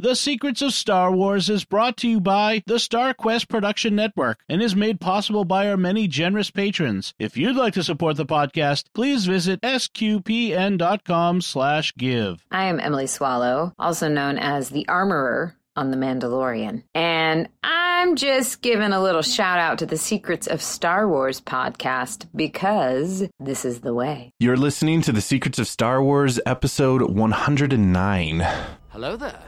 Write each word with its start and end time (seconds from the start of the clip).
The 0.00 0.14
Secrets 0.14 0.62
of 0.62 0.74
Star 0.74 1.10
Wars 1.10 1.50
is 1.50 1.64
brought 1.64 1.96
to 1.96 2.08
you 2.08 2.20
by 2.20 2.62
the 2.66 2.78
Star 2.78 3.12
Quest 3.12 3.48
Production 3.48 3.96
Network 3.96 4.38
and 4.48 4.62
is 4.62 4.76
made 4.76 5.00
possible 5.00 5.44
by 5.44 5.68
our 5.68 5.76
many 5.76 6.06
generous 6.06 6.52
patrons. 6.52 7.14
If 7.18 7.36
you'd 7.36 7.56
like 7.56 7.74
to 7.74 7.82
support 7.82 8.16
the 8.16 8.24
podcast, 8.24 8.84
please 8.94 9.26
visit 9.26 9.60
sqpn.com 9.62 11.40
slash 11.40 11.92
give. 11.96 12.46
I 12.52 12.66
am 12.66 12.78
Emily 12.78 13.08
Swallow, 13.08 13.72
also 13.76 14.06
known 14.06 14.38
as 14.38 14.68
the 14.68 14.86
Armorer 14.86 15.56
on 15.74 15.90
The 15.90 15.96
Mandalorian. 15.96 16.84
And 16.94 17.48
I'm 17.64 18.14
just 18.14 18.62
giving 18.62 18.92
a 18.92 19.02
little 19.02 19.22
shout 19.22 19.58
out 19.58 19.78
to 19.78 19.86
the 19.86 19.96
Secrets 19.96 20.46
of 20.46 20.62
Star 20.62 21.08
Wars 21.08 21.40
podcast 21.40 22.28
because 22.36 23.28
this 23.40 23.64
is 23.64 23.80
the 23.80 23.94
way. 23.94 24.30
You're 24.38 24.56
listening 24.56 25.02
to 25.02 25.10
the 25.10 25.20
Secrets 25.20 25.58
of 25.58 25.66
Star 25.66 26.00
Wars, 26.00 26.38
episode 26.46 27.02
109. 27.02 28.46
Hello 28.90 29.16
there. 29.16 29.47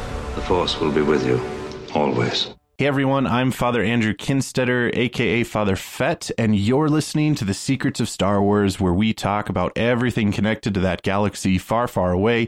the 0.35 0.41
Force 0.41 0.79
will 0.79 0.91
be 0.91 1.01
with 1.01 1.25
you, 1.25 1.41
always. 1.93 2.53
Hey 2.77 2.87
everyone, 2.87 3.27
I'm 3.27 3.51
Father 3.51 3.83
Andrew 3.83 4.13
Kinstetter, 4.13 4.95
aka 4.95 5.43
Father 5.43 5.75
Fett, 5.75 6.31
and 6.37 6.55
you're 6.55 6.89
listening 6.89 7.35
to 7.35 7.45
The 7.45 7.53
Secrets 7.53 7.99
of 7.99 8.09
Star 8.09 8.41
Wars, 8.41 8.79
where 8.79 8.93
we 8.93 9.13
talk 9.13 9.49
about 9.49 9.71
everything 9.75 10.31
connected 10.31 10.73
to 10.73 10.79
that 10.79 11.03
galaxy 11.03 11.57
far, 11.57 11.87
far 11.87 12.11
away, 12.11 12.47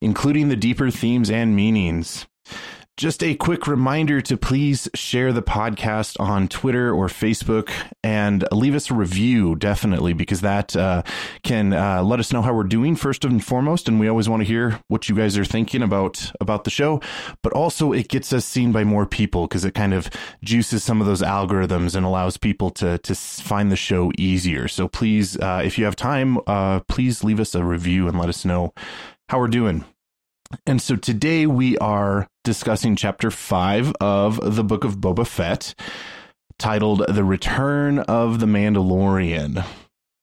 including 0.00 0.48
the 0.48 0.56
deeper 0.56 0.90
themes 0.90 1.30
and 1.30 1.54
meanings. 1.54 2.26
Just 2.96 3.24
a 3.24 3.34
quick 3.34 3.66
reminder 3.66 4.20
to 4.20 4.36
please 4.36 4.88
share 4.94 5.32
the 5.32 5.42
podcast 5.42 6.14
on 6.20 6.46
Twitter 6.46 6.94
or 6.94 7.08
Facebook 7.08 7.72
and 8.04 8.44
leave 8.52 8.76
us 8.76 8.88
a 8.88 8.94
review, 8.94 9.56
definitely, 9.56 10.12
because 10.12 10.42
that 10.42 10.76
uh, 10.76 11.02
can 11.42 11.72
uh, 11.72 12.04
let 12.04 12.20
us 12.20 12.32
know 12.32 12.40
how 12.40 12.54
we're 12.54 12.62
doing 12.62 12.94
first 12.94 13.24
and 13.24 13.44
foremost. 13.44 13.88
And 13.88 13.98
we 13.98 14.06
always 14.06 14.28
want 14.28 14.42
to 14.42 14.46
hear 14.46 14.80
what 14.86 15.08
you 15.08 15.16
guys 15.16 15.36
are 15.36 15.44
thinking 15.44 15.82
about 15.82 16.30
about 16.40 16.62
the 16.62 16.70
show. 16.70 17.00
But 17.42 17.52
also, 17.52 17.92
it 17.92 18.08
gets 18.08 18.32
us 18.32 18.44
seen 18.44 18.70
by 18.70 18.84
more 18.84 19.06
people 19.06 19.48
because 19.48 19.64
it 19.64 19.74
kind 19.74 19.92
of 19.92 20.08
juices 20.44 20.84
some 20.84 21.00
of 21.00 21.08
those 21.08 21.20
algorithms 21.20 21.96
and 21.96 22.06
allows 22.06 22.36
people 22.36 22.70
to 22.70 22.98
to 22.98 23.14
find 23.16 23.72
the 23.72 23.76
show 23.76 24.12
easier. 24.16 24.68
So 24.68 24.86
please, 24.86 25.36
uh, 25.36 25.62
if 25.64 25.78
you 25.78 25.84
have 25.84 25.96
time, 25.96 26.38
uh, 26.46 26.78
please 26.86 27.24
leave 27.24 27.40
us 27.40 27.56
a 27.56 27.64
review 27.64 28.06
and 28.06 28.16
let 28.20 28.28
us 28.28 28.44
know 28.44 28.72
how 29.28 29.40
we're 29.40 29.48
doing. 29.48 29.84
And 30.66 30.80
so 30.80 30.96
today 30.96 31.46
we 31.46 31.78
are 31.78 32.28
discussing 32.42 32.96
chapter 32.96 33.30
five 33.30 33.92
of 34.00 34.56
the 34.56 34.64
book 34.64 34.84
of 34.84 34.98
Boba 34.98 35.26
Fett, 35.26 35.74
titled 36.58 37.04
The 37.08 37.24
Return 37.24 38.00
of 38.00 38.40
the 38.40 38.46
Mandalorian. 38.46 39.64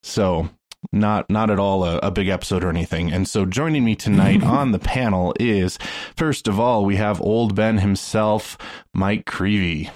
So 0.04 0.50
not 0.92 1.30
not 1.30 1.50
at 1.50 1.60
all 1.60 1.84
a, 1.84 1.98
a, 2.00 2.12
big 2.12 2.28
episode 2.28 2.64
or 2.64 2.70
anything. 2.70 3.12
And 3.12 3.28
so 3.28 3.46
joining 3.46 3.86
me 3.86 3.96
tonight 3.96 4.44
on 4.44 4.72
the 4.72 4.80
panel 4.80 5.34
is 5.40 5.78
first 6.16 6.48
of 6.48 6.60
all, 6.60 6.86
we 6.86 6.96
have 6.96 7.22
old 7.22 7.56
Ben 7.56 7.80
himself, 7.80 8.58
Mike 8.94 9.26
Creevy. 9.26 9.90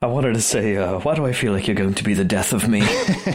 I 0.00 0.06
wanted 0.06 0.34
to 0.34 0.40
say, 0.40 0.76
uh, 0.76 1.00
why 1.00 1.16
do 1.16 1.26
I 1.26 1.32
feel 1.32 1.52
like 1.52 1.66
you're 1.66 1.74
going 1.74 1.94
to 1.94 2.04
be 2.04 2.14
the 2.14 2.24
death 2.24 2.52
of 2.52 2.68
me? 2.68 2.82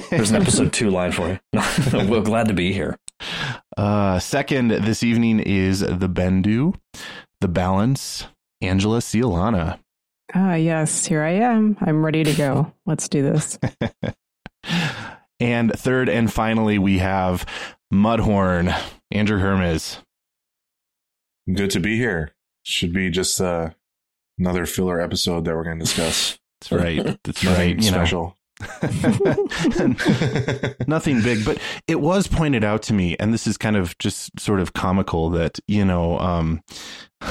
There's 0.10 0.32
an 0.32 0.42
episode 0.42 0.72
two 0.72 0.90
line 0.90 1.12
for 1.12 1.28
you. 1.28 1.40
well, 1.94 2.22
glad 2.22 2.48
to 2.48 2.54
be 2.54 2.72
here. 2.72 2.98
Uh, 3.78 4.20
second 4.20 4.70
this 4.70 5.04
evening 5.04 5.40
is 5.40 5.80
the 5.80 6.10
Bendu, 6.10 6.76
the 7.42 7.48
Balance, 7.48 8.28
Angela 8.62 9.00
Ciolana. 9.00 9.80
Ah, 10.34 10.56
yes, 10.56 11.06
here 11.06 11.22
I 11.24 11.32
am. 11.32 11.78
I'm 11.82 12.04
ready 12.06 12.24
to 12.24 12.34
go. 12.34 12.74
Let's 12.86 13.08
do 13.08 13.22
this. 13.24 13.58
and 15.40 15.72
third 15.74 16.10
and 16.10 16.32
finally, 16.32 16.78
we 16.78 17.00
have 17.00 17.46
Mudhorn, 17.92 18.76
Andrew 19.12 19.40
Hermes. 19.40 20.00
Good 21.52 21.72
to 21.72 21.80
be 21.80 21.98
here. 21.98 22.32
Should 22.64 22.94
be 22.94 23.10
just 23.10 23.42
uh, 23.42 23.72
another 24.40 24.66
filler 24.66 25.02
episode 25.02 25.46
that 25.46 25.56
we're 25.56 25.66
going 25.66 25.80
to 25.80 25.86
discuss. 25.86 26.40
That's 26.62 26.72
right. 26.72 27.20
That's 27.24 27.44
right. 27.46 27.76
You 27.76 27.82
special. 27.82 28.38
Nothing 30.88 31.22
big, 31.22 31.44
but 31.44 31.58
it 31.88 32.00
was 32.00 32.28
pointed 32.28 32.64
out 32.64 32.84
to 32.84 32.94
me, 32.94 33.18
and 33.20 33.34
this 33.34 33.48
is 33.48 33.58
kind 33.58 33.76
of 33.76 33.98
just 33.98 34.40
sort 34.40 34.60
of 34.60 34.74
comical 34.74 35.32
that, 35.32 35.60
you 35.68 35.84
know, 35.84 36.20
um, 36.20 36.62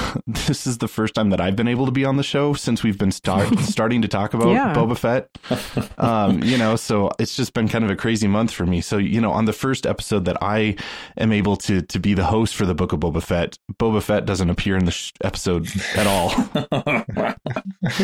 this 0.27 0.67
is 0.67 0.77
the 0.79 0.87
first 0.87 1.15
time 1.15 1.29
that 1.29 1.41
I've 1.41 1.55
been 1.55 1.67
able 1.67 1.85
to 1.85 1.91
be 1.91 2.05
on 2.05 2.17
the 2.17 2.23
show 2.23 2.53
since 2.53 2.83
we've 2.83 2.97
been 2.97 3.11
start, 3.11 3.57
starting 3.59 4.01
to 4.01 4.07
talk 4.07 4.33
about 4.33 4.49
yeah. 4.49 4.73
Boba 4.73 4.97
Fett. 4.97 5.29
Um, 5.97 6.43
you 6.43 6.57
know, 6.57 6.75
so 6.75 7.11
it's 7.19 7.35
just 7.35 7.53
been 7.53 7.67
kind 7.69 7.83
of 7.85 7.89
a 7.89 7.95
crazy 7.95 8.27
month 8.27 8.51
for 8.51 8.65
me. 8.65 8.81
So, 8.81 8.97
you 8.97 9.21
know, 9.21 9.31
on 9.31 9.45
the 9.45 9.53
first 9.53 9.85
episode 9.85 10.25
that 10.25 10.37
I 10.41 10.75
am 11.17 11.31
able 11.31 11.55
to 11.57 11.81
to 11.81 11.99
be 11.99 12.13
the 12.13 12.25
host 12.25 12.55
for 12.55 12.65
the 12.65 12.75
Book 12.75 12.91
of 12.93 12.99
Boba 12.99 13.21
Fett, 13.23 13.57
Boba 13.73 14.01
Fett 14.01 14.25
doesn't 14.25 14.49
appear 14.49 14.75
in 14.75 14.85
the 14.85 14.91
sh- 14.91 15.11
episode 15.23 15.67
at 15.95 16.07
all. 16.07 16.29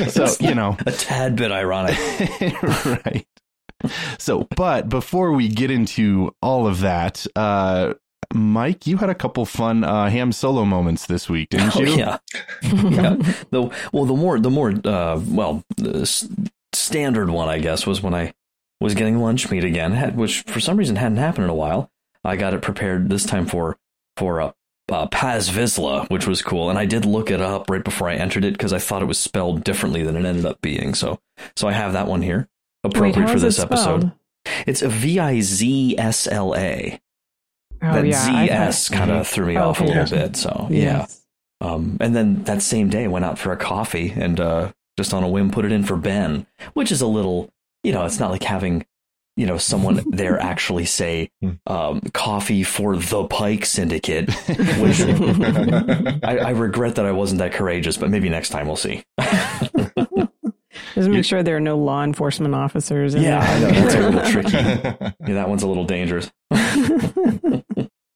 so, 0.08 0.28
you 0.40 0.56
know, 0.56 0.78
a 0.86 0.92
tad 0.92 1.36
bit 1.36 1.52
ironic. 1.52 1.98
right. 2.86 3.26
So, 4.18 4.48
but 4.56 4.90
before 4.90 5.34
we 5.34 5.48
get 5.48 5.72
into 5.72 6.34
all 6.42 6.68
of 6.68 6.82
that, 6.82 7.26
uh, 7.36 7.94
Mike, 8.34 8.86
you 8.86 8.98
had 8.98 9.10
a 9.10 9.16
couple 9.16 9.46
fun 9.46 9.84
uh, 9.84 10.10
ham 10.10 10.32
solo 10.32 10.64
moments 10.66 11.08
this 11.08 11.30
week, 11.30 11.50
didn't 11.50 11.76
you? 11.76 11.88
Oh, 11.88 11.96
yeah. 11.96 12.18
yeah. 12.64 13.16
The, 13.50 13.72
well, 13.92 14.06
the 14.06 14.14
more, 14.14 14.40
the 14.40 14.52
more, 14.52 14.72
uh, 14.84 15.20
well, 15.28 15.64
the 15.78 16.06
standard 16.74 17.30
one, 17.30 17.50
I 17.50 17.60
guess, 17.60 17.88
was 17.88 18.02
when 18.02 18.14
I 18.14 18.34
was 18.80 18.94
getting 18.94 19.20
lunch 19.20 19.50
meat 19.50 19.64
again, 19.64 19.94
had, 19.94 20.16
which 20.16 20.42
for 20.44 20.60
some 20.60 20.78
reason 20.78 20.96
hadn't 20.96 21.18
happened 21.18 21.46
in 21.46 21.50
a 21.50 21.56
while. 21.56 21.90
I 22.24 22.36
got 22.36 22.54
it 22.54 22.62
prepared 22.62 23.10
this 23.10 23.26
time 23.26 23.46
for 23.46 23.78
for 24.18 24.40
a 24.40 24.54
uh, 24.92 25.08
Paz 25.08 25.50
Vizsla, 25.50 26.10
which 26.10 26.28
was 26.28 26.42
cool, 26.42 26.70
and 26.70 26.78
I 26.78 26.86
did 26.86 27.06
look 27.06 27.32
it 27.32 27.42
up 27.42 27.70
right 27.70 27.84
before 27.84 28.10
I 28.10 28.16
entered 28.16 28.44
it 28.44 28.54
because 28.54 28.74
I 28.74 28.80
thought 28.80 29.02
it 29.02 29.06
was 29.06 29.20
spelled 29.20 29.64
differently 29.64 30.04
than 30.04 30.16
it 30.16 30.26
ended 30.26 30.46
up 30.46 30.62
being. 30.62 30.94
So, 30.96 31.20
so 31.56 31.68
I 31.68 31.74
have 31.74 31.94
that 31.94 32.08
one 32.08 32.22
here, 32.22 32.48
appropriate 32.84 33.28
Wait, 33.28 33.34
for 33.34 33.40
this 33.40 33.60
it 33.60 33.64
episode. 33.64 34.12
It's 34.66 34.82
a 34.82 34.90
V 34.90 35.20
I 35.20 35.42
Z 35.42 35.98
S 35.98 36.28
L 36.28 36.56
A. 36.56 37.00
Oh, 37.82 37.94
that 37.94 38.06
yeah, 38.06 38.68
ZS 38.70 38.92
kind 38.92 39.12
of 39.12 39.28
threw 39.28 39.46
me 39.48 39.58
Oh, 39.58 39.70
off 39.70 39.82
a 39.82 39.84
little 39.86 40.06
bit. 40.06 40.36
So 40.36 40.68
Yes. 40.70 41.22
yeah. 41.62 41.68
Um, 41.68 41.98
and 42.00 42.16
then 42.16 42.44
that 42.44 42.62
same 42.62 42.90
day 42.90 43.08
went 43.08 43.26
out 43.26 43.38
for 43.38 43.52
a 43.52 43.58
coffee 43.58 44.14
and 44.16 44.40
uh, 44.40 44.72
just 44.98 45.14
on 45.14 45.24
a 45.24 45.28
whim 45.30 45.52
put 45.52 45.66
it 45.66 45.72
in 45.72 45.84
for 45.84 45.98
Ben, 45.98 46.46
which 46.74 46.92
is 46.92 47.02
a 47.02 47.08
little, 47.08 47.50
you 47.84 47.92
know, 47.92 48.06
it's 48.06 48.20
not 48.20 48.32
like 48.32 48.44
having, 48.44 48.86
you 49.36 49.46
know, 49.46 49.58
someone 49.58 50.02
there 50.10 50.40
actually 50.40 50.86
say 50.86 51.30
um, 51.68 52.00
coffee 52.14 52.64
for 52.64 52.96
the 52.98 53.26
Pike 53.26 53.66
Syndicate. 53.66 54.30
Which 54.80 55.02
I, 56.24 56.38
I 56.38 56.50
regret 56.52 56.96
that 56.96 57.06
I 57.06 57.12
wasn't 57.12 57.40
that 57.40 57.54
courageous, 57.54 57.96
but 57.98 58.10
maybe 58.10 58.28
next 58.30 58.50
time 58.50 58.68
we'll 58.68 58.76
see. 58.76 59.04
Just 60.96 61.10
make 61.10 61.24
sure 61.26 61.44
there 61.44 61.56
are 61.58 61.62
no 61.62 61.78
law 61.78 62.04
enforcement 62.04 62.54
officers. 62.56 63.16
In 63.16 63.22
Yeah, 63.24 63.40
I 63.40 63.60
know 63.60 63.70
that's 63.70 63.96
a 63.96 64.10
little 64.10 64.32
tricky. 64.32 64.58
Yeah, 65.28 65.36
that 65.36 65.50
one's 65.50 65.64
a 65.64 65.68
little 65.68 65.86
dangerous. 65.86 66.32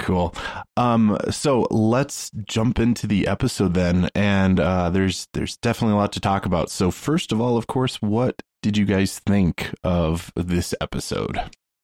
Cool. 0.04 0.36
Um, 0.76 1.18
so 1.30 1.66
let's 1.72 2.30
jump 2.44 2.78
into 2.78 3.08
the 3.08 3.26
episode 3.26 3.74
then, 3.74 4.10
and 4.14 4.60
uh, 4.60 4.90
there's 4.90 5.30
there's 5.32 5.56
definitely 5.56 5.94
a 5.94 5.98
lot 5.98 6.12
to 6.12 6.20
talk 6.20 6.46
about. 6.46 6.70
So 6.70 6.92
first 6.92 7.32
of 7.32 7.40
all, 7.40 7.56
of 7.56 7.68
course, 7.68 8.02
what 8.02 8.42
did 8.62 8.76
you 8.76 8.84
guys 8.84 9.20
think 9.20 9.74
of 9.82 10.30
this 10.36 10.76
episode? 10.82 11.40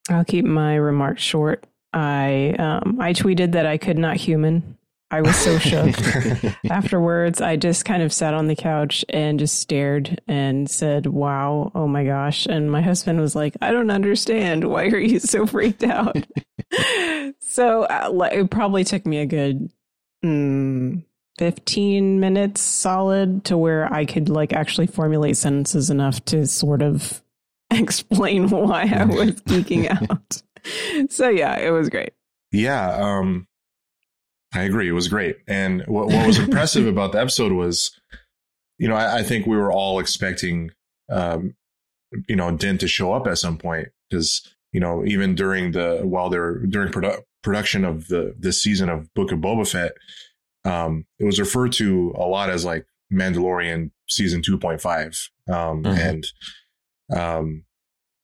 I'll 0.10 0.26
keep 0.26 0.44
my 0.44 0.76
remarks 0.76 1.22
short. 1.22 1.64
I 1.94 2.56
um, 2.60 2.98
I 3.00 3.14
tweeted 3.14 3.54
that 3.54 3.66
I 3.66 3.78
could 3.78 3.98
not 3.98 4.18
human. 4.18 4.78
I 5.12 5.22
was 5.22 5.36
so 5.36 5.58
shook. 5.58 5.96
Afterwards, 6.70 7.42
I 7.42 7.56
just 7.56 7.84
kind 7.84 8.04
of 8.04 8.14
sat 8.14 8.34
on 8.34 8.48
the 8.48 8.56
couch 8.56 9.04
and 9.10 9.40
just 9.40 9.60
stared 9.60 10.22
and 10.28 10.70
said, 10.70 11.08
"Wow, 11.08 11.72
oh 11.74 11.88
my 11.88 12.06
gosh!" 12.06 12.46
And 12.46 12.72
my 12.72 12.82
husband 12.82 13.20
was 13.20 13.36
like, 13.36 13.56
"I 13.62 13.72
don't 13.72 13.90
understand. 13.90 14.70
Why 14.70 14.86
are 14.86 15.00
you 15.00 15.20
so 15.20 15.48
freaked 15.48 15.84
out?" 15.84 16.28
so 17.40 17.84
uh, 17.84 18.30
it 18.32 18.52
probably 18.52 18.84
took 18.84 19.08
me 19.08 19.18
a 19.18 19.26
good 19.26 19.72
mm, 20.24 21.04
fifteen 21.40 22.20
minutes 22.20 22.62
solid 22.62 23.46
to 23.46 23.58
where 23.58 23.92
I 23.92 24.06
could 24.06 24.30
like 24.30 24.54
actually 24.54 24.88
formulate 24.88 25.38
sentences 25.38 25.90
enough 25.90 26.24
to 26.26 26.46
sort 26.46 26.84
of 26.84 27.24
explain 27.72 28.50
why 28.50 28.84
I 28.84 29.06
was 29.06 29.42
geeking 29.42 29.90
out. 29.90 30.44
So 31.12 31.30
yeah, 31.30 31.58
it 31.58 31.72
was 31.72 31.90
great. 31.90 32.14
Yeah, 32.52 32.92
um, 32.96 33.48
I 34.54 34.64
agree. 34.64 34.90
It 34.90 34.94
was 34.94 35.08
great. 35.08 35.38
And 35.48 35.84
what, 35.88 36.08
what 36.08 36.26
was 36.26 36.40
impressive 36.40 36.88
about 36.94 37.12
the 37.12 37.20
episode 37.20 37.52
was 37.52 38.00
you 38.80 38.88
know, 38.88 38.96
I, 38.96 39.18
I, 39.18 39.24
think 39.24 39.46
we 39.46 39.58
were 39.58 39.72
all 39.72 40.00
expecting, 40.00 40.72
um, 41.12 41.54
you 42.28 42.36
know, 42.36 42.50
Din 42.56 42.78
to 42.80 42.88
show 42.88 43.14
up 43.14 43.28
at 43.28 43.38
some 43.38 43.58
point 43.58 43.90
because 44.10 44.56
you 44.72 44.80
know 44.80 45.04
even 45.06 45.36
during 45.36 45.74
the 45.74 46.00
while 46.04 46.30
they're 46.30 46.60
during 46.66 46.92
produ- 46.92 47.22
production 47.44 47.86
of 47.86 48.08
the 48.08 48.34
this 48.40 48.64
season 48.64 48.90
of 48.90 49.14
Book 49.14 49.32
of 49.32 49.40
Boba 49.40 49.70
Fett, 49.70 49.92
um, 50.66 51.06
it 51.20 51.26
was 51.26 51.40
referred 51.40 51.74
to 51.74 52.14
a 52.18 52.24
lot 52.24 52.50
as 52.50 52.66
like 52.66 52.88
Mandalorian 53.14 53.92
season 54.08 54.42
two 54.42 54.58
point 54.58 54.82
five, 54.82 55.30
um, 55.50 55.84
mm-hmm. 55.84 55.88
and 55.88 56.28
um, 57.16 57.66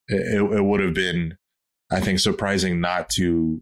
it, 0.08 0.42
it 0.42 0.64
would 0.64 0.80
have 0.80 0.94
been, 0.94 1.38
I 1.92 2.00
think, 2.00 2.20
surprising 2.20 2.80
not 2.80 3.10
to 3.12 3.62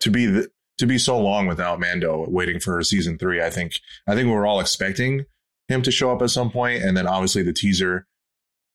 to 0.00 0.10
be 0.10 0.26
the, 0.26 0.48
to 0.78 0.86
be 0.86 0.98
so 0.98 1.18
long 1.18 1.46
without 1.46 1.80
Mando 1.80 2.24
waiting 2.28 2.60
for 2.60 2.82
season 2.82 3.18
three. 3.18 3.42
I 3.42 3.50
think 3.50 3.74
I 4.06 4.14
think 4.14 4.26
we 4.26 4.32
were 4.32 4.46
all 4.46 4.60
expecting 4.60 5.26
him 5.68 5.82
to 5.82 5.90
show 5.90 6.12
up 6.12 6.22
at 6.22 6.30
some 6.30 6.50
point, 6.50 6.82
and 6.82 6.96
then 6.96 7.06
obviously 7.06 7.42
the 7.42 7.52
teaser 7.52 8.06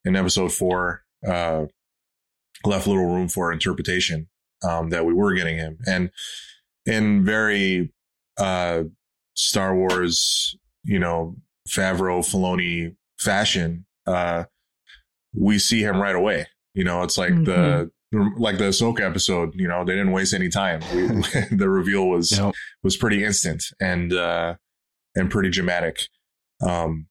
in 0.05 0.15
episode 0.15 0.51
four 0.51 1.03
uh, 1.27 1.65
left 2.65 2.87
little 2.87 3.05
room 3.05 3.27
for 3.27 3.51
interpretation 3.51 4.27
um, 4.63 4.89
that 4.89 5.05
we 5.05 5.13
were 5.13 5.33
getting 5.33 5.57
him, 5.57 5.77
and 5.87 6.11
in 6.85 7.23
very 7.23 7.91
uh, 8.37 8.83
Star 9.35 9.75
Wars, 9.75 10.55
you 10.83 10.99
know, 10.99 11.35
Favreau 11.67 12.19
Filoni 12.19 12.95
fashion, 13.19 13.85
uh, 14.05 14.43
we 15.33 15.57
see 15.57 15.81
him 15.81 16.01
right 16.01 16.15
away. 16.15 16.47
You 16.73 16.83
know, 16.83 17.03
it's 17.03 17.17
like 17.17 17.31
mm-hmm. 17.31 17.43
the 17.45 17.91
like 18.13 18.57
the 18.57 18.65
Ahsoka 18.65 19.01
episode. 19.01 19.53
You 19.55 19.67
know, 19.67 19.83
they 19.83 19.93
didn't 19.93 20.11
waste 20.11 20.33
any 20.33 20.49
time. 20.49 20.81
We, 20.93 21.07
the 21.51 21.69
reveal 21.69 22.07
was 22.07 22.37
yep. 22.37 22.53
was 22.83 22.97
pretty 22.97 23.23
instant 23.23 23.63
and 23.79 24.13
uh, 24.13 24.55
and 25.15 25.29
pretty 25.29 25.49
dramatic. 25.49 26.07
Um, 26.61 27.07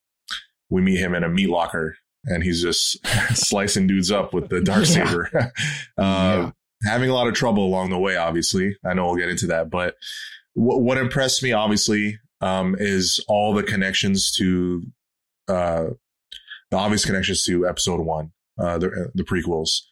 we 0.70 0.81
meet 0.81 0.99
him 0.99 1.14
in 1.14 1.25
a 1.25 1.28
meat 1.28 1.50
locker, 1.50 1.96
and 2.25 2.43
he's 2.43 2.62
just 2.62 3.04
slicing 3.37 3.87
dudes 3.87 4.10
up 4.10 4.32
with 4.32 4.49
the 4.49 4.60
dark 4.60 4.87
saber. 4.87 5.28
uh, 5.34 5.50
yeah. 5.99 6.50
Having 6.84 7.10
a 7.10 7.14
lot 7.14 7.28
of 7.28 7.34
trouble 7.34 7.64
along 7.64 7.90
the 7.90 7.99
way. 7.99 8.16
Obviously, 8.16 8.76
I 8.84 8.94
know 8.94 9.06
we'll 9.06 9.16
get 9.16 9.28
into 9.28 9.46
that, 9.49 9.70
but 9.70 9.96
what, 10.54 10.81
what 10.81 10.99
impressed 10.99 11.40
me, 11.43 11.52
obviously, 11.52 12.19
um, 12.40 12.75
is 12.78 13.25
all 13.28 13.54
the 13.54 13.62
connections 13.62 14.32
to 14.32 14.82
uh, 15.46 15.84
the 16.70 16.76
obvious 16.76 17.04
connections 17.04 17.44
to 17.44 17.69
Episode 17.69 18.00
One, 18.00 18.32
uh, 18.58 18.78
the 18.78 19.10
the 19.14 19.22
prequels, 19.22 19.82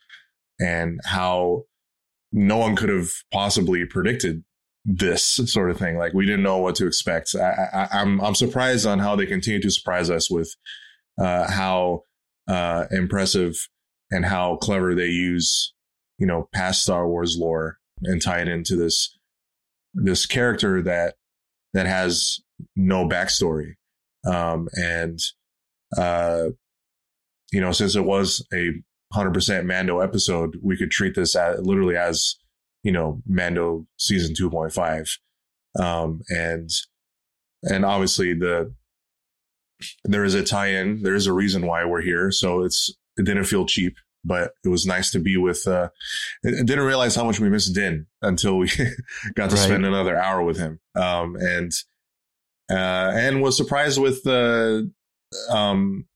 and 0.60 1.00
how 1.04 1.64
no 2.32 2.58
one 2.58 2.76
could 2.76 2.88
have 2.88 3.08
possibly 3.32 3.84
predicted 3.84 4.44
this 4.84 5.24
sort 5.24 5.70
of 5.70 5.78
thing. 5.78 5.96
Like 5.96 6.12
we 6.12 6.26
didn't 6.26 6.42
know 6.42 6.58
what 6.58 6.74
to 6.76 6.86
expect. 6.86 7.34
I, 7.34 7.88
am 7.92 8.20
I'm, 8.20 8.20
I'm 8.20 8.34
surprised 8.34 8.86
on 8.86 8.98
how 8.98 9.16
they 9.16 9.26
continue 9.26 9.60
to 9.60 9.70
surprise 9.70 10.10
us 10.10 10.30
with 10.30 10.54
uh, 11.20 11.50
how 11.50 12.04
uh, 12.48 12.86
impressive 12.90 13.56
and 14.10 14.24
how 14.24 14.56
clever 14.56 14.94
they 14.94 15.06
use 15.06 15.72
you 16.18 16.26
know 16.26 16.48
past 16.52 16.82
Star 16.82 17.08
Wars 17.08 17.36
lore 17.38 17.78
and 18.02 18.22
tie 18.22 18.40
it 18.40 18.48
into 18.48 18.76
this 18.76 19.18
this 19.94 20.26
character 20.26 20.82
that 20.82 21.14
that 21.74 21.86
has 21.86 22.40
no 22.76 23.08
backstory. 23.08 23.74
Um, 24.26 24.68
and 24.74 25.18
uh, 25.96 26.50
you 27.52 27.60
know, 27.60 27.72
since 27.72 27.96
it 27.96 28.04
was 28.04 28.46
a 28.52 28.72
hundred 29.12 29.34
percent 29.34 29.66
Mando 29.66 30.00
episode, 30.00 30.58
we 30.62 30.76
could 30.76 30.90
treat 30.90 31.14
this 31.14 31.34
as 31.36 31.60
literally 31.60 31.96
as 31.96 32.36
you 32.82 32.92
know 32.92 33.22
Mando 33.26 33.86
season 33.98 34.34
two 34.34 34.50
point 34.50 34.72
five, 34.72 35.18
um, 35.78 36.20
and 36.28 36.70
and 37.62 37.84
obviously 37.84 38.34
the 38.34 38.72
there 40.04 40.24
is 40.24 40.34
a 40.34 40.42
tie-in. 40.42 41.02
There 41.02 41.14
is 41.14 41.26
a 41.26 41.32
reason 41.32 41.66
why 41.66 41.84
we're 41.84 42.02
here, 42.02 42.30
so 42.30 42.62
it's 42.62 42.94
it 43.16 43.24
didn't 43.24 43.44
feel 43.44 43.66
cheap, 43.66 43.96
but 44.24 44.52
it 44.64 44.68
was 44.68 44.86
nice 44.86 45.10
to 45.12 45.18
be 45.18 45.36
with. 45.36 45.66
Uh, 45.66 45.88
I 46.44 46.50
didn't 46.50 46.84
realize 46.84 47.14
how 47.14 47.24
much 47.24 47.40
we 47.40 47.50
missed 47.50 47.74
Din 47.74 48.06
until 48.22 48.58
we 48.58 48.68
got 49.34 49.50
to 49.50 49.56
right. 49.56 49.64
spend 49.64 49.86
another 49.86 50.16
hour 50.16 50.42
with 50.42 50.58
him, 50.58 50.80
um, 50.94 51.36
and 51.36 51.72
uh, 52.70 53.12
and 53.14 53.42
was 53.42 53.56
surprised 53.56 54.00
with 54.00 54.22
the 54.22 54.90
um, 55.48 56.06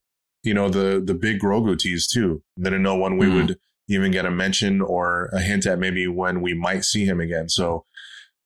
you 0.45 0.55
know 0.55 0.69
the 0.69 1.03
the 1.05 1.15
big 1.15 1.41
Grogu 1.41 1.77
tease 1.79 2.07
too. 2.07 2.43
Didn't 2.61 2.83
know 2.83 2.97
when 2.97 3.17
we 3.17 3.27
mm. 3.27 3.35
would 3.35 3.59
even 3.89 4.13
get 4.13 4.27
a 4.27 4.31
mention 4.31 4.81
or 4.81 5.31
a 5.33 5.41
hint 5.41 5.67
at 5.67 5.79
maybe 5.79 6.07
when 6.07 6.41
we 6.41 6.55
might 6.55 6.85
see 6.85 7.05
him 7.05 7.21
again. 7.21 7.49
So, 7.49 7.85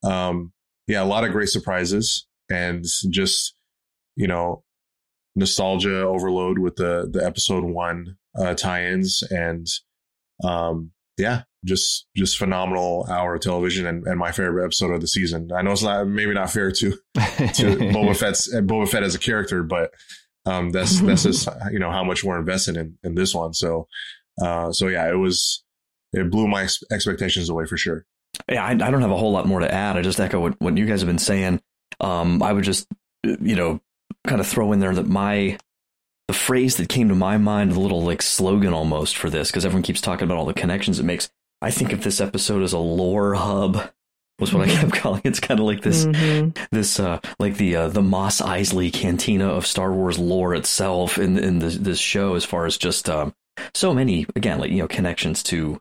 um, 0.02 0.52
yeah, 0.86 1.02
a 1.02 1.04
lot 1.04 1.24
of 1.24 1.32
great 1.32 1.48
surprises 1.48 2.26
and 2.48 2.84
just 3.10 3.54
you 4.16 4.26
know 4.26 4.62
nostalgia 5.36 6.02
overload 6.02 6.58
with 6.58 6.76
the 6.76 7.08
the 7.12 7.24
episode 7.24 7.64
one 7.64 8.16
uh, 8.38 8.54
tie-ins 8.54 9.22
and 9.30 9.66
um, 10.44 10.92
yeah, 11.16 11.42
just 11.64 12.06
just 12.16 12.38
phenomenal 12.38 13.06
hour 13.10 13.34
of 13.34 13.40
television 13.40 13.86
and, 13.86 14.06
and 14.06 14.18
my 14.18 14.30
favorite 14.30 14.64
episode 14.64 14.92
of 14.92 15.00
the 15.00 15.08
season. 15.08 15.50
I 15.52 15.62
know 15.62 15.72
it's 15.72 15.82
not 15.82 16.06
maybe 16.06 16.32
not 16.32 16.50
fair 16.50 16.70
to 16.70 16.90
to 16.90 16.96
Boba 17.16 18.16
Fett's 18.16 18.54
Boba 18.54 18.88
Fett 18.88 19.02
as 19.02 19.16
a 19.16 19.18
character, 19.18 19.64
but 19.64 19.90
um, 20.48 20.70
that's 20.70 21.00
that's 21.02 21.24
just 21.24 21.48
you 21.70 21.78
know 21.78 21.90
how 21.90 22.04
much 22.04 22.24
we're 22.24 22.38
invested 22.38 22.76
in 22.76 22.98
in 23.02 23.14
this 23.14 23.34
one. 23.34 23.54
So 23.54 23.86
uh, 24.42 24.72
so 24.72 24.88
yeah, 24.88 25.10
it 25.10 25.16
was 25.16 25.62
it 26.12 26.30
blew 26.30 26.48
my 26.48 26.62
ex- 26.62 26.82
expectations 26.90 27.48
away 27.48 27.66
for 27.66 27.76
sure. 27.76 28.04
Yeah, 28.50 28.64
I, 28.64 28.70
I, 28.70 28.90
don't 28.90 29.02
have 29.02 29.10
a 29.10 29.16
whole 29.16 29.32
lot 29.32 29.46
more 29.46 29.60
to 29.60 29.72
add. 29.72 29.96
I 29.96 30.02
just 30.02 30.20
echo 30.20 30.40
what, 30.40 30.60
what 30.60 30.76
you 30.76 30.86
guys 30.86 31.00
have 31.00 31.08
been 31.08 31.18
saying. 31.18 31.60
Um, 32.00 32.42
I 32.42 32.52
would 32.52 32.64
just 32.64 32.86
you 33.24 33.56
know 33.56 33.80
kind 34.26 34.40
of 34.40 34.46
throw 34.46 34.72
in 34.72 34.80
there 34.80 34.94
that 34.94 35.06
my 35.06 35.58
the 36.28 36.34
phrase 36.34 36.76
that 36.76 36.88
came 36.88 37.08
to 37.08 37.14
my 37.14 37.38
mind, 37.38 37.72
the 37.72 37.80
little 37.80 38.02
like 38.02 38.22
slogan 38.22 38.72
almost 38.72 39.16
for 39.16 39.30
this, 39.30 39.50
because 39.50 39.64
everyone 39.64 39.82
keeps 39.82 40.00
talking 40.00 40.24
about 40.24 40.38
all 40.38 40.46
the 40.46 40.54
connections 40.54 40.98
it 40.98 41.04
makes. 41.04 41.30
I 41.60 41.70
think 41.70 41.92
of 41.92 42.04
this 42.04 42.20
episode 42.20 42.62
as 42.62 42.72
a 42.72 42.78
lore 42.78 43.34
hub 43.34 43.90
was 44.38 44.52
what 44.52 44.68
I 44.68 44.72
kept 44.72 44.92
calling. 44.94 45.22
It's 45.24 45.40
kind 45.40 45.60
of 45.60 45.66
like 45.66 45.82
this, 45.82 46.06
mm-hmm. 46.06 46.50
this 46.70 47.00
uh, 47.00 47.20
like 47.38 47.56
the 47.56 47.76
uh, 47.76 47.88
the 47.88 48.02
Mos 48.02 48.40
Eisley 48.40 48.92
cantina 48.92 49.48
of 49.48 49.66
Star 49.66 49.92
Wars 49.92 50.18
lore 50.18 50.54
itself 50.54 51.18
in 51.18 51.38
in 51.38 51.58
this, 51.58 51.76
this 51.76 51.98
show, 51.98 52.34
as 52.34 52.44
far 52.44 52.66
as 52.66 52.76
just 52.76 53.08
um, 53.08 53.34
so 53.74 53.94
many 53.94 54.26
again, 54.36 54.58
like 54.58 54.70
you 54.70 54.78
know, 54.78 54.88
connections 54.88 55.42
to 55.44 55.80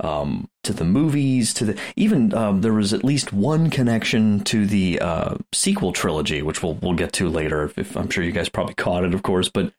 um, 0.00 0.48
to 0.64 0.72
the 0.72 0.84
movies, 0.84 1.52
to 1.54 1.64
the 1.64 1.80
even 1.96 2.32
um, 2.34 2.60
there 2.60 2.72
was 2.72 2.92
at 2.92 3.04
least 3.04 3.32
one 3.32 3.70
connection 3.70 4.40
to 4.44 4.66
the 4.66 5.00
uh, 5.00 5.36
sequel 5.52 5.92
trilogy, 5.92 6.42
which 6.42 6.62
we'll 6.62 6.74
we'll 6.74 6.94
get 6.94 7.12
to 7.14 7.28
later. 7.28 7.64
If, 7.64 7.78
if, 7.78 7.96
I'm 7.96 8.10
sure 8.10 8.24
you 8.24 8.32
guys 8.32 8.48
probably 8.48 8.74
caught 8.74 9.04
it, 9.04 9.14
of 9.14 9.22
course, 9.22 9.48
but 9.48 9.72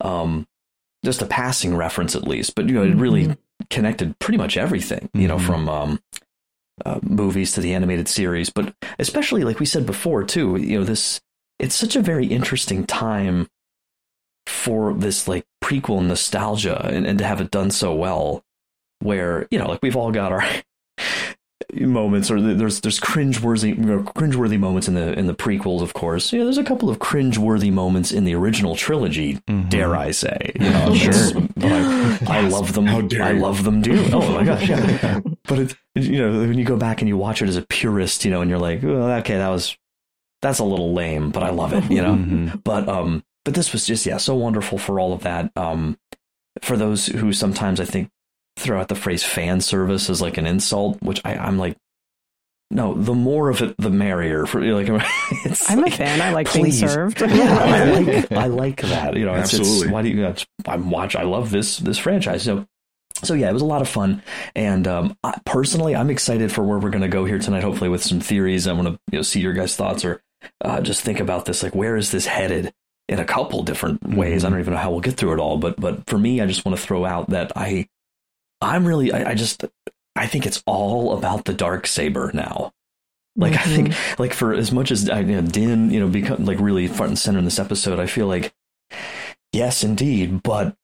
um, 0.00 0.46
just 1.04 1.22
a 1.22 1.26
passing 1.26 1.76
reference 1.76 2.16
at 2.16 2.26
least. 2.26 2.54
But 2.54 2.68
you 2.68 2.74
know, 2.74 2.84
it 2.84 2.96
really 2.96 3.24
mm-hmm. 3.24 3.64
connected 3.68 4.18
pretty 4.18 4.38
much 4.38 4.56
everything. 4.56 5.10
You 5.12 5.28
know, 5.28 5.36
mm-hmm. 5.36 5.46
from 5.46 5.68
um, 5.68 6.00
uh, 6.84 7.00
movies 7.02 7.52
to 7.52 7.60
the 7.60 7.74
animated 7.74 8.08
series, 8.08 8.50
but 8.50 8.74
especially 8.98 9.44
like 9.44 9.60
we 9.60 9.66
said 9.66 9.86
before 9.86 10.24
too, 10.24 10.56
you 10.56 10.78
know, 10.78 10.84
this 10.84 11.20
it's 11.58 11.74
such 11.74 11.96
a 11.96 12.02
very 12.02 12.26
interesting 12.26 12.84
time 12.86 13.48
for 14.46 14.92
this 14.94 15.26
like 15.26 15.44
prequel 15.62 16.04
nostalgia 16.04 16.86
and, 16.86 17.06
and 17.06 17.18
to 17.18 17.24
have 17.24 17.40
it 17.40 17.50
done 17.50 17.70
so 17.70 17.94
well 17.94 18.44
where, 19.00 19.48
you 19.50 19.58
know, 19.58 19.68
like 19.68 19.82
we've 19.82 19.96
all 19.96 20.12
got 20.12 20.32
our 20.32 20.44
moments 21.74 22.30
or 22.30 22.40
there's 22.40 22.80
there's 22.80 23.00
cringeworthy 23.00 23.76
you 23.76 23.84
know, 23.84 23.98
cringeworthy 24.00 24.58
moments 24.58 24.86
in 24.86 24.94
the 24.94 25.18
in 25.18 25.26
the 25.26 25.34
prequels 25.34 25.82
of 25.82 25.94
course 25.94 26.32
yeah 26.32 26.44
there's 26.44 26.58
a 26.58 26.64
couple 26.64 26.88
of 26.88 26.98
cringeworthy 26.98 27.72
moments 27.72 28.12
in 28.12 28.24
the 28.24 28.34
original 28.34 28.76
trilogy 28.76 29.34
mm-hmm. 29.34 29.68
dare 29.68 29.96
I 29.96 30.12
say 30.12 30.52
you 30.54 30.70
know 30.70 30.94
sure 30.94 31.40
but 31.56 31.72
I, 31.72 31.78
yes. 31.78 32.28
I 32.28 32.40
love 32.42 32.72
them 32.74 32.86
How 32.86 33.00
dare 33.00 33.22
I 33.22 33.32
you. 33.32 33.40
love 33.40 33.64
them 33.64 33.82
too 33.82 34.08
oh 34.12 34.32
my 34.32 34.44
gosh 34.44 34.68
yeah 34.68 35.20
but 35.44 35.58
it's 35.58 35.74
you 35.94 36.18
know 36.18 36.38
when 36.40 36.56
you 36.56 36.64
go 36.64 36.76
back 36.76 37.02
and 37.02 37.08
you 37.08 37.16
watch 37.16 37.42
it 37.42 37.48
as 37.48 37.56
a 37.56 37.62
purist 37.62 38.24
you 38.24 38.30
know 38.30 38.40
and 38.42 38.48
you're 38.48 38.60
like 38.60 38.82
well, 38.82 39.10
okay 39.18 39.36
that 39.36 39.48
was 39.48 39.76
that's 40.42 40.60
a 40.60 40.64
little 40.64 40.94
lame 40.94 41.30
but 41.30 41.42
I 41.42 41.50
love 41.50 41.72
it 41.72 41.90
you 41.90 42.00
know 42.00 42.14
mm-hmm. 42.14 42.58
but 42.58 42.88
um 42.88 43.24
but 43.44 43.54
this 43.54 43.72
was 43.72 43.86
just 43.86 44.06
yeah 44.06 44.18
so 44.18 44.36
wonderful 44.36 44.78
for 44.78 45.00
all 45.00 45.12
of 45.12 45.22
that 45.24 45.50
um 45.56 45.98
for 46.62 46.76
those 46.76 47.06
who 47.06 47.32
sometimes 47.32 47.80
I 47.80 47.84
think 47.84 48.10
throw 48.56 48.80
out 48.80 48.88
the 48.88 48.94
phrase 48.94 49.22
fan 49.22 49.60
service 49.60 50.10
as 50.10 50.20
like 50.20 50.38
an 50.38 50.46
insult, 50.46 51.00
which 51.02 51.20
I, 51.24 51.34
I'm 51.36 51.58
like, 51.58 51.76
no, 52.70 52.94
the 52.94 53.14
more 53.14 53.48
of 53.48 53.62
it, 53.62 53.76
the 53.78 53.90
merrier. 53.90 54.44
For 54.44 54.60
like, 54.60 54.88
it's 55.44 55.70
I'm 55.70 55.80
like, 55.80 55.94
a 55.94 55.96
fan. 55.96 56.20
I 56.20 56.32
like 56.32 56.48
please. 56.48 56.80
being 56.80 56.90
served. 56.90 57.20
yeah, 57.20 57.58
I 57.58 58.00
like, 58.00 58.32
I 58.32 58.46
like 58.46 58.80
that. 58.82 59.16
You 59.16 59.24
know, 59.24 59.34
it's, 59.34 59.54
Absolutely. 59.54 59.86
It's, 59.86 59.92
why 59.92 60.02
do 60.02 60.08
you? 60.08 60.34
I'm 60.66 60.90
watch. 60.90 61.14
I 61.14 61.22
love 61.22 61.50
this 61.50 61.78
this 61.78 61.98
franchise. 61.98 62.42
So, 62.42 62.66
so 63.22 63.34
yeah, 63.34 63.50
it 63.50 63.52
was 63.52 63.62
a 63.62 63.66
lot 63.66 63.82
of 63.82 63.88
fun. 63.88 64.22
And 64.56 64.88
um, 64.88 65.16
I, 65.22 65.38
personally, 65.44 65.94
I'm 65.94 66.10
excited 66.10 66.50
for 66.50 66.64
where 66.64 66.78
we're 66.78 66.90
going 66.90 67.02
to 67.02 67.08
go 67.08 67.24
here 67.24 67.38
tonight. 67.38 67.62
Hopefully, 67.62 67.90
with 67.90 68.02
some 68.02 68.20
theories. 68.20 68.66
I 68.66 68.72
want 68.72 68.88
to 68.88 68.98
you 69.12 69.18
know, 69.18 69.22
see 69.22 69.40
your 69.40 69.52
guys' 69.52 69.76
thoughts 69.76 70.04
or 70.04 70.20
uh, 70.64 70.80
just 70.80 71.02
think 71.02 71.20
about 71.20 71.44
this. 71.44 71.62
Like, 71.62 71.74
where 71.74 71.96
is 71.96 72.10
this 72.10 72.26
headed? 72.26 72.72
In 73.08 73.20
a 73.20 73.24
couple 73.24 73.62
different 73.62 74.02
ways. 74.02 74.38
Mm-hmm. 74.38 74.46
I 74.46 74.50
don't 74.50 74.58
even 74.58 74.74
know 74.74 74.80
how 74.80 74.90
we'll 74.90 74.98
get 74.98 75.14
through 75.14 75.34
it 75.34 75.38
all. 75.38 75.58
But 75.58 75.78
but 75.78 76.04
for 76.10 76.18
me, 76.18 76.40
I 76.40 76.46
just 76.46 76.64
want 76.64 76.76
to 76.76 76.84
throw 76.84 77.04
out 77.04 77.30
that 77.30 77.52
I 77.54 77.86
I'm 78.60 78.86
really, 78.86 79.12
I, 79.12 79.30
I 79.30 79.34
just, 79.34 79.64
I 80.14 80.26
think 80.26 80.46
it's 80.46 80.62
all 80.66 81.16
about 81.16 81.44
the 81.44 81.54
dark 81.54 81.86
saber 81.86 82.30
now. 82.32 82.72
Like 83.36 83.52
mm-hmm. 83.52 83.70
I 83.70 83.74
think, 83.74 83.88
mm-hmm. 83.88 84.22
like 84.22 84.32
for 84.32 84.54
as 84.54 84.72
much 84.72 84.90
as 84.90 85.10
I, 85.10 85.20
you 85.20 85.40
know, 85.40 85.48
Din, 85.48 85.90
you 85.90 86.00
know, 86.00 86.08
become 86.08 86.44
like 86.44 86.58
really 86.58 86.86
front 86.88 87.10
and 87.10 87.18
center 87.18 87.38
in 87.38 87.44
this 87.44 87.58
episode, 87.58 88.00
I 88.00 88.06
feel 88.06 88.26
like 88.26 88.54
Yes, 89.56 89.84
indeed, 89.84 90.42
but 90.42 90.76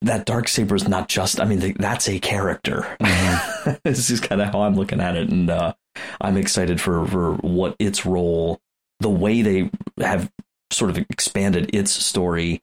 that 0.00 0.24
dark 0.24 0.48
saber 0.48 0.74
is 0.74 0.88
not 0.88 1.08
just. 1.08 1.40
I 1.40 1.44
mean, 1.44 1.74
that's 1.78 2.08
a 2.08 2.18
character. 2.18 2.96
Mm-hmm. 3.00 3.72
this 3.84 4.10
is 4.10 4.20
kind 4.20 4.40
of 4.40 4.48
how 4.48 4.62
I'm 4.62 4.76
looking 4.76 5.00
at 5.00 5.16
it, 5.16 5.28
and 5.28 5.50
uh, 5.50 5.74
I'm 6.22 6.38
excited 6.38 6.80
for 6.80 7.06
for 7.06 7.34
what 7.34 7.76
its 7.78 8.06
role, 8.06 8.60
the 9.00 9.10
way 9.10 9.42
they 9.42 9.70
have 10.00 10.30
sort 10.70 10.90
of 10.90 10.98
expanded 11.10 11.74
its 11.74 11.90
story, 11.90 12.62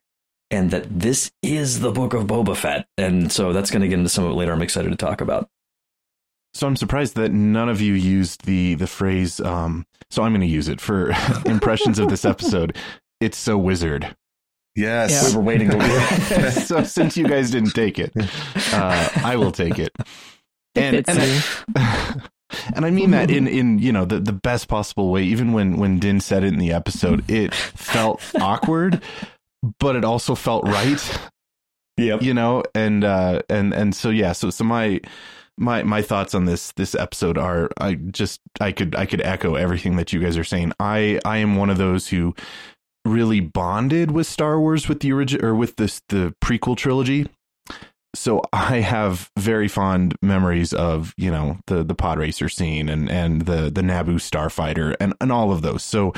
and 0.51 0.69
that 0.71 0.99
this 0.99 1.31
is 1.41 1.79
the 1.79 1.91
book 1.91 2.13
of 2.13 2.25
Boba 2.25 2.55
Fett, 2.55 2.85
and 2.97 3.31
so 3.31 3.53
that's 3.53 3.71
going 3.71 3.81
to 3.81 3.87
get 3.87 3.97
into 3.97 4.09
some 4.09 4.25
of 4.25 4.31
it 4.31 4.35
later. 4.35 4.51
I'm 4.51 4.61
excited 4.61 4.89
to 4.89 4.97
talk 4.97 5.21
about. 5.21 5.49
So 6.53 6.67
I'm 6.67 6.75
surprised 6.75 7.15
that 7.15 7.31
none 7.31 7.69
of 7.69 7.79
you 7.81 7.93
used 7.93 8.45
the 8.45 8.75
the 8.75 8.87
phrase. 8.87 9.39
Um, 9.39 9.85
so 10.09 10.23
I'm 10.23 10.31
going 10.31 10.41
to 10.41 10.47
use 10.47 10.67
it 10.67 10.81
for 10.81 11.13
impressions 11.45 11.97
of 11.97 12.09
this 12.09 12.25
episode. 12.25 12.77
It's 13.21 13.37
so 13.37 13.57
wizard. 13.57 14.15
Yes, 14.75 15.11
yeah. 15.11 15.29
we 15.29 15.35
were 15.35 15.41
waiting. 15.41 15.69
To 15.69 16.51
so 16.65 16.83
since 16.83 17.17
you 17.17 17.27
guys 17.27 17.51
didn't 17.51 17.71
take 17.71 17.99
it, 17.99 18.11
uh, 18.73 19.09
I 19.23 19.37
will 19.37 19.51
take 19.51 19.79
it. 19.79 19.91
And 20.75 21.03
and 21.07 21.43
I, 21.75 22.21
and 22.73 22.85
I 22.85 22.91
mean 22.91 23.11
that 23.11 23.29
in 23.29 23.47
in 23.47 23.79
you 23.79 23.91
know 23.91 24.05
the 24.05 24.19
the 24.19 24.33
best 24.33 24.67
possible 24.67 25.09
way. 25.09 25.23
Even 25.23 25.53
when 25.53 25.77
when 25.77 25.99
Din 25.99 26.19
said 26.19 26.43
it 26.43 26.53
in 26.53 26.59
the 26.59 26.71
episode, 26.71 27.29
it 27.29 27.53
felt 27.53 28.21
awkward, 28.39 29.01
but 29.79 29.95
it 29.95 30.05
also 30.05 30.35
felt 30.35 30.65
right. 30.65 31.19
Yep. 31.97 32.23
You 32.23 32.33
know, 32.33 32.63
and 32.73 33.03
uh, 33.03 33.41
and 33.47 33.73
and 33.73 33.93
so 33.93 34.09
yeah, 34.09 34.31
so 34.31 34.49
so 34.49 34.63
my 34.63 35.01
my 35.57 35.83
my 35.83 36.01
thoughts 36.01 36.33
on 36.33 36.45
this 36.45 36.71
this 36.71 36.95
episode 36.95 37.37
are 37.37 37.69
I 37.79 37.95
just 37.95 38.41
I 38.59 38.71
could 38.71 38.95
I 38.95 39.05
could 39.05 39.21
echo 39.21 39.55
everything 39.55 39.97
that 39.97 40.11
you 40.11 40.19
guys 40.19 40.37
are 40.37 40.43
saying. 40.43 40.73
I 40.79 41.19
I 41.25 41.37
am 41.37 41.55
one 41.57 41.69
of 41.69 41.77
those 41.77 42.07
who 42.07 42.33
really 43.05 43.39
bonded 43.39 44.11
with 44.11 44.27
Star 44.27 44.59
Wars 44.59 44.87
with 44.87 45.01
the 45.01 45.11
original 45.11 45.45
or 45.45 45.55
with 45.55 45.75
this 45.75 46.01
the 46.09 46.33
prequel 46.43 46.75
trilogy. 46.75 47.27
So 48.13 48.41
I 48.51 48.77
have 48.79 49.29
very 49.37 49.67
fond 49.67 50.15
memories 50.21 50.73
of 50.73 51.13
you 51.17 51.31
know 51.31 51.59
the 51.67 51.83
the 51.83 51.95
pod 51.95 52.19
racer 52.19 52.49
scene 52.49 52.89
and 52.89 53.09
and 53.09 53.43
the 53.43 53.69
the 53.69 53.81
Naboo 53.81 54.15
starfighter 54.15 54.95
and 54.99 55.13
and 55.21 55.31
all 55.31 55.51
of 55.51 55.61
those. 55.61 55.83
So 55.83 56.13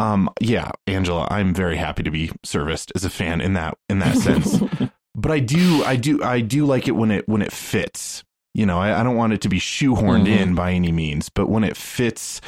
um 0.00 0.30
yeah, 0.40 0.70
Angela, 0.86 1.26
I'm 1.30 1.54
very 1.54 1.76
happy 1.76 2.02
to 2.02 2.10
be 2.10 2.30
serviced 2.44 2.92
as 2.94 3.04
a 3.04 3.10
fan 3.10 3.40
in 3.40 3.54
that 3.54 3.76
in 3.88 3.98
that 4.00 4.16
sense. 4.16 4.58
but 5.14 5.32
I 5.32 5.40
do 5.40 5.84
I 5.84 5.96
do 5.96 6.22
I 6.22 6.40
do 6.40 6.66
like 6.66 6.88
it 6.88 6.92
when 6.92 7.10
it 7.10 7.28
when 7.28 7.42
it 7.42 7.52
fits. 7.52 8.24
You 8.52 8.66
know, 8.66 8.80
I, 8.80 9.00
I 9.00 9.04
don't 9.04 9.14
want 9.14 9.32
it 9.32 9.42
to 9.42 9.48
be 9.48 9.60
shoehorned 9.60 10.26
mm-hmm. 10.26 10.42
in 10.42 10.54
by 10.56 10.72
any 10.72 10.90
means, 10.90 11.28
but 11.28 11.48
when 11.48 11.62
it 11.62 11.76
fits 11.76 12.40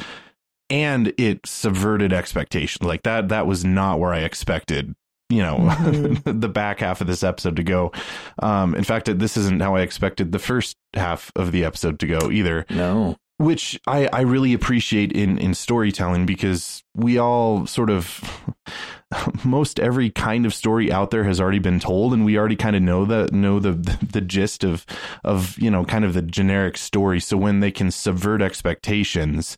and 0.69 1.13
it 1.17 1.39
subverted 1.45 2.11
expectations 2.11 2.85
like 2.85 3.03
that 3.03 3.29
that 3.29 3.45
was 3.45 3.63
not 3.63 3.99
where 3.99 4.13
i 4.13 4.19
expected 4.19 4.95
you 5.29 5.41
know 5.41 5.57
mm-hmm. 5.57 6.39
the 6.39 6.49
back 6.49 6.79
half 6.79 7.01
of 7.01 7.07
this 7.07 7.23
episode 7.23 7.55
to 7.55 7.63
go 7.63 7.91
um 8.39 8.73
in 8.75 8.83
fact 8.83 9.05
this 9.19 9.37
isn't 9.37 9.61
how 9.61 9.75
i 9.75 9.81
expected 9.81 10.31
the 10.31 10.39
first 10.39 10.75
half 10.95 11.31
of 11.35 11.51
the 11.51 11.63
episode 11.63 11.99
to 11.99 12.07
go 12.07 12.31
either 12.31 12.65
no 12.69 13.15
which 13.43 13.79
i 13.87 14.07
i 14.13 14.21
really 14.21 14.53
appreciate 14.53 15.11
in 15.11 15.37
in 15.37 15.53
storytelling 15.53 16.25
because 16.25 16.83
we 16.95 17.17
all 17.17 17.65
sort 17.65 17.89
of 17.89 18.53
most 19.43 19.79
every 19.79 20.09
kind 20.09 20.45
of 20.45 20.53
story 20.53 20.91
out 20.91 21.11
there 21.11 21.23
has 21.23 21.39
already 21.39 21.59
been 21.59 21.79
told 21.79 22.13
and 22.13 22.25
we 22.25 22.37
already 22.37 22.55
kind 22.55 22.75
of 22.75 22.81
know 22.81 23.05
the 23.05 23.29
know 23.31 23.59
the, 23.59 23.71
the 23.71 24.05
the 24.13 24.21
gist 24.21 24.63
of 24.63 24.85
of 25.23 25.57
you 25.59 25.69
know 25.69 25.83
kind 25.83 26.05
of 26.05 26.13
the 26.13 26.21
generic 26.21 26.77
story 26.77 27.19
so 27.19 27.37
when 27.37 27.59
they 27.59 27.71
can 27.71 27.91
subvert 27.91 28.41
expectations 28.41 29.57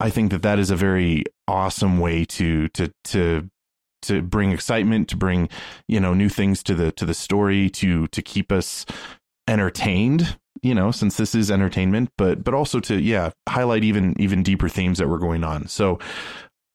I 0.00 0.10
think 0.10 0.30
that 0.30 0.42
that 0.42 0.58
is 0.58 0.70
a 0.70 0.76
very 0.76 1.24
awesome 1.46 1.98
way 1.98 2.24
to 2.26 2.68
to 2.68 2.92
to 3.04 3.50
to 4.02 4.22
bring 4.22 4.52
excitement, 4.52 5.08
to 5.08 5.16
bring 5.16 5.48
you 5.88 6.00
know 6.00 6.14
new 6.14 6.28
things 6.28 6.62
to 6.64 6.74
the 6.74 6.92
to 6.92 7.04
the 7.04 7.14
story, 7.14 7.68
to 7.70 8.06
to 8.08 8.22
keep 8.22 8.52
us 8.52 8.86
entertained. 9.48 10.38
You 10.62 10.74
know, 10.74 10.90
since 10.90 11.16
this 11.16 11.34
is 11.34 11.50
entertainment, 11.50 12.10
but 12.18 12.44
but 12.44 12.54
also 12.54 12.80
to 12.80 13.00
yeah 13.00 13.30
highlight 13.48 13.84
even 13.84 14.14
even 14.20 14.42
deeper 14.42 14.68
themes 14.68 14.98
that 14.98 15.08
were 15.08 15.18
going 15.18 15.44
on. 15.44 15.68
So, 15.68 15.98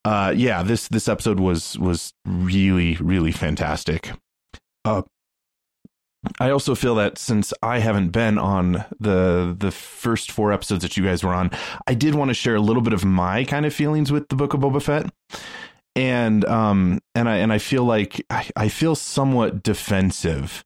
uh, 0.06 0.34
yeah, 0.36 0.64
this 0.64 0.88
this 0.88 1.08
episode 1.08 1.40
was 1.40 1.78
was 1.80 2.14
really 2.26 2.96
really 2.96 3.32
fantastic. 3.32 4.12
Uh, 4.86 5.04
I 6.40 6.52
also 6.52 6.74
feel 6.76 6.96
that 6.96 7.18
since 7.18 7.54
I 7.62 7.80
haven't 7.80 8.10
been 8.10 8.38
on 8.38 8.86
the 9.00 9.56
the 9.58 9.72
first 9.72 10.32
four 10.32 10.54
episodes 10.54 10.84
that 10.84 10.96
you 10.96 11.04
guys 11.04 11.24
were 11.24 11.34
on, 11.34 11.52
I 11.88 11.94
did 11.94 12.16
want 12.16 12.30
to 12.30 12.34
share 12.34 12.56
a 12.56 12.62
little 12.62 12.82
bit 12.82 12.94
of 12.94 13.04
my 13.04 13.44
kind 13.44 13.66
of 13.66 13.74
feelings 13.74 14.12
with 14.12 14.30
the 14.30 14.36
Book 14.36 14.54
of 14.54 14.62
Boba 14.62 14.82
Fett, 14.82 15.12
and 15.96 16.46
um 16.46 17.00
and 17.14 17.28
I 17.28 17.38
and 17.38 17.52
I 17.52 17.58
feel 17.58 17.84
like 17.84 18.26
I, 18.30 18.50
I 18.56 18.70
feel 18.70 18.96
somewhat 18.96 19.64
defensive 19.64 20.64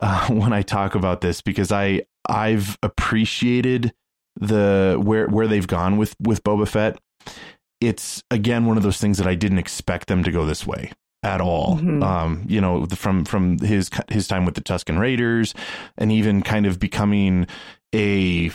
uh, 0.00 0.26
when 0.28 0.52
I 0.52 0.62
talk 0.62 0.94
about 0.94 1.20
this 1.20 1.40
because 1.40 1.72
I 1.72 2.02
I've 2.28 2.78
appreciated 2.82 3.92
the 4.40 5.00
where 5.02 5.26
where 5.28 5.46
they've 5.46 5.66
gone 5.66 5.96
with 5.96 6.14
with 6.20 6.42
Boba 6.44 6.68
Fett. 6.68 6.98
It's 7.80 8.22
again 8.30 8.66
one 8.66 8.76
of 8.76 8.82
those 8.82 8.98
things 8.98 9.18
that 9.18 9.26
I 9.26 9.34
didn't 9.34 9.58
expect 9.58 10.08
them 10.08 10.22
to 10.24 10.30
go 10.30 10.46
this 10.46 10.66
way 10.66 10.92
at 11.22 11.40
all. 11.40 11.76
Mm-hmm. 11.76 12.02
Um, 12.02 12.44
you 12.46 12.60
know, 12.60 12.86
from 12.86 13.24
from 13.24 13.58
his 13.58 13.90
his 14.08 14.28
time 14.28 14.44
with 14.44 14.54
the 14.54 14.60
Tusken 14.60 14.98
Raiders, 14.98 15.54
and 15.96 16.12
even 16.12 16.42
kind 16.42 16.66
of 16.66 16.78
becoming 16.78 17.46
a 17.94 18.50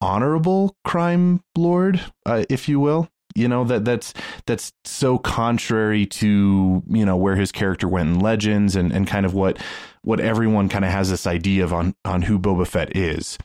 honorable 0.00 0.76
crime 0.84 1.42
lord, 1.56 2.00
uh, 2.26 2.44
if 2.48 2.68
you 2.68 2.80
will. 2.80 3.08
You 3.34 3.48
know 3.48 3.64
that 3.64 3.84
that's 3.84 4.12
that's 4.46 4.72
so 4.84 5.18
contrary 5.18 6.06
to 6.06 6.82
you 6.88 7.04
know 7.04 7.16
where 7.16 7.36
his 7.36 7.52
character 7.52 7.88
went 7.88 8.10
in 8.10 8.20
Legends 8.20 8.76
and 8.76 8.92
and 8.92 9.06
kind 9.06 9.26
of 9.26 9.34
what 9.34 9.58
what 10.02 10.20
everyone 10.20 10.68
kind 10.68 10.84
of 10.84 10.90
has 10.90 11.10
this 11.10 11.26
idea 11.26 11.64
of 11.64 11.72
on 11.72 11.94
on 12.04 12.22
who 12.22 12.38
Boba 12.38 12.66
Fett 12.66 12.96
is. 12.96 13.38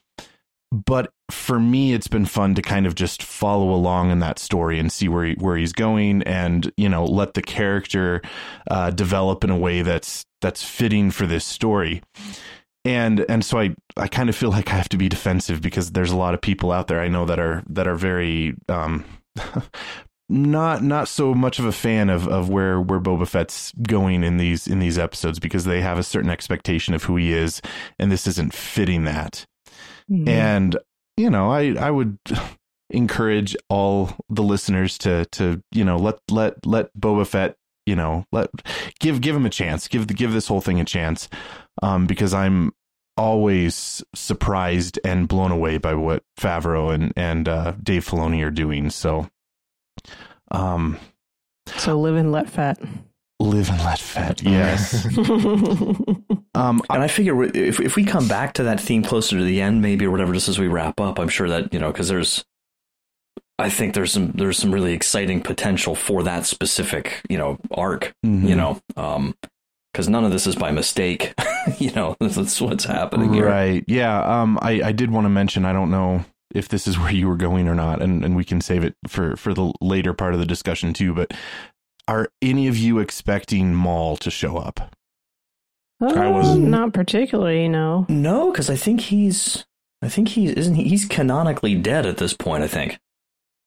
But 0.72 1.14
for 1.32 1.60
me 1.60 1.94
it's 1.94 2.08
been 2.08 2.26
fun 2.26 2.56
to 2.56 2.62
kind 2.62 2.86
of 2.86 2.96
just 2.96 3.24
follow 3.24 3.74
along 3.74 4.12
in 4.12 4.20
that 4.20 4.40
story 4.40 4.80
and 4.80 4.92
see 4.92 5.08
where 5.08 5.26
he, 5.26 5.34
where 5.36 5.58
he's 5.58 5.74
going 5.74 6.24
and 6.24 6.72
you 6.78 6.90
know 6.90 7.06
let 7.06 7.34
the 7.34 7.42
character 7.42 8.22
uh, 8.70 8.92
develop 8.92 9.44
in 9.44 9.50
a 9.50 9.58
way 9.58 9.82
that's 9.82 10.26
that's 10.42 10.64
fitting 10.64 11.12
for 11.12 11.26
this 11.26 11.46
story. 11.46 12.02
And 12.86 13.26
and 13.30 13.44
so 13.44 13.60
I 13.60 13.76
I 13.96 14.08
kind 14.08 14.30
of 14.30 14.36
feel 14.36 14.50
like 14.50 14.70
I 14.72 14.76
have 14.76 14.90
to 14.90 14.98
be 14.98 15.10
defensive 15.10 15.62
because 15.62 15.92
there's 15.92 16.12
a 16.12 16.18
lot 16.18 16.34
of 16.34 16.42
people 16.42 16.72
out 16.72 16.88
there 16.88 17.02
I 17.02 17.08
know 17.08 17.26
that 17.26 17.40
are 17.40 17.64
that 17.70 17.88
are 17.88 17.96
very 17.96 18.56
um 18.70 19.04
not 20.30 20.84
not 20.84 21.08
so 21.08 21.34
much 21.34 21.58
of 21.58 21.66
a 21.66 21.72
fan 21.72 22.10
of 22.10 22.28
of 22.28 22.50
where 22.50 22.82
where 22.82 23.00
Boba 23.00 23.28
Fett's 23.28 23.72
going 23.82 24.24
in 24.24 24.38
these 24.38 24.68
in 24.68 24.80
these 24.80 24.98
episodes 24.98 25.40
because 25.40 25.66
they 25.66 25.82
have 25.82 25.98
a 25.98 26.04
certain 26.04 26.30
expectation 26.30 26.94
of 26.94 27.04
who 27.04 27.16
he 27.16 27.34
is 27.34 27.62
and 27.98 28.12
this 28.12 28.28
isn't 28.28 28.54
fitting 28.54 29.06
that. 29.06 29.46
Mm-hmm. 30.12 30.28
And 30.28 30.78
you 31.16 31.30
know, 31.30 31.50
I 31.50 31.74
I 31.76 31.92
would 31.92 32.18
encourage 32.90 33.56
all 33.70 34.12
the 34.30 34.44
listeners 34.44 34.98
to 35.00 35.26
to 35.32 35.62
you 35.72 35.86
know 35.86 35.98
let 35.98 36.20
let 36.30 36.66
let 36.66 36.96
Boba 36.98 37.26
Fett 37.26 37.56
you 37.86 37.96
know 37.96 38.26
let 38.32 38.50
give 39.00 39.22
give 39.22 39.36
him 39.36 39.46
a 39.46 39.50
chance. 39.50 39.88
Give 39.88 40.08
the 40.08 40.14
give 40.14 40.34
this 40.34 40.48
whole 40.48 40.62
thing 40.62 40.80
a 40.82 40.86
chance. 40.86 41.30
Um 41.82 42.06
because 42.06 42.34
I'm 42.34 42.74
always 43.18 44.04
surprised 44.14 45.00
and 45.04 45.28
blown 45.28 45.52
away 45.52 45.78
by 45.78 45.94
what 45.94 46.24
Favreau 46.40 46.94
and 46.94 47.14
and 47.16 47.50
uh, 47.50 47.74
Dave 47.82 48.06
Filoni 48.06 48.44
are 48.46 48.52
doing 48.52 48.90
so 48.90 49.30
um 50.52 50.98
so 51.76 52.00
live 52.00 52.16
and 52.16 52.32
let 52.32 52.50
fat 52.50 52.80
live 53.40 53.70
and 53.70 53.84
let 53.84 54.00
fat. 54.00 54.42
Yes. 54.42 55.06
um, 56.56 56.82
and 56.90 57.04
I 57.04 57.08
figure 57.08 57.44
if 57.44 57.80
if 57.80 57.96
we 57.96 58.04
come 58.04 58.28
back 58.28 58.54
to 58.54 58.64
that 58.64 58.80
theme 58.80 59.04
closer 59.04 59.38
to 59.38 59.44
the 59.44 59.62
end, 59.62 59.82
maybe 59.82 60.06
or 60.06 60.12
whatever, 60.12 60.34
just 60.34 60.50
as 60.50 60.60
we 60.60 60.68
wrap 60.68 61.00
up, 61.00 61.20
I'm 61.20 61.30
sure 61.30 61.50
that 61.50 61.74
you 61.74 61.80
know 61.80 61.92
because 61.92 62.08
there's, 62.08 62.46
I 63.60 63.70
think 63.70 63.94
there's 63.94 64.12
some 64.12 64.32
there's 64.32 64.58
some 64.58 64.74
really 64.74 64.94
exciting 64.94 65.42
potential 65.42 65.96
for 65.96 66.24
that 66.24 66.46
specific 66.46 67.22
you 67.30 67.38
know 67.38 67.60
arc. 67.72 68.14
Mm-hmm. 68.26 68.48
You 68.48 68.56
know, 68.56 68.82
um, 68.96 69.36
because 69.98 70.08
none 70.08 70.24
of 70.24 70.30
this 70.30 70.46
is 70.46 70.56
by 70.56 70.70
mistake. 70.70 71.34
you 71.80 71.90
know, 71.94 72.16
that's 72.20 72.62
what's 72.62 72.84
happening 72.84 73.34
here. 73.34 73.48
Right. 73.48 73.84
Yeah. 73.88 74.22
Um, 74.22 74.60
I 74.62 74.82
I 74.84 74.92
did 74.92 75.10
want 75.10 75.26
to 75.26 75.30
mention. 75.30 75.66
I 75.66 75.74
don't 75.74 75.90
know 75.90 76.24
if 76.54 76.70
this 76.70 76.88
is 76.88 77.00
where 77.00 77.12
you 77.12 77.28
were 77.28 77.36
going 77.36 77.68
or 77.68 77.74
not, 77.74 78.04
and, 78.04 78.24
and 78.24 78.36
we 78.36 78.46
can 78.46 78.62
save 78.62 78.84
it 78.84 78.94
for, 79.08 79.36
for 79.36 79.56
the 79.56 79.74
later 79.82 80.14
part 80.14 80.36
of 80.36 80.40
the 80.40 80.46
discussion 80.46 80.94
too. 80.94 81.16
But 81.16 81.34
are 82.08 82.30
any 82.44 82.68
of 82.68 82.78
you 82.78 83.00
expecting 83.00 83.74
Maul 83.74 84.18
to 84.18 84.30
show 84.30 84.58
up? 84.58 84.96
Uh, 86.00 86.14
I 86.14 86.28
was 86.28 86.56
not 86.56 86.94
particularly. 86.94 87.68
No, 87.68 88.06
no, 88.08 88.52
because 88.52 88.70
I 88.70 88.76
think 88.76 89.02
he's. 89.02 89.66
I 90.04 90.10
think 90.10 90.28
he 90.28 90.46
isn't. 90.46 90.76
He, 90.76 90.90
he's 90.90 91.06
canonically 91.06 91.74
dead 91.74 92.06
at 92.06 92.18
this 92.18 92.36
point. 92.36 92.64
I 92.64 92.68
think. 92.68 93.00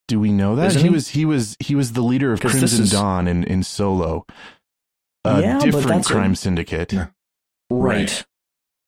Do 0.07 0.21
we 0.21 0.31
know 0.31 0.55
that 0.55 0.75
he, 0.75 0.83
he, 0.83 0.91
was? 0.91 1.09
He 1.09 1.25
was. 1.25 1.57
He 1.59 1.75
was 1.75 1.95
the 1.95 2.03
leader 2.03 2.33
of 2.33 2.41
Crimson 2.41 2.83
is, 2.85 2.93
Dawn 2.93 3.27
in 3.27 3.43
in 3.43 3.65
Solo. 3.65 4.27
A 5.25 5.41
yeah, 5.41 5.59
different 5.59 6.05
crime 6.07 6.33
a, 6.33 6.37
syndicate. 6.37 6.93
Yeah. 6.93 7.09
Right. 7.71 7.99
right. 7.99 8.25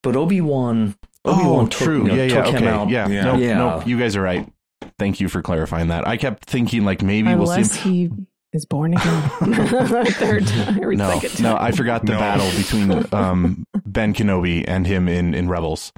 But 0.03 0.17
Obi 0.17 0.41
Wan. 0.41 0.97
Obi 1.25 1.45
Wan 1.45 1.65
oh, 1.65 1.69
took, 1.69 1.87
true. 1.87 2.03
You 2.03 2.09
know, 2.09 2.15
yeah, 2.15 2.25
yeah. 2.25 2.47
okay. 2.47 2.65
Yeah. 2.65 3.09
Yeah. 3.09 3.25
Nope, 3.25 3.41
yeah. 3.41 3.59
Nope. 3.59 3.87
You 3.87 3.99
guys 3.99 4.17
are 4.17 4.23
right. 4.23 4.51
Thank 4.99 5.21
you 5.21 5.29
for 5.29 5.43
clarifying 5.43 5.89
that. 5.89 6.07
I 6.07 6.17
kept 6.17 6.45
thinking 6.45 6.85
like 6.85 7.03
maybe 7.03 7.31
Unless 7.31 7.57
we'll 7.57 7.65
see. 7.65 7.91
He 7.91 8.11
is 8.53 8.65
born 8.67 8.95
again. 8.95 9.29
Third 10.07 10.47
time. 10.47 10.97
No, 10.97 11.21
time. 11.21 11.31
no, 11.43 11.57
I 11.57 11.73
forgot 11.73 12.05
the 12.05 12.13
No. 12.13 12.19
battle 12.19 12.51
between 12.57 13.15
um, 13.15 13.65
Ben 13.87 14.13
Kenobi 14.15 14.65
and 14.67 14.87
him 14.87 15.09
in, 15.09 15.35
in 15.35 15.49
Rebels. 15.49 15.93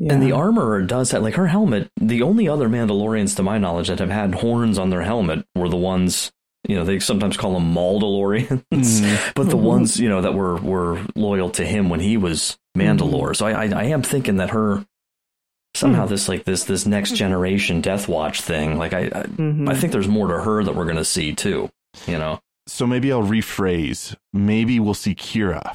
And 0.00 0.22
the 0.22 0.28
Yeah. 0.28 0.34
armorer 0.34 0.82
does 0.82 1.10
that. 1.10 1.22
Like 1.22 1.34
her 1.34 1.48
helmet, 1.48 1.90
the 2.00 2.22
only 2.22 2.48
other 2.48 2.68
Mandalorians, 2.68 3.34
to 3.36 3.42
my 3.42 3.58
knowledge, 3.58 3.88
that 3.88 3.98
have 3.98 4.10
had 4.10 4.36
horns 4.36 4.78
on 4.78 4.90
their 4.90 5.02
helmet 5.02 5.44
were 5.54 5.68
the 5.68 5.76
ones, 5.76 6.30
you 6.68 6.76
know, 6.76 6.84
they 6.84 7.00
sometimes 7.00 7.36
call 7.36 7.54
them 7.54 7.74
Mauldalorians, 7.74 8.62
Mhm. 8.72 9.32
but 9.34 9.48
the 9.50 9.56
Mhm. 9.56 9.62
ones, 9.62 9.98
you 9.98 10.08
know, 10.08 10.20
that 10.20 10.34
were, 10.34 10.56
were 10.58 11.00
loyal 11.16 11.50
to 11.50 11.64
him 11.66 11.88
when 11.88 11.98
he 12.00 12.16
was 12.16 12.56
Mandalore. 12.76 13.34
So 13.34 13.46
I, 13.46 13.64
I, 13.64 13.68
I 13.80 13.84
am 13.84 14.02
thinking 14.02 14.36
that 14.36 14.50
her, 14.50 14.84
somehow 15.74 16.06
this, 16.06 16.28
like 16.28 16.44
this, 16.44 16.64
this 16.64 16.86
next 16.86 17.16
generation 17.16 17.80
Death 17.80 18.06
Watch 18.08 18.40
thing, 18.42 18.78
like 18.78 18.92
I, 18.92 19.06
I, 19.06 19.22
Mhm. 19.24 19.68
I 19.68 19.74
think 19.74 19.92
there's 19.92 20.08
more 20.08 20.28
to 20.28 20.40
her 20.42 20.62
that 20.62 20.74
we're 20.76 20.84
going 20.84 20.96
to 20.96 21.04
see 21.04 21.34
too, 21.34 21.70
you 22.06 22.18
know? 22.18 22.38
So 22.66 22.86
maybe 22.86 23.10
I'll 23.10 23.22
rephrase. 23.22 24.14
Maybe 24.34 24.78
we'll 24.78 24.92
see 24.94 25.14
Qi'ra. 25.14 25.74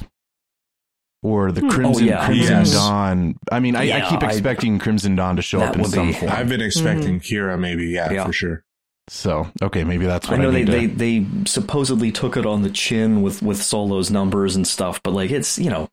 Or 1.22 1.50
the 1.52 1.62
Hmm. 1.62 1.70
Crimson 1.70 2.04
Oh, 2.04 2.06
yeah. 2.06 2.26
Crimson 2.26 2.52
Yes. 2.58 2.72
Dawn. 2.72 3.34
I 3.50 3.58
mean, 3.58 3.74
I, 3.76 3.80
I 3.80 3.82
Yeah, 3.84 4.08
keep 4.10 4.22
I- 4.22 4.26
expecting 4.28 4.78
Crimson 4.78 5.16
Dawn 5.16 5.36
to 5.36 5.42
show 5.42 5.60
up 5.60 5.74
in 5.74 5.82
would 5.82 5.90
some 5.90 6.08
be- 6.08 6.12
form. 6.12 6.30
I've 6.30 6.48
been 6.48 6.60
expecting 6.60 7.18
Qi'ra, 7.18 7.58
maybe, 7.58 7.86
yeah, 7.86 8.12
Yeah. 8.12 8.26
for 8.26 8.32
sure. 8.32 8.62
So 9.08 9.50
okay, 9.62 9.84
maybe 9.84 10.06
that's 10.06 10.26
I 10.28 10.32
what 10.32 10.40
I, 10.40 10.42
know 10.44 10.50
they, 10.50 10.64
need 10.64 10.96
they, 10.98 11.18
to. 11.20 11.26
they 11.26 11.44
supposedly 11.46 12.10
took 12.10 12.36
it 12.36 12.46
on 12.46 12.62
the 12.62 12.70
chin 12.70 13.20
with, 13.22 13.42
with 13.42 13.62
Solo's 13.62 14.10
numbers 14.10 14.56
and 14.56 14.66
stuff, 14.66 15.02
but 15.02 15.12
like 15.12 15.30
it's, 15.30 15.58
you 15.58 15.68
know, 15.70 15.88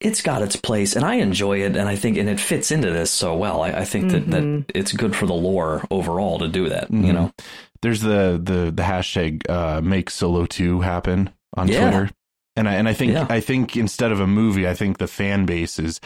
it's 0.00 0.22
got 0.22 0.42
its 0.42 0.56
place 0.56 0.94
and 0.96 1.04
I 1.04 1.14
enjoy 1.16 1.62
it 1.62 1.76
and 1.76 1.88
I 1.88 1.96
think, 1.96 2.16
and 2.18 2.28
it 2.28 2.38
fits 2.40 2.70
into 2.70 2.90
this 2.90 3.10
so 3.10 3.36
well. 3.36 3.62
I, 3.62 3.70
I 3.70 3.84
think 3.84 4.10
that, 4.12 4.26
Mhm. 4.26 4.66
that 4.66 4.76
it's 4.76 4.92
good 4.92 5.14
for 5.16 5.26
the 5.26 5.34
lore 5.34 5.84
overall 5.90 6.38
to 6.40 6.48
do 6.48 6.68
that, 6.68 6.90
Mhm. 6.90 7.06
you 7.06 7.12
know? 7.12 7.32
There's 7.82 8.00
the 8.00 8.40
the 8.42 8.72
the 8.72 8.82
hashtag 8.82 9.48
uh, 9.48 9.80
make 9.80 10.10
Solo 10.10 10.46
two 10.46 10.80
happen 10.80 11.30
on 11.56 11.68
Yeah. 11.68 11.82
Twitter, 11.90 12.10
and 12.56 12.68
I 12.68 12.74
and 12.74 12.88
I 12.88 12.92
think 12.94 13.12
Yeah. 13.12 13.26
I 13.30 13.38
think 13.40 13.76
instead 13.76 14.10
of 14.10 14.18
a 14.18 14.26
movie, 14.26 14.66
I 14.66 14.74
think 14.74 14.98
the 14.98 15.06
fan 15.06 15.46
base 15.46 15.78
is 15.78 16.00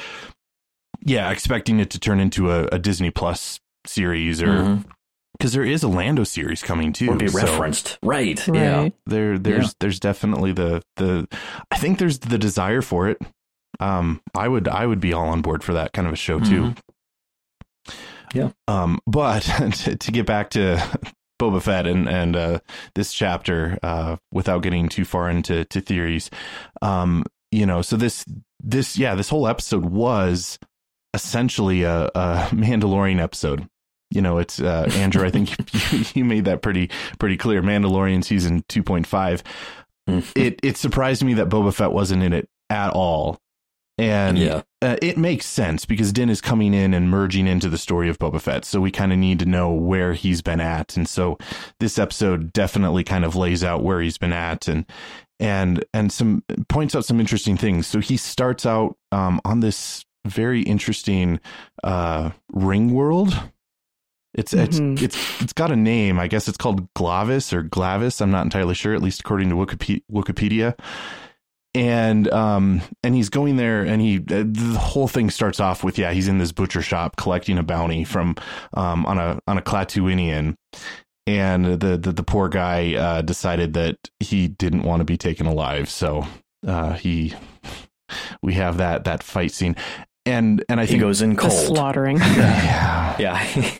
yeah 1.01 1.31
expecting 1.31 1.81
it 1.81 1.89
to 1.91 1.99
turn 1.99 2.21
into 2.21 2.51
a, 2.51 2.65
a 2.67 2.79
Disney 2.79 3.11
Plus 3.11 3.59
series 3.87 4.43
or 4.43 4.47
Mhm. 4.49 4.85
Because 5.39 5.53
there 5.53 5.65
is 5.65 5.83
a 5.83 5.89
Lando 5.89 6.25
series 6.25 6.63
coming 6.63 6.93
too. 6.93 7.11
Or 7.11 7.17
be 7.17 7.29
so 7.29 7.39
referenced. 7.39 7.99
Right. 8.03 8.47
Yeah. 8.49 8.89
There 9.07 9.39
there's 9.39 9.67
Yeah. 9.67 9.73
there's 9.81 10.01
definitely 10.01 10.53
the 10.53 10.83
the 10.97 11.27
I 11.71 11.79
think 11.79 11.99
there's 11.99 12.19
the 12.21 12.39
desire 12.39 12.83
for 12.83 13.09
it. 13.09 13.19
Um, 13.81 14.21
I 14.35 14.47
would 14.49 14.69
I 14.69 14.87
would 14.87 15.01
be 15.01 15.13
all 15.13 15.29
on 15.29 15.43
board 15.43 15.65
for 15.65 15.73
that 15.75 15.93
kind 15.93 16.07
of 16.07 16.13
a 16.13 16.17
show 16.17 16.39
too. 16.41 16.75
Mhm. 16.75 16.77
Yeah. 18.35 18.51
Um, 18.69 19.01
but 19.07 19.41
to, 19.85 19.97
to 19.97 20.13
get 20.13 20.27
back 20.27 20.51
to 20.51 20.77
Boba 21.41 21.61
Fett 21.63 21.87
and 21.87 22.09
and 22.09 22.37
uh, 22.37 22.59
this 22.95 23.13
chapter, 23.13 23.79
uh, 23.83 24.17
without 24.33 24.63
getting 24.63 24.89
too 24.89 25.05
far 25.05 25.29
into 25.29 25.65
to 25.67 25.81
theories, 25.81 26.31
um, 26.83 27.25
you 27.51 27.67
know, 27.67 27.83
so 27.83 27.97
this 27.97 28.25
this 28.63 28.97
yeah, 28.97 29.15
this 29.15 29.29
whole 29.29 29.49
episode 29.49 29.85
was 29.85 30.59
essentially 31.15 31.83
a, 31.83 32.05
a 32.15 32.49
Mandalorian 32.53 33.21
episode. 33.21 33.69
You 34.15 34.23
know, 34.23 34.39
it's 34.39 34.61
uh, 34.61 34.89
Andrew. 34.95 35.25
I 35.27 35.31
think 35.31 35.51
you, 35.93 36.05
you 36.15 36.25
made 36.25 36.45
that 36.47 36.63
pretty 36.63 36.91
pretty 37.19 37.37
clear. 37.37 37.63
Mandalorian 37.63 38.25
season 38.25 38.65
two 38.69 38.83
point 38.83 39.07
five. 39.07 39.43
Mhm. 40.09 40.25
It 40.37 40.61
it 40.63 40.77
surprised 40.77 41.23
me 41.25 41.35
that 41.35 41.49
Boba 41.49 41.73
Fett 41.75 41.93
wasn't 41.93 42.23
in 42.23 42.33
it 42.33 42.49
at 42.71 42.91
all, 42.91 43.39
and 43.99 44.37
Yeah. 44.39 44.63
uh, 44.81 44.97
it 45.01 45.17
makes 45.19 45.47
sense 45.47 45.85
because 45.85 46.13
Din 46.13 46.29
is 46.31 46.41
coming 46.41 46.75
in 46.75 46.93
and 46.95 47.09
merging 47.11 47.47
into 47.47 47.69
the 47.69 47.79
story 47.79 48.09
of 48.09 48.19
Boba 48.19 48.41
Fett. 48.41 48.65
So 48.65 48.81
we 48.81 48.91
kind 48.91 49.13
of 49.13 49.19
need 49.19 49.39
to 49.41 49.47
know 49.47 49.73
where 49.73 50.15
he's 50.15 50.43
been 50.43 50.61
at. 50.61 50.97
And 50.97 51.09
so 51.09 51.39
this 51.79 51.99
episode 51.99 52.53
definitely 52.53 53.05
kind 53.05 53.25
of 53.25 53.37
lays 53.37 53.63
out 53.63 53.83
where 53.85 54.01
he's 54.01 54.19
been 54.19 54.33
at 54.33 54.67
and 54.69 54.87
and 55.39 55.85
and 55.95 56.11
some 56.13 56.43
points 56.69 56.95
out 56.97 57.05
some 57.05 57.21
interesting 57.21 57.57
things. 57.57 57.87
So 57.87 58.01
he 58.01 58.17
starts 58.17 58.65
out 58.67 58.97
um, 59.13 59.41
on 59.45 59.61
this 59.61 60.05
very 60.27 60.63
interesting 60.63 61.39
uh, 61.85 62.31
ring 62.53 62.93
world. 62.93 63.39
It's 64.35 64.55
Mhm. 64.55 64.95
it's 65.03 65.17
it's 65.17 65.43
it's 65.43 65.53
got 65.53 65.71
a 65.71 65.77
name. 65.77 66.19
I 66.19 66.27
guess 66.29 66.49
it's 66.49 66.57
called 66.59 66.89
Glavis 66.95 67.53
or 67.53 67.63
Glavis. 67.63 68.21
I'm 68.21 68.31
not 68.31 68.45
entirely 68.45 68.75
sure, 68.75 68.95
at 68.95 69.03
least 69.03 69.21
according 69.21 69.51
to 69.51 69.55
Wikipedia. 69.57 70.01
Wikipedia 70.11 70.75
and 71.75 72.31
um 72.33 72.83
and 73.03 73.15
he's 73.15 73.31
going 73.31 73.57
there 73.57 73.83
and 73.83 74.03
he 74.03 74.19
uh, 74.19 74.45
the 74.47 74.77
whole 74.79 75.09
thing 75.09 75.31
starts 75.31 75.59
off 75.59 75.83
with 75.83 75.97
yeah 75.97 76.13
he's 76.13 76.29
in 76.29 76.37
this 76.37 76.53
butcher 76.53 76.83
shop 76.83 77.17
collecting 77.17 77.57
a 77.57 77.63
bounty 77.63 78.05
from 78.05 78.35
um 78.75 79.07
on 79.07 79.17
a 79.17 79.39
on 79.47 79.57
a 79.57 79.63
Klatooinian 79.63 80.55
and 81.27 81.65
the 81.81 81.97
the, 81.97 82.13
the 82.13 82.23
poor 82.23 82.51
guy 82.51 82.95
uh 82.95 83.23
decided 83.23 83.73
that 83.73 83.97
he 84.21 84.49
didn't 84.49 84.83
want 84.83 85.01
to 85.01 85.05
be 85.05 85.17
taken 85.17 85.47
alive 85.47 85.89
so 85.89 86.27
uh 86.67 86.93
he 86.93 87.33
we 88.43 88.53
have 88.53 88.77
that 88.77 89.05
that 89.05 89.23
fight 89.23 89.53
scene 89.53 89.75
and 90.27 90.63
and 90.69 90.79
I 90.79 90.85
He 90.85 90.91
think 90.91 91.01
goes 91.01 91.23
in 91.23 91.31
The 91.31 91.37
cold. 91.41 91.53
slaughtering. 91.53 92.19
yeah 92.19 93.17
Yeah. 93.19 93.71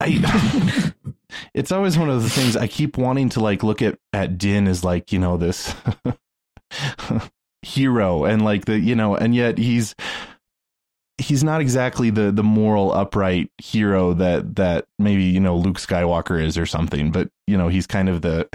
I, 0.00 0.92
it's 1.54 1.72
always 1.72 1.98
one 1.98 2.10
of 2.10 2.22
the 2.22 2.30
things 2.30 2.56
I 2.56 2.66
keep 2.66 2.96
wanting 2.96 3.28
to 3.30 3.40
like 3.40 3.62
look 3.62 3.82
at 3.82 3.98
at 4.12 4.38
Din 4.38 4.66
as 4.66 4.84
like 4.84 5.12
you 5.12 5.18
know 5.18 5.36
this 5.36 5.74
hero 7.62 8.24
and 8.24 8.44
like 8.44 8.64
the 8.64 8.78
you 8.78 8.94
know 8.94 9.16
and 9.16 9.34
yet 9.34 9.58
he's 9.58 9.94
he's 11.18 11.42
not 11.42 11.60
exactly 11.60 12.10
the 12.10 12.30
the 12.30 12.42
moral 12.42 12.92
upright 12.92 13.50
hero 13.58 14.12
that 14.14 14.56
that 14.56 14.86
maybe 14.98 15.24
you 15.24 15.40
know 15.40 15.56
Luke 15.56 15.78
Skywalker 15.78 16.42
is 16.42 16.58
or 16.58 16.66
something 16.66 17.10
but 17.10 17.28
you 17.46 17.56
know 17.56 17.68
he's 17.68 17.86
kind 17.86 18.08
of 18.08 18.22
the 18.22 18.48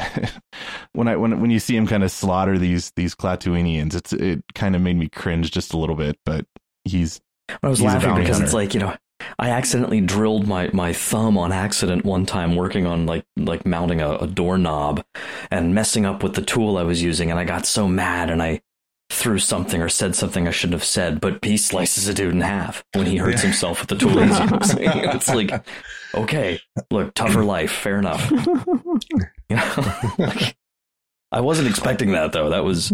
when 0.94 1.08
I 1.08 1.16
when 1.16 1.42
when 1.42 1.52
you 1.52 1.60
see 1.60 1.76
him 1.76 1.88
kind 1.88 2.04
of 2.04 2.12
slaughter 2.12 2.58
these 2.58 2.92
these 2.96 3.16
Klatooinians 3.16 3.96
it's 3.96 4.14
it 4.14 4.44
kind 4.54 4.76
of 4.76 4.82
made 4.82 4.98
me 4.98 5.10
cringe 5.10 5.52
just 5.52 5.74
a 5.74 5.78
little 5.78 5.96
bit 5.96 6.18
but 6.26 6.46
he's 6.86 7.20
I 7.64 7.70
was 7.70 7.80
He's 7.80 7.86
laughing 7.86 8.16
because 8.16 8.40
it's 8.40 8.54
like, 8.54 8.74
you 8.74 8.80
know, 8.80 8.96
I 9.40 9.50
accidentally 9.50 10.02
drilled 10.02 10.48
my, 10.48 10.70
my 10.74 10.94
thumb 10.94 11.38
on 11.38 11.52
accident 11.52 12.06
one 12.06 12.26
time 12.26 12.56
working 12.56 12.86
on 12.86 13.06
like 13.06 13.26
like 13.38 13.66
mounting 13.66 14.02
a, 14.02 14.16
a 14.18 14.28
doorknob 14.28 15.04
and 15.50 15.74
messing 15.76 16.06
up 16.06 16.24
with 16.24 16.34
the 16.36 16.42
tool 16.42 16.78
I 16.78 16.84
was 16.84 17.02
using 17.02 17.30
and 17.32 17.40
I 17.40 17.44
got 17.44 17.66
so 17.66 17.88
mad 17.88 18.30
and 18.30 18.42
I 18.42 18.62
threw 19.10 19.40
something 19.40 19.82
or 19.82 19.90
said 19.90 20.16
something 20.16 20.48
I 20.48 20.52
shouldn't 20.52 20.80
have 20.80 20.86
said, 20.86 21.20
but 21.20 21.44
he 21.44 21.58
slices 21.58 22.08
a 22.08 22.14
dude 22.14 22.34
in 22.34 22.40
half 22.42 22.84
when 22.94 23.06
he 23.06 23.18
hurts 23.18 23.42
himself 23.42 23.82
with 23.82 23.90
the 23.90 23.98
tool 23.98 24.18
he's 24.22 24.40
using. 24.40 24.78
it's 25.10 25.28
like, 25.28 25.66
okay, 26.16 26.60
look, 26.90 27.14
tougher 27.14 27.44
life, 27.44 27.72
fair 27.72 28.00
enough. 28.00 28.32
You 28.32 29.58
know? 29.58 29.96
Like, 30.18 30.56
I 31.34 31.42
wasn't 31.42 31.70
expecting 31.70 32.12
that 32.12 32.32
though. 32.34 32.50
That 32.50 32.64
was 32.64 32.90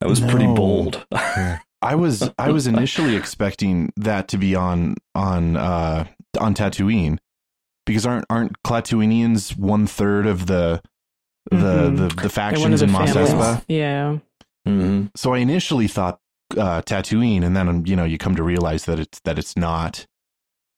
that 0.00 0.08
was 0.08 0.20
pretty 0.20 0.46
No. 0.46 0.54
bold. 0.54 1.06
I 1.82 1.94
was 1.96 2.30
I 2.38 2.50
was 2.50 2.66
initially 2.74 3.14
expecting 3.16 3.92
that 3.96 4.28
to 4.28 4.38
be 4.38 4.54
on 4.54 4.94
on 5.14 5.56
uh 5.56 6.06
on 6.40 6.54
Tatooine 6.54 7.18
because 7.86 8.06
aren't 8.06 8.24
aren't 8.30 8.62
Klatooinians 8.62 9.56
one 9.56 9.86
third 9.86 10.26
of 10.26 10.46
the 10.46 10.80
the, 11.50 11.56
Mhm. 11.56 11.60
the 11.60 11.86
the 11.86 11.96
They're 11.96 12.06
one 12.06 12.26
of 12.26 12.30
factions 12.30 12.80
the 12.80 12.86
in 12.86 12.92
Mos. 12.92 13.10
Espa? 13.10 13.64
Yeah. 13.68 14.18
hmm 14.64 15.06
So 15.16 15.34
I 15.34 15.38
initially 15.38 15.88
thought 15.88 16.20
uh, 16.56 16.82
Tatooine, 16.82 17.42
and 17.44 17.56
then 17.56 17.84
you 17.86 17.96
know 17.96 18.04
you 18.04 18.18
come 18.18 18.36
to 18.36 18.42
realize 18.42 18.84
that 18.84 18.98
it's 19.00 19.20
that 19.24 19.38
it's 19.38 19.56
not, 19.56 20.06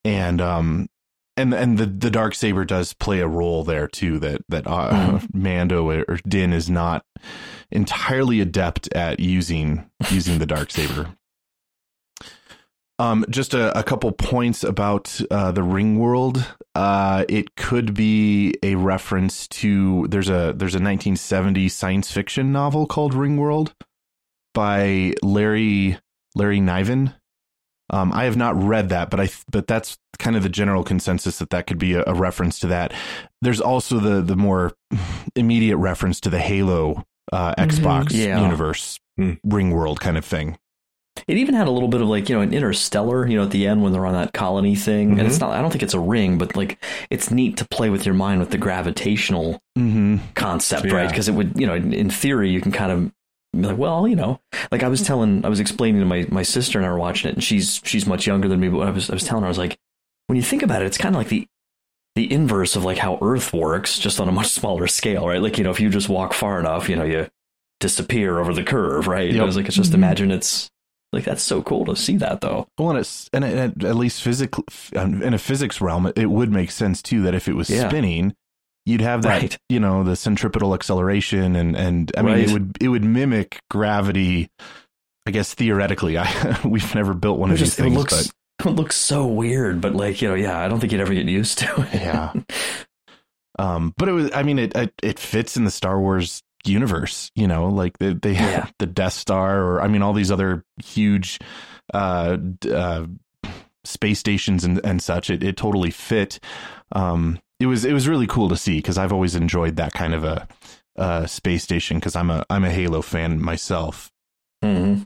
and 0.05 0.41
um 0.41 0.89
and 1.37 1.53
and 1.53 1.77
the 1.79 1.87
the 1.87 2.11
dark 2.11 2.35
saber 2.35 2.65
does 2.65 2.95
play 2.95 3.21
a 3.21 3.27
role 3.29 3.63
there 3.65 3.89
too. 3.89 4.19
That 4.21 4.41
that 4.49 4.67
uh, 4.67 5.19
Mhm. 5.19 5.29
Mando 5.35 5.91
or 5.91 6.19
Din 6.27 6.53
is 6.53 6.71
not 6.71 7.05
entirely 7.75 8.41
adept 8.41 8.93
at 8.95 9.21
using 9.21 9.91
using 10.11 10.39
the 10.39 10.47
dark 10.47 10.71
saber. 10.71 11.17
Um, 12.99 13.25
just 13.29 13.55
a, 13.55 13.77
a 13.77 13.83
couple 13.83 14.13
points 14.13 14.63
about 14.63 15.21
uh, 15.31 15.51
the 15.51 15.65
Ring 15.65 15.99
World. 15.99 16.47
Uh, 16.77 17.25
it 17.29 17.57
could 17.57 17.93
be 17.93 18.55
a 18.63 18.77
reference 18.77 19.49
to 19.49 20.07
there's 20.09 20.29
a 20.29 20.55
there's 20.57 20.75
a 20.75 20.83
1970 20.83 21.69
science 21.69 22.13
fiction 22.13 22.53
novel 22.53 22.87
called 22.87 23.15
Ring 23.15 23.37
World 23.37 23.75
by 24.55 25.15
Larry 25.23 25.99
Larry 26.37 26.61
Niven. 26.61 27.15
Um, 27.91 28.13
I 28.13 28.25
have 28.25 28.37
not 28.37 28.57
read 28.57 28.91
that, 28.91 29.11
but 29.11 29.21
I 29.21 29.29
but 29.51 29.67
that's 29.67 29.99
kind 30.21 30.37
of 30.37 30.45
the 30.45 30.49
general 30.49 30.85
consensus 30.85 31.39
that 31.39 31.51
that 31.51 31.67
could 31.67 31.79
be 31.79 31.95
a, 31.95 32.05
a 32.07 32.15
reference 32.15 32.61
to 32.61 32.69
that. 32.69 32.95
There's 33.43 33.61
also 33.61 33.99
the 33.99 34.23
the 34.23 34.37
more 34.37 34.73
immediate 35.35 35.79
reference 35.79 36.21
to 36.21 36.31
the 36.31 36.39
Halo 36.39 37.05
uh, 37.33 37.55
Xbox 37.57 38.13
Yeah. 38.13 38.41
universe 38.41 38.99
Hmm. 39.17 39.33
Ring 39.45 39.71
World 39.71 40.01
kind 40.01 40.17
of 40.19 40.25
thing. 40.25 40.59
It 41.29 41.37
even 41.37 41.55
had 41.55 41.69
a 41.69 41.71
little 41.71 41.89
bit 41.89 42.01
of 42.01 42.09
like, 42.09 42.29
you 42.29 42.35
know, 42.35 42.43
an 42.43 42.53
interstellar, 42.53 43.25
you 43.29 43.37
know, 43.37 43.45
at 43.45 43.53
the 43.53 43.69
end 43.69 43.83
when 43.85 43.93
they're 43.93 44.05
on 44.05 44.15
that 44.15 44.33
colony 44.33 44.75
thing. 44.75 45.13
And 45.21 45.29
it's 45.29 45.39
not, 45.39 45.53
I 45.53 45.61
don't 45.63 45.71
think 45.71 45.85
it's 45.85 45.95
a 45.95 46.01
ring, 46.01 46.39
but 46.39 46.57
like, 46.57 46.83
it's 47.11 47.31
neat 47.31 47.57
to 47.59 47.65
play 47.69 47.89
with 47.89 48.05
your 48.05 48.17
mind 48.17 48.41
with 48.41 48.51
the 48.51 48.59
gravitational 48.59 49.61
Mm-hmm. 49.79 50.17
concept, 50.35 50.87
Yeah. 50.87 50.95
right? 50.95 51.09
Because 51.09 51.29
it 51.29 51.33
would, 51.35 51.53
you 51.59 51.67
know, 51.69 51.75
in, 51.75 51.93
in 51.93 52.11
theory, 52.11 52.51
you 52.51 52.61
can 52.61 52.73
kind 52.73 52.91
of 52.91 53.13
be 53.53 53.67
like, 53.69 53.79
well, 53.79 54.09
you 54.09 54.17
know, 54.17 54.41
like 54.73 54.83
I 54.83 54.89
was 54.89 55.03
telling, 55.03 55.45
I 55.45 55.49
was 55.49 55.61
explaining 55.61 56.01
to 56.01 56.07
my, 56.07 56.27
my 56.31 56.43
sister 56.43 56.79
and 56.81 56.87
I 56.87 56.91
were 56.91 56.99
watching 56.99 57.31
it 57.31 57.35
and 57.35 57.45
she's, 57.45 57.81
she's 57.85 58.07
much 58.07 58.27
younger 58.27 58.49
than 58.49 58.59
me, 58.59 58.69
but 58.69 58.81
I 58.81 58.91
was, 58.91 59.09
I 59.11 59.15
was 59.15 59.23
telling 59.23 59.43
her, 59.43 59.47
I 59.47 59.51
was 59.51 59.59
like, 59.59 59.77
when 60.27 60.35
you 60.37 60.43
think 60.43 60.63
about 60.65 60.83
it, 60.83 60.87
it's 60.87 60.99
kind 60.99 61.15
of 61.15 61.21
like 61.21 61.29
the 61.29 61.47
the 62.17 62.33
inverse 62.33 62.77
of 62.77 62.85
like 62.85 62.99
how 62.99 63.19
Earth 63.23 63.53
works, 63.53 63.99
just 63.99 64.21
on 64.21 64.29
a 64.29 64.33
much 64.33 64.49
smaller 64.49 64.87
scale, 64.87 65.27
right? 65.27 65.43
Like 65.43 65.59
you 65.59 65.65
know, 65.65 65.71
if 65.71 65.81
you 65.81 65.91
just 65.91 66.09
walk 66.09 66.33
far 66.35 66.61
enough, 66.61 66.89
you 66.89 66.97
know, 66.97 67.05
you 67.05 67.29
disappear 67.81 68.39
over 68.39 68.53
the 68.55 68.63
curve, 68.65 69.07
right? 69.09 69.31
Yep. 69.31 69.43
It 69.43 69.47
was 69.47 69.57
like 69.57 69.67
it's 69.67 69.77
just 69.77 69.91
Mhm. 69.93 69.97
imagine 69.97 70.31
it's 70.31 70.71
like 71.13 71.25
that's 71.25 71.43
so 71.43 71.63
cool 71.63 71.85
to 71.87 71.97
see 71.97 72.17
that 72.19 72.41
though. 72.41 72.67
Well, 72.79 72.91
and, 72.91 72.99
it's, 73.01 73.29
and 73.33 73.45
it, 73.45 73.85
at 73.85 73.97
least 73.97 74.23
physical 74.23 74.65
in 74.93 75.35
a 75.35 75.39
physics 75.39 75.81
realm, 75.81 76.11
it 76.17 76.31
would 76.31 76.51
make 76.53 76.71
sense 76.71 77.03
too 77.03 77.23
that 77.23 77.35
if 77.35 77.47
it 77.49 77.55
was 77.55 77.69
Yeah. 77.71 77.89
spinning, 77.89 78.35
you'd 78.87 79.01
have 79.01 79.23
that 79.23 79.41
Right. 79.43 79.59
you 79.69 79.81
know 79.81 80.03
the 80.05 80.17
centripetal 80.17 80.75
acceleration, 80.75 81.57
and 81.57 81.77
and 81.77 82.13
I 82.17 82.23
mean 82.23 82.35
Right. 82.35 82.49
it 82.49 82.53
would 82.53 82.77
it 82.81 82.89
would 82.89 83.05
mimic 83.05 83.59
gravity. 83.71 84.49
I 85.27 85.31
guess 85.31 85.55
theoretically, 85.55 86.17
I 86.19 86.59
we've 86.65 86.95
never 86.95 87.15
built 87.15 87.39
one 87.39 87.51
It 87.51 87.55
of 87.55 87.59
these 87.59 87.69
just 87.71 87.79
it 87.81 87.83
things, 87.85 87.97
looks 87.97 88.33
it 88.67 88.71
looks 88.71 88.97
so 88.97 89.27
weird, 89.27 89.81
but 89.81 89.95
like 89.95 90.21
you 90.23 90.29
know, 90.29 90.35
yeah, 90.35 90.59
I 90.59 90.69
don't 90.69 90.81
think 90.81 90.93
you'd 90.93 91.01
ever 91.01 91.15
get 91.15 91.27
used 91.27 91.59
to 91.59 91.83
it. 91.93 91.95
yeah. 91.95 92.33
Um, 93.57 93.95
but 93.97 94.09
it 94.09 94.13
was. 94.13 94.31
I 94.35 94.43
mean, 94.43 94.59
it 94.59 94.75
it, 94.77 94.93
it 95.01 95.19
fits 95.21 95.57
in 95.57 95.65
the 95.65 95.71
Star 95.71 96.01
Wars 96.01 96.43
universe. 96.65 97.31
You 97.37 97.47
know, 97.47 97.69
like 97.69 97.99
they 97.99 98.13
they 98.15 98.33
Yeah. 98.33 98.41
have 98.63 98.75
the 98.81 98.87
Death 98.87 99.13
Star, 99.13 99.63
or 99.63 99.81
I 99.81 99.87
mean, 99.87 100.03
all 100.03 100.13
these 100.13 100.33
other 100.33 100.65
huge 100.83 101.39
uh, 101.93 102.37
uh, 102.69 103.07
space 103.85 104.19
stations 104.19 104.65
and 104.65 104.85
and 104.85 105.01
such. 105.01 105.31
It 105.31 105.45
it 105.45 105.57
totally 105.57 105.93
fit. 105.93 106.41
Um, 106.91 107.39
it 107.61 107.67
was 107.67 107.85
it 107.85 107.93
was 107.93 108.09
really 108.09 108.27
cool 108.27 108.49
to 108.49 108.57
see 108.57 108.79
because 108.79 108.99
I've 108.99 109.13
always 109.13 109.37
enjoyed 109.37 109.77
that 109.77 109.93
kind 109.93 110.15
of 110.15 110.25
a 110.25 110.49
uh, 110.99 111.27
space 111.27 111.63
station 111.63 111.99
because 111.99 112.17
I'm 112.17 112.31
a 112.31 112.45
I'm 112.51 112.65
a 112.65 112.71
Halo 112.73 113.03
fan 113.03 113.41
myself. 113.41 114.11
hmm 114.65 115.03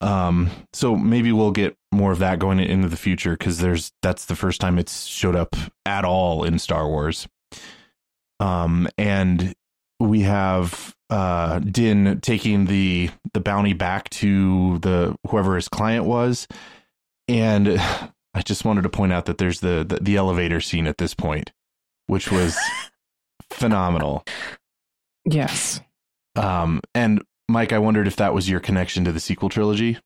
Um, 0.00 0.48
so 0.72 0.94
maybe 0.94 1.32
we'll 1.32 1.50
get 1.50 1.76
more 1.94 2.12
of 2.12 2.18
that 2.18 2.38
going 2.38 2.60
into 2.60 2.88
the 2.88 2.96
future 2.96 3.36
because 3.36 3.58
there's 3.58 3.92
that's 4.02 4.26
the 4.26 4.36
first 4.36 4.60
time 4.60 4.78
it's 4.78 5.06
showed 5.06 5.36
up 5.36 5.56
at 5.86 6.04
all 6.04 6.44
in 6.44 6.58
Star 6.58 6.88
Wars. 6.88 7.28
Um, 8.40 8.88
and 8.98 9.54
we 10.00 10.20
have 10.20 10.94
uh 11.10 11.60
Din 11.60 12.20
taking 12.20 12.66
the 12.66 13.10
the 13.32 13.40
bounty 13.40 13.72
back 13.72 14.10
to 14.10 14.78
the 14.80 15.16
whoever 15.28 15.56
his 15.56 15.68
client 15.68 16.04
was, 16.04 16.46
and 17.28 17.68
I 18.36 18.42
just 18.42 18.64
wanted 18.64 18.82
to 18.82 18.88
point 18.88 19.12
out 19.12 19.26
that 19.26 19.38
there's 19.38 19.60
the 19.60 19.84
the, 19.88 19.98
the 20.00 20.16
elevator 20.16 20.60
scene 20.60 20.86
at 20.86 20.98
this 20.98 21.14
point, 21.14 21.52
which 22.06 22.30
was 22.30 22.56
phenomenal. 23.50 24.24
Yes. 25.24 25.80
Um, 26.36 26.80
and 26.94 27.22
Mike, 27.48 27.72
I 27.72 27.78
wondered 27.78 28.06
if 28.06 28.16
that 28.16 28.34
was 28.34 28.48
your 28.48 28.60
connection 28.60 29.04
to 29.04 29.12
the 29.12 29.20
sequel 29.20 29.48
trilogy. 29.48 29.98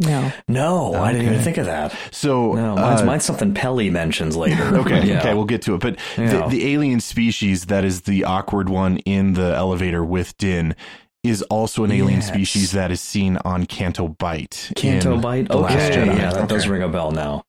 No. 0.00 0.32
No, 0.48 0.94
I 0.94 1.12
didn't 1.12 1.28
even 1.28 1.40
think 1.42 1.58
of 1.58 1.66
that. 1.66 1.94
So 2.10 2.54
No, 2.54 2.74
mine's, 2.74 3.02
uh, 3.02 3.04
mine's 3.04 3.24
something 3.24 3.54
Peli 3.54 3.90
mentions 3.90 4.36
later. 4.36 4.62
okay, 4.78 5.06
Yeah. 5.06 5.18
okay, 5.20 5.34
we'll 5.34 5.44
get 5.44 5.62
to 5.62 5.74
it. 5.74 5.80
But 5.80 5.96
Yeah. 6.18 6.42
the, 6.44 6.48
the 6.48 6.72
alien 6.72 7.00
species 7.00 7.66
that 7.66 7.84
is 7.84 8.02
the 8.02 8.24
awkward 8.24 8.68
one 8.68 8.96
in 8.98 9.34
the 9.34 9.54
elevator 9.54 10.04
with 10.04 10.36
Din 10.38 10.74
is 11.22 11.42
also 11.42 11.84
an 11.84 11.92
alien 11.92 12.20
Yes. 12.20 12.28
species 12.28 12.72
that 12.72 12.90
is 12.90 13.00
seen 13.00 13.36
on 13.44 13.66
Canto 13.66 14.08
Bight. 14.08 14.72
Canto 14.74 15.18
Bight. 15.18 15.48
The 15.48 15.58
Last 15.58 15.74
Okay, 15.74 15.96
Jedi. 16.06 16.16
yeah, 16.18 16.32
that 16.32 16.48
does 16.48 16.66
ring 16.66 16.82
a 16.82 16.88
bell 16.88 17.10
now. 17.12 17.44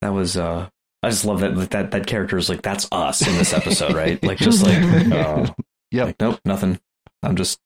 That 0.00 0.14
was. 0.14 0.36
uh 0.36 0.68
I 1.02 1.10
just 1.10 1.24
love 1.26 1.40
that 1.40 1.54
that 1.56 1.70
that, 1.70 1.90
that 1.90 2.06
character 2.06 2.38
is 2.38 2.48
like 2.48 2.62
that's 2.62 2.88
us 2.90 3.26
in 3.26 3.36
this 3.36 3.52
episode, 3.52 3.92
right? 3.94 4.20
Like 4.24 4.38
just 4.38 4.64
like, 4.64 4.78
uh, 5.12 5.46
Yep. 5.92 6.06
like, 6.06 6.16
nope, 6.20 6.40
nothing. 6.46 6.80
I'm 7.22 7.36
just. 7.36 7.58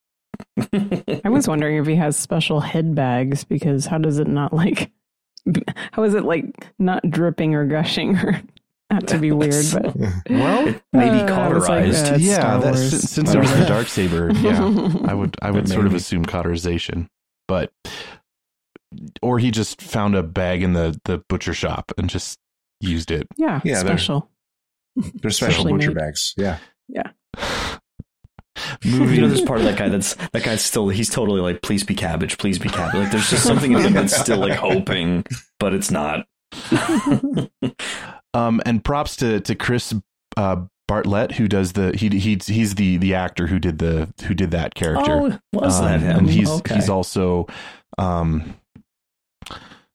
I 1.25 1.29
was 1.29 1.49
wondering 1.49 1.77
if 1.77 1.87
he 1.87 1.97
has 1.97 2.17
special 2.17 2.61
head 2.61 2.95
bags 2.95 3.45
because 3.45 3.87
how 3.87 3.99
does 3.99 4.19
it 4.19 4.29
not 4.29 4.53
like 4.53 4.91
how 5.93 6.03
is 6.05 6.15
it 6.15 6.25
like 6.25 6.69
not 6.79 7.09
dripping 7.11 7.55
or 7.55 7.65
gushing 7.67 8.17
or 8.17 8.41
not 8.91 9.07
to 9.09 9.19
be 9.19 9.31
weird, 9.33 9.65
but 9.73 9.97
Well, 10.31 10.65
maybe 10.93 11.21
Uh, 11.21 11.23
it's 11.23 11.23
like, 11.23 11.29
cauterized. 11.29 12.13
uh, 12.13 12.17
yeah, 12.19 12.35
Star 12.41 12.61
that's, 12.61 12.79
Wars. 12.79 12.91
since, 12.91 13.11
since 13.11 13.35
it 13.35 13.39
was 13.39 13.53
the 13.57 13.65
dark 13.67 13.87
saber, 13.87 14.31
yeah, 14.33 14.63
I 15.07 15.15
would 15.15 15.37
I 15.43 15.51
would 15.51 15.69
sort 15.69 15.87
of 15.87 15.95
assume 15.95 16.25
cauterization, 16.25 17.09
but 17.49 17.73
or 19.23 19.39
he 19.39 19.51
just 19.51 19.81
found 19.81 20.15
a 20.17 20.23
bag 20.23 20.63
in 20.63 20.73
the 20.73 20.99
the 21.05 21.23
butcher 21.29 21.55
shop 21.55 21.93
and 21.99 22.11
just 22.11 22.39
used 22.81 23.11
it. 23.11 23.27
yeah, 23.37 23.61
Yeah, 23.65 23.83
they're- 23.83 23.97
special. 23.99 24.29
They're 24.97 25.31
special 25.31 25.63
Specially 25.63 25.73
butcher 25.75 25.91
made. 25.91 25.97
bags. 25.99 26.35
Yeah, 26.37 26.59
yeah. 26.89 27.11
Moving, 28.85 29.15
You 29.15 29.21
know, 29.23 29.29
there's 29.29 29.41
part 29.43 29.61
of 29.61 29.65
that 29.65 29.79
guy 29.79 29.89
that's 29.89 30.15
that 30.33 30.43
guy's 30.43 30.63
still 30.65 30.89
he's 30.89 31.09
totally 31.09 31.41
like, 31.41 31.63
please 31.63 31.85
be 31.85 31.95
cabbage, 31.95 32.37
please 32.39 32.59
be 32.59 32.69
cabbage. 32.69 32.95
Like 33.01 33.11
there's 33.11 33.31
just 33.31 33.45
something 33.45 33.73
in 33.73 33.81
him 33.81 33.93
that's 33.95 34.17
still 34.17 34.39
like 34.39 34.55
hoping, 34.59 35.25
but 35.59 35.73
it's 35.75 35.91
not. 35.91 36.27
Um, 38.33 38.61
and 38.65 38.85
props 38.85 39.17
to 39.17 39.41
to 39.41 39.55
Chris 39.57 39.93
uh, 40.37 40.63
Bartlett 40.87 41.33
who 41.33 41.49
does 41.49 41.73
the 41.73 41.97
he 41.97 42.09
he's 42.11 42.47
he's 42.47 42.77
the 42.77 42.97
the 42.97 43.15
actor 43.15 43.49
who 43.49 43.59
did 43.59 43.79
the 43.81 44.13
who 44.25 44.35
did 44.35 44.53
that 44.53 44.77
character. 44.77 45.21
Oh, 45.21 45.39
was 45.53 45.81
that 45.81 45.95
Um, 45.97 46.01
him? 46.01 46.19
And 46.19 46.31
he's 46.31 46.49
Okay. 46.49 46.77
he's 46.77 46.89
also 46.89 47.49
um 47.99 48.55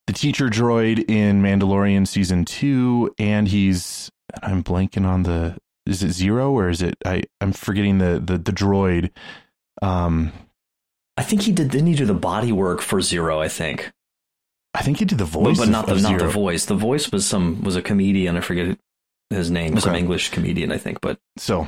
the 0.08 0.12
teacher 0.14 0.50
droid 0.50 1.10
in 1.10 1.42
Mandalorian 1.42 2.06
season 2.08 2.44
two, 2.44 3.14
and 3.18 3.48
he's 3.48 4.12
I'm 4.44 4.62
blanking 4.64 5.06
on 5.08 5.24
the 5.24 5.56
is 5.86 6.04
it 6.04 6.12
zero 6.12 6.52
or 6.52 6.70
is 6.70 6.82
it 6.82 6.96
I 7.06 7.24
I'm 7.42 7.52
forgetting 7.52 7.98
the 8.00 8.20
the 8.20 8.38
the 8.38 8.52
droid. 8.52 9.12
Um, 9.82 10.32
I 11.18 11.24
think 11.24 11.44
he 11.44 11.52
did. 11.52 11.72
Didn't 11.72 11.88
he 11.88 11.96
do 11.96 12.06
the 12.06 12.14
body 12.14 12.52
work 12.52 12.82
for 12.82 13.02
Zero? 13.02 13.40
I 13.40 13.48
think, 13.48 13.92
I 14.74 14.82
think 14.82 15.00
he 15.00 15.06
did 15.06 15.18
the 15.18 15.26
voice, 15.26 15.58
but 15.58 15.70
not 15.70 15.90
of, 15.90 16.02
the 16.02 16.10
not 16.10 16.20
the 16.20 16.28
voice. 16.28 16.66
The 16.66 16.76
voice 16.76 17.12
was 17.12 17.26
some 17.26 17.62
was 17.62 17.76
a 17.76 17.82
comedian. 17.82 18.36
I 18.36 18.42
forget 18.42 18.78
his 19.30 19.50
name. 19.50 19.80
Some 19.80 19.96
English 19.96 20.32
comedian, 20.32 20.72
I 20.72 20.78
think. 20.78 21.00
But 21.02 21.20
So 21.38 21.68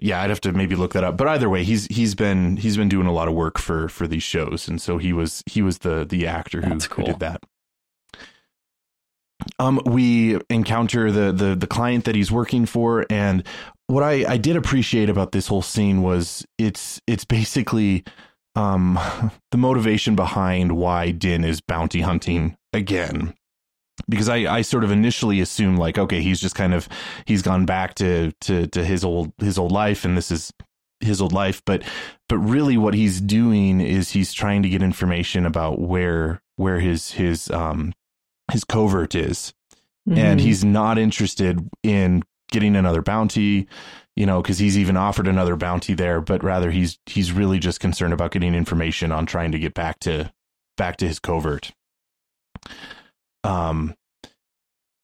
yeah, 0.00 0.20
I'd 0.20 0.30
have 0.30 0.40
to 0.42 0.52
maybe 0.52 0.74
look 0.76 0.92
that 0.92 1.04
up. 1.04 1.16
But 1.16 1.28
either 1.28 1.48
way, 1.48 1.64
he's 1.64 1.86
he's 1.86 2.14
been 2.14 2.58
he's 2.58 2.76
been 2.76 2.88
doing 2.90 3.06
a 3.06 3.12
lot 3.12 3.28
of 3.28 3.34
work 3.34 3.58
for 3.58 3.88
for 3.88 4.06
these 4.06 4.22
shows, 4.22 4.68
and 4.68 4.80
so 4.80 4.98
he 4.98 5.12
was 5.12 5.42
he 5.46 5.62
was 5.62 5.78
the 5.78 6.04
the 6.04 6.26
actor 6.26 6.60
who, 6.60 6.70
That's 6.70 6.86
who 6.86 7.04
did 7.04 7.20
that. 7.20 7.42
Um, 9.58 9.80
we 9.84 10.38
encounter 10.50 11.10
the 11.10 11.32
the 11.32 11.54
the 11.54 11.66
client 11.66 12.04
that 12.04 12.14
he's 12.14 12.30
working 12.30 12.66
for, 12.66 13.06
and 13.10 13.44
what 13.86 14.02
I 14.02 14.24
I 14.32 14.36
did 14.36 14.56
appreciate 14.56 15.08
about 15.08 15.32
this 15.32 15.46
whole 15.46 15.62
scene 15.62 16.02
was 16.02 16.46
it's 16.58 17.00
it's 17.06 17.24
basically 17.24 18.04
um 18.56 18.98
the 19.50 19.58
motivation 19.58 20.16
behind 20.16 20.72
why 20.72 21.10
Din 21.10 21.44
is 21.44 21.60
bounty 21.60 22.00
hunting 22.00 22.56
again. 22.72 23.34
Because 24.08 24.28
I, 24.28 24.38
I 24.52 24.62
sort 24.62 24.82
of 24.82 24.90
initially 24.90 25.40
assumed 25.40 25.78
like 25.78 25.98
okay 25.98 26.20
he's 26.20 26.40
just 26.40 26.54
kind 26.54 26.74
of 26.74 26.88
he's 27.26 27.42
gone 27.42 27.64
back 27.64 27.94
to 27.96 28.32
to 28.42 28.66
to 28.68 28.84
his 28.84 29.04
old 29.04 29.32
his 29.38 29.56
old 29.56 29.72
life 29.72 30.04
and 30.04 30.16
this 30.16 30.30
is 30.30 30.52
his 31.00 31.20
old 31.20 31.32
life. 31.32 31.62
But 31.64 31.84
but 32.28 32.38
really 32.38 32.76
what 32.76 32.94
he's 32.94 33.20
doing 33.20 33.80
is 33.80 34.10
he's 34.10 34.32
trying 34.32 34.62
to 34.62 34.68
get 34.68 34.82
information 34.82 35.46
about 35.46 35.78
where 35.78 36.42
where 36.56 36.80
his 36.80 37.12
his 37.12 37.50
um 37.50 37.92
his 38.52 38.64
covert 38.64 39.14
is. 39.14 39.52
And 40.06 40.38
Mhm. 40.38 40.42
he's 40.42 40.64
not 40.64 40.98
interested 40.98 41.68
in 41.82 42.22
getting 42.50 42.76
another 42.76 43.02
bounty 43.02 43.66
you 44.16 44.26
know 44.26 44.40
because 44.40 44.58
he's 44.58 44.78
even 44.78 44.96
offered 44.96 45.26
another 45.26 45.56
bounty 45.56 45.92
there 45.92 46.20
but 46.20 46.44
rather 46.44 46.70
he's 46.70 46.98
he's 47.06 47.32
really 47.32 47.58
just 47.58 47.80
concerned 47.80 48.12
about 48.12 48.30
getting 48.30 48.54
information 48.54 49.10
on 49.10 49.26
trying 49.26 49.50
to 49.50 49.58
get 49.58 49.74
back 49.74 49.98
to 49.98 50.30
back 50.76 50.96
to 50.98 51.08
his 51.08 51.18
covert. 51.18 51.72
Um 53.42 53.94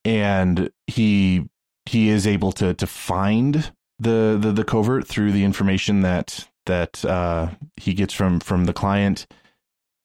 and 0.04 0.70
he 0.86 1.48
he 1.86 2.08
is 2.08 2.26
able 2.26 2.52
to 2.52 2.74
to 2.74 2.86
find 2.86 3.72
the 3.98 4.38
the, 4.40 4.52
the 4.52 4.64
covert 4.64 5.06
through 5.06 5.32
the 5.32 5.44
information 5.44 6.02
that 6.02 6.46
that 6.66 7.04
uh 7.04 7.48
he 7.76 7.94
gets 7.94 8.14
from 8.14 8.38
from 8.38 8.64
the 8.66 8.72
client 8.72 9.26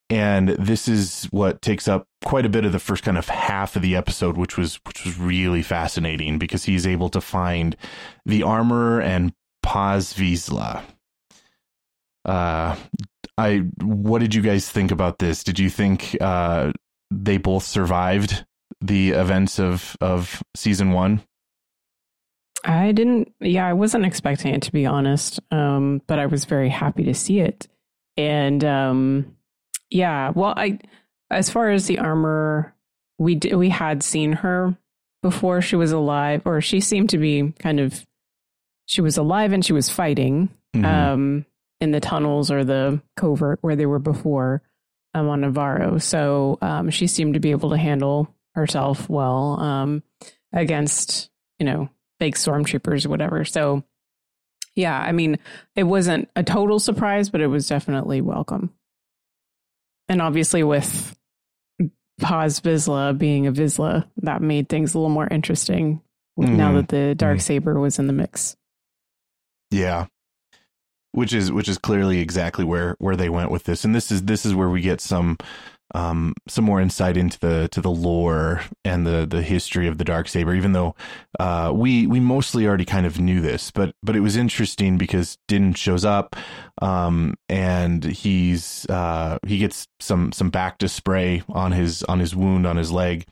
and 0.09 0.49
this 0.49 0.87
is 0.87 1.25
what 1.31 1.61
takes 1.61 1.87
up 1.87 2.07
quite 2.23 2.45
a 2.45 2.49
bit 2.49 2.65
of 2.65 2.71
the 2.71 2.79
first 2.79 3.03
kind 3.03 3.17
of 3.17 3.27
half 3.27 3.75
of 3.75 3.81
the 3.81 3.95
episode 3.95 4.37
which 4.37 4.57
was 4.57 4.79
which 4.85 5.03
was 5.03 5.17
really 5.17 5.61
fascinating 5.61 6.37
because 6.37 6.65
he's 6.65 6.85
able 6.85 7.09
to 7.09 7.21
find 7.21 7.75
the 8.25 8.43
armor 8.43 9.01
and 9.01 9.33
Paz 9.63 10.13
Vizsla. 10.13 10.83
Uh 12.23 12.75
I 13.37 13.63
what 13.81 14.19
did 14.19 14.35
you 14.35 14.41
guys 14.41 14.69
think 14.69 14.91
about 14.91 15.19
this? 15.19 15.43
Did 15.43 15.59
you 15.59 15.69
think 15.69 16.15
uh 16.21 16.71
they 17.11 17.37
both 17.37 17.63
survived 17.63 18.45
the 18.81 19.11
events 19.11 19.59
of 19.59 19.95
of 20.01 20.43
season 20.55 20.91
1? 20.91 21.21
I 22.63 22.91
didn't 22.91 23.31
yeah, 23.39 23.67
I 23.67 23.73
wasn't 23.73 24.05
expecting 24.05 24.53
it 24.53 24.61
to 24.63 24.71
be 24.71 24.85
honest. 24.85 25.39
Um, 25.51 26.01
but 26.07 26.19
I 26.19 26.27
was 26.27 26.45
very 26.45 26.69
happy 26.69 27.03
to 27.03 27.13
see 27.13 27.39
it. 27.39 27.67
And 28.17 28.63
um 28.63 29.34
yeah, 29.89 30.31
well 30.35 30.53
I 30.55 30.79
as 31.31 31.49
far 31.49 31.69
as 31.71 31.87
the 31.87 31.99
armor 31.99 32.73
we 33.17 33.35
d- 33.35 33.55
we 33.55 33.69
had 33.69 34.03
seen 34.03 34.33
her 34.33 34.77
before 35.23 35.61
she 35.61 35.75
was 35.75 35.91
alive 35.91 36.41
or 36.45 36.61
she 36.61 36.79
seemed 36.79 37.09
to 37.09 37.17
be 37.17 37.51
kind 37.59 37.79
of 37.79 38.05
she 38.85 39.01
was 39.01 39.17
alive 39.17 39.51
and 39.53 39.65
she 39.65 39.73
was 39.73 39.89
fighting 39.89 40.49
Mhm. 40.75 40.85
um 40.85 41.45
in 41.81 41.91
the 41.91 41.99
tunnels 41.99 42.51
or 42.51 42.63
the 42.63 43.01
covert 43.17 43.59
where 43.61 43.75
they 43.75 43.85
were 43.85 43.99
before 43.99 44.61
um 45.13 45.27
on 45.29 45.41
Nevarro. 45.41 46.01
So 46.01 46.57
um 46.61 46.89
she 46.89 47.07
seemed 47.07 47.33
to 47.35 47.39
be 47.39 47.51
able 47.51 47.69
to 47.71 47.77
handle 47.77 48.33
herself 48.53 49.09
well 49.09 49.59
um 49.59 50.03
against 50.53 51.29
you 51.59 51.65
know, 51.65 51.89
fake 52.19 52.35
stormtroopers 52.35 53.05
or 53.05 53.09
whatever. 53.09 53.45
So, 53.45 53.83
yeah, 54.75 54.97
I 54.99 55.13
mean, 55.13 55.39
it 55.75 55.83
wasn't 55.83 56.29
a 56.35 56.43
total 56.43 56.79
surprise, 56.79 57.29
but 57.29 57.39
it 57.39 57.47
was 57.47 57.67
definitely 57.67 58.19
welcome. 58.19 58.73
And 60.07 60.21
obviously, 60.21 60.63
with 60.63 61.15
Paz 62.19 62.59
Vizsla 62.59 63.17
being 63.17 63.47
a 63.47 63.51
Vizsla, 63.51 64.07
that 64.17 64.41
made 64.41 64.69
things 64.69 64.93
a 64.93 64.97
little 64.97 65.09
more 65.09 65.27
interesting 65.27 66.01
mm-hmm. 66.39 66.55
now 66.55 66.73
that 66.73 66.89
the 66.89 67.15
dark 67.15 67.41
saber 67.41 67.73
mm-hmm. 67.73 67.81
was 67.81 67.99
in 67.99 68.07
the 68.07 68.13
mix. 68.13 68.55
Yeah, 69.71 70.05
which 71.11 71.33
is 71.33 71.51
which 71.51 71.67
is 71.67 71.77
clearly 71.77 72.19
exactly 72.19 72.63
where 72.63 72.95
where 72.99 73.15
they 73.15 73.29
went 73.29 73.51
with 73.51 73.63
this, 73.63 73.83
and 73.83 73.95
this 73.95 74.11
is 74.11 74.23
this 74.23 74.45
is 74.45 74.53
where 74.53 74.69
we 74.69 74.81
get 74.81 75.01
some 75.01 75.37
um, 75.93 76.33
some 76.47 76.65
more 76.65 76.81
insight 76.81 77.15
into 77.15 77.39
the 77.39 77.67
to 77.71 77.81
the 77.81 77.91
lore 77.91 78.61
and 78.83 79.05
the 79.05 79.25
the 79.25 79.41
history 79.41 79.87
of 79.87 79.97
the 79.97 80.03
dark 80.03 80.27
saber. 80.27 80.55
Even 80.55 80.71
though 80.71 80.95
uh, 81.39 81.71
we 81.73 82.07
we 82.07 82.19
mostly 82.19 82.65
already 82.65 82.85
kind 82.85 83.05
of 83.05 83.19
knew 83.19 83.39
this, 83.39 83.71
but 83.71 83.93
but 84.01 84.15
it 84.15 84.21
was 84.21 84.35
interesting 84.35 84.97
because 84.97 85.37
Din 85.47 85.73
shows 85.73 86.03
up, 86.03 86.35
um, 86.81 87.35
and 87.49 88.03
he's 88.03 88.85
uh, 88.89 89.37
he 89.45 89.59
gets 89.59 89.87
some 89.99 90.31
some 90.31 90.51
bacta 90.51 90.89
spray 90.89 91.43
on 91.49 91.71
his 91.71 92.03
on 92.03 92.19
his 92.19 92.35
wound 92.35 92.65
on 92.65 92.77
his 92.77 92.91
leg, 92.91 93.25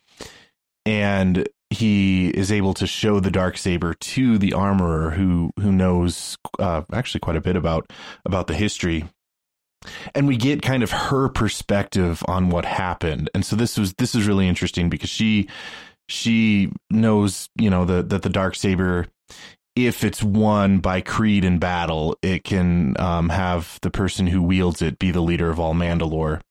and 0.86 1.48
he 1.72 2.30
is 2.30 2.52
able 2.52 2.76
to 2.76 2.86
show 2.86 3.20
the 3.20 3.32
dark 3.32 3.58
saber 3.58 3.96
to 3.96 4.38
the 4.38 4.54
armorer 4.54 5.10
who 5.10 5.52
who 5.60 5.72
knows 5.72 6.38
uh, 6.60 6.84
actually 6.94 7.20
quite 7.20 7.36
a 7.36 7.42
bit 7.42 7.56
about 7.56 7.92
about 8.26 8.46
the 8.46 8.54
history 8.54 9.06
and 10.16 10.28
we 10.28 10.38
get 10.38 10.62
kind 10.62 10.84
of 10.84 10.92
her 10.92 11.30
perspective 11.30 12.24
on 12.28 12.50
what 12.50 12.66
happened. 12.66 13.30
And 13.34 13.46
so 13.46 13.56
this 13.56 13.78
was 13.78 13.94
this 13.96 14.16
is 14.16 14.28
really 14.28 14.48
interesting 14.48 14.90
because 14.90 15.10
she 15.10 15.50
she 16.08 16.72
knows 16.90 17.50
you 17.56 17.70
know 17.70 17.86
the, 17.86 18.04
that 18.04 18.22
the 18.22 18.30
dark 18.30 18.56
saber 18.56 19.08
if 19.76 20.04
it's 20.04 20.22
won 20.22 20.80
by 20.80 21.02
creed 21.02 21.44
in 21.44 21.58
battle 21.58 22.16
it 22.22 22.44
can 22.44 22.96
um, 23.00 23.30
have 23.30 23.80
the 23.82 23.90
person 23.90 24.28
who 24.28 24.42
wields 24.42 24.82
it 24.82 25.00
be 25.00 25.12
the 25.12 25.22
leader 25.22 25.50
of 25.50 25.60
all 25.60 25.74
mandalore. 25.74 26.42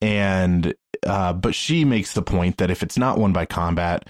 And 0.00 0.74
uh, 1.06 1.32
but 1.32 1.54
she 1.54 1.84
makes 1.84 2.12
the 2.12 2.22
point 2.22 2.58
that 2.58 2.70
if 2.70 2.82
it's 2.82 2.98
not 2.98 3.18
won 3.18 3.32
by 3.32 3.46
combat 3.46 4.08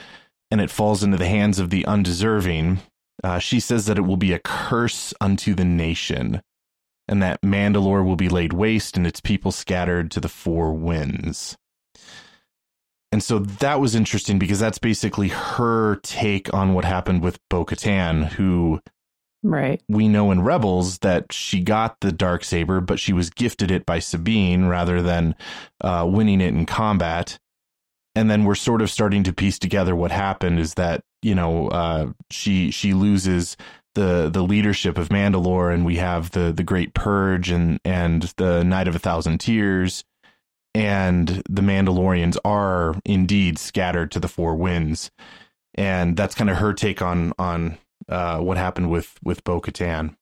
and 0.50 0.60
it 0.60 0.70
falls 0.70 1.02
into 1.02 1.16
the 1.16 1.26
hands 1.26 1.58
of 1.58 1.70
the 1.70 1.86
undeserving 1.86 2.80
uh, 3.22 3.38
she 3.38 3.60
says 3.60 3.86
that 3.86 3.96
it 3.98 4.02
will 4.02 4.16
be 4.16 4.32
a 4.32 4.38
curse 4.38 5.14
unto 5.20 5.54
the 5.54 5.64
nation 5.64 6.42
and 7.08 7.22
that 7.22 7.40
Mandalore 7.42 8.04
will 8.04 8.16
be 8.16 8.28
laid 8.28 8.52
waste 8.52 8.96
and 8.96 9.06
its 9.06 9.20
people 9.20 9.52
scattered 9.52 10.10
to 10.12 10.20
the 10.20 10.28
four 10.28 10.72
winds. 10.72 11.56
And 13.12 13.22
so 13.22 13.38
that 13.38 13.78
was 13.80 13.94
interesting 13.94 14.40
because 14.40 14.58
that's 14.58 14.78
basically 14.78 15.28
her 15.28 15.96
take 16.02 16.52
on 16.52 16.74
what 16.74 16.84
happened 16.84 17.22
with 17.22 17.38
Bo 17.48 17.64
Katan, 17.64 18.24
who 18.24 18.80
right 19.44 19.80
we 19.88 20.08
know 20.08 20.32
in 20.32 20.42
Rebels 20.42 20.98
that 20.98 21.32
she 21.32 21.60
got 21.60 22.00
the 22.00 22.10
dark 22.10 22.42
saber, 22.42 22.80
but 22.80 22.98
she 22.98 23.12
was 23.12 23.30
gifted 23.30 23.70
it 23.70 23.86
by 23.86 24.00
Sabine 24.00 24.64
rather 24.64 25.00
than 25.00 25.36
uh, 25.80 26.04
winning 26.10 26.40
it 26.40 26.54
in 26.54 26.66
combat. 26.66 27.38
And 28.16 28.28
then 28.28 28.44
we're 28.44 28.56
sort 28.56 28.82
of 28.82 28.90
starting 28.90 29.22
to 29.24 29.32
piece 29.32 29.60
together 29.60 29.94
what 29.94 30.10
happened 30.10 30.58
is 30.58 30.74
that 30.74 31.02
you 31.22 31.36
know 31.36 31.68
uh, 31.68 32.06
she 32.32 32.72
she 32.72 32.94
loses 32.94 33.56
the 33.94 34.28
the 34.32 34.42
leadership 34.42 34.98
of 34.98 35.08
Mandalore, 35.08 35.72
and 35.72 35.84
we 35.84 35.96
have 35.96 36.30
the 36.30 36.52
the 36.52 36.62
Great 36.62 36.94
Purge 36.94 37.50
and 37.50 37.80
and 37.84 38.22
the 38.36 38.62
Night 38.62 38.88
of 38.88 38.96
a 38.96 38.98
Thousand 39.00 39.38
Tears, 39.38 40.04
and 40.74 41.42
the 41.48 41.62
Mandalorians 41.62 42.36
are 42.44 42.94
indeed 43.04 43.58
scattered 43.58 44.10
to 44.12 44.20
the 44.20 44.28
four 44.28 44.56
winds, 44.56 45.10
and 45.74 46.16
that's 46.16 46.34
kind 46.34 46.50
of 46.50 46.56
her 46.58 46.72
take 46.72 47.02
on 47.02 47.32
on 47.38 47.78
uh, 48.08 48.38
what 48.40 48.56
happened 48.56 48.90
with 48.90 49.16
with 49.22 49.44
Bo 49.44 49.60
Katan. 49.60 50.16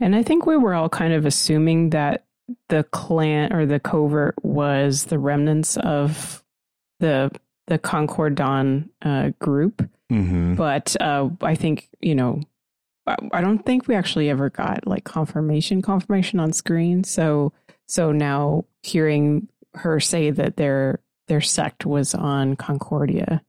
And 0.00 0.16
I 0.16 0.22
think 0.22 0.46
we 0.46 0.56
were 0.56 0.74
all 0.74 0.88
kind 0.88 1.12
of 1.12 1.26
assuming 1.26 1.90
that 1.90 2.24
the 2.68 2.84
clan 2.84 3.52
or 3.52 3.66
the 3.66 3.80
covert 3.80 4.34
was 4.42 5.04
the 5.04 5.18
remnants 5.18 5.76
of 5.76 6.42
the 7.00 7.30
the 7.66 7.78
Concord 7.78 8.34
Dawn 8.34 8.90
uh, 9.02 9.30
group. 9.38 9.88
Mm-hmm. 10.10 10.54
But 10.54 10.96
uh, 11.00 11.30
I 11.40 11.54
think 11.54 11.88
you 12.00 12.14
know 12.14 12.40
I 13.06 13.40
don't 13.40 13.64
think 13.64 13.88
we 13.88 13.94
actually 13.94 14.30
ever 14.30 14.50
got 14.50 14.86
like 14.86 15.04
confirmation 15.04 15.82
confirmation 15.82 16.38
on 16.38 16.52
screen. 16.52 17.04
So 17.04 17.52
so 17.88 18.12
now 18.12 18.64
hearing 18.82 19.48
her 19.74 20.00
say 20.00 20.30
that 20.30 20.56
their 20.56 21.00
their 21.28 21.40
sect 21.40 21.86
was 21.86 22.14
on 22.14 22.56
Concordia, 22.56 23.42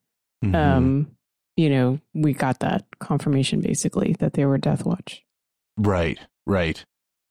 mm-hmm. 0.44 0.56
um, 0.56 1.12
you 1.58 1.70
know, 1.70 2.00
we 2.14 2.34
got 2.34 2.60
that 2.60 2.86
confirmation 3.00 3.60
basically 3.62 4.16
that 4.20 4.34
they 4.34 4.46
were 4.46 4.58
Death 4.58 4.86
Watch. 4.86 5.24
Right, 5.78 6.20
right. 6.46 6.84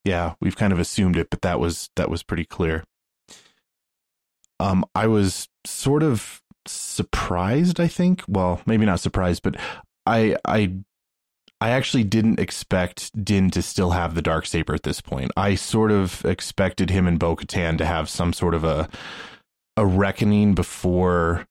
Yeah, 0.04 0.34
we've 0.40 0.56
kind 0.56 0.72
of 0.72 0.78
assumed 0.78 1.16
it, 1.16 1.30
but 1.30 1.42
that 1.42 1.60
was 1.60 1.90
that 1.96 2.10
was 2.10 2.22
pretty 2.22 2.44
clear. 2.44 2.84
Um, 4.58 4.84
I 4.94 5.06
was 5.06 5.48
sort 5.66 6.02
of 6.02 6.42
surprised, 6.66 7.80
I 7.80 7.86
think. 7.88 8.22
Well, 8.28 8.60
maybe 8.66 8.86
not 8.86 9.00
surprised, 9.00 9.42
but 9.42 9.56
I 10.06 10.36
I 10.44 10.74
I 11.60 11.70
actually 11.70 12.04
didn't 12.04 12.40
expect 12.40 13.24
Din 13.24 13.50
to 13.50 13.60
still 13.60 13.90
have 13.90 14.14
the 14.14 14.22
dark 14.22 14.46
saber 14.46 14.74
at 14.74 14.82
this 14.82 15.00
point. 15.00 15.30
I 15.36 15.54
sort 15.54 15.90
of 15.90 16.24
expected 16.24 16.90
him 16.90 17.06
and 17.06 17.18
Bo 17.18 17.36
Katan 17.36 17.76
to 17.78 17.84
have 17.84 18.08
some 18.08 18.32
sort 18.32 18.54
of 18.54 18.64
a 18.64 18.88
a 19.76 19.86
reckoning 19.86 20.54
before 20.54 21.46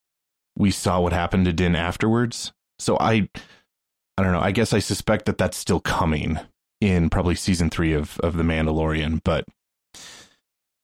we 0.56 0.72
saw 0.72 1.00
what 1.00 1.14
happened 1.14 1.46
to 1.46 1.54
Din 1.54 1.76
afterwards. 1.76 2.52
So 2.80 2.98
I 3.00 3.30
I 4.18 4.24
don't 4.24 4.34
know. 4.34 4.42
I 4.42 4.52
guess 4.52 4.74
I 4.74 4.80
suspect 4.80 5.26
that 5.26 5.38
that's 5.38 5.58
still 5.58 5.80
coming 5.80 6.40
in 6.82 7.10
probably 7.10 7.36
season 7.36 7.70
3 7.70 7.94
of 7.94 8.20
of 8.20 8.36
The 8.36 8.44
Mandalorian, 8.44 9.22
but, 9.24 9.46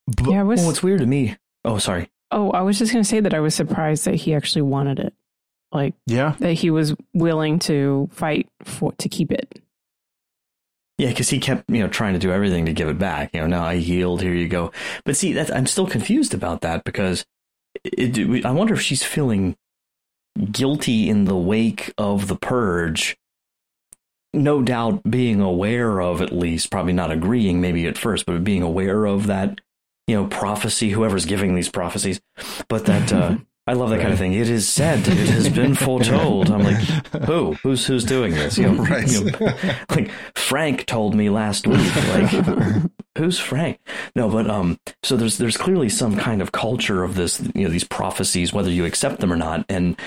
but 0.07 0.29
yeah, 0.29 0.43
was, 0.43 0.61
well, 0.61 0.69
it's 0.69 0.83
weird 0.83 0.99
to 0.99 1.05
me. 1.05 1.35
Oh, 1.63 1.77
sorry. 1.79 2.09
Oh, 2.31 2.51
I 2.51 2.61
was 2.61 2.77
just 2.79 2.91
going 2.91 3.03
to 3.03 3.09
say 3.09 3.19
that 3.19 3.33
I 3.33 3.39
was 3.39 3.55
surprised 3.55 4.05
that 4.05 4.15
he 4.15 4.33
actually 4.33 4.61
wanted 4.63 4.99
it. 4.99 5.13
Like, 5.75 5.93
yeah, 6.05 6.35
that 6.39 6.53
he 6.53 6.69
was 6.69 6.95
willing 7.13 7.59
to 7.59 8.09
fight 8.13 8.47
for 8.63 8.93
to 8.93 9.09
keep 9.09 9.29
it. 9.29 9.61
Yeah, 10.97 11.09
because 11.09 11.29
he 11.29 11.39
kept, 11.39 11.69
you 11.69 11.79
know, 11.79 11.89
trying 11.89 12.13
to 12.13 12.19
do 12.19 12.31
everything 12.31 12.65
to 12.65 12.73
give 12.73 12.87
it 12.87 12.97
back. 12.97 13.31
You 13.33 13.41
know, 13.41 13.47
now 13.47 13.65
I 13.65 13.73
yield. 13.73 14.21
Here 14.21 14.33
you 14.33 14.47
go. 14.47 14.71
But 15.03 15.17
see, 15.17 15.33
that 15.33 15.53
I'm 15.53 15.65
still 15.65 15.85
confused 15.85 16.33
about 16.33 16.61
that 16.61 16.85
because 16.85 17.25
it, 17.83 18.45
I 18.45 18.51
wonder 18.51 18.73
if 18.73 18.81
she's 18.81 19.03
feeling 19.03 19.57
guilty 20.51 21.09
in 21.09 21.25
the 21.25 21.35
wake 21.35 21.93
of 21.97 22.29
the 22.29 22.37
purge. 22.37 23.17
No 24.33 24.61
doubt, 24.61 25.03
being 25.09 25.41
aware 25.41 26.01
of 26.01 26.21
at 26.21 26.31
least, 26.31 26.71
probably 26.71 26.93
not 26.93 27.11
agreeing, 27.11 27.59
maybe 27.59 27.85
at 27.85 27.97
first, 27.97 28.25
but 28.25 28.45
being 28.45 28.61
aware 28.61 29.03
of 29.05 29.27
that, 29.27 29.59
you 30.07 30.15
know, 30.15 30.27
prophecy. 30.27 30.91
Whoever's 30.91 31.25
giving 31.25 31.55
these 31.55 31.69
prophecies, 31.69 32.21
but 32.69 32.85
that. 32.85 33.11
Uh, 33.11 33.37
I 33.67 33.73
love 33.73 33.89
that 33.89 33.95
right. 33.95 34.01
kind 34.03 34.13
of 34.13 34.19
thing. 34.19 34.33
It 34.33 34.47
is 34.47 34.67
said. 34.67 35.07
It 35.07 35.27
has 35.29 35.49
been 35.49 35.73
foretold. 35.75 36.51
I'm 36.51 36.63
like, 36.63 36.77
who? 37.25 37.53
Who's 37.63 37.85
who's 37.87 38.03
doing 38.03 38.33
this? 38.33 38.59
You 38.59 38.71
know, 38.71 38.83
right. 38.83 39.11
You 39.11 39.31
know, 39.31 39.63
like 39.89 40.11
Frank 40.35 40.85
told 40.85 41.15
me 41.15 41.31
last 41.31 41.65
week. 41.65 41.95
Like, 42.09 42.29
who's 43.17 43.39
Frank? 43.39 43.79
No, 44.15 44.29
but 44.29 44.47
um, 44.47 44.79
so 45.01 45.17
there's 45.17 45.39
there's 45.39 45.57
clearly 45.57 45.89
some 45.89 46.15
kind 46.15 46.43
of 46.43 46.51
culture 46.51 47.03
of 47.03 47.15
this. 47.15 47.41
You 47.55 47.63
know, 47.63 47.71
these 47.71 47.83
prophecies, 47.83 48.53
whether 48.53 48.69
you 48.69 48.85
accept 48.85 49.19
them 49.19 49.33
or 49.33 49.37
not, 49.37 49.65
and 49.67 49.99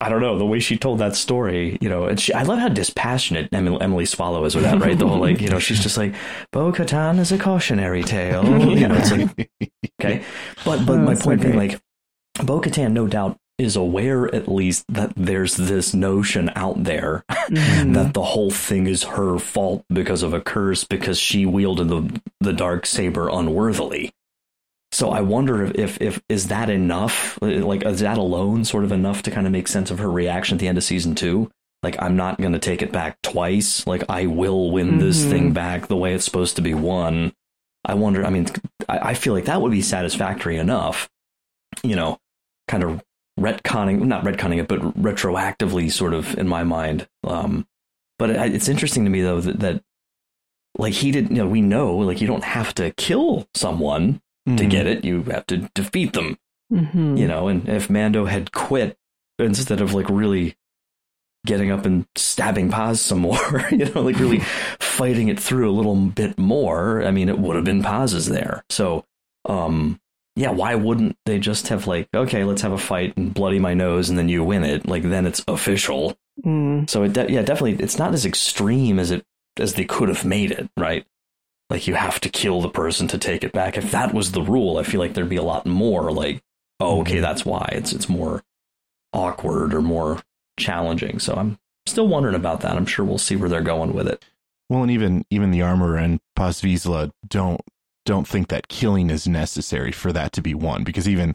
I 0.00 0.08
don't 0.08 0.20
know 0.20 0.36
the 0.36 0.46
way 0.46 0.58
she 0.58 0.76
told 0.76 0.98
that 0.98 1.14
story. 1.14 1.78
You 1.80 1.88
know, 1.88 2.06
and 2.06 2.18
she, 2.18 2.32
I 2.34 2.42
love 2.42 2.58
how 2.58 2.70
dispassionate 2.70 3.50
Emily, 3.52 3.80
Emily 3.80 4.04
Swallow 4.04 4.44
is 4.44 4.56
with 4.56 4.64
that. 4.64 4.80
Right, 4.80 4.98
the 4.98 5.06
whole 5.06 5.20
like, 5.20 5.40
you 5.40 5.48
know, 5.48 5.60
she's 5.60 5.80
just 5.80 5.96
like, 5.96 6.12
Bo 6.50 6.72
Katan 6.72 7.20
is 7.20 7.30
a 7.30 7.38
cautionary 7.38 8.02
tale. 8.02 8.44
You 8.76 8.88
know, 8.88 8.96
it's 8.96 9.12
like, 9.12 9.50
okay, 10.00 10.24
but 10.64 10.84
but 10.84 10.98
oh, 10.98 11.02
my 11.02 11.14
point 11.14 11.40
being 11.40 11.56
like 11.56 11.80
Bo 12.44 12.60
Katan, 12.60 12.92
no 12.92 13.06
doubt, 13.06 13.36
is 13.58 13.74
aware 13.74 14.32
at 14.32 14.48
least 14.48 14.84
that 14.88 15.12
there's 15.16 15.56
this 15.56 15.92
notion 15.92 16.50
out 16.54 16.84
there 16.84 17.24
mm-hmm. 17.30 17.92
that 17.92 18.14
the 18.14 18.22
whole 18.22 18.50
thing 18.50 18.86
is 18.86 19.02
her 19.02 19.38
fault 19.38 19.84
because 19.92 20.22
of 20.22 20.32
a 20.32 20.40
curse 20.40 20.84
because 20.84 21.18
she 21.18 21.44
wielded 21.44 21.88
the 21.88 22.20
the 22.40 22.52
dark 22.52 22.86
saber 22.86 23.28
unworthily. 23.28 24.12
So 24.90 25.10
I 25.10 25.20
wonder 25.20 25.64
if, 25.64 25.74
if, 25.74 26.00
if 26.00 26.22
is 26.28 26.48
that 26.48 26.70
enough? 26.70 27.38
Like 27.42 27.84
is 27.84 28.00
that 28.00 28.16
alone 28.16 28.64
sort 28.64 28.84
of 28.84 28.92
enough 28.92 29.22
to 29.24 29.30
kind 29.30 29.46
of 29.46 29.52
make 29.52 29.68
sense 29.68 29.90
of 29.90 29.98
her 29.98 30.10
reaction 30.10 30.56
at 30.56 30.60
the 30.60 30.68
end 30.68 30.78
of 30.78 30.84
season 30.84 31.14
two? 31.14 31.50
Like 31.82 32.00
I'm 32.00 32.16
not 32.16 32.38
going 32.38 32.54
to 32.54 32.58
take 32.58 32.80
it 32.80 32.92
back 32.92 33.20
twice. 33.22 33.86
Like 33.86 34.04
I 34.08 34.26
will 34.26 34.70
win 34.70 34.92
mm-hmm. 34.92 34.98
this 35.00 35.24
thing 35.24 35.52
back 35.52 35.88
the 35.88 35.96
way 35.96 36.14
it's 36.14 36.24
supposed 36.24 36.56
to 36.56 36.62
be 36.62 36.74
won. 36.74 37.32
I 37.84 37.94
wonder. 37.94 38.24
I 38.24 38.30
mean, 38.30 38.46
I, 38.88 38.98
I 39.10 39.14
feel 39.14 39.32
like 39.32 39.44
that 39.46 39.60
would 39.60 39.72
be 39.72 39.82
satisfactory 39.82 40.56
enough. 40.56 41.08
You 41.82 41.96
know, 41.96 42.18
kind 42.68 42.82
of 42.82 43.02
retconning, 43.38 44.00
not 44.02 44.24
retconning 44.24 44.60
it, 44.60 44.68
but 44.68 44.80
retroactively, 45.00 45.90
sort 45.90 46.14
of 46.14 46.36
in 46.38 46.46
my 46.46 46.64
mind. 46.64 47.08
Um, 47.24 47.66
but 48.18 48.30
it, 48.30 48.54
it's 48.54 48.68
interesting 48.68 49.04
to 49.04 49.10
me 49.10 49.22
though 49.22 49.40
that, 49.40 49.60
that, 49.60 49.82
like 50.76 50.94
he 50.94 51.10
didn't, 51.10 51.30
you 51.30 51.42
know, 51.42 51.48
we 51.48 51.60
know 51.60 51.96
like 51.96 52.20
you 52.20 52.26
don't 52.26 52.44
have 52.44 52.74
to 52.74 52.92
kill 52.92 53.48
someone 53.54 54.20
mm-hmm. 54.46 54.56
to 54.56 54.66
get 54.66 54.86
it; 54.86 55.04
you 55.04 55.22
have 55.24 55.46
to 55.46 55.68
defeat 55.74 56.12
them. 56.12 56.38
Mm-hmm. 56.72 57.16
You 57.16 57.26
know, 57.26 57.48
and 57.48 57.68
if 57.68 57.88
Mando 57.88 58.26
had 58.26 58.52
quit 58.52 58.96
instead 59.38 59.80
of 59.80 59.94
like 59.94 60.08
really 60.08 60.56
getting 61.46 61.70
up 61.70 61.86
and 61.86 62.06
stabbing 62.14 62.70
Paz 62.70 63.00
some 63.00 63.20
more, 63.20 63.66
you 63.70 63.86
know, 63.86 64.02
like 64.02 64.18
really 64.18 64.40
fighting 64.80 65.28
it 65.28 65.40
through 65.40 65.70
a 65.70 65.72
little 65.72 65.96
bit 65.96 66.38
more, 66.38 67.02
I 67.02 67.10
mean, 67.10 67.28
it 67.28 67.38
would 67.38 67.56
have 67.56 67.64
been 67.64 67.82
Paz's 67.82 68.26
there. 68.26 68.64
So, 68.68 69.04
um, 69.46 70.00
yeah, 70.38 70.50
why 70.50 70.76
wouldn't 70.76 71.16
they 71.26 71.40
just 71.40 71.66
have 71.66 71.88
like, 71.88 72.08
okay, 72.14 72.44
let's 72.44 72.62
have 72.62 72.70
a 72.70 72.78
fight 72.78 73.16
and 73.16 73.34
bloody 73.34 73.58
my 73.58 73.74
nose 73.74 74.08
and 74.08 74.16
then 74.16 74.28
you 74.28 74.44
win 74.44 74.62
it? 74.62 74.86
Like 74.86 75.02
then 75.02 75.26
it's 75.26 75.42
official. 75.48 76.16
Mm. 76.44 76.88
So 76.88 77.02
it, 77.02 77.12
de- 77.12 77.32
yeah, 77.32 77.42
definitely, 77.42 77.82
it's 77.82 77.98
not 77.98 78.14
as 78.14 78.24
extreme 78.24 79.00
as 79.00 79.10
it 79.10 79.26
as 79.58 79.74
they 79.74 79.84
could 79.84 80.08
have 80.08 80.24
made 80.24 80.52
it, 80.52 80.70
right? 80.76 81.04
Like 81.70 81.88
you 81.88 81.96
have 81.96 82.20
to 82.20 82.28
kill 82.28 82.60
the 82.60 82.70
person 82.70 83.08
to 83.08 83.18
take 83.18 83.42
it 83.42 83.52
back. 83.52 83.76
If 83.76 83.90
that 83.90 84.14
was 84.14 84.30
the 84.30 84.40
rule, 84.42 84.78
I 84.78 84.84
feel 84.84 85.00
like 85.00 85.14
there'd 85.14 85.28
be 85.28 85.36
a 85.36 85.42
lot 85.42 85.66
more 85.66 86.12
like, 86.12 86.40
oh, 86.78 87.00
okay, 87.00 87.18
that's 87.18 87.44
why 87.44 87.68
it's 87.72 87.92
it's 87.92 88.08
more 88.08 88.44
awkward 89.12 89.74
or 89.74 89.82
more 89.82 90.22
challenging. 90.56 91.18
So 91.18 91.34
I'm 91.34 91.58
still 91.86 92.06
wondering 92.06 92.36
about 92.36 92.60
that. 92.60 92.76
I'm 92.76 92.86
sure 92.86 93.04
we'll 93.04 93.18
see 93.18 93.34
where 93.34 93.48
they're 93.48 93.60
going 93.60 93.92
with 93.92 94.06
it. 94.06 94.24
Well, 94.68 94.82
and 94.82 94.90
even 94.92 95.24
even 95.30 95.50
the 95.50 95.62
armor 95.62 95.96
and 95.96 96.20
Paz 96.36 96.62
Vizsla 96.62 97.10
don't 97.26 97.60
don't 98.08 98.26
think 98.26 98.48
that 98.48 98.66
killing 98.68 99.10
is 99.10 99.28
necessary 99.28 99.92
for 99.92 100.12
that 100.12 100.32
to 100.32 100.42
be 100.42 100.54
won 100.54 100.82
because 100.82 101.06
even 101.08 101.34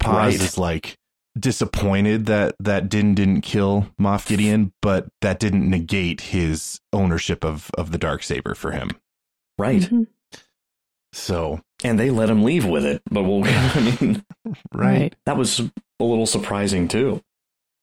Paz 0.00 0.12
Right. 0.16 0.34
is 0.34 0.58
like 0.58 0.96
disappointed 1.38 2.26
that 2.26 2.54
that 2.58 2.88
Din 2.88 3.14
didn't 3.14 3.42
kill 3.42 3.88
Moff 4.00 4.26
Gideon, 4.26 4.72
but 4.82 5.06
that 5.20 5.38
didn't 5.38 5.68
negate 5.70 6.20
his 6.22 6.80
ownership 6.92 7.44
of 7.44 7.70
of 7.78 7.92
the 7.92 7.98
dark 7.98 8.22
saber 8.22 8.54
for 8.54 8.72
him. 8.72 8.90
Right. 9.58 9.82
Mhm. 9.82 10.06
So 11.12 11.60
And 11.84 11.98
they 11.98 12.10
let 12.10 12.30
him 12.30 12.42
leave 12.42 12.64
with 12.66 12.84
it, 12.84 13.02
but 13.10 13.22
we'll, 13.24 13.44
I 13.46 13.96
mean, 14.00 14.24
right. 14.74 15.14
that 15.26 15.36
was 15.36 15.60
a 15.60 16.04
little 16.04 16.26
surprising 16.26 16.88
too. 16.88 17.22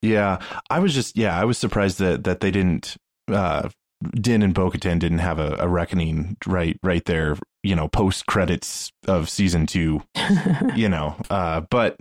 Yeah, 0.01 0.39
I 0.69 0.79
was 0.79 0.93
just 0.93 1.15
yeah, 1.17 1.39
I 1.39 1.45
was 1.45 1.57
surprised 1.57 1.99
that 1.99 2.23
that 2.25 2.39
they 2.41 2.51
didn't 2.51 2.97
uh 3.31 3.69
Din 4.15 4.41
and 4.43 4.53
Bo-Katan 4.53 4.99
didn't 4.99 5.19
have 5.19 5.39
a, 5.39 5.55
a 5.59 5.67
reckoning 5.67 6.35
right 6.45 6.77
right 6.83 7.05
there, 7.05 7.37
you 7.63 7.75
know, 7.75 7.87
post 7.87 8.25
credits 8.25 8.91
of 9.07 9.29
season 9.29 9.65
2, 9.65 10.01
you 10.75 10.89
know. 10.89 11.15
Uh 11.29 11.61
but 11.69 11.97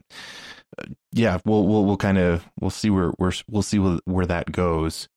uh, 0.79 0.85
yeah, 1.13 1.39
we'll 1.45 1.67
we'll 1.67 1.85
we'll 1.85 1.97
kind 1.97 2.19
of 2.19 2.45
we'll 2.61 2.71
see 2.71 2.91
where 2.91 3.11
where 3.19 3.33
we'll 3.51 3.63
see 3.63 3.79
where, 3.79 3.99
where 4.05 4.27
that 4.27 4.51
goes. 4.53 5.09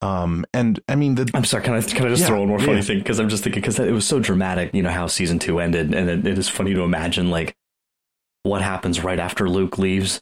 Um 0.00 0.44
and 0.54 0.78
I 0.88 0.94
mean 0.94 1.16
the 1.16 1.28
I'm 1.34 1.44
sorry, 1.44 1.64
can 1.64 1.74
I 1.74 1.80
can 1.82 2.06
I 2.06 2.08
just 2.08 2.22
Yeah, 2.22 2.28
throw 2.28 2.42
in 2.42 2.48
more 2.48 2.58
funny 2.60 2.76
yeah. 2.76 2.80
thing 2.82 2.98
because 2.98 3.18
I'm 3.18 3.28
just 3.28 3.42
thinking 3.44 3.60
because 3.60 3.78
it 3.80 3.90
was 3.92 4.06
so 4.06 4.20
dramatic, 4.20 4.72
you 4.74 4.82
know 4.82 4.90
how 4.92 5.06
season 5.08 5.38
two 5.40 5.58
ended, 5.58 5.92
and 5.94 6.08
it, 6.08 6.26
it 6.26 6.38
is 6.38 6.48
funny 6.48 6.72
to 6.74 6.82
imagine 6.82 7.30
like 7.30 7.56
what 8.44 8.62
happens 8.62 9.02
right 9.02 9.18
after 9.18 9.48
Luke 9.48 9.76
leaves, 9.76 10.20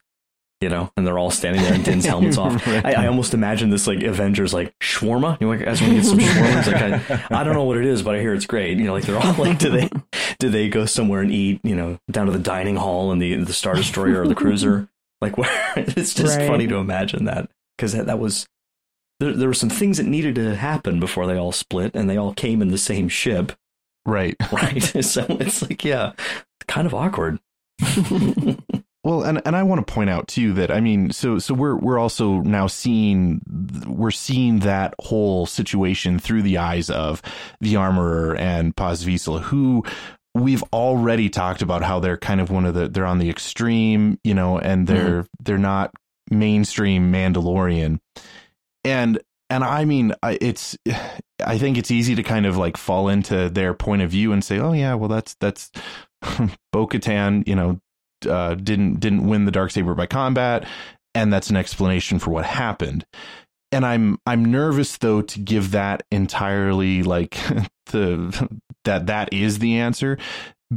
you 0.61 0.69
know, 0.69 0.91
and 0.97 1.07
they're 1.07 1.19
all 1.19 1.31
standing 1.31 1.63
there 1.63 1.75
and 1.75 1.85
Din's 1.85 2.05
helmets 2.13 2.39
off. 2.39 2.67
Right. 2.67 2.85
I, 2.85 3.05
I 3.05 3.07
almost 3.09 3.35
imagine 3.35 3.71
this 3.71 3.87
like 3.87 4.03
Avengers 4.03 4.55
like 4.55 4.75
shawarma. 4.81 5.41
You 5.41 5.47
know, 5.49 5.53
like, 5.55 5.65
just 5.65 5.83
want 5.83 5.93
to 5.95 6.01
get 6.01 6.05
some 6.07 6.19
shawarma. 6.19 6.67
Like 7.11 7.31
I, 7.33 7.41
I 7.41 7.45
don't 7.45 7.55
know 7.55 7.65
what 7.65 7.77
it 7.79 7.85
is, 7.85 8.03
but 8.03 8.15
I 8.15 8.21
hear 8.21 8.33
it's 8.35 8.47
great. 8.47 8.79
You 8.79 8.85
know, 8.85 8.93
like 8.95 9.05
they're 9.05 9.19
all 9.19 9.35
like, 9.35 9.59
do 9.59 9.71
they 9.71 9.91
do 10.39 10.49
they 10.49 10.69
go 10.69 10.87
somewhere 10.87 11.21
and 11.21 11.31
eat? 11.31 11.61
You 11.63 11.77
know, 11.77 11.99
down 12.11 12.27
to 12.27 12.33
the 12.33 12.39
dining 12.39 12.77
hall 12.77 13.13
in 13.13 13.19
the 13.19 13.37
the 13.37 13.53
Star 13.53 13.75
Destroyer 13.75 14.23
or 14.23 14.29
the 14.29 14.35
cruiser? 14.35 14.89
Like, 15.21 15.37
where 15.39 15.51
it's 15.77 16.15
just 16.15 16.39
Right. 16.39 16.49
funny 16.49 16.67
to 16.67 16.77
imagine 16.77 17.25
that 17.25 17.51
because 17.77 17.93
that, 17.93 18.07
that 18.07 18.19
was 18.19 18.47
there, 19.21 19.33
there 19.33 19.49
were 19.49 19.55
some 19.55 19.71
things 19.71 19.97
that 19.99 20.05
needed 20.07 20.35
to 20.37 20.55
happen 20.57 21.01
before 21.01 21.27
they 21.27 21.37
all 21.37 21.53
split 21.53 21.95
and 21.95 22.09
they 22.09 22.17
all 22.19 22.35
came 22.35 22.61
in 22.61 22.69
the 22.69 22.77
same 22.79 23.09
ship 23.09 23.53
right. 24.05 24.37
right 24.53 24.83
so 25.05 25.25
it's 25.41 25.63
like 25.63 25.85
yeah 25.85 26.13
kind 26.69 26.87
of 26.87 26.93
awkward 26.95 27.39
Well, 29.07 29.23
and 29.23 29.41
and 29.47 29.55
I 29.55 29.63
want 29.63 29.87
to 29.87 29.95
point 29.95 30.11
out 30.11 30.27
too 30.27 30.53
that 30.55 30.73
I 30.73 30.81
mean, 30.81 31.13
so 31.13 31.39
so 31.39 31.55
we're 31.55 31.77
we're 31.77 31.97
also 31.97 32.41
now 32.41 32.67
seeing 32.67 33.41
we're 33.87 34.11
seeing 34.11 34.59
that 34.61 34.97
whole 34.99 35.47
situation 35.47 36.19
through 36.19 36.43
the 36.43 36.59
eyes 36.59 36.91
of 36.91 37.23
the 37.61 37.77
armorer 37.77 38.35
and 38.35 38.75
Paz 38.75 39.05
Vizsla, 39.05 39.43
who 39.43 39.85
we've 40.35 40.65
already 40.73 41.31
talked 41.31 41.63
about 41.63 41.85
how 41.85 42.01
they're 42.01 42.17
kind 42.17 42.41
of 42.41 42.51
one 42.51 42.67
of 42.67 42.75
the 42.75 42.89
they're 42.89 43.07
on 43.07 43.21
the 43.21 43.31
extreme, 43.31 44.19
you 44.25 44.35
know, 44.35 44.59
and 44.59 44.89
mm-hmm. 44.89 44.97
they're 44.97 45.27
they're 45.39 45.57
not 45.57 45.95
mainstream 46.29 47.13
Mandalorian, 47.13 48.01
and 48.83 49.21
and 49.49 49.63
I 49.63 49.85
mean, 49.85 50.15
I- 50.21 50.39
it's 50.41 50.77
I 51.45 51.59
think 51.59 51.79
it's 51.79 51.93
easy 51.93 52.17
to 52.17 52.25
kind 52.25 52.45
of 52.45 52.57
like 52.57 52.77
fall 52.77 53.09
into 53.09 53.51
their 53.51 53.73
point 53.73 54.03
of 54.03 54.11
view 54.11 54.33
and 54.33 54.43
say, 54.43 54.59
oh 54.59 54.73
yeah, 54.73 54.95
well 54.95 55.09
that's 55.09 55.37
that's 55.39 55.71
Bo-Katan, 56.73 57.47
you 57.47 57.55
know, 57.55 57.81
uh, 58.29 58.55
didn't 58.55 59.01
didn't 59.01 59.27
win 59.27 59.45
the 59.45 59.51
dark 59.51 59.71
saber 59.71 59.95
by 59.95 60.07
combat, 60.07 60.67
and 61.15 61.33
that's 61.33 61.51
an 61.51 61.57
explanation 61.57 62.19
for 62.19 62.31
what 62.31 62.45
happened. 62.45 63.05
And 63.73 63.85
I'm 63.85 64.19
I'm 64.27 64.45
nervous 64.45 64.97
though 64.99 65.23
to 65.23 65.41
give 65.41 65.73
that 65.73 66.05
entirely 66.11 67.03
like 67.03 67.37
the 67.87 68.49
that 68.85 69.07
that 69.07 69.33
is 69.33 69.59
the 69.59 69.79
answer 69.79 70.19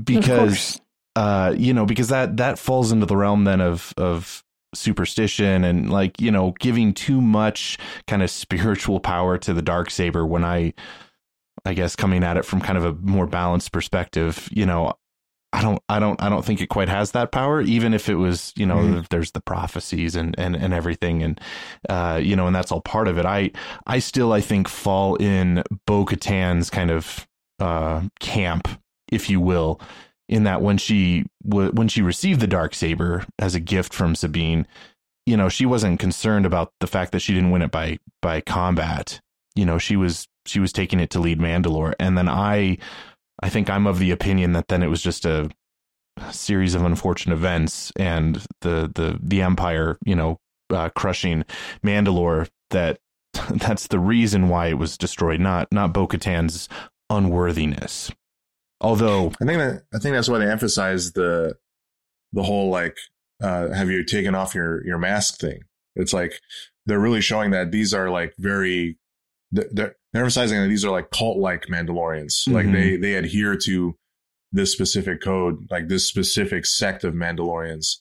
because 0.03 0.79
uh 1.15 1.53
you 1.57 1.73
know 1.73 1.85
because 1.85 2.09
that 2.09 2.37
that 2.37 2.59
falls 2.59 2.91
into 2.91 3.05
the 3.05 3.15
realm 3.15 3.43
then 3.43 3.61
of 3.61 3.93
of 3.97 4.43
superstition 4.75 5.63
and 5.63 5.91
like 5.91 6.19
you 6.21 6.29
know 6.29 6.53
giving 6.59 6.93
too 6.93 7.21
much 7.21 7.77
kind 8.07 8.21
of 8.21 8.29
spiritual 8.29 8.99
power 8.99 9.37
to 9.37 9.53
the 9.53 9.61
dark 9.61 9.89
saber 9.89 10.25
when 10.25 10.43
I 10.43 10.73
I 11.65 11.73
guess 11.73 11.95
coming 11.95 12.23
at 12.23 12.37
it 12.37 12.45
from 12.45 12.61
kind 12.61 12.77
of 12.77 12.85
a 12.85 12.93
more 12.93 13.27
balanced 13.27 13.71
perspective, 13.71 14.47
you 14.51 14.65
know, 14.65 14.93
I 15.51 15.61
don't, 15.63 15.81
I 15.89 15.99
don't, 15.99 16.21
I 16.21 16.29
don't 16.29 16.45
think 16.45 16.61
it 16.61 16.67
quite 16.67 16.89
has 16.89 17.11
that 17.11 17.31
power. 17.31 17.59
Even 17.61 17.93
if 17.93 18.07
it 18.07 18.15
was, 18.15 18.53
you 18.55 18.65
know, 18.67 18.77
Mhm. 18.77 19.07
there's 19.09 19.31
the 19.31 19.41
prophecies 19.41 20.15
and 20.15 20.35
and 20.37 20.55
and 20.55 20.73
everything, 20.73 21.23
and 21.23 21.41
uh, 21.89 22.19
you 22.21 22.35
know, 22.35 22.45
and 22.47 22.55
that's 22.55 22.71
all 22.71 22.81
part 22.81 23.07
of 23.07 23.17
it. 23.17 23.25
I, 23.25 23.51
I 23.87 23.97
still, 23.99 24.31
I 24.31 24.41
think, 24.41 24.67
fall 24.67 25.15
in 25.15 25.63
Bo-Katan's 25.87 26.69
kind 26.69 26.91
of 26.91 27.27
uh 27.59 28.03
camp, 28.19 28.67
if 29.11 29.29
you 29.29 29.41
will, 29.41 29.81
in 30.29 30.43
that 30.43 30.61
when 30.61 30.77
she 30.77 31.25
w- 31.47 31.71
when 31.71 31.87
she 31.87 32.01
received 32.03 32.39
the 32.41 32.47
dark 32.47 32.73
saber 32.75 33.25
as 33.39 33.55
a 33.55 33.59
gift 33.59 33.93
from 33.93 34.13
Sabine, 34.15 34.67
you 35.25 35.35
know, 35.35 35.49
she 35.49 35.65
wasn't 35.65 35.99
concerned 35.99 36.45
about 36.45 36.73
the 36.79 36.87
fact 36.87 37.11
that 37.11 37.19
she 37.21 37.33
didn't 37.33 37.51
win 37.51 37.63
it 37.63 37.71
by 37.71 37.97
by 38.21 38.39
combat. 38.39 39.19
You 39.55 39.65
know, 39.65 39.79
she 39.79 39.95
was 39.95 40.27
she 40.45 40.59
was 40.59 40.71
taking 40.71 40.99
it 40.99 41.09
to 41.09 41.19
lead 41.19 41.39
Mandalore, 41.39 41.95
and 41.99 42.15
then 42.17 42.29
I 42.29 42.77
I 43.41 43.49
think 43.49 43.69
I'm 43.69 43.87
of 43.87 43.99
the 43.99 44.11
opinion 44.11 44.53
that 44.53 44.67
then 44.67 44.83
it 44.83 44.87
was 44.87 45.01
just 45.01 45.25
a 45.25 45.49
series 46.31 46.75
of 46.75 46.83
unfortunate 46.83 47.33
events 47.33 47.91
and 47.95 48.45
the 48.61 48.91
the 48.93 49.19
the 49.21 49.41
Empire, 49.41 49.97
you 50.05 50.15
know, 50.15 50.39
uh, 50.69 50.89
crushing 50.89 51.45
Mandalore. 51.83 52.49
That 52.71 52.99
that's 53.51 53.87
the 53.87 53.99
reason 53.99 54.49
why 54.49 54.67
it 54.67 54.77
was 54.77 54.97
destroyed, 54.97 55.39
not 55.39 55.67
not 55.71 55.93
Bo-Katan's 55.93 56.69
unworthiness. 57.09 58.11
Although, 58.81 59.31
I 59.41 59.45
think 59.45 59.59
that 59.59 59.83
I 59.93 59.99
think 59.99 60.15
that's 60.15 60.29
why 60.29 60.39
they 60.39 60.49
emphasize 60.49 61.13
the 61.13 61.55
the 62.33 62.43
whole 62.43 62.69
like 62.69 62.97
uh, 63.41 63.69
have 63.69 63.89
you 63.89 64.03
taken 64.03 64.35
off 64.35 64.55
your 64.55 64.85
your 64.85 64.97
mask 64.97 65.39
thing. 65.39 65.61
It's 65.95 66.13
like 66.13 66.39
they're 66.85 66.99
really 66.99 67.21
showing 67.21 67.51
that 67.51 67.71
these 67.71 67.93
are 67.93 68.09
like 68.09 68.33
very 68.37 68.97
they're 69.51 69.95
they're 70.13 70.23
emphasizing 70.23 70.59
that 70.61 70.67
these 70.67 70.83
are 70.85 70.91
like 70.91 71.11
cult 71.11 71.37
like 71.37 71.67
Mandalorians. 71.67 72.47
Like 72.51 72.65
Mhm. 72.65 72.73
they 72.73 72.95
they 72.97 73.13
adhere 73.15 73.55
to 73.65 73.95
this 74.51 74.71
specific 74.71 75.21
code, 75.21 75.67
like 75.69 75.87
this 75.87 76.07
specific 76.07 76.65
sect 76.65 77.03
of 77.03 77.13
Mandalorians, 77.13 77.97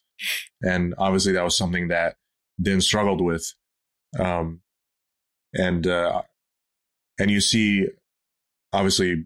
and 0.62 0.94
obviously 0.98 1.32
that 1.32 1.44
was 1.44 1.56
something 1.56 1.88
that 1.88 2.16
Din 2.60 2.80
struggled 2.80 3.20
with. 3.20 3.52
Um, 4.18 4.62
and 5.54 5.86
uh, 5.86 6.22
and 7.18 7.30
you 7.30 7.40
see 7.40 7.86
obviously 8.72 9.24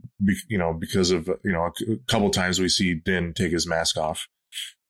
you 0.49 0.59
know 0.59 0.73
because 0.73 1.11
of 1.11 1.29
you 1.45 1.51
know 1.53 1.65
a 1.67 1.73
c- 1.77 1.99
couple 2.09 2.31
times 2.31 2.61
we 2.61 2.69
see 2.69 2.95
Din 2.95 3.33
take 3.35 3.51
his 3.53 3.67
mask 3.67 3.97
off 3.97 4.29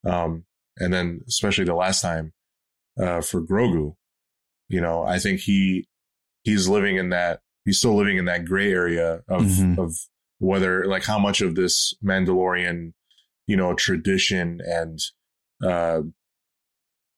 um 0.05 0.45
and 0.77 0.93
then 0.93 1.21
especially 1.27 1.65
the 1.65 1.73
last 1.73 2.01
time 2.01 2.33
uh 3.01 3.19
for 3.21 3.41
Grogu 3.41 3.95
you 4.69 4.79
know 4.79 5.01
I 5.03 5.17
think 5.17 5.39
he 5.39 5.87
he's 6.43 6.67
living 6.67 6.97
in 6.97 7.09
that 7.09 7.41
he's 7.65 7.79
still 7.79 7.95
living 7.95 8.17
in 8.17 8.25
that 8.25 8.45
gray 8.45 8.71
area 8.71 9.23
of 9.27 9.43
Mhm. 9.43 9.77
of 9.77 9.95
whether 10.39 10.85
like 10.85 11.03
how 11.05 11.17
much 11.19 11.41
of 11.41 11.55
this 11.55 11.93
Mandalorian 12.03 12.93
you 13.47 13.55
know 13.57 13.73
tradition 13.73 14.59
and 14.65 14.99
uh 15.65 16.01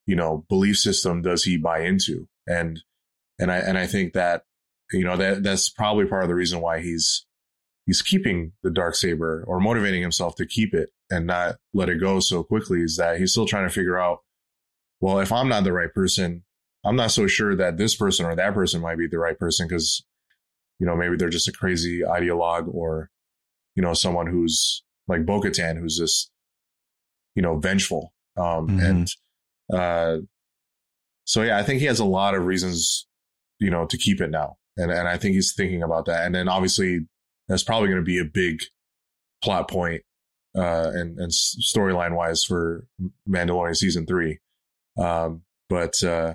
you 0.06 0.16
know 0.16 0.44
belief 0.48 0.76
system 0.78 1.22
does 1.22 1.44
he 1.44 1.56
buy 1.56 1.80
into 1.80 2.28
and 2.46 2.80
and 3.38 3.50
I 3.50 3.58
and 3.58 3.76
I 3.78 3.86
think 3.86 4.12
that 4.14 4.44
you 4.92 5.04
know 5.04 5.16
that 5.16 5.42
that's 5.42 5.68
probably 5.68 6.06
part 6.06 6.22
of 6.22 6.28
the 6.28 6.34
reason 6.34 6.60
why 6.60 6.80
he's 6.80 7.26
he's 7.86 8.02
keeping 8.02 8.52
the 8.62 8.70
dark 8.70 8.94
saber 8.94 9.44
or 9.46 9.60
motivating 9.60 10.02
himself 10.02 10.36
to 10.36 10.46
keep 10.46 10.74
it 10.74 10.90
and 11.10 11.26
not 11.26 11.56
let 11.74 11.88
it 11.88 12.00
go 12.00 12.20
so 12.20 12.42
quickly 12.42 12.82
is 12.82 12.96
that 12.96 13.18
he's 13.18 13.32
still 13.32 13.46
trying 13.46 13.66
to 13.68 13.72
figure 13.74 13.98
out 13.98 14.20
well 15.00 15.18
if 15.20 15.30
i'm 15.32 15.48
not 15.48 15.62
the 15.64 15.72
right 15.72 15.92
person 15.94 16.42
i'm 16.84 16.96
not 16.96 17.10
so 17.12 17.26
sure 17.26 17.54
that 17.54 17.76
this 17.78 17.94
person 17.96 18.26
or 18.26 18.34
that 18.34 18.54
person 18.54 18.80
might 18.80 18.98
be 18.98 19.06
the 19.06 19.18
right 19.18 19.38
person 19.38 19.66
because 19.68 20.04
you 20.78 20.86
know 20.86 20.96
maybe 20.96 21.16
they're 21.16 21.28
just 21.28 21.48
a 21.48 21.52
crazy 21.52 22.00
ideologue 22.02 22.72
or 22.72 23.10
you 23.74 23.82
know 23.82 23.94
someone 23.94 24.26
who's 24.26 24.82
like 25.08 25.24
bo-katan 25.26 25.78
who's 25.78 25.96
just 25.98 26.30
you 27.34 27.42
know 27.42 27.58
vengeful 27.58 28.12
um 28.36 28.68
Mhm. 28.68 28.84
and 28.88 29.10
uh 29.72 30.16
so 31.24 31.42
yeah 31.42 31.58
i 31.58 31.62
think 31.62 31.80
he 31.80 31.86
has 31.86 31.98
a 32.00 32.04
lot 32.04 32.34
of 32.34 32.44
reasons 32.46 33.06
you 33.58 33.70
know, 33.70 33.86
to 33.86 33.96
keep 33.96 34.20
it 34.20 34.28
now. 34.28 34.58
And 34.76 34.90
and 34.90 35.08
I 35.08 35.16
think 35.16 35.34
he's 35.34 35.54
thinking 35.54 35.82
about 35.82 36.04
that. 36.04 36.26
And 36.26 36.34
then 36.34 36.46
obviously 36.46 37.06
that's 37.48 37.62
probably 37.62 37.88
going 37.88 38.02
to 38.02 38.04
be 38.04 38.18
a 38.18 38.24
big 38.26 38.60
plot 39.42 39.70
point 39.70 40.02
uh, 40.54 40.90
and 40.92 41.18
and 41.18 41.32
storyline 41.32 42.14
wise 42.14 42.44
for 42.44 42.84
Mandalorian 43.26 43.74
season 43.74 44.04
three. 44.04 44.40
Um, 44.98 45.40
but 45.70 46.04
uh, 46.04 46.34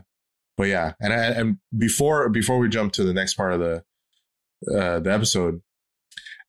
but 0.57 0.63
yeah, 0.69 0.93
and 0.99 1.13
and 1.13 1.57
before 1.77 2.27
before 2.29 2.57
we 2.57 2.69
jump 2.69 2.93
to 2.93 3.03
the 3.03 3.13
next 3.13 3.35
part 3.35 3.53
of 3.53 3.59
the 3.59 3.83
uh, 4.67 4.99
the 4.99 5.11
episode, 5.11 5.61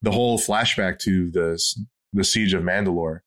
the 0.03 0.11
whole 0.13 0.39
flashback 0.39 0.99
to 1.01 1.31
the 1.31 1.63
the 2.13 2.25
siege 2.25 2.53
of 2.53 2.63
Mandalore, 2.63 3.21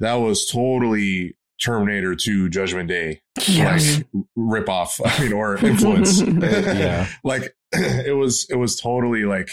that 0.00 0.14
was 0.14 0.46
totally 0.46 1.36
Terminator 1.62 2.14
2 2.14 2.48
Judgment 2.50 2.88
Day 2.88 3.22
yes. 3.48 3.98
like 3.98 4.06
rip 4.34 4.68
off, 4.68 5.00
I 5.04 5.22
mean, 5.22 5.32
or 5.32 5.56
influence. 5.56 6.20
yeah. 6.20 7.08
Like 7.24 7.54
it 7.72 8.16
was, 8.16 8.46
it 8.50 8.56
was 8.56 8.78
totally 8.78 9.24
like, 9.24 9.50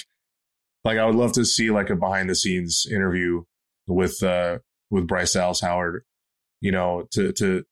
like 0.83 0.97
I 0.97 1.05
would 1.05 1.15
love 1.15 1.31
to 1.33 1.45
see 1.45 1.71
like 1.71 1.89
a 1.89 1.95
behind 1.95 2.29
the 2.29 2.35
scenes 2.35 2.85
interview 2.89 3.43
with, 3.87 4.21
uh, 4.21 4.59
with 4.89 5.07
Bryce 5.07 5.33
Dallas 5.33 5.61
Howard, 5.61 6.03
you 6.61 6.71
know, 6.71 7.07
to, 7.11 7.31
to, 7.33 7.63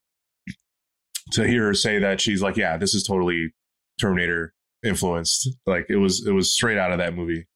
to 1.32 1.46
hear 1.46 1.66
her 1.66 1.74
say 1.74 1.98
that 1.98 2.20
she's 2.20 2.42
like, 2.42 2.56
yeah, 2.56 2.76
this 2.76 2.94
is 2.94 3.04
totally 3.04 3.54
Terminator 4.00 4.54
influenced. 4.84 5.48
Like 5.66 5.86
it 5.88 5.96
was, 5.96 6.26
it 6.26 6.32
was 6.32 6.52
straight 6.52 6.78
out 6.78 6.92
of 6.92 6.98
that 6.98 7.14
movie. 7.14 7.46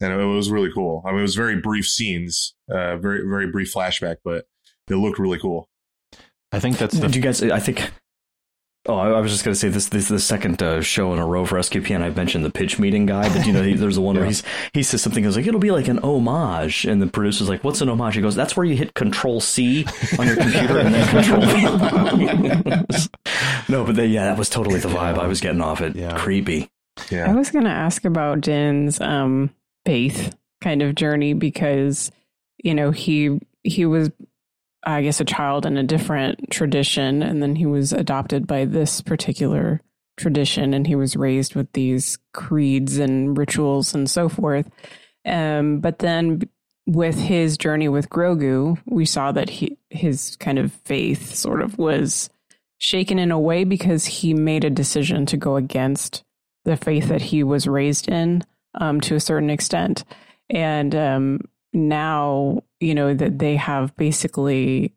And 0.00 0.12
it 0.12 0.24
was 0.24 0.48
really 0.48 0.70
cool. 0.72 1.02
I 1.04 1.10
mean, 1.10 1.18
it 1.18 1.22
was 1.22 1.34
very 1.34 1.60
brief 1.60 1.84
scenes, 1.84 2.54
uh, 2.70 2.98
very, 2.98 3.22
very 3.28 3.50
brief 3.50 3.74
flashback, 3.74 4.18
but 4.24 4.44
it 4.88 4.94
looked 4.94 5.18
really 5.18 5.40
cool. 5.40 5.68
I 6.52 6.60
think 6.60 6.78
that's. 6.78 6.94
The... 6.94 7.08
Did 7.08 7.16
you 7.16 7.22
guys? 7.22 7.42
I 7.42 7.58
think. 7.58 7.90
Oh, 8.88 8.96
I 8.96 9.20
was 9.20 9.30
just 9.30 9.44
going 9.44 9.52
to 9.52 9.58
say 9.58 9.68
this. 9.68 9.88
This 9.88 10.04
is 10.04 10.08
the 10.08 10.18
second 10.18 10.62
uh, 10.62 10.80
show 10.80 11.12
in 11.12 11.18
a 11.18 11.26
row 11.26 11.44
for 11.44 11.58
SQP, 11.58 11.94
and 11.94 12.02
I 12.02 12.08
mentioned 12.08 12.42
the 12.42 12.50
pitch 12.50 12.78
meeting 12.78 13.04
guy. 13.04 13.28
But 13.28 13.46
you 13.46 13.52
know, 13.52 13.62
he, 13.62 13.74
there's 13.74 13.96
the 13.96 14.00
one 14.00 14.14
yeah. 14.14 14.22
where 14.22 14.28
he's 14.28 14.42
he 14.72 14.82
says 14.82 15.02
something. 15.02 15.22
Goes 15.22 15.36
like, 15.36 15.46
"It'll 15.46 15.60
be 15.60 15.70
like 15.70 15.88
an 15.88 15.98
homage," 15.98 16.86
and 16.86 17.02
the 17.02 17.06
producer's 17.06 17.50
like, 17.50 17.62
"What's 17.62 17.82
an 17.82 17.90
homage?" 17.90 18.14
He 18.14 18.22
goes, 18.22 18.34
"That's 18.34 18.56
where 18.56 18.64
you 18.64 18.76
hit 18.76 18.94
Control 18.94 19.42
C 19.42 19.84
on 20.18 20.26
your 20.26 20.36
computer 20.36 20.78
and 20.78 20.94
then 20.94 21.06
Control." 21.08 21.42
no, 23.68 23.84
but 23.84 23.94
they, 23.94 24.06
yeah, 24.06 24.24
that 24.24 24.38
was 24.38 24.48
totally 24.48 24.80
the 24.80 24.88
vibe 24.88 25.18
I 25.18 25.26
was 25.26 25.42
getting 25.42 25.60
off 25.60 25.82
it. 25.82 25.94
Yeah. 25.94 26.16
Creepy. 26.16 26.70
Yeah. 27.10 27.30
I 27.30 27.34
was 27.34 27.50
going 27.50 27.64
to 27.64 27.70
ask 27.70 28.06
about 28.06 28.40
Din's 28.40 29.02
um, 29.02 29.50
faith 29.84 30.34
kind 30.62 30.80
of 30.80 30.94
journey 30.94 31.34
because 31.34 32.10
you 32.64 32.74
know 32.74 32.90
he 32.90 33.38
he 33.64 33.84
was 33.84 34.10
I 34.84 35.02
guess, 35.02 35.20
a 35.20 35.24
child 35.24 35.66
in 35.66 35.76
a 35.76 35.82
different 35.82 36.50
tradition. 36.50 37.22
And 37.22 37.42
then 37.42 37.56
he 37.56 37.66
was 37.66 37.92
adopted 37.92 38.46
by 38.46 38.64
this 38.64 39.00
particular 39.00 39.82
tradition 40.16 40.74
and 40.74 40.86
he 40.86 40.94
was 40.94 41.16
raised 41.16 41.54
with 41.54 41.72
these 41.72 42.18
creeds 42.32 42.98
and 42.98 43.36
rituals 43.36 43.94
and 43.94 44.10
so 44.10 44.28
forth. 44.28 44.68
Um, 45.24 45.80
but 45.80 45.98
then 46.00 46.48
with 46.86 47.18
his 47.18 47.58
journey 47.58 47.88
with 47.88 48.08
Grogu, 48.08 48.78
we 48.86 49.04
saw 49.04 49.30
that 49.32 49.50
he, 49.50 49.78
his 49.90 50.36
kind 50.36 50.58
of 50.58 50.72
faith 50.84 51.34
sort 51.34 51.60
of 51.60 51.78
was 51.78 52.30
shaken 52.78 53.18
in 53.18 53.30
a 53.30 53.38
way 53.38 53.64
because 53.64 54.06
he 54.06 54.32
made 54.32 54.64
a 54.64 54.70
decision 54.70 55.26
to 55.26 55.36
go 55.36 55.56
against 55.56 56.24
the 56.64 56.76
faith 56.76 57.08
that 57.08 57.22
he 57.22 57.42
was 57.42 57.66
raised 57.66 58.08
in 58.08 58.42
um, 58.74 59.00
to 59.00 59.14
a 59.14 59.20
certain 59.20 59.50
extent. 59.50 60.04
And 60.50 60.94
um, 60.94 61.40
now, 61.72 62.62
you 62.80 62.94
know, 62.94 63.14
that 63.14 63.38
they 63.38 63.56
have 63.56 63.96
basically, 63.96 64.94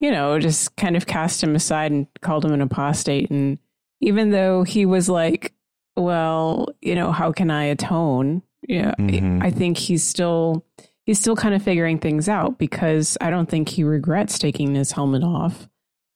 you 0.00 0.10
know, 0.10 0.38
just 0.38 0.76
kind 0.76 0.96
of 0.96 1.06
cast 1.06 1.42
him 1.42 1.54
aside 1.54 1.92
and 1.92 2.06
called 2.20 2.44
him 2.44 2.52
an 2.52 2.60
apostate. 2.60 3.30
And 3.30 3.58
even 4.00 4.30
though 4.30 4.62
he 4.62 4.86
was 4.86 5.08
like, 5.08 5.52
well, 5.96 6.68
you 6.82 6.94
know, 6.94 7.12
how 7.12 7.32
can 7.32 7.50
I 7.50 7.64
atone? 7.64 8.42
Yeah, 8.68 8.94
mm-hmm. 8.98 9.42
I 9.42 9.50
think 9.50 9.78
he's 9.78 10.04
still 10.04 10.64
he's 11.04 11.20
still 11.20 11.36
kind 11.36 11.54
of 11.54 11.62
figuring 11.62 11.98
things 11.98 12.28
out 12.28 12.58
because 12.58 13.16
I 13.20 13.30
don't 13.30 13.48
think 13.48 13.68
he 13.68 13.84
regrets 13.84 14.38
taking 14.38 14.74
his 14.74 14.92
helmet 14.92 15.22
off. 15.22 15.68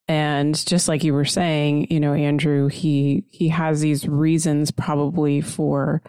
And 0.08 0.54
just 0.66 0.88
like 0.88 1.04
you 1.04 1.14
were 1.14 1.24
saying, 1.24 1.86
you 1.90 2.00
know, 2.00 2.12
Andrew, 2.12 2.66
he 2.66 3.24
he 3.30 3.48
has 3.48 3.80
these 3.80 4.08
reasons 4.08 4.70
probably 4.70 5.40
for 5.40 6.02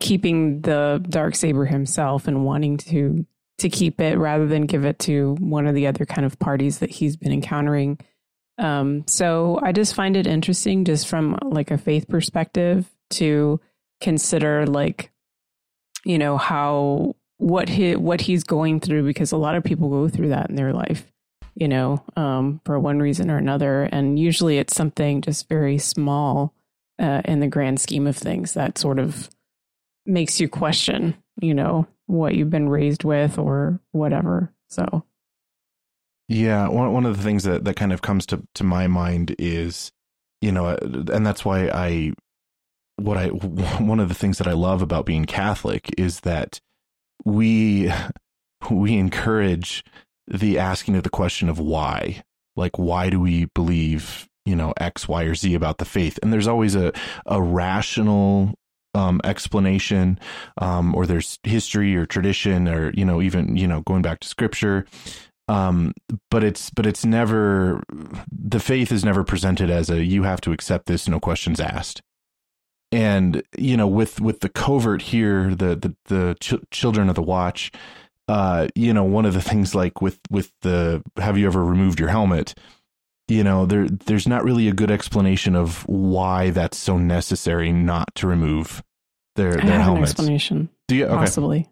keeping 0.00 0.60
the 0.62 1.04
dark 1.08 1.34
saber 1.34 1.64
himself 1.64 2.28
and 2.28 2.44
wanting 2.44 2.76
to 2.76 3.26
to 3.58 3.70
keep 3.70 4.00
it 4.00 4.18
rather 4.18 4.46
than 4.46 4.66
give 4.66 4.84
it 4.84 4.98
to 4.98 5.34
one 5.40 5.66
of 5.66 5.74
the 5.74 5.86
other 5.86 6.04
kind 6.04 6.26
of 6.26 6.38
parties 6.38 6.78
that 6.78 6.90
he's 6.90 7.16
been 7.16 7.32
encountering. 7.32 7.98
Um, 8.58 9.04
so 9.06 9.58
I 9.62 9.72
just 9.72 9.94
find 9.94 10.16
it 10.16 10.26
interesting, 10.26 10.84
just 10.84 11.08
from 11.08 11.38
like 11.42 11.70
a 11.70 11.78
faith 11.78 12.08
perspective, 12.08 12.86
to 13.10 13.60
consider 14.00 14.66
like, 14.66 15.10
you 16.04 16.18
know, 16.18 16.36
how 16.36 17.16
what 17.38 17.68
he 17.68 17.96
what 17.96 18.22
he's 18.22 18.44
going 18.44 18.80
through 18.80 19.04
because 19.04 19.32
a 19.32 19.36
lot 19.36 19.56
of 19.56 19.64
people 19.64 19.88
go 19.88 20.08
through 20.08 20.30
that 20.30 20.48
in 20.48 20.56
their 20.56 20.72
life, 20.72 21.10
you 21.54 21.68
know, 21.68 22.02
um, 22.16 22.60
for 22.64 22.78
one 22.78 22.98
reason 22.98 23.30
or 23.30 23.36
another, 23.38 23.84
and 23.84 24.18
usually 24.18 24.58
it's 24.58 24.76
something 24.76 25.20
just 25.22 25.48
very 25.48 25.78
small 25.78 26.54
uh, 26.98 27.22
in 27.24 27.40
the 27.40 27.48
grand 27.48 27.80
scheme 27.80 28.06
of 28.06 28.16
things 28.16 28.54
that 28.54 28.78
sort 28.78 28.98
of 28.98 29.30
makes 30.06 30.40
you 30.40 30.48
question, 30.48 31.14
you 31.40 31.54
know, 31.54 31.86
what 32.06 32.34
you've 32.34 32.50
been 32.50 32.68
raised 32.68 33.04
with 33.04 33.38
or 33.38 33.80
whatever. 33.92 34.52
So, 34.68 35.04
yeah, 36.28 36.68
one 36.68 36.92
one 36.92 37.06
of 37.06 37.16
the 37.16 37.22
things 37.22 37.44
that 37.44 37.64
that 37.64 37.76
kind 37.76 37.92
of 37.92 38.02
comes 38.02 38.26
to 38.26 38.42
to 38.54 38.64
my 38.64 38.86
mind 38.86 39.34
is, 39.38 39.92
you 40.40 40.52
know, 40.52 40.66
uh, 40.66 40.78
and 40.82 41.26
that's 41.26 41.44
why 41.44 41.68
I 41.68 42.12
what 42.96 43.16
I 43.16 43.28
one 43.78 44.00
of 44.00 44.08
the 44.08 44.14
things 44.14 44.38
that 44.38 44.48
I 44.48 44.52
love 44.52 44.82
about 44.82 45.06
being 45.06 45.24
Catholic 45.24 45.88
is 45.98 46.20
that 46.20 46.60
we 47.24 47.92
we 48.70 48.96
encourage 48.96 49.84
the 50.26 50.58
asking 50.58 50.96
of 50.96 51.04
the 51.04 51.10
question 51.10 51.48
of 51.48 51.58
why. 51.58 52.22
Like 52.56 52.78
why 52.78 53.10
do 53.10 53.20
we 53.20 53.46
believe, 53.54 54.26
you 54.46 54.56
know, 54.56 54.72
X, 54.78 55.06
Y, 55.06 55.24
or 55.24 55.34
Z 55.34 55.54
about 55.54 55.78
the 55.78 55.84
faith? 55.84 56.18
And 56.22 56.32
there's 56.32 56.48
always 56.48 56.74
a 56.74 56.92
a 57.26 57.40
rational 57.40 58.54
um, 58.96 59.20
explanation, 59.24 60.18
um, 60.58 60.94
or 60.94 61.06
there's 61.06 61.38
history 61.42 61.94
or 61.94 62.06
tradition, 62.06 62.66
or 62.66 62.90
you 62.94 63.04
know, 63.04 63.20
even 63.20 63.56
you 63.56 63.68
know, 63.68 63.82
going 63.82 64.02
back 64.02 64.20
to 64.20 64.28
scripture. 64.28 64.86
Um, 65.48 65.92
but 66.30 66.42
it's 66.42 66.70
but 66.70 66.86
it's 66.86 67.04
never 67.04 67.82
the 68.32 68.58
faith 68.58 68.90
is 68.90 69.04
never 69.04 69.22
presented 69.22 69.70
as 69.70 69.90
a 69.90 70.02
you 70.04 70.22
have 70.24 70.40
to 70.42 70.52
accept 70.52 70.86
this, 70.86 71.06
no 71.06 71.20
questions 71.20 71.60
asked. 71.60 72.02
And 72.90 73.42
you 73.56 73.76
know, 73.76 73.86
with 73.86 74.20
with 74.20 74.40
the 74.40 74.48
covert 74.48 75.02
here, 75.02 75.54
the 75.54 75.76
the 75.76 75.96
the 76.06 76.36
ch- 76.40 76.70
children 76.70 77.08
of 77.08 77.14
the 77.14 77.22
watch, 77.22 77.70
uh, 78.28 78.68
you 78.74 78.92
know, 78.92 79.04
one 79.04 79.26
of 79.26 79.34
the 79.34 79.42
things 79.42 79.74
like 79.74 80.00
with 80.00 80.18
with 80.30 80.52
the 80.62 81.02
have 81.18 81.36
you 81.36 81.46
ever 81.46 81.64
removed 81.64 82.00
your 82.00 82.08
helmet? 82.08 82.54
You 83.28 83.42
know 83.42 83.66
there 83.66 83.88
there's 83.88 84.28
not 84.28 84.44
really 84.44 84.68
a 84.68 84.72
good 84.72 84.90
explanation 84.90 85.56
of 85.56 85.86
why 85.88 86.50
that's 86.50 86.78
so 86.78 86.96
necessary 86.96 87.72
not 87.72 88.14
to 88.16 88.26
remove 88.26 88.82
their 89.34 89.52
I 89.60 89.64
their 89.64 89.74
have 89.74 89.82
helmets. 89.82 90.12
An 90.12 90.18
explanation. 90.20 90.68
Do 90.88 90.96
you? 90.96 91.06
Okay. 91.06 91.14
Possibly. 91.14 91.68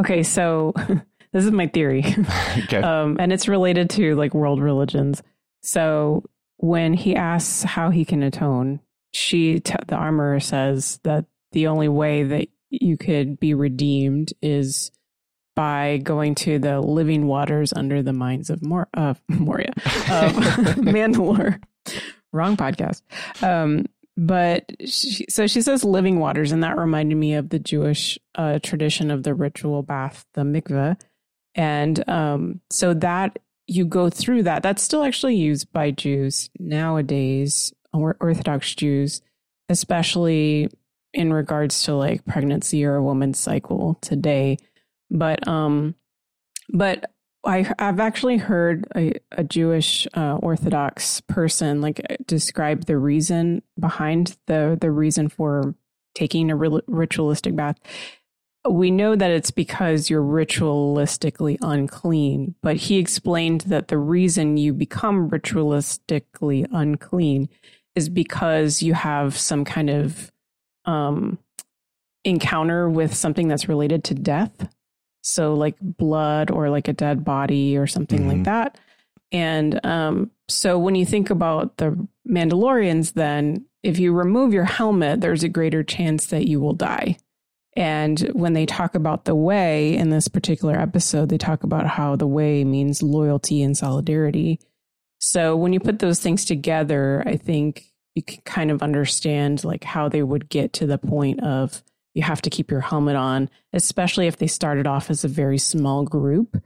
Okay, 0.00 0.22
so 0.22 0.72
this 1.32 1.44
is 1.44 1.50
my 1.50 1.66
theory. 1.66 2.04
okay. 2.64 2.78
Um, 2.82 3.16
and 3.18 3.32
it's 3.32 3.48
related 3.48 3.90
to 3.90 4.14
like 4.14 4.34
world 4.34 4.60
religions. 4.60 5.22
So 5.62 6.24
when 6.56 6.94
he 6.94 7.16
asks 7.16 7.62
how 7.62 7.90
he 7.90 8.04
can 8.04 8.22
atone, 8.22 8.80
she 9.12 9.60
t- 9.60 9.74
the 9.88 9.96
armorer 9.96 10.40
says 10.40 11.00
that 11.04 11.26
the 11.52 11.66
only 11.66 11.88
way 11.88 12.22
that 12.22 12.48
you 12.70 12.96
could 12.96 13.40
be 13.40 13.54
redeemed 13.54 14.32
is 14.40 14.92
by 15.60 15.98
going 15.98 16.34
to 16.34 16.58
the 16.58 16.80
living 16.80 17.26
waters 17.26 17.70
under 17.74 18.02
the 18.02 18.14
mines 18.14 18.48
of 18.48 18.62
Mor- 18.62 18.88
uh, 18.94 19.12
Moria, 19.28 19.74
uh, 19.76 20.32
Mandalore. 20.78 21.62
Wrong 22.32 22.56
podcast. 22.56 23.02
Um, 23.42 23.84
but 24.16 24.64
she, 24.86 25.26
so 25.28 25.46
she 25.46 25.60
says 25.60 25.84
living 25.84 26.18
waters, 26.18 26.50
and 26.50 26.62
that 26.62 26.78
reminded 26.78 27.16
me 27.16 27.34
of 27.34 27.50
the 27.50 27.58
Jewish 27.58 28.18
uh, 28.36 28.58
tradition 28.62 29.10
of 29.10 29.22
the 29.22 29.34
ritual 29.34 29.82
bath, 29.82 30.24
the 30.32 30.44
mikveh. 30.44 30.98
And 31.54 32.08
um, 32.08 32.62
so 32.70 32.94
that 32.94 33.38
you 33.66 33.84
go 33.84 34.08
through 34.08 34.44
that, 34.44 34.62
that's 34.62 34.82
still 34.82 35.04
actually 35.04 35.36
used 35.36 35.70
by 35.74 35.90
Jews 35.90 36.48
nowadays, 36.58 37.70
or 37.92 38.16
Orthodox 38.18 38.74
Jews, 38.74 39.20
especially 39.68 40.70
in 41.12 41.34
regards 41.34 41.82
to 41.82 41.94
like 41.96 42.24
pregnancy 42.24 42.82
or 42.82 42.94
a 42.94 43.02
woman's 43.02 43.38
cycle 43.38 43.98
today. 44.00 44.56
But 45.10 45.46
um, 45.48 45.94
but 46.72 47.10
I 47.44 47.72
I've 47.78 48.00
actually 48.00 48.36
heard 48.36 48.86
a, 48.94 49.14
a 49.32 49.44
Jewish 49.44 50.06
uh, 50.14 50.36
Orthodox 50.36 51.20
person 51.22 51.80
like 51.80 52.00
describe 52.26 52.86
the 52.86 52.98
reason 52.98 53.62
behind 53.78 54.36
the 54.46 54.76
the 54.80 54.90
reason 54.90 55.28
for 55.28 55.74
taking 56.14 56.50
a 56.50 56.56
ritualistic 56.56 57.56
bath. 57.56 57.76
We 58.68 58.90
know 58.90 59.16
that 59.16 59.30
it's 59.30 59.50
because 59.50 60.10
you're 60.10 60.22
ritualistically 60.22 61.56
unclean, 61.62 62.56
but 62.62 62.76
he 62.76 62.98
explained 62.98 63.62
that 63.62 63.88
the 63.88 63.96
reason 63.96 64.58
you 64.58 64.74
become 64.74 65.30
ritualistically 65.30 66.66
unclean 66.70 67.48
is 67.94 68.10
because 68.10 68.82
you 68.82 68.92
have 68.92 69.38
some 69.38 69.64
kind 69.64 69.88
of 69.88 70.30
um, 70.84 71.38
encounter 72.24 72.90
with 72.90 73.14
something 73.14 73.48
that's 73.48 73.68
related 73.68 74.04
to 74.04 74.14
death. 74.14 74.68
So, 75.22 75.54
like 75.54 75.76
blood 75.80 76.50
or 76.50 76.70
like 76.70 76.88
a 76.88 76.92
dead 76.92 77.24
body 77.24 77.76
or 77.76 77.86
something 77.86 78.20
mm-hmm. 78.20 78.28
like 78.28 78.44
that. 78.44 78.78
And 79.32 79.84
um, 79.84 80.30
so, 80.48 80.78
when 80.78 80.94
you 80.94 81.04
think 81.04 81.30
about 81.30 81.76
the 81.76 82.08
Mandalorians, 82.28 83.12
then 83.14 83.66
if 83.82 83.98
you 83.98 84.12
remove 84.12 84.52
your 84.52 84.64
helmet, 84.64 85.20
there's 85.20 85.42
a 85.42 85.48
greater 85.48 85.82
chance 85.82 86.26
that 86.26 86.48
you 86.48 86.60
will 86.60 86.74
die. 86.74 87.16
And 87.76 88.18
when 88.32 88.52
they 88.52 88.66
talk 88.66 88.94
about 88.94 89.24
the 89.24 89.34
way 89.34 89.96
in 89.96 90.10
this 90.10 90.28
particular 90.28 90.78
episode, 90.78 91.28
they 91.28 91.38
talk 91.38 91.62
about 91.62 91.86
how 91.86 92.16
the 92.16 92.26
way 92.26 92.64
means 92.64 93.02
loyalty 93.02 93.62
and 93.62 93.76
solidarity. 93.76 94.60
So 95.18 95.56
when 95.56 95.72
you 95.72 95.80
put 95.80 95.98
those 95.98 96.20
things 96.20 96.44
together, 96.44 97.22
I 97.26 97.36
think 97.36 97.84
you 98.14 98.22
can 98.22 98.42
kind 98.42 98.70
of 98.70 98.82
understand 98.82 99.64
like 99.64 99.84
how 99.84 100.08
they 100.08 100.22
would 100.22 100.48
get 100.48 100.72
to 100.74 100.86
the 100.86 100.98
point 100.98 101.42
of 101.42 101.82
you 102.14 102.22
have 102.22 102.42
to 102.42 102.50
keep 102.50 102.70
your 102.70 102.80
helmet 102.80 103.16
on, 103.16 103.48
especially 103.72 104.26
if 104.26 104.38
they 104.38 104.46
started 104.46 104.86
off 104.86 105.10
as 105.10 105.24
a 105.24 105.28
very 105.28 105.58
small 105.58 106.04
group 106.04 106.56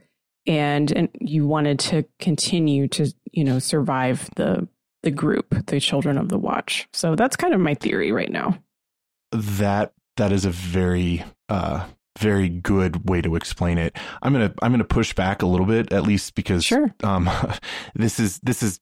and 0.47 0.91
and 0.91 1.09
you 1.19 1.47
wanted 1.47 1.79
to 1.79 2.05
continue 2.19 2.87
to, 2.89 3.13
you 3.31 3.43
know, 3.43 3.59
survive 3.59 4.29
the 4.35 4.67
the 5.03 5.11
group, 5.11 5.65
the 5.67 5.79
children 5.79 6.17
of 6.17 6.29
the 6.29 6.37
watch. 6.37 6.87
So 6.93 7.15
that's 7.15 7.35
kind 7.35 7.53
of 7.53 7.59
my 7.59 7.75
theory 7.75 8.11
right 8.11 8.31
now. 8.31 8.57
That 9.31 9.93
that 10.17 10.31
is 10.31 10.45
a 10.45 10.49
very 10.51 11.23
uh 11.49 11.85
very 12.17 12.47
good 12.47 13.09
way 13.09 13.21
to 13.21 13.35
explain 13.35 13.77
it. 13.77 13.97
I'm 14.21 14.33
gonna 14.33 14.53
I'm 14.61 14.71
gonna 14.71 14.83
push 14.83 15.13
back 15.13 15.41
a 15.41 15.45
little 15.45 15.65
bit, 15.65 15.91
at 15.91 16.03
least 16.03 16.35
because 16.35 16.63
sure. 16.63 16.93
um, 17.03 17.29
this 17.95 18.19
is 18.19 18.39
this 18.39 18.63
is 18.63 18.79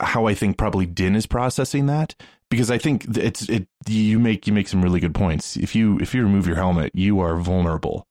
how 0.00 0.26
I 0.26 0.34
think 0.34 0.58
probably 0.58 0.86
Din 0.86 1.14
is 1.14 1.26
processing 1.26 1.86
that 1.86 2.14
because 2.50 2.70
I 2.70 2.78
think 2.78 3.16
it's 3.16 3.48
it 3.48 3.68
you 3.86 4.18
make 4.18 4.46
you 4.46 4.52
make 4.52 4.68
some 4.68 4.82
really 4.82 5.00
good 5.00 5.14
points. 5.14 5.56
If 5.56 5.74
you 5.74 5.98
if 5.98 6.14
you 6.14 6.22
remove 6.22 6.46
your 6.46 6.56
helmet, 6.56 6.92
you 6.94 7.20
are 7.20 7.36
vulnerable, 7.36 8.06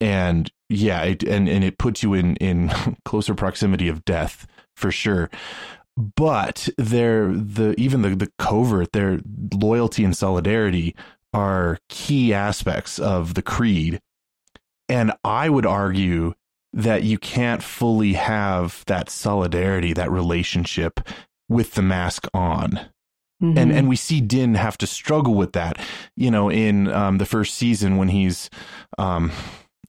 and 0.00 0.50
yeah, 0.68 1.02
it, 1.02 1.22
and 1.22 1.48
and 1.48 1.64
it 1.64 1.78
puts 1.78 2.02
you 2.02 2.14
in 2.14 2.36
in 2.36 2.72
closer 3.04 3.34
proximity 3.34 3.88
of 3.88 4.04
death 4.04 4.46
for 4.76 4.90
sure. 4.90 5.30
But 5.96 6.68
their 6.78 7.32
the 7.32 7.74
even 7.78 8.02
the 8.02 8.16
the 8.16 8.32
covert 8.38 8.92
their 8.92 9.20
loyalty 9.54 10.04
and 10.04 10.16
solidarity 10.16 10.96
are 11.34 11.78
key 11.88 12.32
aspects 12.32 12.98
of 12.98 13.34
the 13.34 13.42
creed. 13.42 14.00
And 14.88 15.12
I 15.24 15.48
would 15.48 15.66
argue 15.66 16.34
that 16.72 17.02
you 17.02 17.18
can't 17.18 17.62
fully 17.62 18.14
have 18.14 18.84
that 18.86 19.10
solidarity, 19.10 19.92
that 19.92 20.10
relationship 20.10 21.00
with 21.48 21.74
the 21.74 21.82
mask 21.82 22.26
on. 22.32 22.80
Mm-hmm. 23.42 23.58
And 23.58 23.72
and 23.72 23.88
we 23.88 23.96
see 23.96 24.20
Din 24.20 24.54
have 24.54 24.78
to 24.78 24.86
struggle 24.86 25.34
with 25.34 25.52
that, 25.52 25.78
you 26.16 26.30
know, 26.30 26.50
in 26.50 26.90
um, 26.92 27.18
the 27.18 27.26
first 27.26 27.54
season 27.54 27.96
when 27.96 28.08
he's, 28.08 28.48
um, 28.98 29.32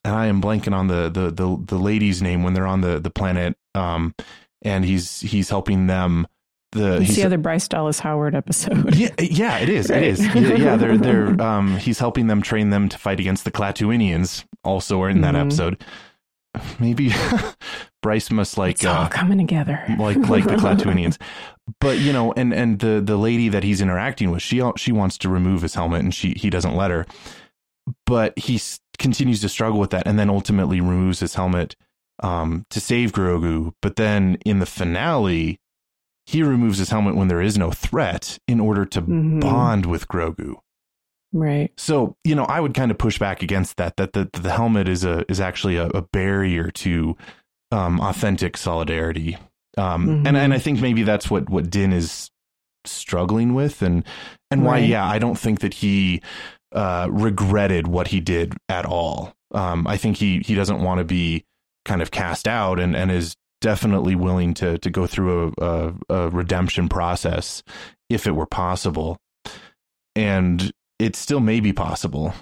and 0.03 0.15
I 0.15 0.25
am 0.25 0.41
blanking 0.41 0.73
on 0.73 0.87
the 0.87 1.09
the 1.09 1.29
the, 1.29 1.63
the 1.65 1.77
lady's 1.77 2.21
name 2.21 2.41
when 2.41 2.53
they're 2.53 2.67
on 2.67 2.81
the 2.81 2.99
the 2.99 3.11
planet, 3.11 3.55
um, 3.75 4.15
and 4.63 4.83
he's 4.83 5.21
he's 5.21 5.49
helping 5.49 5.85
them 5.85 6.25
the 6.73 7.01
it's 7.01 7.15
the 7.15 7.23
other 7.23 7.37
Bryce 7.37 7.67
Dallas 7.67 7.99
Howard 7.99 8.35
episode. 8.35 8.95
Yeah, 8.95 9.11
yeah, 9.19 9.59
it 9.59 9.69
is. 9.69 9.89
Right? 9.89 10.03
It 10.03 10.07
is. 10.07 10.19
Yeah, 10.35 10.55
yeah, 10.55 10.75
they're 10.75 10.97
they're 10.97 11.41
um 11.41 11.77
he's 11.77 11.99
helping 11.99 12.27
them 12.27 12.41
train 12.41 12.69
them 12.71 12.89
to 12.89 12.97
fight 12.97 13.19
against 13.19 13.45
the 13.45 13.51
Klatooinians 13.51 14.45
also 14.63 15.01
are 15.01 15.09
in 15.09 15.21
that 15.21 15.35
mm-hmm. 15.35 15.47
episode. 15.47 15.83
Maybe 16.79 17.11
Bryce 18.03 18.29
must 18.29 18.57
like 18.59 18.75
it's 18.75 18.85
all 18.85 19.05
uh, 19.05 19.09
coming 19.09 19.39
together. 19.39 19.83
like 19.97 20.17
like 20.17 20.43
the 20.43 20.55
Klatooinians. 20.57 21.19
But 21.79 21.97
you 21.97 22.13
know, 22.13 22.31
and 22.33 22.53
and 22.53 22.77
the 22.77 23.01
the 23.03 23.17
lady 23.17 23.49
that 23.49 23.63
he's 23.63 23.81
interacting 23.81 24.29
with, 24.29 24.43
she 24.43 24.61
she 24.77 24.91
wants 24.91 25.17
to 25.19 25.29
remove 25.29 25.63
his 25.63 25.73
helmet 25.73 26.01
and 26.01 26.13
she 26.13 26.33
he 26.33 26.51
doesn't 26.51 26.75
let 26.75 26.91
her. 26.91 27.07
But 28.05 28.37
he 28.37 28.61
continues 28.99 29.41
to 29.41 29.49
struggle 29.49 29.79
with 29.79 29.89
that 29.89 30.05
and 30.05 30.19
then 30.19 30.29
ultimately 30.29 30.79
removes 30.79 31.19
his 31.19 31.33
helmet 31.33 31.75
um 32.21 32.65
to 32.69 32.79
save 32.79 33.11
Grogu, 33.11 33.73
but 33.81 33.95
then 33.95 34.37
in 34.45 34.59
the 34.59 34.67
finale 34.67 35.59
he 36.25 36.43
removes 36.43 36.77
his 36.77 36.89
helmet 36.89 37.15
when 37.15 37.27
there 37.27 37.41
is 37.41 37.57
no 37.57 37.71
threat 37.71 38.37
in 38.47 38.59
order 38.59 38.85
to 38.85 39.01
mm-hmm. 39.01 39.39
bond 39.39 39.85
with 39.85 40.07
Grogu. 40.07 40.55
Right. 41.33 41.71
So, 41.77 42.15
you 42.23 42.35
know, 42.35 42.45
I 42.45 42.59
would 42.59 42.75
kind 42.75 42.91
of 42.91 42.97
push 42.97 43.17
back 43.17 43.41
against 43.41 43.77
that, 43.77 43.97
that 43.97 44.13
the, 44.13 44.29
the 44.33 44.51
helmet 44.51 44.87
is 44.87 45.03
a, 45.03 45.29
is 45.29 45.39
actually 45.39 45.75
a, 45.77 45.87
a 45.87 46.03
barrier 46.03 46.69
to 46.69 47.17
um, 47.73 47.99
authentic 47.99 48.57
solidarity. 48.57 49.37
Um, 49.77 50.07
mm-hmm. 50.07 50.27
and, 50.27 50.37
and 50.37 50.53
I 50.53 50.59
think 50.59 50.79
maybe 50.79 51.03
that's 51.03 51.29
what, 51.29 51.49
what 51.49 51.69
Din 51.69 51.91
is 51.91 52.29
struggling 52.85 53.53
with 53.53 53.81
and, 53.81 54.03
and 54.51 54.63
why, 54.63 54.73
right. 54.73 54.89
yeah, 54.89 55.05
I 55.05 55.17
don't 55.19 55.37
think 55.37 55.61
that 55.61 55.73
he, 55.73 56.21
uh, 56.71 57.07
regretted 57.09 57.87
what 57.87 58.07
he 58.07 58.19
did 58.19 58.53
at 58.69 58.85
all. 58.85 59.33
Um, 59.51 59.87
I 59.87 59.97
think 59.97 60.17
he, 60.17 60.39
he 60.39 60.55
doesn't 60.55 60.81
want 60.81 60.99
to 60.99 61.03
be 61.03 61.45
kind 61.85 62.01
of 62.01 62.11
cast 62.11 62.47
out 62.47 62.79
and, 62.79 62.95
and 62.95 63.11
is 63.11 63.35
definitely 63.63 64.13
willing 64.13 64.53
to 64.53 64.77
to 64.79 64.89
go 64.89 65.07
through 65.07 65.53
a, 65.57 65.65
a, 65.65 65.93
a 66.09 66.29
redemption 66.29 66.89
process 66.89 67.63
if 68.09 68.27
it 68.27 68.31
were 68.31 68.45
possible, 68.45 69.17
and 70.15 70.71
it 70.99 71.15
still 71.15 71.39
may 71.39 71.61
be 71.61 71.71
possible. 71.71 72.33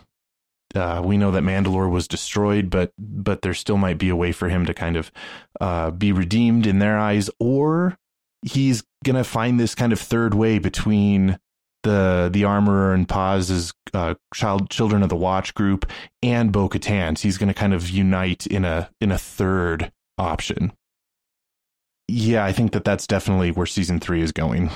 Uh, 0.75 1.01
we 1.03 1.17
know 1.17 1.31
that 1.31 1.43
Mandalore 1.43 1.89
was 1.89 2.07
destroyed, 2.07 2.69
but 2.69 2.91
but 2.97 3.41
there 3.41 3.53
still 3.53 3.77
might 3.77 3.97
be 3.97 4.09
a 4.09 4.15
way 4.15 4.31
for 4.31 4.49
him 4.49 4.65
to 4.65 4.73
kind 4.73 4.95
of 4.95 5.11
uh, 5.59 5.91
be 5.91 6.11
redeemed 6.11 6.67
in 6.67 6.79
their 6.79 6.97
eyes, 6.97 7.29
or 7.39 7.97
he's 8.41 8.83
gonna 9.03 9.23
find 9.23 9.59
this 9.59 9.75
kind 9.75 9.93
of 9.93 9.99
third 9.99 10.33
way 10.33 10.59
between 10.59 11.39
the 11.83 12.29
the 12.31 12.43
armorer 12.43 12.93
and 12.93 13.07
Paz's 13.07 13.73
uh, 13.93 14.15
child 14.33 14.69
children 14.69 15.03
of 15.03 15.09
the 15.09 15.15
Watch 15.15 15.53
group 15.53 15.89
and 16.21 16.51
Bo 16.51 16.69
Katan's. 16.69 17.21
He's 17.21 17.37
gonna 17.37 17.53
kind 17.53 17.73
of 17.73 17.89
unite 17.89 18.47
in 18.47 18.65
a 18.65 18.89
in 18.99 19.11
a 19.11 19.17
third 19.17 19.91
option 20.17 20.71
yeah, 22.11 22.43
I 22.43 22.51
think 22.51 22.73
that 22.73 22.83
that's 22.83 23.07
definitely 23.07 23.51
where 23.51 23.65
season 23.65 23.99
three 23.99 24.21
is 24.21 24.31
going. 24.31 24.69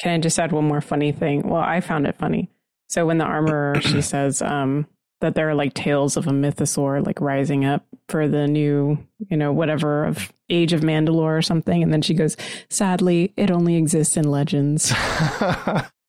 Can 0.00 0.12
I 0.12 0.18
just 0.18 0.38
add 0.38 0.52
one 0.52 0.66
more 0.66 0.80
funny 0.80 1.12
thing? 1.12 1.48
Well, 1.48 1.62
I 1.62 1.80
found 1.80 2.06
it 2.06 2.16
funny. 2.16 2.50
So 2.88 3.06
when 3.06 3.18
the 3.18 3.24
armorer 3.24 3.80
she 3.80 4.02
says 4.02 4.42
um, 4.42 4.86
that 5.20 5.34
there 5.34 5.48
are 5.48 5.54
like 5.54 5.74
tales 5.74 6.16
of 6.16 6.26
a 6.26 6.30
mythosaur 6.30 7.04
like 7.04 7.20
rising 7.20 7.64
up 7.64 7.84
for 8.08 8.26
the 8.26 8.46
new, 8.46 8.98
you 9.28 9.36
know, 9.36 9.52
whatever 9.52 10.04
of 10.04 10.32
age 10.48 10.72
of 10.72 10.80
Mandalore 10.80 11.38
or 11.38 11.42
something, 11.42 11.82
and 11.82 11.92
then 11.92 12.02
she 12.02 12.14
goes, 12.14 12.36
"Sadly, 12.68 13.32
it 13.36 13.50
only 13.50 13.76
exists 13.76 14.16
in 14.16 14.30
legends." 14.30 14.92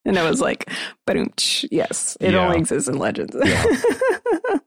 and 0.04 0.18
I 0.18 0.28
was 0.28 0.40
like, 0.40 0.68
yes, 1.70 2.16
it 2.20 2.32
yeah. 2.32 2.44
only 2.44 2.58
exists 2.58 2.88
in 2.88 2.98
legends. 2.98 3.36
Yeah. 3.44 3.64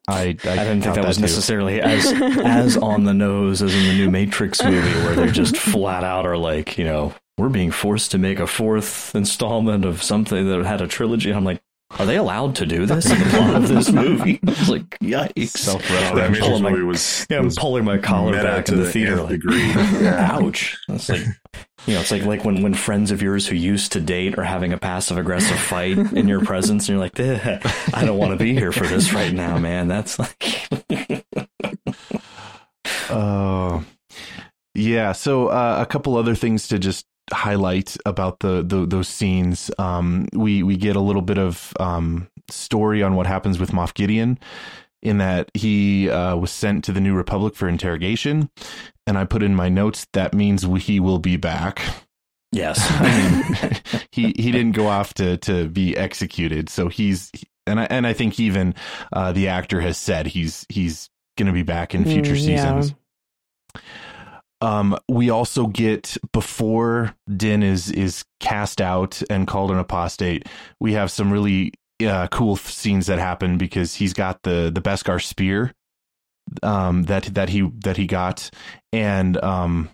I, 0.08 0.14
I, 0.18 0.20
I, 0.22 0.34
didn't 0.34 0.38
think 0.38 0.84
that, 0.84 0.96
that 0.96 1.08
was 1.08 1.18
too. 1.18 1.22
necessarily 1.22 1.82
as 1.82 2.06
as 2.06 2.78
on 2.78 3.04
the 3.04 3.14
nose 3.14 3.62
as 3.62 3.74
in 3.74 3.84
the 3.86 3.93
new 3.93 4.12
Matrix 4.12 4.64
movie, 4.64 5.00
where 5.06 5.16
they 5.16 5.32
just 5.32 5.58
flat 5.58 6.04
out 6.04 6.26
are 6.26 6.38
like, 6.38 6.78
you 6.78 6.86
know, 6.86 7.14
we're 7.38 7.50
being 7.50 7.72
forced 7.72 8.12
to 8.12 8.18
make 8.18 8.39
a 8.39 8.48
fourth 8.48 9.14
installment 9.16 9.84
of 9.84 10.02
something 10.02 10.48
that 10.48 10.66
had 10.66 10.82
a 10.82 10.88
trilogy. 10.88 11.32
I'm 11.32 11.43
like, 11.43 11.62
are 11.92 12.06
they 12.06 12.18
allowed 12.18 12.56
to 12.56 12.66
do 12.66 12.86
this 12.86 13.10
in 13.10 13.20
the 13.20 13.26
plot 13.26 13.56
of 13.56 13.68
this 13.68 13.92
movie? 13.92 14.40
I 14.46 14.50
was 14.50 14.70
like, 14.70 14.90
yikes. 15.00 15.50
Self-referential. 15.50 16.62
That 16.62 16.72
movie 16.72 16.84
was, 16.84 17.28
yeah, 17.30 17.38
I'm 17.38 17.52
pulling 17.52 17.86
my 17.86 17.98
collar 17.98 18.34
back 18.34 18.70
in 18.70 18.78
the, 18.78 18.84
the 18.84 18.92
theater. 18.92 19.22
Like, 19.22 19.42
ouch. 20.06 20.78
That's 20.88 21.10
like, 21.10 21.22
you 21.86 21.94
know, 21.94 22.02
it's 22.02 22.12
like 22.12 22.24
like 22.24 22.44
when, 22.44 22.64
when 22.64 22.74
friends 22.74 23.12
of 23.12 23.22
yours 23.22 23.48
who 23.48 23.56
used 23.56 23.92
to 23.92 24.02
date 24.02 24.38
are 24.40 24.44
having 24.44 24.74
a 24.74 24.78
passive 24.78 25.18
aggressive 25.18 25.60
fight 25.60 25.98
in 25.98 26.28
your 26.28 26.44
presence, 26.44 26.90
and 26.90 26.98
you're 26.98 27.00
like, 27.00 27.20
I 27.20 28.04
don't 28.04 28.18
want 28.18 28.32
to 28.32 28.44
be 28.44 28.54
here 28.54 28.72
for 28.72 28.88
this 28.88 29.14
right 29.14 29.34
now, 29.34 29.60
man. 29.60 29.88
That's 29.88 30.18
like, 30.18 30.68
oh, 33.10 33.78
uh, 33.78 33.84
yeah. 34.74 35.12
So 35.12 35.48
uh, 35.48 35.78
a 35.80 35.86
couple 35.86 36.18
other 36.18 36.34
things 36.34 36.68
to 36.70 36.80
just 36.80 37.06
highlight 37.32 37.98
about 38.06 38.40
the, 38.40 38.64
the 38.64 38.86
those 38.86 39.08
scenes. 39.08 39.72
Um, 39.78 40.28
we 40.34 40.64
we 40.64 40.78
get 40.78 40.96
a 40.96 41.02
little 41.02 41.22
bit 41.22 41.38
of 41.38 41.74
um, 41.80 42.28
story 42.50 43.02
on 43.04 43.16
what 43.16 43.28
happens 43.28 43.60
with 43.60 43.72
Moff 43.72 43.94
Gideon, 43.94 44.40
in 45.02 45.18
that 45.20 45.52
he 45.54 46.10
uh, 46.10 46.36
was 46.36 46.52
sent 46.52 46.84
to 46.86 46.92
the 46.92 47.02
New 47.02 47.16
Republic 47.16 47.56
for 47.56 47.68
interrogation, 47.68 48.50
and 49.08 49.18
I 49.18 49.26
put 49.26 49.44
in 49.44 49.56
my 49.56 49.70
notes 49.70 50.08
that 50.14 50.34
means 50.34 50.64
he 50.84 51.00
will 51.00 51.20
be 51.20 51.38
back. 51.38 51.82
Yes, 52.52 52.80
he 54.12 54.34
he 54.38 54.52
didn't 54.52 54.74
go 54.74 54.88
off 54.88 55.14
to 55.16 55.38
to 55.38 55.68
be 55.68 55.96
executed, 55.98 56.70
so 56.70 56.88
he's 56.88 57.32
and 57.68 57.80
I 57.80 57.86
and 57.86 58.08
I 58.08 58.14
think 58.14 58.40
even 58.40 58.76
uh, 59.12 59.32
the 59.32 59.48
actor 59.48 59.82
has 59.82 59.98
said 59.98 60.28
he's 60.28 60.66
he's 60.70 61.10
going 61.38 61.48
to 61.48 61.54
be 61.54 61.64
back 61.64 61.94
in 61.94 62.06
future 62.06 62.34
mm, 62.34 62.46
seasons. 62.46 62.94
Um, 64.62 64.97
we 65.10 65.30
also 65.30 65.68
get 65.68 66.18
before 66.32 67.16
Din 67.36 67.62
is 67.62 67.91
is 67.91 68.24
cast 68.39 68.82
out 68.82 69.22
and 69.30 69.47
called 69.47 69.72
an 69.72 69.78
apostate. 69.78 70.47
We 70.80 70.93
have 70.93 71.12
some 71.12 71.32
really 71.32 71.74
uh, 72.06 72.28
cool 72.28 72.56
scenes 72.56 73.08
that 73.08 73.20
happen 73.20 73.58
because 73.58 73.95
he's 73.95 74.14
got 74.14 74.43
the 74.43 74.72
the 74.74 74.82
Beskar 74.82 75.22
spear 75.22 75.74
um, 76.64 77.03
that 77.03 77.26
that 77.36 77.49
he 77.49 77.70
that 77.84 77.97
he 77.97 78.08
got, 78.08 78.49
and 78.93 79.41
um, 79.43 79.89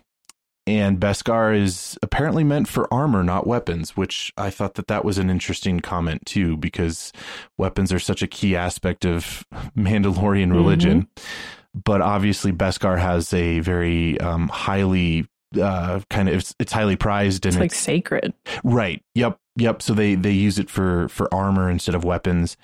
and 0.66 1.00
Beskar 1.00 1.58
is 1.58 1.98
apparently 2.02 2.44
meant 2.44 2.68
for 2.68 2.92
armor, 2.92 3.24
not 3.24 3.46
weapons, 3.46 3.96
which 3.96 4.32
I 4.36 4.50
thought 4.50 4.74
that 4.74 4.86
that 4.86 5.04
was 5.04 5.18
an 5.18 5.30
interesting 5.30 5.80
comment 5.80 6.24
too, 6.24 6.56
because 6.56 7.12
weapons 7.58 7.92
are 7.92 7.98
such 7.98 8.22
a 8.22 8.28
key 8.28 8.54
aspect 8.54 9.04
of 9.04 9.44
Mandalorian 9.76 10.52
religion. 10.52 11.02
Mm-hmm. 11.02 11.58
But 11.74 12.00
obviously, 12.02 12.52
Beskar 12.52 12.98
has 12.98 13.32
a 13.32 13.60
very 13.60 14.20
um, 14.20 14.48
highly 14.48 15.26
uh, 15.60 16.00
kind 16.10 16.28
of 16.28 16.36
it's, 16.36 16.54
it's 16.58 16.72
highly 16.72 16.96
prized 16.96 17.46
and 17.46 17.54
it's 17.54 17.60
like 17.60 17.72
it's, 17.72 17.80
sacred, 17.80 18.34
right? 18.64 19.02
Yep, 19.14 19.38
yep. 19.56 19.82
So 19.82 19.94
they 19.94 20.14
they 20.14 20.32
use 20.32 20.58
it 20.58 20.70
for 20.70 21.08
for 21.08 21.32
armor 21.32 21.70
instead 21.70 21.94
of 21.94 22.04
weapons. 22.04 22.56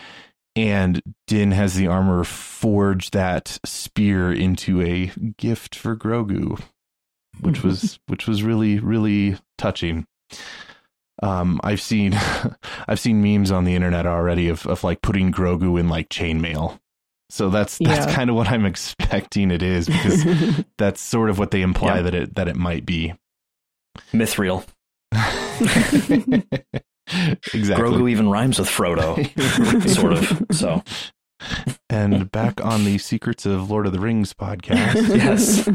And 0.57 1.01
Din 1.29 1.53
has 1.53 1.77
the 1.77 1.87
armor 1.87 2.25
forge 2.25 3.13
that 3.13 3.59
spear 3.65 4.33
into 4.33 4.83
a 4.83 5.13
gift 5.37 5.77
for 5.77 5.97
Grogu 5.97 6.61
which 7.41 7.63
was 7.63 7.99
which 8.07 8.27
was 8.27 8.43
really 8.43 8.79
really 8.79 9.37
touching. 9.57 10.07
Um, 11.23 11.61
I've 11.65 11.81
seen 11.81 12.15
I've 12.89 13.01
seen 13.01 13.23
memes 13.23 13.51
on 13.51 13.65
the 13.65 13.75
internet 13.75 14.07
already 14.07 14.49
of 14.49 14.67
of 14.67 14.85
like 14.85 15.03
putting 15.03 15.33
Grogu 15.33 15.79
in 15.79 15.89
like 15.89 16.09
chainmail. 16.09 16.79
So 17.31 17.51
that's 17.51 17.79
that's 17.83 18.07
yeah. 18.07 18.15
kind 18.15 18.31
of 18.31 18.37
what 18.37 18.49
I'm 18.49 18.65
expecting 18.65 19.51
it 19.51 19.63
is 19.63 19.87
because 19.87 20.25
that's 20.79 21.01
sort 21.01 21.31
of 21.31 21.39
what 21.39 21.51
they 21.51 21.63
imply 21.63 21.97
yeah. 21.97 22.03
that 22.03 22.15
it 22.15 22.35
that 22.37 22.49
it 22.49 22.57
might 22.57 22.87
be. 22.87 23.15
Mithril. 24.13 24.65
exactly. 27.53 27.85
Grogu 27.85 28.11
even 28.11 28.29
rhymes 28.29 28.59
with 28.59 28.69
Frodo, 28.69 29.17
sort 29.89 30.13
of. 30.13 30.47
So. 30.57 30.83
And 31.89 32.31
back 32.33 32.65
on 32.65 32.85
the 32.85 32.99
Secrets 32.99 33.47
of 33.47 33.71
Lord 33.71 33.87
of 33.87 33.93
the 33.93 34.01
Rings 34.01 34.35
podcast. 34.35 34.95
yes 35.17 35.69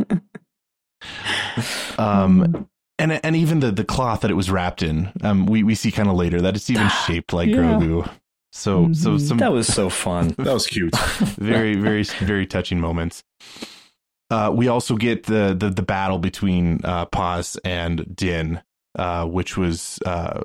um, 1.97 2.67
and 2.99 3.19
and 3.23 3.35
even 3.35 3.59
the 3.59 3.71
the 3.71 3.83
cloth 3.83 4.21
that 4.21 4.31
it 4.31 4.35
was 4.35 4.49
wrapped 4.49 4.81
in, 4.81 5.11
um, 5.21 5.45
we 5.45 5.63
we 5.63 5.75
see 5.75 5.91
kind 5.91 6.09
of 6.09 6.15
later 6.15 6.41
that 6.41 6.55
it's 6.55 6.69
even 6.69 6.89
shaped 7.07 7.33
like 7.33 7.49
yeah. 7.49 7.57
Grogu. 7.57 8.09
So 8.53 8.83
mm-hmm. 8.83 8.93
so 8.93 9.17
some 9.17 9.37
that 9.39 9.51
was 9.51 9.67
so 9.67 9.89
fun. 9.89 10.27
that 10.37 10.53
was 10.53 10.67
cute. 10.67 10.95
very 11.37 11.75
very 11.75 12.03
very 12.03 12.45
touching 12.45 12.79
moments. 12.79 13.23
Uh, 14.29 14.51
we 14.53 14.67
also 14.67 14.95
get 14.95 15.23
the, 15.23 15.55
the 15.57 15.69
the 15.69 15.81
battle 15.81 16.19
between 16.19 16.79
uh, 16.83 17.05
Paz 17.07 17.57
and 17.65 18.15
Din, 18.15 18.61
uh, 18.97 19.25
which 19.25 19.57
was 19.57 19.99
uh, 20.05 20.41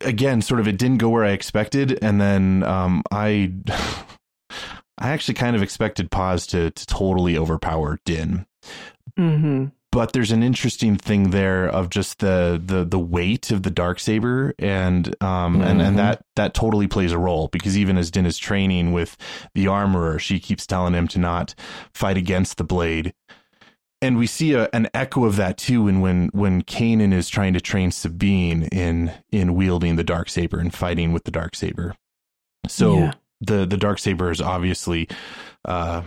again 0.00 0.40
sort 0.40 0.58
of 0.58 0.66
it 0.66 0.78
didn't 0.78 0.98
go 0.98 1.10
where 1.10 1.24
I 1.24 1.32
expected, 1.32 1.98
and 2.02 2.18
then 2.18 2.62
um, 2.62 3.02
I 3.10 3.52
I 4.98 5.10
actually 5.10 5.34
kind 5.34 5.54
of 5.54 5.62
expected 5.62 6.10
Paz 6.10 6.46
to 6.48 6.70
to 6.70 6.86
totally 6.86 7.36
overpower 7.36 7.98
Din. 8.06 8.46
Mm-hmm. 9.18 9.66
But 9.92 10.14
there's 10.14 10.32
an 10.32 10.42
interesting 10.42 10.96
thing 10.96 11.30
there 11.30 11.68
of 11.68 11.90
just 11.90 12.18
the 12.20 12.60
the 12.64 12.84
the 12.84 12.98
weight 12.98 13.50
of 13.50 13.62
the 13.62 13.70
dark 13.70 14.00
saber, 14.00 14.54
and 14.58 15.08
um 15.22 15.54
mm-hmm. 15.54 15.62
and 15.62 15.70
and 15.70 15.80
mm-hmm. 15.80 15.96
that 15.98 16.24
that 16.34 16.54
totally 16.54 16.88
plays 16.88 17.12
a 17.12 17.18
role 17.18 17.48
because 17.48 17.76
even 17.76 17.98
as 17.98 18.10
Din 18.10 18.24
is 18.24 18.38
training 18.38 18.92
with 18.92 19.18
the 19.54 19.68
armorer, 19.68 20.18
she 20.18 20.40
keeps 20.40 20.66
telling 20.66 20.94
him 20.94 21.06
to 21.08 21.18
not 21.18 21.54
fight 21.92 22.16
against 22.16 22.56
the 22.56 22.64
blade, 22.64 23.12
and 24.00 24.16
we 24.16 24.26
see 24.26 24.54
a, 24.54 24.68
an 24.72 24.88
echo 24.94 25.26
of 25.26 25.36
that 25.36 25.58
too 25.58 25.84
when 25.84 26.00
when 26.00 26.28
when 26.32 26.62
Kanan 26.62 27.12
is 27.12 27.28
trying 27.28 27.52
to 27.52 27.60
train 27.60 27.90
Sabine 27.92 28.64
in 28.72 29.12
in 29.30 29.54
wielding 29.54 29.96
the 29.96 30.04
dark 30.04 30.30
saber 30.30 30.58
and 30.58 30.74
fighting 30.74 31.12
with 31.12 31.24
the 31.24 31.30
dark 31.30 31.54
saber. 31.54 31.94
So 32.66 32.98
yeah. 32.98 33.12
the 33.42 33.66
the 33.66 33.76
dark 33.76 33.98
saber 33.98 34.30
is 34.30 34.40
obviously 34.40 35.08
uh, 35.66 36.02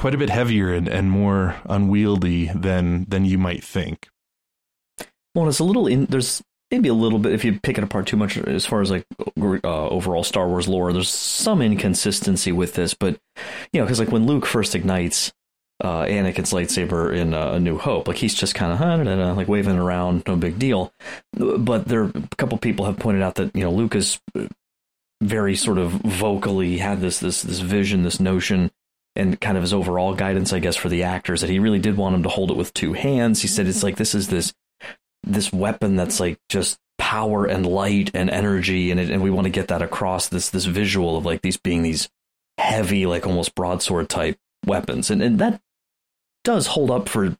quite 0.00 0.14
a 0.14 0.18
bit 0.18 0.30
heavier 0.30 0.72
and, 0.72 0.88
and 0.88 1.10
more 1.10 1.56
unwieldy 1.66 2.50
than 2.54 3.04
than 3.10 3.26
you 3.26 3.36
might 3.36 3.62
think. 3.62 4.08
Well, 5.34 5.46
it's 5.46 5.58
a 5.58 5.64
little 5.64 5.86
in 5.86 6.06
there's 6.06 6.42
maybe 6.70 6.88
a 6.88 6.94
little 6.94 7.18
bit 7.18 7.34
if 7.34 7.44
you 7.44 7.60
pick 7.60 7.76
it 7.76 7.84
apart 7.84 8.06
too 8.06 8.16
much 8.16 8.38
as 8.38 8.64
far 8.64 8.80
as 8.80 8.90
like 8.90 9.04
uh, 9.38 9.88
overall 9.88 10.24
Star 10.24 10.48
Wars 10.48 10.66
lore. 10.66 10.94
There's 10.94 11.10
some 11.10 11.60
inconsistency 11.60 12.50
with 12.50 12.72
this, 12.72 12.94
but 12.94 13.20
you 13.74 13.80
know, 13.80 13.84
because 13.84 14.00
like 14.00 14.10
when 14.10 14.24
Luke 14.26 14.46
first 14.46 14.74
ignites 14.74 15.34
uh, 15.84 16.04
Anakin's 16.04 16.54
lightsaber 16.54 17.14
in 17.14 17.34
uh, 17.34 17.52
A 17.52 17.60
New 17.60 17.76
Hope, 17.76 18.08
like 18.08 18.16
he's 18.16 18.34
just 18.34 18.54
kind 18.54 18.72
of 18.72 19.36
like 19.36 19.48
waving 19.48 19.76
around, 19.76 20.22
no 20.26 20.34
big 20.34 20.58
deal. 20.58 20.94
But 21.34 21.84
there, 21.88 22.04
a 22.04 22.28
couple 22.38 22.56
people 22.56 22.86
have 22.86 22.98
pointed 22.98 23.20
out 23.20 23.34
that 23.34 23.54
you 23.54 23.64
know 23.64 23.70
Luke 23.70 23.94
is 23.94 24.18
very 25.20 25.56
sort 25.56 25.76
of 25.76 25.90
vocally 25.90 26.78
had 26.78 27.02
this 27.02 27.18
this 27.18 27.42
this 27.42 27.58
vision, 27.58 28.02
this 28.02 28.18
notion 28.18 28.70
and 29.16 29.40
kind 29.40 29.56
of 29.56 29.62
his 29.62 29.72
overall 29.72 30.14
guidance, 30.14 30.52
I 30.52 30.58
guess, 30.60 30.76
for 30.76 30.88
the 30.88 31.02
actors 31.02 31.40
that 31.40 31.50
he 31.50 31.58
really 31.58 31.78
did 31.78 31.96
want 31.96 32.14
him 32.14 32.22
to 32.22 32.28
hold 32.28 32.50
it 32.50 32.56
with 32.56 32.72
two 32.72 32.92
hands. 32.92 33.42
He 33.42 33.48
said 33.48 33.66
it's 33.66 33.82
like 33.82 33.96
this 33.96 34.14
is 34.14 34.28
this 34.28 34.52
this 35.22 35.52
weapon 35.52 35.96
that's 35.96 36.20
like 36.20 36.38
just 36.48 36.78
power 36.98 37.44
and 37.46 37.66
light 37.66 38.10
and 38.14 38.30
energy, 38.30 38.90
and 38.90 39.00
it, 39.00 39.10
and 39.10 39.22
we 39.22 39.30
want 39.30 39.46
to 39.46 39.50
get 39.50 39.68
that 39.68 39.82
across 39.82 40.28
this 40.28 40.50
this 40.50 40.64
visual 40.64 41.16
of 41.16 41.26
like 41.26 41.42
these 41.42 41.56
being 41.56 41.82
these 41.82 42.08
heavy, 42.58 43.06
like 43.06 43.26
almost 43.26 43.54
broadsword 43.54 44.08
type 44.08 44.38
weapons, 44.66 45.10
and 45.10 45.22
and 45.22 45.38
that 45.38 45.60
does 46.44 46.68
hold 46.68 46.90
up 46.90 47.08
for 47.08 47.36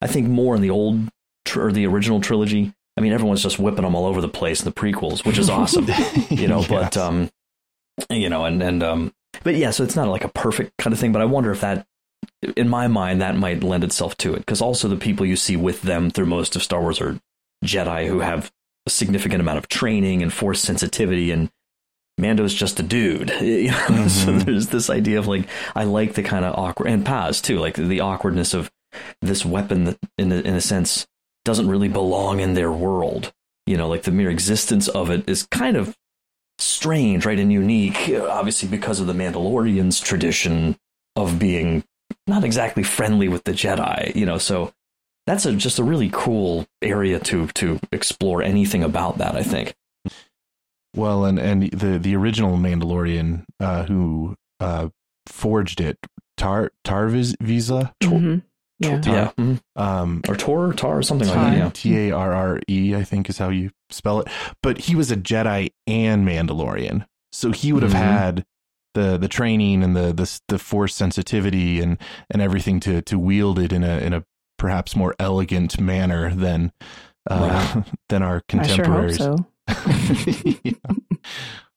I 0.00 0.06
think 0.06 0.28
more 0.28 0.54
in 0.54 0.62
the 0.62 0.70
old 0.70 1.08
tr- 1.44 1.66
or 1.66 1.72
the 1.72 1.86
original 1.86 2.20
trilogy. 2.20 2.72
I 2.96 3.00
mean, 3.00 3.12
everyone's 3.12 3.42
just 3.42 3.58
whipping 3.58 3.84
them 3.84 3.94
all 3.94 4.06
over 4.06 4.20
the 4.20 4.28
place 4.28 4.60
in 4.60 4.64
the 4.64 4.72
prequels, 4.72 5.24
which 5.24 5.38
is 5.38 5.50
awesome, 5.50 5.86
you 6.30 6.48
know. 6.48 6.60
yes. 6.60 6.68
But 6.68 6.96
um, 6.96 7.30
you 8.10 8.28
know, 8.28 8.44
and 8.44 8.62
and 8.62 8.82
um, 8.82 9.12
but 9.42 9.54
yeah, 9.54 9.70
so 9.70 9.84
it's 9.84 9.96
not 9.96 10.08
like 10.08 10.24
a 10.24 10.28
perfect 10.28 10.72
kind 10.78 10.92
of 10.92 10.98
thing, 10.98 11.12
but 11.12 11.22
I 11.22 11.26
wonder 11.26 11.50
if 11.50 11.60
that, 11.60 11.86
in 12.56 12.68
my 12.68 12.88
mind, 12.88 13.20
that 13.20 13.36
might 13.36 13.62
lend 13.62 13.84
itself 13.84 14.16
to 14.18 14.34
it. 14.34 14.38
Because 14.38 14.60
also 14.60 14.88
the 14.88 14.96
people 14.96 15.26
you 15.26 15.36
see 15.36 15.56
with 15.56 15.82
them 15.82 16.10
through 16.10 16.26
most 16.26 16.56
of 16.56 16.62
Star 16.62 16.80
Wars 16.80 17.00
are 17.00 17.18
Jedi 17.64 18.06
who 18.06 18.20
have 18.20 18.50
a 18.86 18.90
significant 18.90 19.40
amount 19.40 19.58
of 19.58 19.68
training 19.68 20.22
and 20.22 20.32
force 20.32 20.60
sensitivity 20.60 21.30
and 21.30 21.50
Mando's 22.18 22.54
just 22.54 22.80
a 22.80 22.82
dude. 22.82 23.30
You 23.40 23.68
know? 23.68 23.76
mm-hmm. 23.76 24.08
So 24.08 24.32
there's 24.38 24.68
this 24.68 24.90
idea 24.90 25.18
of 25.18 25.26
like 25.26 25.46
I 25.74 25.84
like 25.84 26.14
the 26.14 26.22
kind 26.22 26.44
of 26.44 26.54
awkward 26.58 26.88
and 26.88 27.04
Paz 27.04 27.40
too, 27.40 27.58
like 27.58 27.74
the 27.74 28.00
awkwardness 28.00 28.54
of 28.54 28.70
this 29.22 29.44
weapon 29.44 29.84
that 29.84 29.98
in 30.16 30.32
a, 30.32 30.36
in 30.36 30.54
a 30.54 30.60
sense 30.60 31.06
doesn't 31.44 31.68
really 31.68 31.88
belong 31.88 32.40
in 32.40 32.54
their 32.54 32.72
world. 32.72 33.32
You 33.66 33.76
know, 33.76 33.88
like 33.88 34.02
the 34.02 34.10
mere 34.10 34.30
existence 34.30 34.88
of 34.88 35.10
it 35.10 35.28
is 35.28 35.46
kind 35.46 35.76
of 35.76 35.96
strange, 36.58 37.26
right, 37.26 37.38
and 37.38 37.52
unique, 37.52 38.10
obviously 38.10 38.68
because 38.68 39.00
of 39.00 39.06
the 39.06 39.12
Mandalorian's 39.12 40.00
tradition 40.00 40.76
of 41.16 41.38
being 41.38 41.84
not 42.26 42.44
exactly 42.44 42.82
friendly 42.82 43.28
with 43.28 43.44
the 43.44 43.52
Jedi, 43.52 44.14
you 44.14 44.26
know, 44.26 44.38
so 44.38 44.72
that's 45.26 45.44
a, 45.44 45.52
just 45.52 45.78
a 45.78 45.84
really 45.84 46.10
cool 46.12 46.66
area 46.80 47.18
to 47.20 47.48
to 47.48 47.78
explore 47.92 48.42
anything 48.42 48.82
about 48.82 49.18
that, 49.18 49.36
I 49.36 49.42
think. 49.42 49.74
Well, 50.96 51.24
and 51.24 51.38
and 51.38 51.70
the 51.70 51.98
the 51.98 52.16
original 52.16 52.56
Mandalorian 52.56 53.44
uh, 53.60 53.84
who 53.84 54.36
uh, 54.58 54.88
forged 55.26 55.80
it, 55.80 55.98
Tar 56.36 56.72
Tarre 56.82 57.10
Vizsla, 57.10 57.92
mm-hmm. 58.02 58.38
Yeah. 58.78 59.00
Tar, 59.00 59.14
yeah. 59.14 59.30
Mm-hmm. 59.38 59.82
Um, 59.82 60.22
or 60.28 60.36
Tor, 60.36 60.72
Tar, 60.72 60.98
or 60.98 61.02
something 61.02 61.28
Tar, 61.28 61.36
like 61.36 61.52
that. 61.52 61.58
Yeah. 61.58 61.70
T 61.72 62.08
A 62.08 62.12
R 62.12 62.32
R 62.32 62.60
E, 62.68 62.94
I 62.94 63.04
think 63.04 63.28
is 63.28 63.38
how 63.38 63.48
you 63.48 63.70
spell 63.90 64.20
it. 64.20 64.28
But 64.62 64.78
he 64.78 64.94
was 64.94 65.10
a 65.10 65.16
Jedi 65.16 65.70
and 65.86 66.26
Mandalorian. 66.26 67.06
So 67.32 67.50
he 67.50 67.72
would 67.72 67.82
have 67.82 67.92
mm-hmm. 67.92 68.02
had 68.02 68.44
the 68.94 69.18
the 69.18 69.28
training 69.28 69.82
and 69.82 69.94
the, 69.96 70.12
the 70.12 70.40
the 70.48 70.58
force 70.58 70.94
sensitivity 70.94 71.80
and 71.80 71.98
and 72.30 72.40
everything 72.40 72.80
to 72.80 73.02
to 73.02 73.18
wield 73.18 73.58
it 73.58 73.72
in 73.72 73.84
a 73.84 73.98
in 73.98 74.12
a 74.12 74.24
perhaps 74.58 74.96
more 74.96 75.14
elegant 75.18 75.80
manner 75.80 76.34
than 76.34 76.72
uh, 77.30 77.72
right. 77.74 77.84
than 78.08 78.22
our 78.22 78.42
contemporaries. 78.48 79.20
I 79.20 79.24
sure 79.24 79.36
hope 79.68 80.44
so. 80.44 80.60
yeah. 80.64 80.72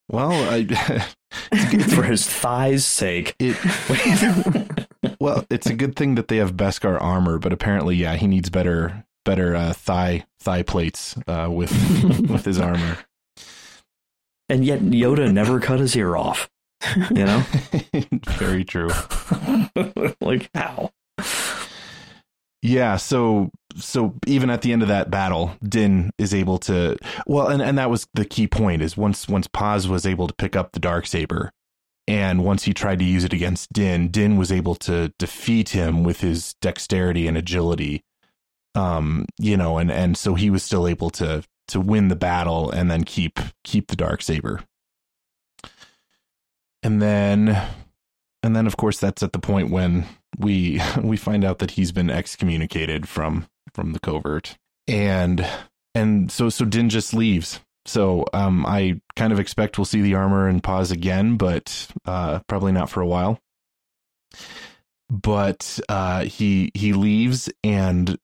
Well, 0.10 0.34
I, 0.34 0.66
for 1.96 2.04
his 2.04 2.28
thighs' 2.28 2.86
sake. 2.86 3.34
It, 3.40 3.56
well, 5.22 5.46
it's 5.52 5.68
a 5.68 5.76
good 5.76 5.96
thing 5.96 6.16
that 6.16 6.30
they 6.30 6.38
have 6.38 6.54
Beskar 6.54 7.00
armor, 7.00 7.38
but 7.38 7.54
apparently, 7.54 7.96
yeah, 7.96 8.16
he 8.16 8.26
needs 8.26 8.50
better 8.50 9.06
better 9.24 9.56
uh, 9.56 9.72
thigh 9.72 10.26
thigh 10.40 10.64
plates 10.64 11.16
uh, 11.28 11.48
with 11.50 11.72
with 12.30 12.44
his 12.44 12.60
armor. 12.60 12.98
And 14.50 14.66
yet, 14.66 14.80
Yoda 14.80 15.32
never 15.32 15.60
cut 15.60 15.80
his 15.80 15.96
ear 15.96 16.18
off. 16.18 16.50
You 17.12 17.26
know, 17.26 17.44
very 18.30 18.66
true. 18.66 18.90
like 20.22 20.50
how? 20.56 20.90
Yeah, 22.64 22.98
so 22.98 23.52
so 23.76 24.16
even 24.26 24.50
at 24.50 24.64
the 24.64 24.74
end 24.74 24.82
of 24.82 24.88
that 24.88 25.12
battle, 25.12 25.56
Din 25.64 26.10
is 26.18 26.34
able 26.34 26.58
to 26.60 26.98
well, 27.28 27.48
and 27.48 27.62
and 27.62 27.78
that 27.78 27.92
was 27.92 28.08
the 28.16 28.26
key 28.26 28.48
point 28.48 28.82
is 28.82 28.98
once 28.98 29.28
once 29.28 29.48
Paz 29.48 29.88
was 29.88 30.08
able 30.08 30.28
to 30.28 30.34
pick 30.34 30.56
up 30.56 30.72
the 30.72 30.80
dark 30.80 31.06
saber, 31.06 31.52
and 32.12 32.44
once 32.44 32.64
he 32.64 32.74
tried 32.74 33.00
to 33.00 33.06
use 33.06 33.24
it 33.24 33.32
against 33.32 33.72
Din, 33.72 34.10
Din 34.10 34.36
was 34.36 34.52
able 34.52 34.76
to 34.76 35.14
defeat 35.18 35.70
him 35.70 36.04
with 36.04 36.20
his 36.20 36.56
dexterity 36.56 37.26
and 37.26 37.38
agility. 37.38 38.04
Um, 38.76 39.26
you 39.40 39.56
know, 39.56 39.78
and 39.78 39.90
and 39.90 40.18
so 40.18 40.36
he 40.36 40.50
was 40.50 40.62
still 40.62 40.90
able 40.90 41.10
to 41.12 41.46
to 41.70 41.80
win 41.80 42.10
the 42.10 42.18
battle 42.18 42.70
and 42.70 42.92
then 42.92 43.06
keep 43.06 43.40
keep 43.64 43.88
the 43.88 43.96
dark 43.96 44.22
saber. 44.22 44.60
And 46.84 47.02
then 47.02 47.58
and 48.44 48.58
then 48.58 48.68
of 48.68 48.76
course 48.76 49.00
that's 49.00 49.24
at 49.24 49.32
the 49.32 49.40
point 49.40 49.72
when 49.72 50.04
we 50.38 50.82
we 51.02 51.16
find 51.16 51.46
out 51.46 51.60
that 51.60 51.72
he's 51.72 51.94
been 51.94 52.10
excommunicated 52.10 53.08
from 53.08 53.48
from 53.74 53.94
the 53.94 54.02
covert, 54.02 54.58
and 54.86 55.48
and 55.96 56.30
so 56.30 56.50
so 56.50 56.66
Din 56.66 56.90
just 56.90 57.14
leaves. 57.14 57.62
So 57.86 58.26
um, 58.34 58.66
I 58.66 59.02
kind 59.16 59.34
of 59.34 59.40
expect 59.40 59.78
we'll 59.78 59.86
see 59.86 60.02
the 60.02 60.16
armor 60.16 60.48
and 60.48 60.64
Paz 60.64 60.92
again, 60.92 61.38
but 61.38 61.88
uh, 62.06 62.40
probably 62.48 62.72
not 62.72 62.90
for 62.90 63.02
a 63.02 63.08
while. 63.08 63.40
But 65.10 65.80
uh, 65.90 66.24
he 66.26 66.72
he 66.74 66.94
leaves, 66.94 67.50
and 67.64 68.18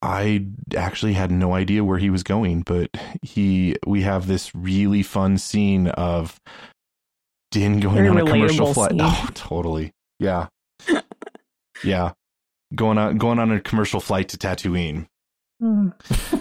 I 0.00 0.46
actually 0.74 1.12
had 1.12 1.30
no 1.30 1.54
idea 1.54 1.84
where 1.84 1.98
he 1.98 2.08
was 2.08 2.22
going. 2.22 2.62
But 2.62 2.90
he 3.22 3.76
we 3.86 4.02
have 4.02 4.26
this 4.26 4.54
really 4.54 5.02
fun 5.02 5.38
scene 5.38 5.88
of 5.88 6.40
Din 7.50 7.80
going 7.80 7.96
Very 7.96 8.08
on 8.08 8.18
a 8.18 8.24
commercial 8.24 8.72
flight. 8.72 8.90
scene. 8.92 9.00
Oh, 9.02 9.28
totally. 9.34 9.92
Yeah, 10.18 10.46
yeah, 11.84 12.12
going 12.74 12.96
on 12.96 13.18
going 13.18 13.38
on 13.38 13.52
a 13.52 13.60
commercial 13.60 14.00
flight 14.00 14.28
to 14.30 14.38
Tatooine 14.38 15.08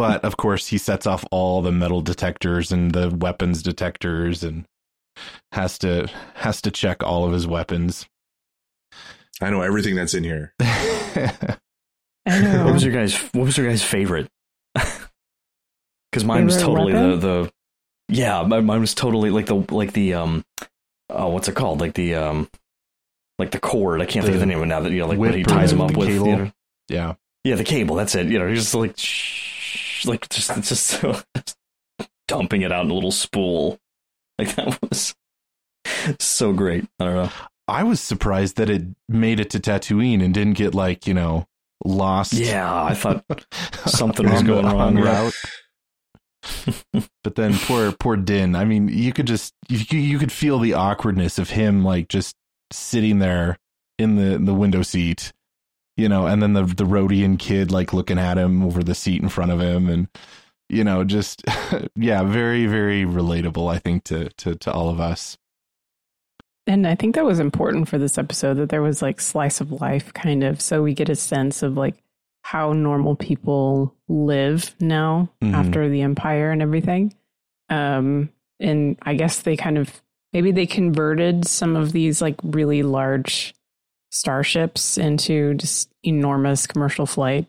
but 0.00 0.24
of 0.24 0.36
course 0.36 0.68
he 0.68 0.78
sets 0.78 1.06
off 1.06 1.24
all 1.30 1.62
the 1.62 1.72
metal 1.72 2.00
detectors 2.00 2.72
and 2.72 2.92
the 2.92 3.10
weapons 3.10 3.62
detectors 3.62 4.42
and 4.42 4.64
has 5.52 5.78
to 5.78 6.08
has 6.34 6.62
to 6.62 6.70
check 6.70 7.02
all 7.02 7.24
of 7.24 7.32
his 7.32 7.46
weapons 7.46 8.06
I 9.42 9.50
know 9.50 9.62
everything 9.62 9.94
that's 9.94 10.12
in 10.12 10.22
here. 10.22 10.52
I 10.60 11.56
know. 12.26 12.64
What 12.66 12.74
was 12.74 12.84
your 12.84 12.92
guys? 12.92 13.16
What 13.32 13.44
was 13.46 13.56
your 13.56 13.66
guys' 13.66 13.82
favorite? 13.82 14.28
Because 16.12 16.24
mine 16.24 16.44
was 16.44 16.60
totally 16.60 16.92
the 16.92 16.98
weapon? 16.98 17.20
the 17.20 17.52
yeah, 18.08 18.42
my- 18.42 18.60
mine 18.60 18.80
was 18.80 18.94
totally 18.94 19.30
like 19.30 19.46
the 19.46 19.54
like 19.70 19.92
the 19.92 20.14
um, 20.14 20.44
oh, 21.08 21.28
what's 21.28 21.46
it 21.48 21.54
called? 21.54 21.80
Like 21.80 21.94
the 21.94 22.16
um, 22.16 22.50
like 23.38 23.52
the 23.52 23.60
cord. 23.60 24.02
I 24.02 24.06
can't 24.06 24.24
think 24.24 24.34
of 24.34 24.40
The 24.40 24.46
the 24.46 24.46
name 24.46 24.58
of 24.58 24.64
it 24.64 24.66
now. 24.66 24.80
That 24.80 24.90
you 24.90 24.98
know, 24.98 25.06
like 25.06 25.18
whip 25.18 25.30
what 25.30 25.38
he 25.38 25.44
ties 25.44 25.72
him 25.72 25.80
up 25.80 25.96
with. 25.96 26.08
You 26.08 26.24
know? 26.24 26.52
yeah 26.88 27.14
Yeah, 27.44 27.54
the 27.54 27.62
cable. 27.64 27.94
That's 27.94 28.16
it. 28.16 28.26
You 28.26 28.40
know, 28.40 28.48
he's 28.48 28.58
just 28.58 28.74
like 28.74 28.98
shh, 28.98 29.59
like 30.06 30.28
just 30.28 30.54
just 30.62 30.86
so, 30.86 31.20
dumping 32.28 32.62
it 32.62 32.72
out 32.72 32.84
in 32.84 32.90
a 32.90 32.94
little 32.94 33.10
spool. 33.12 33.78
Like 34.38 34.54
that 34.56 34.78
was 34.88 35.14
so 36.18 36.52
great. 36.52 36.86
I 36.98 37.04
don't 37.04 37.14
know. 37.14 37.30
i 37.68 37.82
was 37.82 38.00
surprised 38.00 38.56
that 38.56 38.68
it 38.70 38.82
made 39.08 39.40
it 39.40 39.50
to 39.50 39.60
tatooine 39.60 40.22
and 40.24 40.32
didn't 40.34 40.54
get 40.54 40.74
like 40.74 41.06
you 41.06 41.14
know 41.14 41.46
lost 41.84 42.32
Yeah, 42.34 42.70
I 42.84 42.94
thought 42.94 43.24
something 43.86 44.28
was 44.28 44.40
on 44.40 44.46
the- 44.46 44.52
going 44.52 44.66
wrong. 44.66 44.96
route 44.96 45.34
but 47.22 47.34
then 47.34 47.54
poor 47.58 47.92
poor 47.92 48.16
din 48.16 48.54
i 48.56 48.64
mean 48.64 48.88
you 48.88 49.12
could 49.12 49.26
just 49.26 49.52
you, 49.68 49.98
you 49.98 50.18
could 50.18 50.32
feel 50.32 50.58
the 50.58 50.72
awkwardness 50.72 51.38
of 51.38 51.50
him 51.50 51.84
like 51.84 52.08
just 52.08 52.34
sitting 52.72 53.18
there 53.18 53.58
in 53.98 54.16
the 54.16 54.38
the 54.38 54.54
window 54.54 54.80
seat 54.82 55.32
you 56.00 56.08
know 56.08 56.26
and 56.26 56.42
then 56.42 56.52
the 56.54 56.64
the 56.64 56.84
rodian 56.84 57.38
kid 57.38 57.70
like 57.70 57.92
looking 57.92 58.18
at 58.18 58.38
him 58.38 58.62
over 58.62 58.82
the 58.82 58.94
seat 58.94 59.22
in 59.22 59.28
front 59.28 59.50
of 59.52 59.60
him 59.60 59.88
and 59.88 60.08
you 60.68 60.82
know 60.84 61.04
just 61.04 61.42
yeah 61.96 62.22
very 62.22 62.66
very 62.66 63.04
relatable 63.04 63.70
i 63.72 63.78
think 63.78 64.04
to 64.04 64.28
to 64.30 64.54
to 64.56 64.72
all 64.72 64.88
of 64.88 64.98
us 65.00 65.36
And 66.66 66.86
I 66.86 66.94
think 66.94 67.14
that 67.16 67.24
was 67.24 67.40
important 67.40 67.88
for 67.88 67.98
this 67.98 68.16
episode 68.18 68.54
that 68.58 68.68
there 68.68 68.82
was 68.82 69.02
like 69.02 69.20
slice 69.20 69.60
of 69.60 69.72
life 69.80 70.12
kind 70.14 70.44
of 70.44 70.60
so 70.60 70.82
we 70.82 70.94
get 70.94 71.08
a 71.08 71.16
sense 71.16 71.62
of 71.62 71.76
like 71.76 71.96
how 72.42 72.72
normal 72.72 73.16
people 73.16 73.94
live 74.08 74.74
now 74.80 75.28
Mhm. 75.42 75.54
after 75.54 75.88
the 75.88 76.02
empire 76.02 76.50
and 76.52 76.62
everything. 76.62 77.12
Um 77.68 78.30
and 78.60 78.96
I 79.02 79.14
guess 79.14 79.42
they 79.42 79.56
kind 79.56 79.78
of 79.78 80.00
maybe 80.32 80.52
they 80.52 80.66
converted 80.66 81.46
some 81.48 81.74
of 81.76 81.90
these 81.92 82.22
like 82.22 82.36
really 82.44 82.82
large 82.84 83.54
starships 84.10 84.98
into 84.98 85.54
just 85.54 85.90
enormous 86.02 86.66
commercial 86.66 87.06
flight 87.06 87.46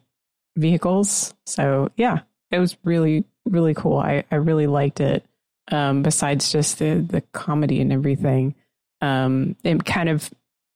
vehicles. 0.55 1.33
So 1.45 1.91
yeah, 1.97 2.19
it 2.51 2.59
was 2.59 2.77
really 2.83 3.25
really 3.45 3.73
cool. 3.73 3.97
I 3.97 4.23
I 4.31 4.35
really 4.35 4.67
liked 4.67 4.99
it. 4.99 5.25
Um 5.71 6.03
besides 6.03 6.51
just 6.51 6.79
the 6.79 6.95
the 6.95 7.21
comedy 7.33 7.81
and 7.81 7.91
everything 7.91 8.55
um 9.01 9.55
it 9.63 9.83
kind 9.83 10.09
of 10.09 10.29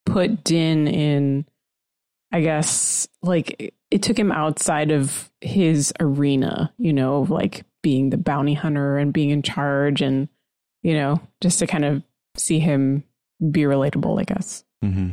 put 0.05 0.43
din 0.43 0.87
in 0.87 1.45
i 2.31 2.41
guess 2.41 3.07
like 3.21 3.73
it, 3.91 4.01
took 4.01 4.17
him 4.17 4.31
outside 4.31 4.91
of 4.91 5.31
his 5.41 5.93
arena 5.99 6.73
you 6.77 6.91
know 6.91 7.21
of 7.21 7.29
like 7.29 7.63
being 7.81 8.09
the 8.09 8.17
bounty 8.17 8.53
hunter 8.53 8.97
and 8.97 9.13
being 9.13 9.29
in 9.29 9.41
charge 9.41 10.01
and 10.01 10.27
you 10.83 10.93
know 10.93 11.19
just 11.41 11.59
to 11.59 11.67
kind 11.67 11.85
of 11.85 12.03
see 12.35 12.59
him 12.59 13.03
be 13.51 13.61
relatable 13.61 14.19
i 14.19 14.23
guess 14.23 14.63
Mm-hmm. 14.83 15.11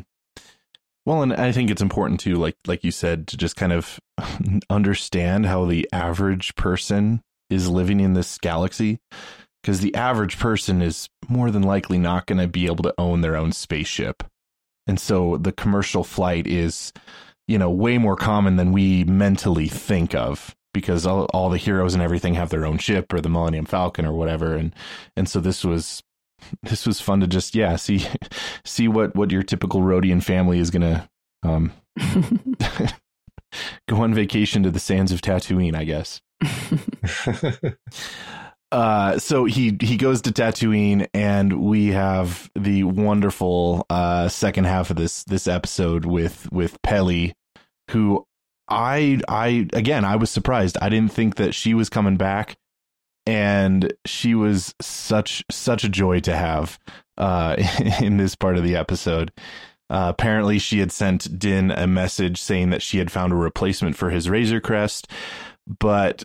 Well, 1.05 1.23
and 1.23 1.33
I 1.33 1.51
think 1.51 1.71
it's 1.71 1.83
important 1.83 2.21
to 2.21 2.37
like 2.37 2.57
like 2.67 2.85
you 2.85 2.91
said, 2.91 3.27
to 3.29 3.37
just 3.37 3.57
kind 3.57 3.73
of 3.73 3.99
understand 4.71 5.47
how 5.47 5.65
the 5.65 5.89
average 5.93 6.55
person 6.55 7.23
is 7.51 7.69
living 7.69 8.01
in 8.01 8.15
this 8.15 8.39
galaxy, 8.39 9.01
because 9.63 9.81
the 9.81 9.95
average 9.95 10.39
person 10.39 10.81
is 10.81 11.09
more 11.29 11.51
than 11.51 11.63
likely 11.63 11.99
not 11.99 12.27
going 12.27 12.39
to 12.39 12.47
be 12.47 12.67
able 12.67 12.85
to 12.85 12.95
own 12.99 13.21
their 13.21 13.37
own 13.37 13.53
spaceship, 13.53 14.23
and 14.87 15.01
so 15.01 15.37
the 15.39 15.53
commercial 15.53 16.05
flight 16.05 16.47
is, 16.47 16.93
you 17.49 17.59
know, 17.59 17.71
way 17.71 17.99
more 17.99 18.17
common 18.17 18.57
than 18.57 18.73
we 18.73 19.05
mentally 19.05 19.69
think 19.69 20.15
of. 20.15 20.55
Because 20.75 21.05
all, 21.05 21.25
all 21.35 21.51
the 21.51 21.59
heroes 21.59 21.93
and 21.93 22.03
everything 22.03 22.33
have 22.33 22.49
their 22.49 22.65
own 22.65 22.79
ship 22.79 23.13
or 23.13 23.21
the 23.21 23.29
Millennium 23.29 23.67
Falcon 23.67 24.07
or 24.07 24.15
whatever, 24.15 24.55
and 24.57 24.75
and 25.17 25.29
so 25.29 25.39
this 25.39 25.65
was 25.65 26.03
this 26.63 26.87
was 26.87 27.01
fun 27.01 27.21
to 27.21 27.27
just 27.27 27.55
yeah 27.55 27.77
see 27.77 28.07
see 28.65 28.89
what 28.89 29.15
what 29.15 29.31
your 29.31 29.43
typical 29.43 29.81
Rodian 29.81 30.23
family 30.23 30.59
is 30.59 30.71
gonna 30.71 31.09
um 31.43 31.73
go 33.89 33.97
on 33.97 34.15
vacation 34.15 34.63
to 34.63 34.71
the 34.71 34.81
sands 34.81 35.13
of 35.13 35.21
Tatooine, 35.21 35.77
I 35.77 35.85
guess. 35.85 36.21
Uh, 38.73 39.19
so 39.19 39.45
he 39.45 39.77
he 39.83 39.99
goes 39.99 40.23
to 40.23 40.33
Tatooine, 40.33 41.07
and 41.13 41.61
we 41.61 41.89
have 41.89 42.51
the 42.59 42.85
wonderful 42.85 43.85
uh 43.91 44.29
second 44.29 44.65
half 44.65 44.89
of 44.89 44.97
this 44.97 45.25
this 45.25 45.47
episode 45.47 46.07
with 46.07 46.51
with 46.51 46.81
Peli, 46.81 47.35
who 47.91 48.25
I 48.69 49.21
I 49.29 49.69
again 49.75 50.07
I 50.07 50.17
was 50.17 50.31
surprised. 50.31 50.79
I 50.81 50.89
didn't 50.89 51.13
think 51.13 51.37
that 51.37 51.55
she 51.55 51.75
was 51.75 51.91
coming 51.91 52.17
back, 52.17 52.57
and 53.27 53.93
she 54.05 54.35
was 54.35 54.75
such 54.81 55.45
such 55.51 55.85
a 55.85 55.89
joy 55.89 56.21
to 56.21 56.35
have 56.35 56.79
uh 57.19 57.57
in 58.01 58.17
this 58.17 58.35
part 58.35 58.57
of 58.57 58.65
the 58.65 58.77
episode. 58.77 59.33
Uh, 59.91 60.09
apparently, 60.09 60.59
she 60.59 60.79
had 60.79 60.91
sent 60.91 61.39
Din 61.39 61.71
a 61.71 61.87
message 61.87 62.41
saying 62.41 62.71
that 62.71 62.81
she 62.81 62.97
had 62.97 63.11
found 63.11 63.31
a 63.31 63.37
replacement 63.37 63.95
for 63.95 64.09
his 64.09 64.31
Razor 64.31 64.59
Crest, 64.59 65.07
but 65.67 66.23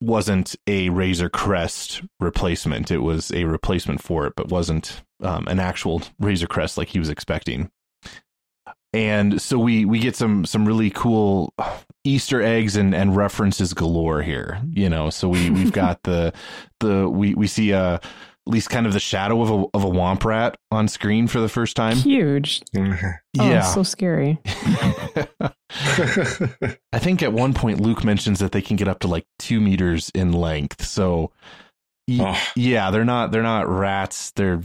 wasn't 0.00 0.56
a 0.66 0.88
Razor 0.88 1.28
Crest 1.28 2.02
replacement. 2.20 2.90
It 2.90 2.98
was 2.98 3.30
a 3.30 3.44
replacement 3.44 4.02
for 4.02 4.26
it, 4.26 4.32
but 4.34 4.48
wasn't 4.48 5.02
um, 5.22 5.46
an 5.46 5.60
actual 5.60 6.02
Razor 6.18 6.46
Crest 6.46 6.78
like 6.78 6.88
he 6.88 6.98
was 6.98 7.10
expecting. 7.10 7.70
And 8.94 9.40
so 9.40 9.58
we 9.58 9.84
we 9.84 9.98
get 10.00 10.16
some 10.16 10.44
some 10.44 10.66
really 10.66 10.90
cool 10.90 11.54
Easter 12.04 12.42
eggs 12.42 12.76
and, 12.76 12.94
and 12.94 13.16
references 13.16 13.72
galore 13.72 14.22
here. 14.22 14.60
You 14.70 14.88
know, 14.90 15.08
so 15.10 15.28
we 15.28 15.48
we've 15.50 15.72
got 15.84 16.02
the 16.02 16.32
the 16.80 17.08
we 17.08 17.34
we 17.34 17.46
see 17.46 17.70
a 17.70 17.94
at 18.44 18.52
least 18.52 18.70
kind 18.70 18.86
of 18.86 18.92
the 18.92 19.00
shadow 19.00 19.40
of 19.40 19.50
a 19.50 19.64
of 19.76 19.84
a 19.84 19.88
womp 19.88 20.24
rat 20.24 20.56
on 20.70 20.88
screen 20.88 21.26
for 21.28 21.40
the 21.40 21.48
first 21.48 21.76
time. 21.76 21.96
huge 21.96 22.60
oh, 22.76 22.92
yeah. 23.34 23.60
so 23.62 23.82
scary 23.84 24.38
I 26.92 26.98
think 26.98 27.22
at 27.22 27.32
one 27.32 27.54
point 27.54 27.80
Luke 27.80 28.04
mentions 28.04 28.40
that 28.40 28.52
they 28.52 28.62
can 28.62 28.76
get 28.76 28.88
up 28.88 28.98
to 29.00 29.08
like 29.08 29.26
two 29.38 29.60
meters 29.60 30.10
in 30.14 30.32
length. 30.32 30.84
So, 30.84 31.30
y- 32.08 32.18
Oh. 32.20 32.52
yeah, 32.56 32.90
they're 32.90 33.04
not 33.04 33.30
they're 33.32 33.42
not 33.42 33.68
rats. 33.68 34.32
They're 34.32 34.62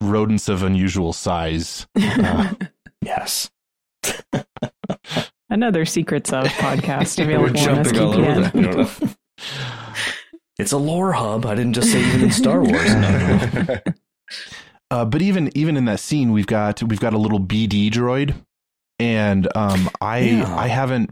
rodents 0.00 0.48
of 0.48 0.62
unusual 0.62 1.12
size. 1.12 1.86
Uh, 1.96 2.54
Yes. 3.04 3.50
another 5.50 5.84
secrets 5.84 6.32
of 6.32 6.46
podcast 6.46 7.18
We're 7.26 7.46
available 7.46 7.48
on 7.48 7.84
jumping 7.84 7.98
all 7.98 8.14
over 8.14 8.22
SQPN. 8.22 8.42
that. 8.42 8.54
You 8.54 8.60
know. 8.62 9.14
It's 10.56 10.70
a 10.70 10.78
lore 10.78 11.12
hub. 11.12 11.46
I 11.46 11.56
didn't 11.56 11.72
just 11.72 11.90
say 11.90 12.00
even 12.00 12.22
in 12.22 12.30
Star 12.30 12.62
Wars. 12.62 12.94
No. 12.94 13.78
uh, 14.88 15.04
but 15.04 15.20
even 15.20 15.50
even 15.56 15.76
in 15.76 15.86
that 15.86 15.98
scene, 15.98 16.30
we've 16.30 16.46
got 16.46 16.80
we've 16.80 17.00
got 17.00 17.12
a 17.12 17.18
little 17.18 17.40
BD 17.40 17.90
droid, 17.90 18.36
and 19.00 19.48
um, 19.56 19.90
I 20.00 20.18
Yeah. 20.20 20.56
I 20.56 20.68
haven't. 20.68 21.10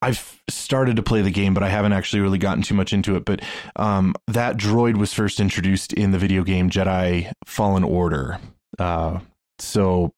I've 0.00 0.40
started 0.48 0.94
to 0.96 1.02
play 1.02 1.20
the 1.22 1.32
game, 1.32 1.52
but 1.52 1.64
I 1.64 1.68
haven't 1.68 1.94
actually 1.94 2.20
really 2.20 2.38
gotten 2.38 2.62
too 2.62 2.74
much 2.76 2.92
into 2.92 3.16
it. 3.16 3.24
But 3.24 3.42
um, 3.74 4.14
that 4.28 4.56
droid 4.56 4.98
was 4.98 5.12
first 5.12 5.40
introduced 5.40 5.92
in 5.92 6.12
the 6.12 6.18
video 6.18 6.44
game 6.44 6.70
Jedi 6.70 7.32
Fallen 7.46 7.82
Order. 7.82 8.38
Uh, 8.78 9.18
so, 9.58 10.12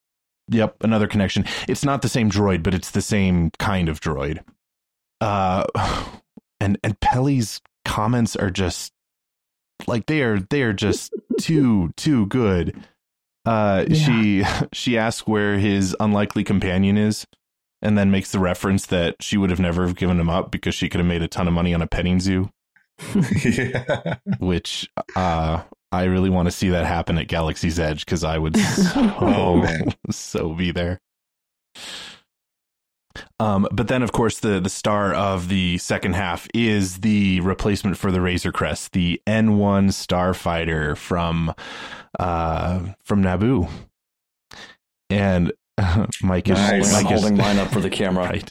yep, 0.49 0.77
another 0.83 1.07
connection. 1.07 1.45
It's 1.69 1.85
not 1.85 2.03
the 2.03 2.09
same 2.09 2.31
droid, 2.31 2.63
but 2.63 2.75
it's 2.75 2.91
the 2.91 3.03
same 3.03 3.51
kind 3.59 3.89
of 3.89 4.01
droid. 4.01 4.43
Uh, 5.21 5.65
and 6.61 6.79
and 6.83 6.99
Peli's 7.01 7.61
comments 7.85 8.37
are 8.37 8.51
just 8.51 8.93
like 9.87 10.07
they 10.07 10.23
are 10.23 10.41
they 10.41 10.63
are 10.63 10.73
just 10.73 11.13
too 11.41 11.93
too 11.97 12.27
good. 12.27 12.77
Uh, 13.45 13.85
Yeah. 13.89 13.97
She 13.97 14.45
she 14.73 14.99
asks 14.99 15.27
where 15.27 15.59
his 15.59 15.97
unlikely 16.01 16.45
companion 16.45 16.97
is, 16.99 17.27
and 17.83 17.97
then 17.97 18.11
makes 18.11 18.33
the 18.33 18.39
reference 18.39 18.87
that 18.87 19.17
she 19.21 19.37
would 19.37 19.51
have 19.51 19.61
never 19.61 19.87
have 19.87 19.97
given 19.97 20.19
him 20.19 20.29
up 20.29 20.51
because 20.51 20.75
she 20.75 20.89
could 20.89 20.99
have 20.99 21.07
made 21.09 21.23
a 21.23 21.29
ton 21.29 21.47
of 21.47 21.55
money 21.55 21.75
on 21.75 21.83
a 21.83 21.87
petting 21.87 22.21
zoo. 22.21 22.51
yeah. 23.45 24.17
Which 24.39 24.89
uh, 25.15 25.63
I 25.97 26.05
really 26.05 26.31
want 26.31 26.47
to 26.47 26.53
see 26.53 26.69
that 26.71 26.87
happen 26.87 27.19
at 27.19 27.29
Galaxy's 27.29 27.79
Edge 27.79 28.05
because 28.05 28.23
I 28.25 28.39
would 28.39 28.57
so, 28.59 29.15
Oh, 29.21 29.57
man. 29.57 29.95
so 30.11 30.53
be 30.55 30.71
there. 30.71 31.01
Um, 33.41 33.67
but 33.73 33.89
then, 33.89 34.03
of 34.03 34.13
course, 34.13 34.41
the 34.41 34.61
the 34.61 34.69
star 34.69 35.15
of 35.15 35.49
the 35.49 35.79
second 35.79 36.15
half 36.15 36.47
is 36.55 36.99
the 37.01 37.41
replacement 37.41 37.97
for 37.97 38.11
the 38.13 38.21
Razor 38.21 38.53
Crest, 38.53 38.93
the 38.93 39.21
N1 39.27 39.89
Starfighter 39.91 40.97
from 40.97 41.55
uh, 42.19 42.81
from 43.05 43.23
Naboo. 43.23 43.71
And 45.09 45.53
Mike 46.23 46.49
is 46.49 46.59
Nice. 46.59 46.95
I'm 46.95 47.05
Mike 47.05 47.13
is- 47.13 47.21
holding 47.23 47.39
mine 47.39 47.59
up 47.59 47.69
for 47.71 47.81
the 47.81 47.91
camera. 47.91 48.25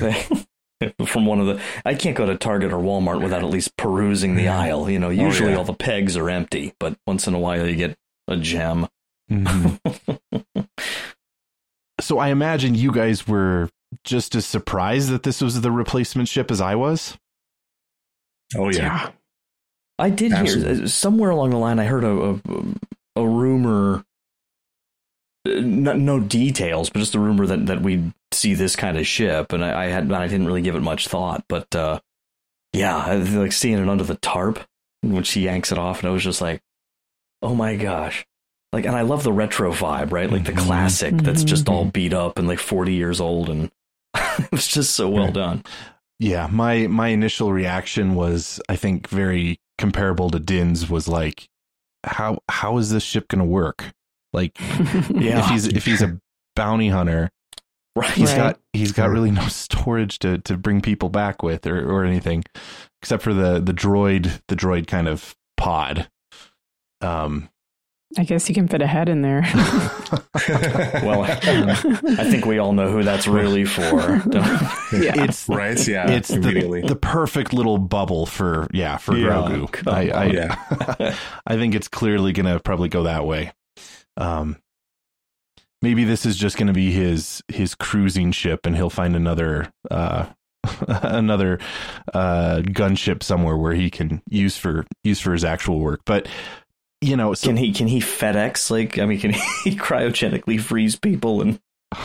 Right. 0.00 0.46
From 1.06 1.26
one 1.26 1.40
of 1.40 1.46
the, 1.46 1.60
I 1.84 1.94
can't 1.94 2.16
go 2.16 2.26
to 2.26 2.36
Target 2.36 2.72
or 2.72 2.78
Walmart 2.78 3.22
without 3.22 3.42
at 3.42 3.50
least 3.50 3.76
perusing 3.76 4.34
the 4.36 4.48
aisle. 4.48 4.90
You 4.90 4.98
know, 4.98 5.10
usually 5.10 5.52
yeah. 5.52 5.58
all 5.58 5.64
the 5.64 5.74
pegs 5.74 6.16
are 6.16 6.30
empty, 6.30 6.74
but 6.78 6.96
once 7.06 7.26
in 7.26 7.34
a 7.34 7.38
while 7.38 7.66
you 7.66 7.76
get 7.76 7.96
a 8.28 8.36
gem. 8.36 8.88
Mhm. 9.30 9.78
so 12.00 12.18
I 12.18 12.28
imagine 12.28 12.74
you 12.74 12.92
guys 12.92 13.26
were 13.26 13.70
just 14.02 14.34
as 14.34 14.44
surprised 14.44 15.10
that 15.10 15.22
this 15.22 15.40
was 15.40 15.60
the 15.60 15.70
replacement 15.70 16.28
ship 16.28 16.50
as 16.50 16.60
I 16.60 16.74
was. 16.74 17.16
Oh 18.56 18.70
yeah. 18.70 19.10
I 19.98 20.10
did 20.10 20.32
hear 20.32 20.40
Absolutely. 20.40 20.84
uh, 20.84 20.88
somewhere 20.88 21.30
along 21.30 21.50
the 21.50 21.56
line. 21.56 21.78
I 21.78 21.84
heard 21.84 22.04
a 22.04 22.40
a, 22.46 23.20
a 23.22 23.26
rumor, 23.26 24.04
uh, 25.46 25.60
no, 25.60 25.92
no 25.92 26.20
details, 26.20 26.90
but 26.90 26.98
just 26.98 27.14
a 27.14 27.20
rumor 27.20 27.46
that 27.46 27.66
that 27.66 27.82
we'd 27.82 28.12
see 28.34 28.54
this 28.54 28.76
kind 28.76 28.98
of 28.98 29.06
ship, 29.06 29.52
and 29.52 29.64
I, 29.64 29.84
I 29.84 29.86
had 29.86 30.10
I 30.12 30.26
didn't 30.28 30.46
really 30.46 30.62
give 30.62 30.74
it 30.74 30.82
much 30.82 31.08
thought, 31.08 31.44
but 31.48 31.74
uh, 31.74 32.00
yeah, 32.72 33.12
like 33.34 33.52
seeing 33.52 33.78
it 33.78 33.88
under 33.88 34.04
the 34.04 34.16
tarp 34.16 34.60
when 35.02 35.22
she 35.22 35.42
yanks 35.42 35.70
it 35.72 35.78
off, 35.78 36.00
and 36.00 36.08
I 36.08 36.12
was 36.12 36.24
just 36.24 36.40
like, 36.40 36.60
oh 37.42 37.54
my 37.54 37.76
gosh. 37.76 38.26
Like, 38.72 38.86
and 38.86 38.96
I 38.96 39.02
love 39.02 39.22
the 39.22 39.32
retro 39.32 39.72
vibe, 39.72 40.10
right? 40.10 40.28
Like 40.30 40.44
the 40.44 40.52
Mhm. 40.52 40.66
classic 40.66 41.16
that's 41.18 41.44
just 41.44 41.68
all 41.68 41.84
beat 41.84 42.12
up 42.12 42.38
and 42.40 42.48
like 42.48 42.58
40 42.58 42.92
years 42.92 43.20
old. 43.20 43.48
And 43.48 43.70
it 44.14 44.50
was 44.50 44.66
just 44.66 44.94
so 44.96 45.08
well 45.08 45.30
done. 45.30 45.62
Yeah, 46.18 46.48
my 46.50 46.88
my 46.88 47.08
initial 47.08 47.52
reaction 47.52 48.16
was 48.16 48.60
I 48.68 48.74
think 48.74 49.08
very 49.08 49.60
comparable 49.78 50.28
to 50.30 50.40
Din's 50.40 50.90
was 50.90 51.06
like 51.06 51.48
how 52.02 52.38
how 52.50 52.78
is 52.78 52.90
this 52.90 53.04
ship 53.04 53.28
going 53.28 53.38
to 53.40 53.44
work? 53.44 53.92
Like 54.32 54.58
Yeah. 55.10 55.38
if 55.38 55.46
he's 55.50 55.66
if 55.68 55.84
he's 55.86 56.02
a 56.02 56.18
bounty 56.56 56.88
hunter, 56.88 57.30
Right. 57.96 58.10
he's 58.10 58.30
Right. 58.30 58.36
got 58.36 58.60
he's 58.72 58.92
got 58.92 59.10
really 59.10 59.30
no 59.32 59.46
storage 59.46 60.18
to 60.20 60.38
to 60.38 60.56
bring 60.56 60.80
people 60.80 61.08
back 61.08 61.42
with 61.42 61.66
or 61.66 61.78
or 61.88 62.04
anything 62.04 62.44
except 63.00 63.22
for 63.22 63.32
the 63.32 63.60
the 63.60 63.72
droid 63.72 64.40
the 64.48 64.56
droid 64.56 64.86
kind 64.88 65.06
of 65.08 65.34
pod. 65.56 66.08
Um 67.00 67.48
I 68.16 68.22
guess 68.22 68.48
you 68.48 68.54
can 68.54 68.68
fit 68.68 68.80
a 68.82 68.86
head 68.86 69.08
in 69.08 69.22
there. 69.22 69.42
Well, 71.04 71.22
I 71.24 72.30
think 72.30 72.44
we 72.44 72.58
all 72.58 72.72
know 72.72 72.90
who 72.90 73.02
that's 73.02 73.26
really 73.26 73.64
for. 73.64 74.22
Yeah. 74.92 75.22
it's 75.24 75.48
Right? 75.48 75.86
Yeah. 75.88 76.10
it's 76.10 76.28
the, 76.28 76.84
the 76.86 76.96
perfect 76.96 77.52
little 77.52 77.78
bubble 77.78 78.26
for 78.26 78.68
yeah 78.72 78.96
for 78.98 79.16
Yeah, 79.16 79.28
Grogu. 79.28 79.88
I 79.88 80.08
I. 80.10 80.24
Yeah. 80.26 81.16
I 81.46 81.56
think 81.56 81.74
it's 81.74 81.88
clearly 81.88 82.32
gonna 82.32 82.58
probably 82.60 82.88
go 82.88 83.04
that 83.04 83.24
way. 83.26 83.52
Um, 84.16 84.56
maybe 85.84 86.02
this 86.02 86.26
is 86.26 86.36
just 86.36 86.56
gonna 86.56 86.72
be 86.72 86.90
his 86.90 87.42
his 87.48 87.76
cruising 87.76 88.32
ship, 88.32 88.66
and 88.66 88.74
he'll 88.74 88.90
find 88.90 89.14
another 89.14 89.70
uh 89.90 90.26
another 90.88 91.60
uh 92.12 92.62
gunship 92.64 93.22
somewhere 93.22 93.56
where 93.56 93.74
he 93.74 93.90
can 93.90 94.22
use 94.28 94.56
for 94.56 94.86
use 95.04 95.20
for 95.20 95.32
his 95.32 95.44
actual 95.44 95.78
work. 95.78 96.00
But 96.04 96.26
you 97.00 97.16
know, 97.16 97.34
so 97.34 97.48
Can 97.48 97.58
he 97.58 97.72
can 97.72 97.86
he 97.86 98.00
FedEx 98.00 98.70
like 98.70 98.98
I 98.98 99.04
mean 99.04 99.20
can 99.20 99.34
he 99.62 99.76
cryogenically 99.76 100.58
freeze 100.58 100.96
people 100.96 101.42
and 101.42 101.60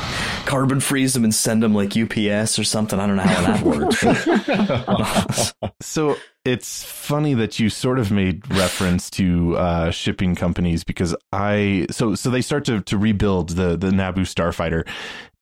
carbon 0.49 0.79
freeze 0.79 1.13
them 1.13 1.23
and 1.23 1.33
send 1.33 1.61
them 1.61 1.75
like 1.75 1.95
UPS 1.95 2.57
or 2.57 2.63
something? 2.63 2.99
I 2.99 3.05
don't 3.05 3.17
know 3.17 3.23
how 3.23 3.53
that 3.53 3.61
works. 3.63 5.53
So 5.81 6.17
it's 6.43 6.83
funny 6.83 7.33
that 7.35 7.57
you 7.59 7.69
sort 7.69 7.99
of 7.99 8.11
made 8.11 8.49
reference 8.53 9.09
to 9.11 9.55
uh, 9.57 9.91
shipping 9.91 10.35
companies 10.35 10.83
because 10.83 11.15
I 11.31 11.87
so 11.89 12.15
so 12.15 12.29
they 12.29 12.41
start 12.41 12.65
to 12.65 12.81
to 12.81 12.97
rebuild 12.97 13.51
the 13.51 13.77
the 13.77 13.89
Naboo 13.91 14.25
starfighter, 14.27 14.85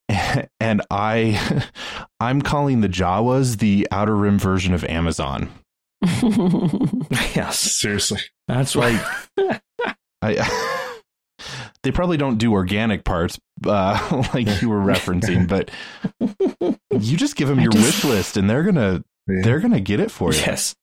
and 0.59 0.81
I 0.91 1.63
I'm 2.19 2.41
calling 2.41 2.81
the 2.81 2.89
Jawas 2.89 3.57
the 3.57 3.87
Outer 3.91 4.15
Rim 4.15 4.37
version 4.37 4.73
of 4.75 4.83
Amazon. 4.85 5.49
yes, 6.03 7.57
Seriously. 7.59 8.19
that's 8.47 8.75
right. 8.75 9.01
I 10.21 10.83
they 11.83 11.91
probably 11.91 12.17
don't 12.17 12.37
do 12.37 12.53
organic 12.53 13.03
parts 13.03 13.39
uh, 13.65 14.23
like 14.33 14.61
you 14.61 14.69
were 14.69 14.79
referencing, 14.81 15.47
but 15.47 15.71
you 16.91 17.17
just 17.17 17.35
give 17.35 17.47
them 17.47 17.59
I 17.59 17.63
your 17.63 17.71
just- 17.71 18.03
wish 18.03 18.11
list 18.11 18.37
and 18.37 18.49
they're 18.49 18.63
gonna 18.63 19.03
Yeah. 19.27 19.41
they're 19.43 19.59
gonna 19.59 19.79
get 19.79 19.99
it 19.99 20.11
for 20.11 20.31
you. 20.33 20.39
Yes. 20.39 20.75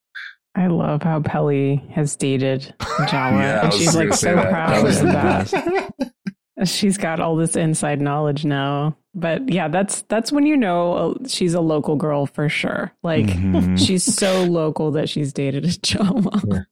I 0.56 0.68
love 0.68 1.02
how 1.02 1.20
Peli 1.20 1.82
has 1.90 2.14
dated 2.14 2.74
Jawa, 2.80 3.40
Yeah, 3.40 3.64
and 3.64 3.72
she's 3.72 3.96
like 3.96 4.14
so 4.14 4.36
that. 4.36 4.50
proud 4.50 4.86
That 4.86 5.00
of 5.02 5.52
that. 5.52 6.12
She's 6.68 6.96
got 6.96 7.18
all 7.18 7.34
this 7.34 7.56
inside 7.56 8.00
knowledge 8.00 8.44
now. 8.44 8.96
But 9.12 9.48
yeah, 9.48 9.66
that's 9.66 10.02
that's 10.02 10.30
when 10.30 10.46
you 10.46 10.56
know 10.56 10.92
uh, 10.92 11.14
she's 11.26 11.54
a 11.54 11.60
local 11.60 11.96
girl 11.96 12.26
for 12.26 12.48
sure. 12.48 12.92
Like 13.02 13.26
Mhm. 13.26 13.76
she's 13.84 14.04
so 14.04 14.44
local 14.44 14.92
that 14.92 15.08
she's 15.08 15.32
dated 15.32 15.64
a 15.64 15.68
Jawa. 15.70 16.66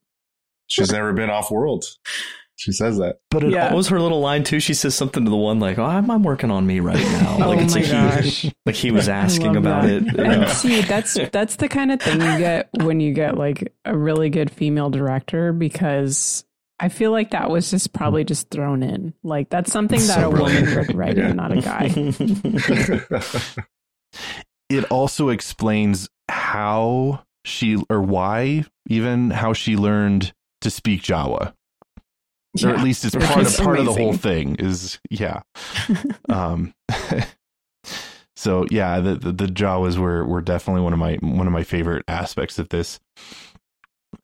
She's 0.68 0.92
never 0.92 1.12
been 1.12 1.30
off 1.30 1.50
world. 1.50 1.84
She 2.62 2.70
says 2.70 2.96
that. 2.98 3.16
But 3.30 3.42
it 3.42 3.50
Yeah. 3.50 3.64
What 3.70 3.76
was 3.78 3.88
her 3.88 4.00
little 4.00 4.20
line 4.20 4.44
too? 4.44 4.60
She 4.60 4.72
says 4.72 4.94
something 4.94 5.24
to 5.24 5.30
the 5.30 5.36
one 5.36 5.58
like, 5.58 5.78
"Oh, 5.78 5.84
I'm, 5.84 6.08
I'm 6.08 6.22
working 6.22 6.52
on 6.52 6.64
me 6.64 6.78
right 6.78 6.94
now." 6.96 7.38
Oh 7.42 7.48
Like 7.48 7.58
it's 7.60 7.74
my 7.74 7.80
like 7.80 7.90
gosh. 7.90 8.42
he, 8.42 8.52
like 8.64 8.74
he 8.76 8.90
was 8.92 9.08
asking 9.08 9.56
about 9.56 9.82
that. 9.82 9.90
it. 9.90 10.06
And 10.20 10.42
know. 10.42 10.46
see, 10.46 10.80
that's 10.82 11.18
that's 11.32 11.56
the 11.56 11.68
kind 11.68 11.90
of 11.90 12.00
thing 12.00 12.20
you 12.20 12.38
get 12.38 12.68
when 12.84 13.00
you 13.00 13.12
get 13.12 13.36
like 13.36 13.74
a 13.84 13.98
really 13.98 14.30
good 14.30 14.48
female 14.50 14.90
director 14.90 15.52
because 15.52 16.44
I 16.78 16.88
feel 16.88 17.10
like 17.10 17.30
that 17.32 17.50
was 17.50 17.68
just 17.70 17.92
probably 17.92 18.22
just 18.22 18.48
thrown 18.50 18.82
in. 18.84 19.12
Like 19.24 19.50
that's 19.50 19.72
something 19.72 19.98
that 19.98 20.20
So 20.20 20.28
a 20.28 20.30
woman 20.30 20.64
brilliant. 20.64 20.88
would 20.88 20.96
write 20.96 21.18
in, 21.18 21.34
not 21.34 21.50
a 21.50 21.60
guy. 21.60 21.90
it 24.68 24.84
also 24.90 25.28
explains 25.30 26.08
how 26.28 27.24
she 27.44 27.82
or 27.90 28.00
why 28.00 28.64
even 28.88 29.30
how 29.30 29.52
she 29.52 29.76
learned 29.76 30.32
to 30.60 30.70
speak 30.70 31.02
Jawa. 31.02 31.54
Or 32.62 32.70
at 32.70 32.84
least 32.84 33.04
it's 33.04 33.14
part 33.14 33.46
of 33.46 33.56
part 33.56 33.78
of 33.78 33.86
the 33.86 33.92
whole 33.92 34.12
thing 34.12 34.56
is 34.56 34.98
yeah. 35.08 35.42
um 36.28 36.74
so 38.36 38.66
yeah, 38.70 39.00
the, 39.00 39.14
the 39.14 39.32
the 39.32 39.46
Jawas 39.46 39.96
were 39.96 40.24
were 40.26 40.42
definitely 40.42 40.82
one 40.82 40.92
of 40.92 40.98
my 40.98 41.14
one 41.22 41.46
of 41.46 41.52
my 41.52 41.64
favorite 41.64 42.04
aspects 42.08 42.58
of 42.58 42.68
this. 42.68 43.00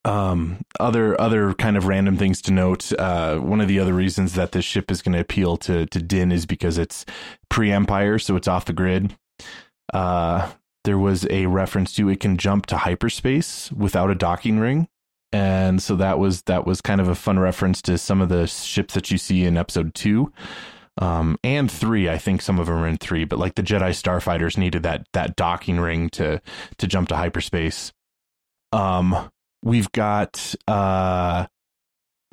Um, 0.04 0.60
other 0.78 1.20
other 1.20 1.54
kind 1.54 1.76
of 1.76 1.86
random 1.86 2.16
things 2.16 2.42
to 2.42 2.52
note. 2.52 2.92
Uh, 2.98 3.38
one 3.38 3.60
of 3.60 3.68
the 3.68 3.80
other 3.80 3.94
reasons 3.94 4.34
that 4.34 4.52
this 4.52 4.64
ship 4.64 4.90
is 4.90 5.02
going 5.02 5.14
to 5.14 5.20
appeal 5.20 5.56
to 5.58 5.86
to 5.86 6.02
Din 6.02 6.32
is 6.32 6.46
because 6.46 6.78
it's 6.78 7.04
pre-Empire, 7.48 8.18
so 8.18 8.36
it's 8.36 8.48
off 8.48 8.64
the 8.64 8.72
grid. 8.72 9.16
Uh, 9.92 10.50
there 10.84 10.98
was 10.98 11.26
a 11.30 11.46
reference 11.46 11.94
to 11.94 12.08
it 12.08 12.20
can 12.20 12.36
jump 12.36 12.66
to 12.66 12.76
hyperspace 12.78 13.72
without 13.72 14.10
a 14.10 14.14
docking 14.14 14.58
ring, 14.58 14.88
and 15.32 15.82
so 15.82 15.96
that 15.96 16.18
was 16.18 16.42
that 16.42 16.66
was 16.66 16.80
kind 16.80 17.00
of 17.00 17.08
a 17.08 17.14
fun 17.14 17.38
reference 17.38 17.82
to 17.82 17.98
some 17.98 18.20
of 18.20 18.28
the 18.28 18.46
ships 18.46 18.94
that 18.94 19.10
you 19.10 19.18
see 19.18 19.44
in 19.44 19.56
Episode 19.56 19.94
Two. 19.94 20.32
Um, 21.00 21.38
and 21.44 21.70
three, 21.70 22.08
I 22.08 22.18
think 22.18 22.42
some 22.42 22.58
of 22.58 22.66
them 22.66 22.76
are 22.76 22.88
in 22.88 22.96
three, 22.96 23.24
but 23.24 23.38
like 23.38 23.54
the 23.54 23.62
Jedi 23.62 23.90
starfighters 23.90 24.58
needed 24.58 24.82
that 24.82 25.06
that 25.12 25.36
docking 25.36 25.78
ring 25.78 26.10
to 26.10 26.40
to 26.78 26.86
jump 26.86 27.08
to 27.08 27.16
hyperspace. 27.16 27.92
Um, 28.72 29.30
we've 29.62 29.90
got 29.92 30.54
uh 30.66 31.46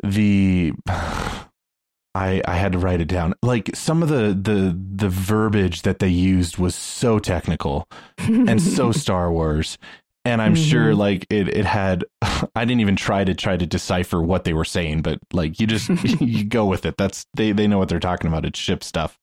the 0.03 0.73
I 0.87 2.41
I 2.47 2.55
had 2.55 2.71
to 2.71 2.79
write 2.79 3.01
it 3.01 3.07
down. 3.07 3.33
Like 3.43 3.75
some 3.75 4.01
of 4.01 4.09
the 4.09 4.37
the 4.39 4.77
the 4.95 5.09
verbiage 5.09 5.83
that 5.83 5.99
they 5.99 6.07
used 6.07 6.57
was 6.57 6.73
so 6.73 7.19
technical 7.19 7.87
and 8.17 8.61
so 8.61 8.91
Star 8.93 9.31
Wars. 9.31 9.77
And 10.25 10.41
I'm 10.41 10.55
sure 10.55 10.91
Mhm. 10.93 10.97
like 10.97 11.27
it 11.29 11.47
it 11.49 11.65
had 11.65 12.03
I 12.55 12.65
didn't 12.65 12.81
even 12.81 12.95
try 12.95 13.23
to 13.23 13.33
try 13.35 13.55
to 13.57 13.65
decipher 13.65 14.21
what 14.21 14.43
they 14.43 14.53
were 14.53 14.65
saying, 14.65 15.01
but 15.03 15.19
like 15.31 15.59
you 15.59 15.67
just 15.67 15.87
you 16.21 16.43
go 16.43 16.65
with 16.65 16.85
it. 16.85 16.97
That's 16.97 17.25
they 17.35 17.51
they 17.51 17.67
know 17.67 17.77
what 17.77 17.89
they're 17.89 17.99
talking 17.99 18.27
about. 18.27 18.43
It's 18.45 18.59
ship 18.59 18.83
stuff. 18.83 19.19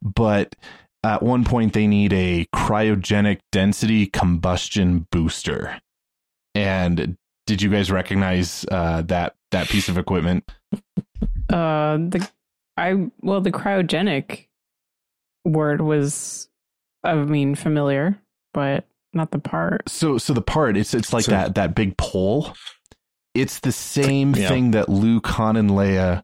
But 0.00 0.54
at 1.02 1.22
one 1.22 1.44
point 1.44 1.72
they 1.72 1.86
need 1.86 2.12
a 2.12 2.46
cryogenic 2.54 3.40
density 3.52 4.06
combustion 4.06 5.06
booster. 5.10 5.80
And 6.54 7.16
did 7.46 7.60
you 7.60 7.68
guys 7.68 7.90
recognize 7.90 8.64
uh, 8.70 9.02
that 9.02 9.34
that 9.50 9.68
piece 9.68 9.88
of 9.88 9.98
equipment? 9.98 10.50
Uh, 11.52 11.98
the 11.98 12.26
I 12.78 13.10
well, 13.20 13.40
the 13.42 13.52
cryogenic 13.52 14.46
word 15.44 15.80
was, 15.82 16.48
I 17.04 17.14
mean, 17.14 17.54
familiar, 17.54 18.18
but 18.54 18.86
not 19.14 19.30
the 19.30 19.38
part. 19.38 19.88
So 19.88 20.18
so 20.18 20.32
the 20.32 20.42
part 20.42 20.76
it's 20.76 20.94
it's 20.94 21.12
like 21.12 21.24
So- 21.24 21.32
that 21.32 21.54
that 21.56 21.74
big 21.74 21.96
pole. 21.96 22.54
It's 23.34 23.58
the 23.60 23.72
same 23.72 24.34
Yeah. 24.34 24.48
thing 24.48 24.70
that 24.72 24.88
Luke, 24.88 25.26
Han, 25.26 25.56
and 25.56 25.68
Leia 25.70 26.22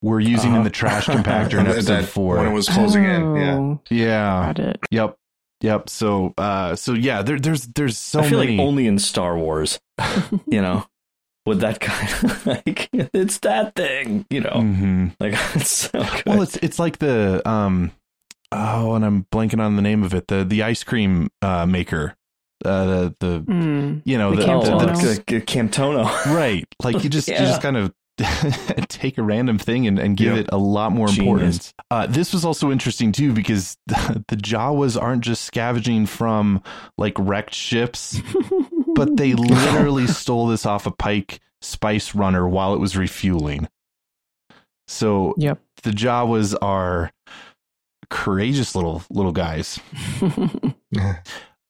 were 0.00 0.20
using 0.20 0.50
in 0.50 0.56
Uh-huh. 0.56 0.64
the 0.64 0.70
trash 0.70 1.06
compactor 1.06 1.58
in 1.58 1.66
episode 1.66 2.02
that- 2.02 2.04
four. 2.08 2.36
when 2.36 2.46
it 2.46 2.52
was 2.52 2.68
closing 2.68 3.04
in. 3.04 3.34
Yeah. 3.36 3.54
Oh, 3.56 3.80
yeah. 3.90 4.46
Got 4.46 4.58
it. 4.60 4.80
Yep. 4.90 5.16
Yep. 5.62 5.88
So 5.88 6.34
uh 6.38 6.76
so 6.76 6.92
yeah, 6.92 7.22
there, 7.22 7.38
there's 7.40 7.66
there's 7.68 7.96
so 7.98 8.20
I 8.20 8.28
feel 8.28 8.38
many 8.40 8.56
like 8.58 8.66
only 8.66 8.86
in 8.86 8.98
Star 8.98 9.36
Wars, 9.38 9.80
you 10.46 10.60
know, 10.62 10.86
with 11.46 11.60
that 11.60 11.80
kind 11.80 12.12
of 12.24 12.46
like 12.46 12.88
it's 12.92 13.38
that 13.38 13.74
thing, 13.74 14.26
you 14.30 14.40
know, 14.42 14.50
Mhm. 14.50 15.14
like 15.18 15.32
it's 15.56 15.70
so 15.70 15.98
good. 15.98 16.22
Well, 16.26 16.42
it's 16.42 16.56
it's 16.58 16.78
like 16.78 16.98
the 16.98 17.42
um 17.48 17.90
oh, 18.52 18.94
and 18.94 19.04
I'm 19.04 19.24
blanking 19.32 19.60
on 19.60 19.76
the 19.76 19.82
name 19.82 20.02
of 20.02 20.14
it. 20.14 20.28
The 20.28 20.44
the 20.44 20.62
ice 20.62 20.84
cream 20.84 21.30
uh 21.42 21.66
maker. 21.66 22.14
Uh 22.64 22.84
the 22.86 23.14
the 23.20 23.40
Mm. 23.46 24.02
you 24.04 24.16
know 24.18 24.30
The 24.30 24.36
the, 24.36 24.42
the, 24.42 24.48
Camtono. 24.52 24.78
the- 25.00 25.22
the, 25.26 25.38
the 25.38 25.40
Camtono, 25.46 26.04
right. 26.34 26.66
Like 26.82 27.02
you 27.04 27.10
just 27.10 27.28
you 27.28 27.34
just 27.36 27.60
kind 27.62 27.76
of 27.76 27.92
take 28.88 29.18
a 29.18 29.22
random 29.22 29.58
thing 29.58 29.86
and, 29.86 29.98
and 29.98 30.16
give 30.16 30.34
Yep. 30.36 30.44
it 30.46 30.50
a 30.52 30.56
lot 30.56 30.90
more 30.92 31.06
Genius. 31.06 31.18
importance. 31.20 31.74
Uh, 31.90 32.06
this 32.06 32.32
was 32.32 32.46
also 32.46 32.72
interesting 32.72 33.12
too 33.12 33.34
because 33.34 33.76
the, 33.86 34.24
the 34.28 34.36
Jawas 34.36 35.00
aren't 35.00 35.22
just 35.22 35.42
scavenging 35.44 36.06
from 36.06 36.62
like 36.96 37.12
wrecked 37.18 37.54
ships, 37.54 38.18
but 38.94 39.18
they 39.18 39.34
literally 39.34 40.06
stole 40.06 40.46
this 40.46 40.64
off 40.64 40.86
a 40.86 40.90
Pike 40.90 41.40
Spice 41.60 42.14
Runner 42.14 42.48
while 42.48 42.72
it 42.72 42.80
was 42.80 42.96
refueling. 42.96 43.68
So 44.88 45.34
Yep. 45.36 45.60
the 45.82 45.90
Jawas 45.90 46.54
are 46.62 47.12
courageous 48.10 48.74
little 48.74 49.02
little 49.10 49.32
guys. 49.32 49.78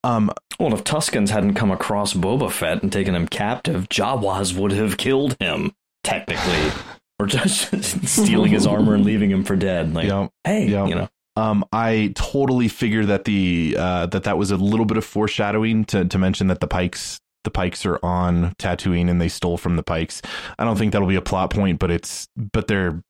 Um, 0.05 0.31
Well, 0.61 0.73
if 0.73 0.85
Tuscans 0.85 1.31
hadn't 1.31 1.55
come 1.55 1.71
across 1.71 2.15
Boba 2.15 2.51
Fett 2.51 2.83
and 2.83 2.93
taken 2.93 3.15
him 3.15 3.27
captive, 3.27 3.89
Jawas 3.89 4.57
would 4.57 4.73
have 4.73 4.97
killed 4.97 5.37
him, 5.41 5.73
technically. 6.05 6.71
or 7.19 7.27
just 7.27 8.07
stealing 8.07 8.53
his 8.53 8.67
armor 8.67 8.95
and 8.95 9.05
leaving 9.05 9.31
him 9.31 9.43
for 9.43 9.57
dead. 9.57 9.95
Like, 9.95 10.07
Yep. 10.07 10.31
hey, 10.45 10.67
Yep. 10.69 10.89
you 10.89 10.95
know. 10.95 11.09
Um, 11.39 11.65
I 11.73 12.13
totally 12.15 12.69
figured 12.69 13.09
that 13.09 13.25
the 13.27 13.77
uh, 13.79 14.07
that 14.07 14.25
that 14.25 14.39
was 14.39 14.51
a 14.51 14.57
little 14.57 14.87
bit 14.87 14.97
of 14.97 15.05
foreshadowing 15.05 15.85
to 15.87 16.07
to 16.07 16.19
mention 16.19 16.47
that 16.47 16.61
the 16.61 16.67
Pikes 16.67 17.19
the 17.45 17.51
Pikes 17.51 17.85
are 17.85 17.99
on 18.03 18.55
Tatooine 18.59 19.11
and 19.11 19.21
they 19.21 19.29
stole 19.29 19.59
from 19.59 19.77
the 19.77 19.83
Pikes. 19.83 20.23
I 20.59 20.65
don't 20.65 20.77
think 20.79 20.93
that'll 20.93 21.07
be 21.09 21.15
a 21.17 21.21
plot 21.23 21.51
point, 21.51 21.79
but 21.79 21.91
it's 21.91 22.27
but 22.37 22.69
they're 22.69 23.03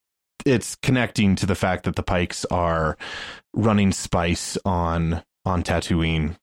it's 0.47 0.75
connecting 0.75 1.35
to 1.35 1.45
the 1.45 1.55
fact 1.55 1.83
that 1.83 1.95
the 1.95 2.03
Pikes 2.03 2.45
are 2.45 2.97
running 3.53 3.91
spice 3.91 4.57
on 4.65 5.23
on 5.45 5.63
Tatooine. 5.63 6.35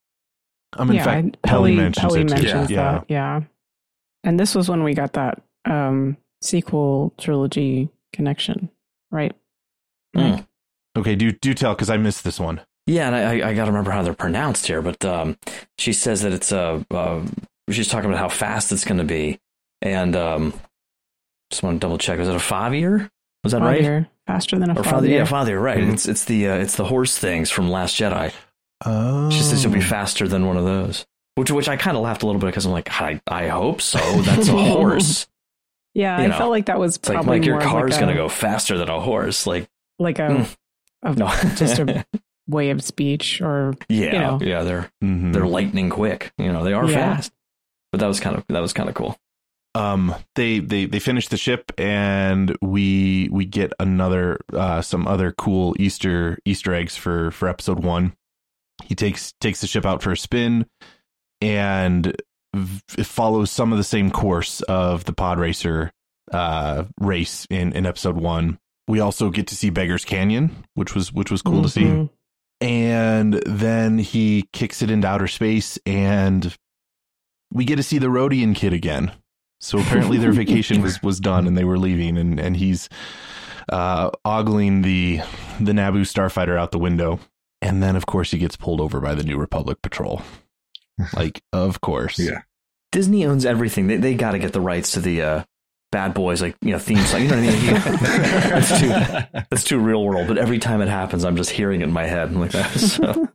Um, 0.77 0.91
in 0.91 0.97
yeah, 0.97 1.05
fact, 1.05 1.37
I- 1.45 1.49
Peli 1.49 1.71
Peli, 1.73 1.77
mentions 1.77 2.07
Peli 2.07 2.21
it 2.21 2.29
too. 2.29 2.35
mentions 2.35 2.71
yeah. 2.71 2.93
that. 2.93 3.05
Yeah. 3.09 3.41
And 4.25 4.41
this 4.41 4.55
was 4.55 4.69
when 4.69 4.83
we 4.83 4.95
got 4.95 5.13
that 5.15 5.43
um, 5.65 6.17
sequel 6.41 7.13
trilogy 7.19 7.89
connection, 8.13 8.71
right? 9.11 9.35
Hmm. 10.17 10.37
Okay, 10.97 11.15
do 11.17 11.33
do 11.33 11.55
tell 11.55 11.75
because 11.75 11.91
I 11.91 11.97
missed 11.97 12.25
this 12.25 12.39
one. 12.39 12.61
Yeah, 12.87 13.07
and 13.07 13.17
I, 13.17 13.51
I 13.51 13.55
got 13.55 13.65
to 13.65 13.71
remember 13.71 13.91
how 13.91 14.03
they're 14.03 14.15
pronounced 14.15 14.67
here, 14.67 14.83
but 14.83 15.03
um, 15.05 15.39
she 15.79 15.93
says 15.93 16.23
that 16.23 16.33
it's 16.33 16.53
a. 16.53 16.85
Uh, 16.91 17.23
she's 17.71 17.89
talking 17.89 18.11
about 18.11 18.19
how 18.19 18.29
fast 18.29 18.73
it's 18.73 18.85
going 18.85 18.99
to 18.99 19.05
be, 19.05 19.41
and 19.83 20.15
um, 20.15 20.53
just 21.51 21.63
want 21.63 21.77
to 21.77 21.81
double 21.81 21.99
check. 21.99 22.19
Was 22.19 22.29
it 22.29 22.35
a 22.35 22.41
five 22.41 22.75
year? 22.75 23.11
Was 23.45 23.53
that 23.53 23.61
right? 23.63 24.07
Faster 24.27 24.59
than 24.59 24.71
a 24.71 24.73
Or 24.73 24.77
father. 24.77 24.91
father? 24.91 25.09
Yeah, 25.09 25.25
father. 25.25 25.61
Right. 25.61 25.79
Mhm. 25.79 25.93
It's 25.93 26.09
it's 26.09 26.25
the 26.25 26.49
uh, 26.49 26.55
it's 26.57 26.77
the 26.77 26.85
horse 26.85 27.17
things 27.19 27.51
from 27.51 27.71
Last 27.71 27.97
Jedi. 27.97 28.33
Oh, 28.85 29.31
She 29.31 29.41
says 29.41 29.63
you'll 29.63 29.73
be 29.73 29.81
faster 29.81 30.27
than 30.27 30.47
one 30.47 30.57
of 30.57 30.65
those. 30.65 31.07
Which 31.37 31.51
which 31.51 31.69
I 31.69 31.77
kind 31.77 31.97
of 31.97 32.03
laughed 32.03 32.23
a 32.23 32.27
little 32.27 32.41
bit 32.41 32.47
because 32.47 32.65
I'm 32.67 32.73
like, 32.73 32.91
I 33.01 33.21
I 33.29 33.49
hope 33.49 33.81
so. 33.83 33.99
That's 34.23 34.49
a 34.49 34.53
horse. 34.73 35.27
Yeah, 35.95 36.19
You 36.19 36.25
I 36.25 36.27
know, 36.29 36.39
felt 36.39 36.51
like 36.51 36.67
that 36.67 36.79
was 36.79 36.97
It's 36.97 37.09
like, 37.09 37.17
probably 37.17 37.39
like 37.39 37.47
your 37.47 37.57
more 37.61 37.69
car's 37.69 37.93
like 37.93 38.01
going 38.01 38.11
a, 38.11 38.15
to 38.15 38.19
go 38.19 38.29
faster 38.29 38.77
than 38.79 38.89
a 38.89 38.99
horse. 39.01 39.47
Like, 39.47 39.69
like 40.01 40.19
a, 40.19 40.23
Mm. 40.29 40.57
a 41.05 41.15
no, 41.15 41.27
just 41.57 41.79
a 41.79 42.05
way 42.49 42.71
of 42.71 42.83
speech 42.83 43.41
or 43.41 43.75
yeah, 43.89 44.13
you 44.13 44.19
know. 44.19 44.39
yeah, 44.43 44.63
they're 44.65 44.91
Mhm. 45.05 45.33
they're 45.33 45.47
lightning 45.47 45.91
quick. 45.91 46.33
You 46.39 46.53
know, 46.53 46.65
they 46.65 46.73
are 46.73 46.87
Yeah. 46.89 47.15
fast. 47.17 47.33
But 47.93 48.01
that 48.01 48.07
was 48.09 48.19
kind 48.21 48.37
of 48.37 48.45
that 48.49 48.61
was 48.61 48.73
kind 48.73 48.89
of 48.89 48.95
cool. 48.95 49.17
Um 49.75 50.15
they 50.37 50.61
they 50.61 50.87
they 50.87 50.99
finish 51.01 51.29
the 51.29 51.37
ship 51.37 51.73
and 51.79 52.57
we 52.63 53.29
we 53.33 53.45
get 53.45 53.73
another 53.81 54.39
uh 54.53 54.83
some 54.83 55.07
other 55.09 55.33
cool 55.33 55.75
easter 55.79 56.39
easter 56.45 56.73
eggs 56.75 56.97
for 56.97 57.31
for 57.33 57.49
episode 57.49 57.83
1 57.83 58.13
he 58.85 58.95
takes 58.95 59.33
takes 59.41 59.61
the 59.61 59.67
ship 59.67 59.85
out 59.85 60.03
for 60.03 60.13
a 60.13 60.17
spin 60.17 60.67
and 61.41 62.15
v- 62.55 63.03
follows 63.03 63.51
some 63.51 63.73
of 63.73 63.79
the 63.79 63.85
same 63.85 64.11
course 64.11 64.61
of 64.63 65.05
the 65.07 65.13
pod 65.13 65.39
racer 65.39 65.93
uh 66.33 66.85
race 67.01 67.47
in 67.51 67.73
in 67.73 67.85
episode 67.85 68.17
1 68.17 68.59
we 68.87 69.01
also 69.01 69.29
get 69.31 69.47
to 69.49 69.57
see 69.57 69.71
beggars 69.71 70.05
canyon 70.05 70.65
which 70.75 70.95
was 70.95 71.13
which 71.13 71.31
was 71.31 71.43
cool 71.43 71.63
to 71.63 71.69
see 71.69 71.83
Mhm. 71.85 72.11
and 72.61 73.35
then 73.47 73.99
he 73.99 74.49
kicks 74.53 74.83
it 74.83 74.91
into 74.91 75.09
outer 75.09 75.27
space 75.29 75.79
and 75.85 76.55
we 77.53 77.65
get 77.65 77.77
to 77.77 77.83
see 77.83 77.99
the 77.99 78.07
Rodian 78.09 78.55
kid 78.57 78.73
again. 78.73 79.13
So 79.65 79.79
apparently 79.79 80.19
their 80.19 80.33
vacation 80.33 80.83
was 80.83 81.03
was 81.03 81.19
done 81.19 81.47
and 81.47 81.57
they 81.57 81.65
were 81.65 81.79
leaving 81.79 82.19
and 82.19 82.39
and 82.39 82.57
he's 82.57 82.89
uh 83.71 84.11
ogling 84.25 84.83
the 84.83 85.21
the 85.59 85.73
Naboo 85.73 86.03
starfighter 86.03 86.59
out 86.59 86.71
the 86.71 86.79
window 86.79 87.19
and 87.63 87.83
then 87.83 87.97
of 87.97 88.05
course 88.05 88.31
he 88.31 88.39
gets 88.39 88.57
pulled 88.57 88.79
over 88.79 89.01
by 89.01 89.15
the 89.15 89.25
New 89.25 89.39
Republic 89.39 89.81
patrol. 89.83 90.23
Like 91.13 91.43
of 91.53 91.81
course. 91.81 92.21
Yeah. 92.21 92.43
Disney 92.93 93.27
owns 93.27 93.45
everything. 93.45 93.89
They 93.89 93.97
they 93.97 94.15
got 94.15 94.31
to 94.31 94.39
get 94.39 94.53
the 94.53 94.61
rights 94.61 94.93
to 94.93 95.01
the 95.01 95.23
uh, 95.23 95.45
Bad 95.91 96.15
Boys 96.15 96.41
like 96.41 96.55
you 96.63 96.71
know 96.71 96.79
theme 96.79 96.99
song. 96.99 97.23
You 97.23 97.29
know 97.31 97.37
what 97.37 97.49
I 97.49 97.57
mean? 97.57 97.75
that's 98.01 98.81
too 98.81 99.43
that's 99.51 99.65
too 99.65 99.81
real 99.81 100.05
world. 100.05 100.29
But 100.29 100.39
every 100.39 100.61
time 100.61 100.81
it 100.83 100.89
happens, 100.89 101.25
I'm 101.25 101.35
just 101.35 101.51
hearing 101.51 101.81
it 101.81 101.85
in 101.85 101.93
my 101.93 102.07
head. 102.07 102.29
I'm 102.29 102.39
like 102.39 102.53
that. 102.53 102.71
So, 102.79 103.29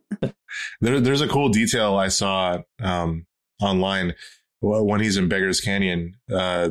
There, 0.80 1.01
there's 1.01 1.19
a 1.19 1.27
cool 1.27 1.49
detail 1.49 1.97
I 1.97 2.07
saw 2.07 2.59
um, 2.82 3.25
online 3.61 4.15
Well, 4.62 4.86
when 4.86 5.01
he's 5.01 5.18
in 5.18 5.28
Beggar's 5.30 5.62
Canyon. 5.62 6.16
Uh, 6.32 6.70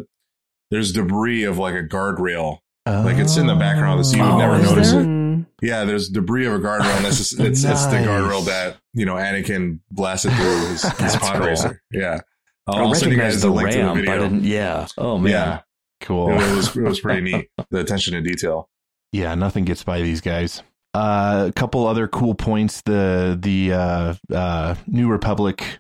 there's 0.70 0.92
debris 0.92 1.44
of 1.44 1.56
like 1.58 1.74
a 1.74 1.82
guardrail, 1.82 2.58
like 2.86 3.16
it's 3.16 3.36
in 3.38 3.46
the 3.46 3.54
background, 3.54 4.04
so 4.04 4.16
you 4.18 4.22
would 4.22 4.32
Oh, 4.32 4.38
never 4.38 4.58
notice 4.62 4.92
there? 4.92 5.00
it. 5.02 5.44
Yeah, 5.62 5.84
there's 5.84 6.08
debris 6.10 6.44
of 6.46 6.52
a 6.54 6.58
guardrail, 6.58 6.94
and 6.98 7.06
it's 7.06 7.32
it's 7.32 7.64
it's 7.64 7.86
the 7.86 7.96
guardrail 7.96 8.44
that 8.46 8.76
you 8.92 9.06
know 9.06 9.14
Anakin 9.14 9.80
blasted 9.90 10.32
through 10.32 10.66
his, 10.68 10.82
his 10.98 11.16
pod 11.16 11.36
cool. 11.38 11.46
racer. 11.46 11.82
Yeah, 11.90 12.20
I'll, 12.66 12.88
I'll 12.88 12.94
send 12.94 13.12
you 13.12 13.18
guys 13.18 13.40
the 13.40 13.48
the 13.48 13.54
link 13.54 13.70
to 13.70 13.78
the. 13.78 13.84
I 13.84 13.94
video. 13.94 14.18
didn't. 14.18 14.44
Yeah. 14.44 14.86
Oh 14.98 15.16
man. 15.16 15.32
Yeah, 15.32 15.60
Cool. 16.02 16.32
it 16.32 16.54
was 16.54 16.76
it 16.76 16.82
was 16.82 17.00
pretty 17.00 17.22
neat. 17.22 17.48
The 17.70 17.80
attention 17.80 18.12
to 18.12 18.20
detail. 18.20 18.68
Yeah, 19.12 19.34
nothing 19.36 19.64
gets 19.64 19.84
by 19.84 20.02
these 20.02 20.20
guys. 20.20 20.62
Uh, 20.92 21.46
a 21.48 21.52
couple 21.52 21.86
other 21.86 22.06
cool 22.08 22.34
points. 22.34 22.82
The 22.82 23.38
the 23.40 23.72
uh, 23.72 24.14
uh, 24.34 24.74
New 24.86 25.08
Republic 25.08 25.78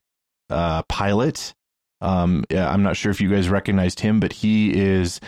uh, 0.48 0.82
pilot. 0.84 1.52
Um, 2.00 2.44
yeah, 2.50 2.70
I'm 2.70 2.82
not 2.82 2.96
sure 2.96 3.10
if 3.10 3.20
you 3.20 3.28
guys 3.30 3.48
recognized 3.48 4.00
him, 4.00 4.20
but 4.20 4.32
he 4.32 4.72
is 4.78 5.20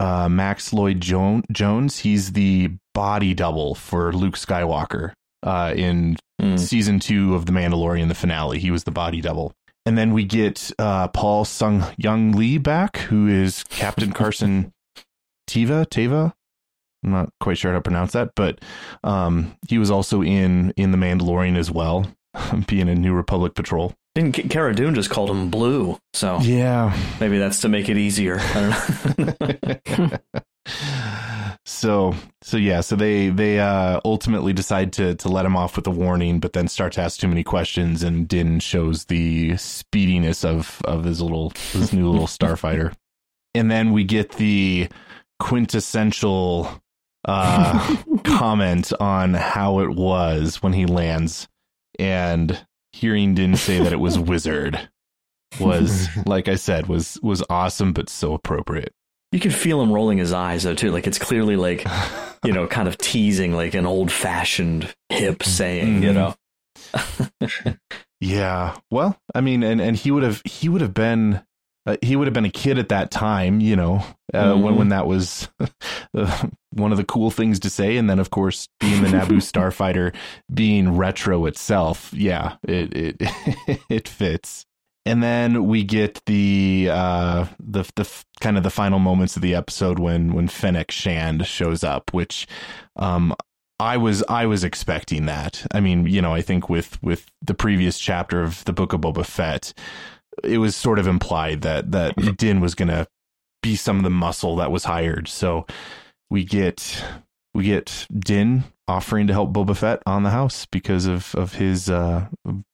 uh, 0.00 0.28
Max 0.28 0.72
Lloyd 0.72 1.00
Jones. 1.00 1.98
He's 1.98 2.32
the 2.32 2.70
body 2.94 3.34
double 3.34 3.74
for 3.74 4.12
Luke 4.12 4.34
Skywalker 4.36 5.12
uh, 5.42 5.72
in 5.76 6.16
Mm. 6.40 6.56
season 6.56 7.00
two 7.00 7.34
of 7.34 7.46
The 7.46 7.52
Mandalorian, 7.52 8.06
the 8.06 8.14
finale. 8.14 8.60
He 8.60 8.70
was 8.70 8.84
the 8.84 8.92
body 8.92 9.20
double. 9.20 9.52
And 9.84 9.98
then 9.98 10.12
we 10.12 10.22
get 10.22 10.70
uh, 10.78 11.08
Paul 11.08 11.44
Sung 11.44 11.84
Young 11.96 12.30
Lee 12.30 12.58
back, 12.58 12.98
who 12.98 13.26
is 13.26 13.64
Captain 13.64 14.12
Carson 14.12 14.72
Tiva. 15.50 15.84
Teva. 15.88 16.32
I'm 17.04 17.10
not 17.10 17.30
quite 17.40 17.58
sure 17.58 17.72
how 17.72 17.78
to 17.78 17.82
pronounce 17.82 18.12
that, 18.12 18.30
but 18.36 18.60
um, 19.02 19.56
he 19.68 19.78
was 19.78 19.90
also 19.90 20.22
in 20.22 20.72
in 20.76 20.92
The 20.92 20.96
Mandalorian 20.96 21.56
as 21.58 21.72
well, 21.72 22.06
being 22.68 22.88
a 22.88 22.94
New 22.94 23.14
Republic 23.14 23.56
patrol. 23.56 23.94
Didn't 24.18 24.50
Cara 24.50 24.74
Dune 24.74 24.96
just 24.96 25.10
called 25.10 25.30
him 25.30 25.48
Blue? 25.48 25.96
So 26.12 26.40
Yeah. 26.40 26.92
maybe 27.20 27.38
that's 27.38 27.60
to 27.60 27.68
make 27.68 27.88
it 27.88 27.96
easier. 27.96 28.40
I 28.40 29.14
don't 29.16 29.98
know. 30.00 30.18
so 31.64 32.14
so 32.42 32.56
yeah, 32.56 32.80
so 32.80 32.96
they 32.96 33.28
they 33.28 33.60
uh, 33.60 34.00
ultimately 34.04 34.52
decide 34.52 34.92
to 34.94 35.14
to 35.14 35.28
let 35.28 35.46
him 35.46 35.54
off 35.56 35.76
with 35.76 35.86
a 35.86 35.92
warning, 35.92 36.40
but 36.40 36.52
then 36.52 36.66
start 36.66 36.94
to 36.94 37.00
ask 37.00 37.20
too 37.20 37.28
many 37.28 37.44
questions, 37.44 38.02
and 38.02 38.26
Din 38.26 38.58
shows 38.58 39.04
the 39.04 39.52
speediness 39.56 40.44
of 40.44 40.80
of 40.84 41.04
his 41.04 41.22
little 41.22 41.52
his 41.70 41.92
new 41.92 42.10
little 42.10 42.26
starfighter, 42.26 42.92
and 43.54 43.70
then 43.70 43.92
we 43.92 44.02
get 44.02 44.32
the 44.32 44.88
quintessential 45.38 46.82
uh, 47.24 47.96
comment 48.24 48.92
on 48.98 49.34
how 49.34 49.78
it 49.78 49.90
was 49.90 50.60
when 50.60 50.72
he 50.72 50.86
lands, 50.86 51.46
and 52.00 52.66
hearing 52.92 53.34
Din 53.34 53.56
say 53.56 53.78
that 53.82 53.92
it 53.92 54.00
was 54.00 54.18
wizard 54.18 54.88
was 55.60 56.08
like 56.26 56.48
I 56.48 56.56
said 56.56 56.86
was 56.86 57.18
was 57.22 57.42
awesome, 57.48 57.92
but 57.92 58.08
so 58.08 58.34
appropriate. 58.34 58.92
you 59.32 59.40
can 59.40 59.50
feel 59.50 59.80
him 59.82 59.92
rolling 59.92 60.18
his 60.18 60.32
eyes 60.32 60.62
though 60.62 60.74
too. 60.74 60.90
Like 60.90 61.06
it's 61.06 61.18
clearly 61.18 61.56
like, 61.56 61.86
you 62.44 62.52
know, 62.52 62.66
kind 62.66 62.88
of 62.88 62.98
teasing 62.98 63.52
like 63.52 63.74
an 63.74 63.86
old 63.86 64.12
fashioned 64.12 64.94
hip 65.08 65.38
mm-hmm. 65.38 65.50
saying, 65.50 66.02
you 66.02 66.12
know. 66.12 66.34
Yeah. 68.20 68.76
Well, 68.90 69.16
I 69.34 69.40
mean, 69.40 69.62
and 69.62 69.80
and 69.80 69.96
he 69.96 70.10
would 70.10 70.22
have 70.22 70.42
he 70.44 70.68
would 70.68 70.80
have 70.80 70.94
been 70.94 71.42
uh, 71.88 71.96
he 72.02 72.14
would 72.16 72.26
have 72.26 72.34
been 72.34 72.44
a 72.44 72.50
kid 72.50 72.78
at 72.78 72.90
that 72.90 73.10
time, 73.10 73.60
you 73.60 73.74
know, 73.74 74.04
uh, 74.34 74.52
Mhm. 74.54 74.62
when 74.62 74.76
when 74.76 74.88
that 74.90 75.06
was 75.06 75.48
uh, 76.16 76.46
one 76.70 76.92
of 76.92 76.98
the 76.98 77.04
cool 77.04 77.30
things 77.30 77.58
to 77.60 77.70
say, 77.70 77.96
and 77.96 78.08
then 78.08 78.18
of 78.18 78.30
course 78.30 78.68
being 78.78 79.02
the 79.02 79.08
Naboo 79.08 79.38
starfighter, 79.52 80.14
being 80.52 80.96
retro 80.96 81.46
itself, 81.46 82.12
yeah, 82.14 82.56
it 82.62 82.94
it 82.96 83.16
it 83.88 84.06
fits. 84.08 84.64
And 85.06 85.22
then 85.22 85.64
we 85.66 85.84
get 85.84 86.20
the 86.26 86.88
uh 86.92 87.46
the 87.58 87.84
the 87.96 88.02
f- 88.02 88.26
kind 88.40 88.58
of 88.58 88.62
the 88.62 88.70
final 88.70 88.98
moments 88.98 89.36
of 89.36 89.42
the 89.42 89.54
episode 89.54 89.98
when 89.98 90.34
when 90.34 90.48
Fennec 90.48 90.90
Shand 90.90 91.46
shows 91.46 91.82
up, 91.82 92.12
which 92.12 92.46
um 92.96 93.34
I 93.80 93.96
was 93.96 94.22
I 94.28 94.44
was 94.46 94.64
expecting 94.64 95.24
that. 95.26 95.64
I 95.72 95.80
mean, 95.80 96.06
you 96.06 96.20
know, 96.20 96.34
I 96.34 96.42
think 96.42 96.68
with 96.68 97.02
with 97.02 97.26
the 97.40 97.54
previous 97.54 97.98
chapter 97.98 98.42
of 98.42 98.62
the 98.66 98.72
Book 98.74 98.92
of 98.92 99.00
Boba 99.00 99.24
Fett, 99.24 99.72
it 100.44 100.58
was 100.58 100.76
sort 100.76 100.98
of 100.98 101.06
implied 101.06 101.62
that 101.62 101.92
that 101.92 102.36
Din 102.36 102.60
was 102.60 102.74
going 102.74 102.88
to 102.88 103.06
be 103.62 103.76
some 103.76 103.98
of 103.98 104.04
the 104.04 104.10
muscle 104.10 104.56
that 104.56 104.70
was 104.70 104.84
hired. 104.84 105.28
So 105.28 105.66
we 106.30 106.44
get 106.44 107.04
we 107.54 107.64
get 107.64 108.06
Din 108.16 108.64
offering 108.86 109.26
to 109.26 109.32
help 109.32 109.52
Boba 109.52 109.76
Fett 109.76 110.02
on 110.06 110.22
the 110.22 110.30
house 110.30 110.66
because 110.66 111.06
of 111.06 111.34
of 111.34 111.54
his 111.54 111.90
uh 111.90 112.26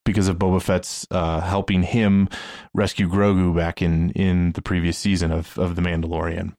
because 0.05 0.29
of 0.29 0.39
Boba 0.39 0.63
Fett's 0.63 1.07
uh 1.11 1.41
helping 1.41 1.83
him 1.83 2.29
rescue 2.73 3.09
Grogu 3.09 3.55
back 3.57 3.83
in 3.83 4.11
in 4.11 4.53
the 4.53 4.63
previous 4.63 4.99
season 4.99 5.33
of 5.33 5.59
of 5.59 5.77
The 5.77 5.83
Mandalorian. 5.83 6.55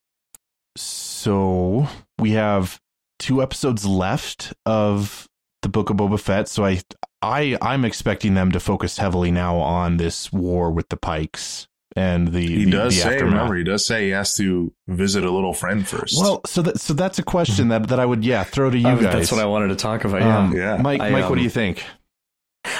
So 0.75 1.87
we 2.19 2.31
have 2.31 2.79
two 3.19 3.41
episodes 3.41 3.85
left 3.85 4.53
of 4.65 5.27
the 5.65 5.69
Book 5.69 5.89
of 5.89 5.97
Boba 5.97 6.19
Fett. 6.19 6.47
So 6.47 6.63
I 6.63 6.79
I 7.23 7.57
I'm 7.59 7.83
expecting 7.85 8.35
them 8.35 8.51
to 8.51 8.59
focus 8.59 8.97
heavily 8.99 9.31
now 9.31 9.57
on 9.57 9.97
this 9.97 10.31
war 10.31 10.69
with 10.69 10.89
the 10.89 10.95
Pikes 10.97 11.67
and 11.95 12.27
the 12.27 12.41
He 12.45 12.65
the, 12.65 12.71
does 12.71 12.93
the 12.95 13.01
say, 13.01 13.13
aftermath. 13.15 13.33
remember, 13.33 13.55
he 13.55 13.63
does 13.63 13.83
say 13.85 14.05
he 14.05 14.09
has 14.11 14.35
to 14.37 14.71
visit 14.87 15.23
a 15.23 15.31
little 15.31 15.53
friend 15.53 15.87
first. 15.87 16.19
Well, 16.21 16.41
so 16.45 16.61
that 16.61 16.79
so 16.79 16.93
that's 16.93 17.17
a 17.17 17.23
question 17.23 17.69
that 17.69 17.87
that 17.87 17.99
I 17.99 18.05
would 18.05 18.23
yeah 18.23 18.43
throw 18.43 18.69
to 18.69 18.77
you 18.77 18.87
Uh, 18.87 18.95
guys. 18.95 19.13
That's 19.13 19.31
what 19.31 19.41
I 19.41 19.45
wanted 19.45 19.69
to 19.69 19.75
talk 19.75 20.05
about. 20.05 20.21
Yeah. 20.21 20.37
Um, 20.37 20.53
Yeah. 20.55 20.77
Mike, 20.77 21.01
I, 21.01 21.09
Mike, 21.09 21.23
what 21.23 21.31
um, 21.31 21.37
do 21.39 21.43
you 21.43 21.49
think? 21.49 21.83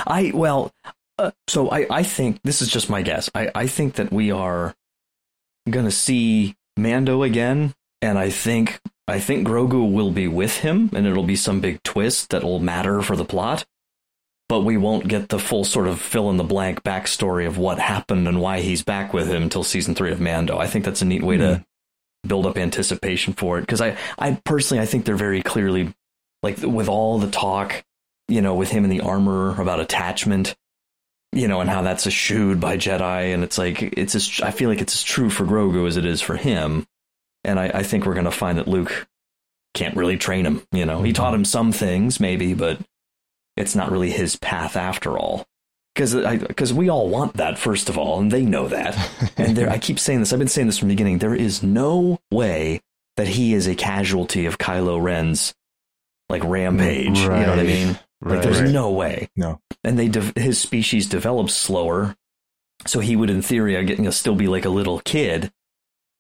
I 0.06 0.32
well, 0.34 0.72
uh, 1.18 1.32
so 1.48 1.72
I 1.72 1.88
I 1.90 2.04
think 2.04 2.40
this 2.44 2.62
is 2.62 2.70
just 2.70 2.88
my 2.90 3.02
guess. 3.02 3.32
I 3.34 3.50
I 3.56 3.68
think 3.68 3.96
that 3.96 4.12
we 4.12 4.30
are 4.32 4.76
gonna 5.68 5.92
see 5.92 6.56
Mando 6.78 7.24
again, 7.24 7.74
and 8.06 8.18
I 8.18 8.30
think 8.30 8.80
I 9.08 9.20
think 9.20 9.48
Grogu 9.48 9.92
will 9.92 10.12
be 10.12 10.28
with 10.28 10.58
him, 10.58 10.90
and 10.94 11.06
it'll 11.06 11.24
be 11.24 11.36
some 11.36 11.60
big 11.60 11.84
twist 11.84 12.30
that'll 12.30 12.60
matter 12.60 13.02
for 13.02 13.16
the 13.16 13.26
plot. 13.26 13.66
But 14.48 14.62
we 14.62 14.78
won't 14.78 15.08
get 15.08 15.30
the 15.30 15.40
full 15.40 15.64
sort 15.64 15.88
of 15.88 16.00
fill 16.00 16.30
in 16.30 16.38
the 16.38 16.44
blank 16.44 16.84
backstory 16.84 17.48
of 17.48 17.58
what 17.58 17.80
happened 17.80 18.28
and 18.28 18.40
why 18.40 18.60
he's 18.60 18.84
back 18.84 19.12
with 19.12 19.28
him 19.28 19.44
until 19.44 19.64
season 19.64 19.96
three 19.96 20.12
of 20.12 20.22
Mando. 20.22 20.60
I 20.60 20.68
think 20.68 20.86
that's 20.86 21.02
a 21.02 21.06
neat 21.06 21.24
way 21.24 21.38
to 21.38 21.56
hmm. 21.56 22.28
build 22.28 22.46
up 22.46 22.58
anticipation 22.58 23.34
for 23.34 23.58
it 23.58 23.62
because 23.62 23.82
I 23.82 23.98
I 24.20 24.40
personally 24.44 24.84
I 24.84 24.86
think 24.86 25.06
they're 25.06 25.16
very 25.16 25.42
clearly 25.42 25.94
like 26.44 26.60
with 26.62 26.88
all 26.88 27.18
the 27.18 27.32
talk 27.32 27.84
you 28.28 28.42
know, 28.42 28.56
with 28.56 28.70
him 28.70 28.84
in 28.84 28.90
the 28.90 29.02
armor 29.02 29.60
about 29.62 29.80
attachment, 29.80 30.56
you 31.32 31.48
know, 31.48 31.62
and 31.62 31.70
how 31.70 31.82
that's 31.82 32.08
eschewed 32.08 32.60
by 32.60 32.78
Jedi, 32.78 33.34
and 33.34 33.44
it's 33.44 33.58
like 33.58 33.82
it's 33.82 34.16
as 34.16 34.42
I 34.42 34.52
feel 34.52 34.70
like 34.70 34.82
it's 34.82 34.96
as 34.96 35.04
true 35.04 35.30
for 35.30 35.46
Grogu 35.46 35.88
as 35.88 35.98
it 35.98 36.06
is 36.06 36.22
for 36.22 36.36
him, 36.36 36.88
and 37.46 37.60
I, 37.60 37.66
I 37.74 37.84
think 37.84 38.06
we're 38.06 38.16
gonna 38.16 38.32
find 38.32 38.58
that 38.58 38.68
Luke 38.68 39.08
can't 39.74 39.96
really 39.96 40.18
train 40.18 40.46
him. 40.46 40.64
You 40.72 40.86
know, 40.86 41.02
he 41.02 41.12
mm-hmm. 41.12 41.22
taught 41.22 41.34
him 41.34 41.46
some 41.46 41.72
things 41.72 42.20
maybe, 42.20 42.54
but 42.54 42.80
it's 43.58 43.76
not 43.76 43.92
really 43.92 44.12
his 44.12 44.36
path 44.38 44.76
after 44.76 45.18
all. 45.18 45.46
Because 45.94 46.14
because 46.48 46.74
we 46.74 46.90
all 46.90 47.08
want 47.08 47.36
that 47.38 47.58
first 47.58 47.88
of 47.88 47.98
all, 47.98 48.20
and 48.20 48.32
they 48.32 48.44
know 48.44 48.68
that. 48.68 48.98
And 49.38 49.56
there, 49.56 49.70
I 49.70 49.78
keep 49.78 50.00
saying 50.00 50.20
this. 50.20 50.34
I've 50.34 50.40
been 50.40 50.48
saying 50.48 50.68
this 50.68 50.78
from 50.78 50.88
the 50.88 50.94
beginning. 50.94 51.20
There 51.20 51.36
is 51.36 51.62
no 51.62 52.20
way 52.32 52.82
that 53.18 53.28
he 53.28 53.54
is 53.54 53.68
a 53.68 53.76
casualty 53.76 54.46
of 54.46 54.58
Kylo 54.58 55.02
Ren's 55.02 55.54
like 56.30 56.44
rampage. 56.44 57.20
You 57.20 57.30
know 57.30 57.36
what 57.36 57.50
I 57.50 57.56
Right. 57.58 57.68
mean? 57.68 58.00
Like, 58.22 58.42
there's 58.42 58.62
Right. 58.62 58.72
no 58.72 58.92
way. 58.92 59.30
No. 59.36 59.60
And 59.84 60.00
they 60.00 60.08
de- 60.08 60.34
his 60.40 60.60
species 60.60 61.08
develops 61.08 61.54
slower, 61.54 62.16
so 62.86 63.00
he 63.00 63.16
would, 63.16 63.30
in 63.30 63.42
theory, 63.42 63.78
I 63.78 63.84
get, 63.84 63.98
you 64.00 64.06
know, 64.06 64.10
still 64.10 64.36
be 64.36 64.48
like 64.48 64.66
a 64.66 64.70
little 64.70 65.00
kid 65.02 65.52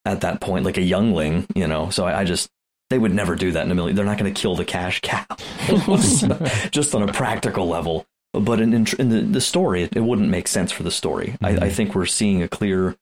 at 0.05 0.21
that 0.21 0.41
point, 0.41 0.65
like 0.65 0.77
a 0.77 0.81
youngling. 0.81 1.47
You 1.55 1.67
know, 1.67 1.89
so 1.89 2.05
I, 2.05 2.21
I 2.21 2.23
just 2.23 2.49
they 2.89 2.99
would 2.99 3.13
never 3.13 3.35
do 3.35 3.51
that 3.51 3.65
in 3.65 3.71
a 3.71 3.75
million. 3.75 3.95
They're 3.95 4.05
not 4.05 4.17
going 4.17 4.33
to 4.33 4.39
kill 4.39 4.55
the 4.55 4.65
cash 4.65 5.01
cow, 5.01 5.25
just 6.71 6.93
on 6.93 7.07
a 7.07 7.13
practical 7.13 7.67
level. 7.67 8.05
But 8.33 8.59
in, 8.59 8.73
in, 8.73 8.85
in 8.99 9.09
the, 9.09 9.21
the 9.21 9.41
story, 9.41 9.83
it, 9.83 9.95
it 9.95 10.01
wouldn't 10.01 10.29
make 10.29 10.47
sense 10.47 10.71
for 10.71 10.83
the 10.83 10.91
story. 10.91 11.35
I, 11.41 11.49
I 11.49 11.53
mm-hmm. 11.53 11.69
think 11.69 11.95
we're 11.95 12.05
seeing 12.05 12.43
a 12.43 12.47
clear 12.47 12.95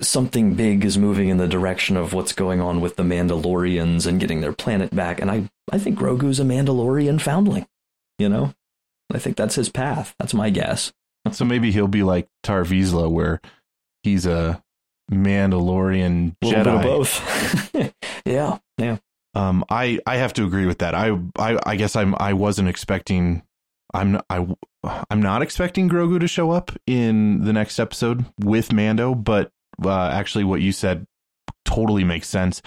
something 0.00 0.54
big 0.54 0.84
is 0.84 0.98
moving 0.98 1.28
in 1.28 1.36
the 1.36 1.48
direction 1.48 1.96
of 1.96 2.12
what's 2.12 2.32
going 2.32 2.60
on 2.60 2.80
with 2.80 2.96
the 2.96 3.02
Mandalorians 3.02 4.06
and 4.06 4.20
getting 4.20 4.40
their 4.40 4.52
planet 4.52 4.94
back. 4.94 5.20
And 5.20 5.30
I, 5.30 5.48
I 5.70 5.78
think 5.78 5.98
Grogu's 5.98 6.40
a 6.40 6.44
Mandalorian 6.44 7.20
foundling. 7.20 7.66
You 8.18 8.28
know, 8.28 8.54
I 9.12 9.18
think 9.18 9.36
that's 9.36 9.54
his 9.54 9.68
path. 9.68 10.14
That's 10.18 10.34
my 10.34 10.50
guess. 10.50 10.92
So 11.32 11.44
maybe 11.44 11.72
he'll 11.72 11.88
be 11.88 12.02
like 12.02 12.28
Tarre 12.42 12.64
Vizsla, 12.64 13.10
where 13.10 13.40
he's 14.02 14.26
a 14.26 14.62
Mandalorian 15.10 16.34
A 16.42 16.46
Jedi. 16.46 16.64
bit 16.64 16.66
of 16.66 16.82
both. 16.82 17.94
yeah, 18.26 18.58
yeah. 18.78 18.98
Um, 19.34 19.64
I 19.68 20.00
I 20.06 20.16
have 20.16 20.32
to 20.34 20.44
agree 20.44 20.66
with 20.66 20.78
that. 20.78 20.94
I 20.94 21.18
I, 21.38 21.58
I 21.64 21.76
guess 21.76 21.94
I'm 21.96 22.14
I 22.18 22.32
wasn't 22.32 22.68
expecting. 22.68 23.42
I'm 23.94 24.12
not, 24.12 24.26
I 24.30 24.46
I'm 25.10 25.20
not 25.22 25.42
expecting 25.42 25.88
Grogu 25.88 26.20
to 26.20 26.28
show 26.28 26.50
up 26.50 26.72
in 26.86 27.44
the 27.44 27.52
next 27.52 27.78
episode 27.78 28.24
with 28.40 28.72
Mando, 28.72 29.14
but 29.14 29.50
uh, 29.84 30.08
actually, 30.08 30.44
what 30.44 30.60
you 30.60 30.72
said 30.72 31.06
totally 31.64 32.04
makes 32.04 32.28
sense. 32.28 32.62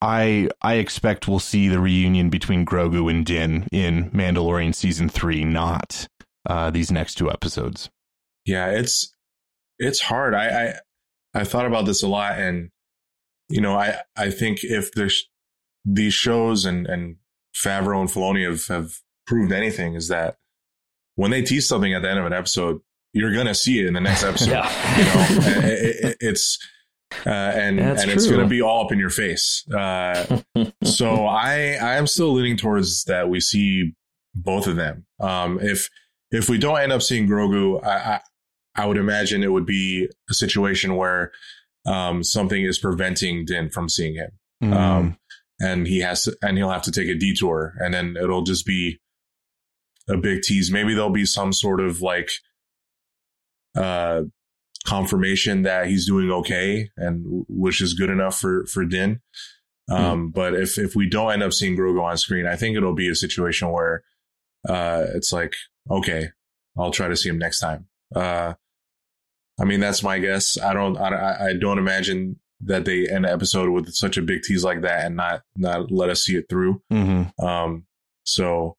I 0.00 0.48
I 0.62 0.74
expect 0.74 1.26
we'll 1.26 1.38
see 1.40 1.68
the 1.68 1.80
reunion 1.80 2.30
between 2.30 2.64
Grogu 2.64 3.10
and 3.10 3.24
Din 3.26 3.66
in 3.72 4.10
Mandalorian 4.10 4.74
season 4.74 5.08
three, 5.08 5.44
not 5.44 6.06
uh, 6.46 6.70
these 6.70 6.92
next 6.92 7.16
two 7.16 7.30
episodes. 7.30 7.90
Yeah, 8.44 8.68
it's 8.68 9.12
it's 9.78 10.00
hard. 10.00 10.34
I, 10.34 10.46
I 10.48 10.74
I 11.34 11.44
thought 11.44 11.66
about 11.66 11.84
this 11.86 12.02
a 12.02 12.08
lot, 12.08 12.38
and 12.38 12.70
you 13.48 13.60
know, 13.60 13.74
I 13.76 13.96
I 14.16 14.30
think 14.30 14.64
if 14.64 14.92
there's 14.92 15.28
these 15.84 16.14
shows 16.14 16.64
and 16.64 16.86
and 16.86 17.16
Favreau 17.56 18.00
and 18.00 18.08
Filoni 18.10 18.48
have 18.48 18.66
have 18.66 18.92
proved 19.26 19.52
anything, 19.52 19.94
is 19.94 20.08
that 20.08 20.36
when 21.16 21.30
they 21.30 21.42
tease 21.42 21.68
something 21.68 21.92
at 21.94 22.02
the 22.02 22.10
end 22.10 22.18
of 22.18 22.26
an 22.26 22.32
episode, 22.32 22.80
you're 23.12 23.34
gonna 23.34 23.54
see 23.54 23.80
it 23.80 23.86
in 23.86 23.94
the 23.94 24.00
next 24.00 24.22
episode. 24.24 24.50
Yeah. 24.50 24.96
you 24.98 25.04
know, 25.04 25.66
it- 25.66 26.04
it- 26.04 26.16
it's 26.20 26.58
uh, 27.24 27.30
and 27.30 27.78
That's 27.78 28.02
and 28.02 28.10
it's 28.10 28.26
gonna 28.30 28.46
be 28.48 28.60
all 28.60 28.84
up 28.84 28.92
in 28.92 28.98
your 28.98 29.08
face. 29.10 29.66
Uh, 29.72 30.40
so 30.84 31.24
I 31.26 31.78
I 31.80 31.96
am 31.96 32.06
still 32.06 32.32
leaning 32.34 32.56
towards 32.58 33.04
that 33.04 33.28
we 33.30 33.40
see 33.40 33.94
both 34.34 34.66
of 34.66 34.76
them. 34.76 35.06
Um, 35.20 35.58
if 35.60 35.88
if 36.30 36.48
we 36.50 36.58
don't 36.58 36.78
end 36.78 36.92
up 36.92 37.00
seeing 37.02 37.26
Grogu, 37.26 37.82
I, 37.82 38.20
I 38.78 38.86
would 38.86 38.96
imagine 38.96 39.42
it 39.42 39.52
would 39.52 39.66
be 39.66 40.08
a 40.30 40.34
situation 40.34 40.96
where 40.96 41.32
um, 41.86 42.22
something 42.22 42.62
is 42.64 42.78
preventing 42.78 43.44
Din 43.44 43.70
from 43.70 43.88
seeing 43.88 44.14
him, 44.14 44.30
Mm. 44.62 44.72
um, 44.74 45.18
and 45.60 45.86
he 45.86 46.00
has 46.00 46.24
to, 46.24 46.36
and 46.42 46.56
he'll 46.58 46.70
have 46.70 46.82
to 46.82 46.92
take 46.92 47.08
a 47.08 47.14
detour, 47.14 47.74
and 47.80 47.92
then 47.94 48.16
it'll 48.16 48.42
just 48.42 48.64
be 48.66 48.98
a 50.08 50.16
big 50.16 50.42
tease. 50.42 50.70
Maybe 50.70 50.94
there'll 50.94 51.10
be 51.10 51.24
some 51.26 51.52
sort 51.52 51.80
of 51.80 52.00
like 52.02 52.30
uh, 53.76 54.22
confirmation 54.86 55.62
that 55.62 55.86
he's 55.86 56.06
doing 56.06 56.30
okay, 56.30 56.90
and 56.96 57.44
which 57.48 57.80
is 57.80 57.94
good 57.94 58.10
enough 58.10 58.38
for 58.38 58.66
for 58.66 58.84
Din. 58.84 59.20
Um, 59.90 60.30
But 60.30 60.54
if 60.54 60.78
if 60.78 60.94
we 60.94 61.08
don't 61.08 61.32
end 61.32 61.42
up 61.42 61.52
seeing 61.52 61.76
Grogu 61.76 62.02
on 62.02 62.16
screen, 62.18 62.46
I 62.46 62.56
think 62.56 62.76
it'll 62.76 62.94
be 62.94 63.08
a 63.08 63.14
situation 63.14 63.70
where 63.70 64.02
uh, 64.68 65.06
it's 65.14 65.32
like, 65.32 65.54
okay, 65.90 66.28
I'll 66.76 66.90
try 66.90 67.08
to 67.08 67.16
see 67.16 67.28
him 67.28 67.38
next 67.38 67.60
time. 67.60 67.86
Uh, 68.14 68.54
I 69.60 69.64
mean, 69.64 69.80
that's 69.80 70.02
my 70.02 70.18
guess. 70.18 70.58
I 70.58 70.72
don't, 70.72 70.96
I, 70.96 71.48
I 71.48 71.52
don't 71.54 71.78
imagine 71.78 72.38
that 72.60 72.84
they 72.84 73.06
end 73.08 73.24
the 73.24 73.32
episode 73.32 73.70
with 73.70 73.92
such 73.94 74.16
a 74.16 74.22
big 74.22 74.42
tease 74.42 74.64
like 74.64 74.82
that 74.82 75.04
and 75.06 75.16
not 75.16 75.42
not 75.56 75.90
let 75.92 76.10
us 76.10 76.24
see 76.24 76.36
it 76.36 76.46
through. 76.48 76.82
Mhm. 76.92 77.30
Um, 77.42 77.86
so 78.24 78.76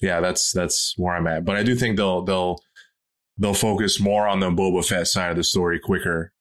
yeah, 0.00 0.20
that's 0.20 0.52
that's 0.52 0.94
where 0.96 1.14
I'm 1.14 1.26
at. 1.26 1.44
But 1.44 1.56
I 1.56 1.62
do 1.62 1.74
think 1.74 1.96
they'll 1.96 2.22
they'll 2.24 2.58
they'll 3.38 3.54
focus 3.54 4.00
more 4.00 4.26
on 4.26 4.40
the 4.40 4.50
Boba 4.50 4.86
Fett 4.86 5.06
side 5.08 5.30
of 5.30 5.36
the 5.36 5.44
story 5.44 5.78
quicker, 5.78 6.32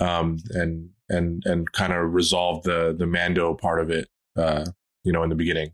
um, 0.00 0.38
and 0.50 0.90
and 1.08 1.42
and 1.46 1.70
kind 1.72 1.92
of 1.92 2.12
resolve 2.12 2.62
the 2.64 2.94
the 2.96 3.06
Mando 3.06 3.54
part 3.54 3.80
of 3.80 3.90
it. 3.90 4.08
Uh, 4.36 4.64
you 5.04 5.12
know, 5.12 5.22
in 5.22 5.28
the 5.28 5.34
beginning. 5.36 5.72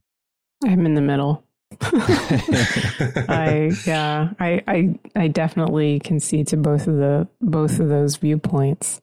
I'm 0.64 0.84
in 0.86 0.94
the 0.94 1.00
middle. 1.00 1.44
I 3.28 3.70
yeah, 3.86 4.31
I 4.40 4.62
I 4.66 4.99
I 5.15 5.28
definitely 5.28 6.01
concede 6.01 6.49
to 6.49 6.57
both 6.57 6.86
of 6.86 6.97
the 6.97 7.28
both 7.40 7.78
of 7.78 7.89
those 7.89 8.16
viewpoints. 8.16 9.01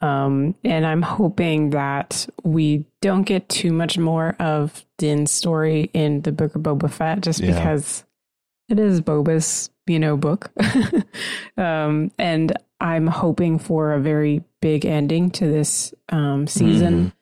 Um, 0.00 0.54
and 0.64 0.84
I'm 0.84 1.02
hoping 1.02 1.70
that 1.70 2.26
we 2.42 2.84
don't 3.00 3.22
get 3.22 3.48
too 3.48 3.72
much 3.72 3.96
more 3.96 4.36
of 4.38 4.84
Din's 4.98 5.30
story 5.30 5.90
in 5.94 6.20
the 6.22 6.32
Book 6.32 6.54
of 6.54 6.62
Boba 6.62 6.90
Fett, 6.90 7.22
just 7.22 7.40
Yeah. 7.40 7.54
because 7.54 8.04
it 8.68 8.78
is 8.78 9.00
Boba's, 9.00 9.70
you 9.86 9.98
know, 9.98 10.18
book. 10.18 10.50
um, 11.56 12.10
and 12.18 12.52
I'm 12.80 13.06
hoping 13.06 13.58
for 13.58 13.92
a 13.94 14.00
very 14.00 14.44
big 14.60 14.84
ending 14.84 15.30
to 15.32 15.46
this 15.46 15.94
um, 16.10 16.46
season. 16.46 17.14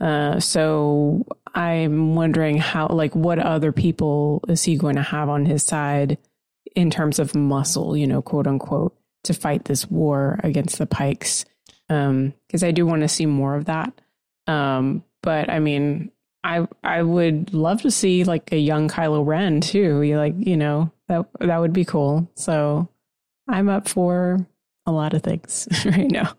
Uh, 0.00 0.40
so 0.40 1.26
I'm 1.54 2.14
wondering 2.14 2.56
how, 2.56 2.88
like, 2.88 3.14
what 3.14 3.38
other 3.38 3.72
people 3.72 4.42
is 4.48 4.62
he 4.62 4.76
going 4.76 4.96
to 4.96 5.02
have 5.02 5.28
on 5.28 5.44
his 5.44 5.62
side 5.62 6.18
in 6.74 6.90
terms 6.90 7.18
of 7.18 7.34
muscle, 7.34 7.96
you 7.96 8.06
know, 8.06 8.22
quote 8.22 8.46
unquote, 8.46 8.96
to 9.24 9.34
fight 9.34 9.64
this 9.64 9.86
war 9.90 10.40
against 10.42 10.78
the 10.78 10.86
Pikes? 10.86 11.44
Because 11.88 12.62
I 12.62 12.70
do 12.70 12.86
want 12.86 13.02
to 13.02 13.08
see 13.08 13.26
more 13.26 13.56
of 13.56 13.66
that. 13.66 13.92
Um, 14.46 15.04
but 15.22 15.50
I 15.50 15.58
mean, 15.58 16.10
I 16.42 16.66
I 16.82 17.02
would 17.02 17.52
love 17.52 17.82
to 17.82 17.90
see 17.90 18.24
like 18.24 18.52
a 18.52 18.58
young 18.58 18.88
Kylo 18.88 19.26
Ren 19.26 19.60
too. 19.60 20.02
You 20.02 20.16
like, 20.16 20.34
you 20.38 20.56
know, 20.56 20.90
that 21.08 21.26
that 21.40 21.58
would 21.58 21.72
be 21.72 21.84
cool. 21.84 22.30
So 22.34 22.88
I'm 23.48 23.68
up 23.68 23.88
for 23.88 24.46
a 24.86 24.92
lot 24.92 25.14
of 25.14 25.22
things 25.22 25.68
right 25.84 26.10
now. 26.10 26.34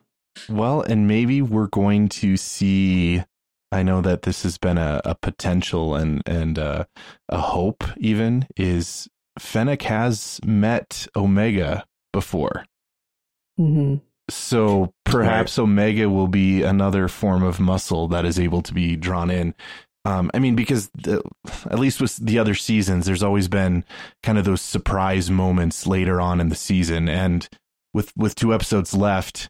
Well, 0.50 0.82
and 0.82 1.08
maybe 1.08 1.42
we're 1.42 1.68
going 1.68 2.10
to 2.10 2.38
see. 2.38 3.24
I 3.72 3.84
know 3.84 4.02
that 4.02 4.24
this 4.24 4.44
has 4.44 4.58
been 4.58 4.78
a, 4.78 5.02
a 5.06 5.16
potential 5.16 5.96
and 5.96 6.22
and 6.26 6.60
uh, 6.60 6.86
a 7.30 7.38
hope. 7.40 7.84
Even 7.98 8.48
is 8.58 9.08
Fennec 9.40 9.84
has 9.84 10.40
met 10.46 11.08
Omega 11.16 11.86
before, 12.14 12.66
Mm-hmm. 13.60 13.96
so 14.30 14.94
perhaps 15.06 15.58
Omega 15.60 16.10
will 16.10 16.28
be 16.28 16.64
another 16.64 17.08
form 17.08 17.44
of 17.44 17.60
muscle 17.60 18.08
that 18.10 18.26
is 18.26 18.40
able 18.40 18.62
to 18.64 18.74
be 18.74 18.96
drawn 18.96 19.30
in. 19.30 19.54
Um, 20.04 20.32
I 20.34 20.40
mean, 20.40 20.56
because 20.56 20.90
the, 20.96 21.22
at 21.70 21.78
least 21.78 22.02
with 22.02 22.16
the 22.18 22.40
other 22.40 22.56
seasons, 22.56 23.06
there's 23.06 23.22
always 23.24 23.48
been 23.48 23.86
kind 24.24 24.38
of 24.40 24.46
those 24.46 24.62
surprise 24.62 25.30
moments 25.30 25.86
later 25.86 26.20
on 26.20 26.42
in 26.42 26.50
the 26.50 26.56
season, 26.56 27.08
and 27.08 27.48
with 27.94 28.12
with 28.18 28.34
two 28.36 28.54
episodes 28.54 28.94
left, 28.96 29.50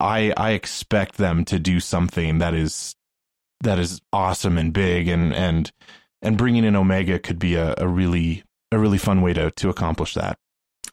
I 0.00 0.32
I 0.36 0.52
expect 0.52 1.16
them 1.18 1.44
to 1.46 1.58
do 1.58 1.80
something 1.80 2.38
that 2.38 2.54
is 2.54 2.96
that 3.64 3.78
is 3.78 4.00
awesome 4.12 4.56
and 4.58 4.72
big, 4.72 5.08
and 5.08 5.34
and 5.34 5.70
and 6.22 6.38
bringing 6.38 6.64
in 6.64 6.76
Omega 6.76 7.18
could 7.18 7.38
be 7.38 7.54
a, 7.56 7.74
a 7.78 7.86
really 7.88 8.44
a 8.72 8.78
really 8.78 8.98
fun 8.98 9.20
way 9.22 9.32
to 9.34 9.50
to 9.50 9.68
accomplish 9.68 10.14
that. 10.14 10.38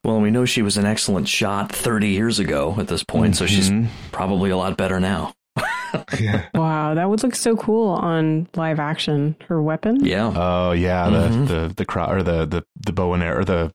Well, 0.04 0.20
we 0.20 0.32
know 0.32 0.46
she 0.46 0.64
was 0.64 0.78
an 0.78 0.86
excellent 0.86 1.28
shot 1.30 1.72
30 1.72 2.08
years 2.08 2.40
ago 2.40 2.76
at 2.80 2.88
this 2.88 3.04
point, 3.04 3.36
so 3.36 3.46
she's 3.46 3.70
Mhm. 3.70 3.88
probably 4.12 4.50
a 4.50 4.58
lot 4.58 4.76
better 4.76 5.00
now. 5.00 5.34
yeah. 6.20 6.46
Wow, 6.56 6.96
that 6.96 7.08
would 7.10 7.22
look 7.22 7.36
so 7.36 7.56
cool 7.56 7.90
on 7.90 8.48
live 8.56 8.80
action. 8.80 9.36
Her 9.48 9.62
weapon. 9.62 10.04
Yeah. 10.04 10.34
Oh 10.36 10.72
yeah, 10.72 11.10
the 11.10 11.28
the 11.68 11.74
the 11.78 11.86
cro- 11.86 12.08
or 12.10 12.24
the 12.24 12.46
the 12.46 12.64
the 12.84 12.94
bow 12.94 13.14
and 13.14 13.22
arrow, 13.22 13.42
or 13.42 13.46
the 13.46 13.72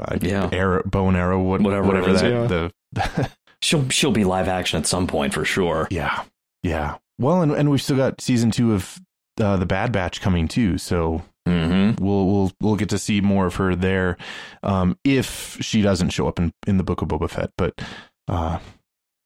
uh, 0.00 0.16
Yeah. 0.20 0.48
arrow, 0.52 0.82
bow 0.84 1.08
and 1.08 1.16
arrow, 1.16 1.40
what, 1.40 1.60
Whatever 1.60 1.86
whatever, 1.86 2.08
it 2.10 2.14
is, 2.14 2.20
that 2.22 2.30
yeah. 2.32 2.46
the 2.92 3.30
She'll 3.62 3.88
she'll 3.90 4.12
be 4.12 4.24
live 4.24 4.48
action 4.48 4.78
at 4.78 4.86
some 4.86 5.06
point 5.06 5.34
for 5.34 5.44
sure. 5.44 5.86
yeah 5.90 6.22
yeah. 6.62 6.96
Well, 7.18 7.42
and 7.42 7.52
and 7.52 7.70
we've 7.70 7.82
still 7.82 7.96
got 7.96 8.20
season 8.20 8.50
two 8.50 8.72
of 8.74 8.98
uh, 9.40 9.56
the 9.56 9.66
Bad 9.66 9.92
Batch 9.92 10.20
coming 10.20 10.48
too, 10.48 10.78
so 10.78 11.22
Mm-hmm. 11.46 12.04
we'll 12.04 12.26
we'll 12.26 12.52
we'll 12.60 12.76
get 12.76 12.90
to 12.90 12.98
see 12.98 13.22
more 13.22 13.46
of 13.46 13.54
her 13.54 13.74
there, 13.74 14.18
um, 14.62 14.98
if 15.02 15.56
she 15.62 15.80
doesn't 15.80 16.10
show 16.10 16.28
up 16.28 16.38
in 16.38 16.52
in 16.66 16.76
the 16.76 16.84
Book 16.84 17.00
of 17.00 17.08
Boba 17.08 17.30
Fett. 17.30 17.50
But 17.56 17.80
uh, 18.28 18.58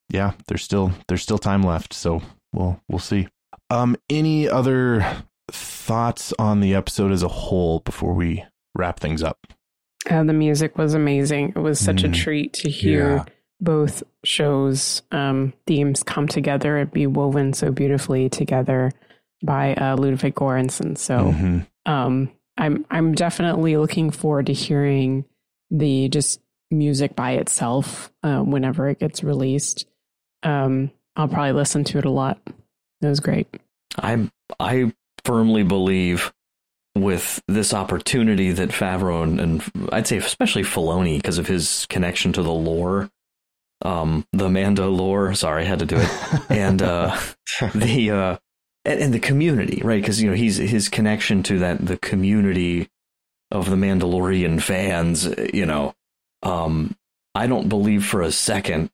yeah, 0.08 0.32
there's 0.46 0.62
still 0.62 0.92
there's 1.08 1.22
still 1.22 1.38
time 1.38 1.64
left, 1.64 1.92
so 1.92 2.22
we'll 2.52 2.80
we'll 2.88 3.00
see. 3.00 3.26
Um, 3.70 3.96
any 4.08 4.48
other 4.48 5.04
thoughts 5.50 6.32
on 6.38 6.60
the 6.60 6.74
episode 6.76 7.10
as 7.10 7.22
a 7.24 7.28
whole 7.28 7.80
before 7.80 8.14
we 8.14 8.44
wrap 8.76 9.00
things 9.00 9.22
up? 9.22 9.38
Uh, 10.08 10.22
the 10.22 10.32
music 10.32 10.78
was 10.78 10.94
amazing. 10.94 11.50
It 11.56 11.58
was 11.60 11.80
such 11.80 12.02
Mm. 12.02 12.10
a 12.10 12.14
treat 12.14 12.52
to 12.54 12.70
hear 12.70 13.16
Yeah. 13.16 13.24
Both 13.62 14.02
shows' 14.24 15.02
um, 15.12 15.54
themes 15.66 16.02
come 16.02 16.28
together 16.28 16.76
and 16.78 16.90
be 16.90 17.06
woven 17.06 17.52
so 17.54 17.70
beautifully 17.72 18.28
together 18.28 18.90
by 19.42 19.74
uh, 19.74 19.96
Ludwig 19.96 20.34
Göransson. 20.34 20.98
So 20.98 21.32
Mhm. 21.32 21.66
um, 21.86 22.30
I'm 22.58 22.84
I'm 22.90 23.14
definitely 23.14 23.76
looking 23.78 24.10
forward 24.10 24.46
to 24.46 24.52
hearing 24.52 25.24
the 25.70 26.08
just 26.10 26.40
music 26.70 27.16
by 27.16 27.32
itself 27.32 28.12
uh, 28.22 28.40
whenever 28.40 28.88
it 28.88 28.98
gets 28.98 29.24
released. 29.24 29.86
Um, 30.42 30.90
I'll 31.16 31.28
probably 31.28 31.52
listen 31.52 31.84
to 31.84 31.98
it 31.98 32.04
a 32.04 32.10
lot. 32.10 32.38
It 33.00 33.06
was 33.06 33.20
great. 33.20 33.46
I 33.98 34.28
I 34.60 34.92
firmly 35.24 35.62
believe 35.62 36.32
with 36.96 37.40
this 37.48 37.72
opportunity 37.72 38.52
that 38.52 38.68
Favreau 38.70 39.22
and, 39.22 39.40
and 39.40 39.88
I'd 39.92 40.06
say 40.06 40.18
especially 40.18 40.62
Filoni 40.62 41.16
because 41.16 41.38
of 41.38 41.46
his 41.46 41.86
connection 41.88 42.32
to 42.34 42.42
the 42.42 42.52
lore, 42.52 43.08
um, 43.82 44.26
the 44.32 44.48
Mando 44.48 44.90
lore. 44.90 45.34
Sorry, 45.34 45.62
I 45.62 45.66
had 45.66 45.80
to 45.80 45.86
do 45.86 45.96
it, 45.98 46.10
and 46.50 46.80
uh, 46.82 47.18
the 47.74 48.10
uh, 48.10 48.36
and, 48.84 49.00
and 49.00 49.14
the 49.14 49.20
community, 49.20 49.80
right? 49.84 50.00
Because 50.00 50.22
you 50.22 50.30
know 50.30 50.36
he's 50.36 50.56
his 50.56 50.88
connection 50.88 51.42
to 51.44 51.58
that 51.60 51.84
the 51.84 51.96
community 51.98 52.88
of 53.50 53.68
the 53.68 53.76
Mandalorian 53.76 54.60
fans. 54.60 55.28
You 55.52 55.66
know, 55.66 55.94
um, 56.42 56.96
I 57.34 57.46
don't 57.46 57.68
believe 57.68 58.04
for 58.04 58.22
a 58.22 58.32
second 58.32 58.90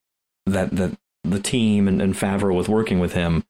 that 0.47 0.71
that 0.77 0.99
the 1.25 1.41
team 1.41 1.89
and, 1.89 2.01
and 2.01 2.15
Favreau 2.15 2.57
with 2.57 2.69
working 2.69 3.01
with 3.01 3.13
him 3.13 3.45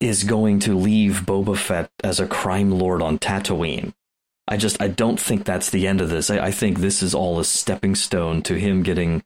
is 0.00 0.24
going 0.24 0.60
to 0.60 0.76
leave 0.76 1.22
Boba 1.24 1.56
Fett 1.56 1.90
as 2.02 2.20
a 2.20 2.26
crime 2.26 2.70
lord 2.70 3.02
on 3.02 3.18
Tatooine. 3.18 3.94
I 4.46 4.56
just 4.56 4.80
I 4.80 4.88
don't 4.88 5.18
think 5.18 5.44
that's 5.44 5.70
the 5.70 5.86
end 5.86 6.00
of 6.00 6.10
this. 6.10 6.30
I, 6.30 6.46
I 6.46 6.50
think 6.50 6.78
this 6.78 7.02
is 7.02 7.14
all 7.14 7.40
a 7.40 7.44
stepping 7.44 7.94
stone 7.94 8.42
to 8.42 8.58
him 8.58 8.82
getting 8.82 9.22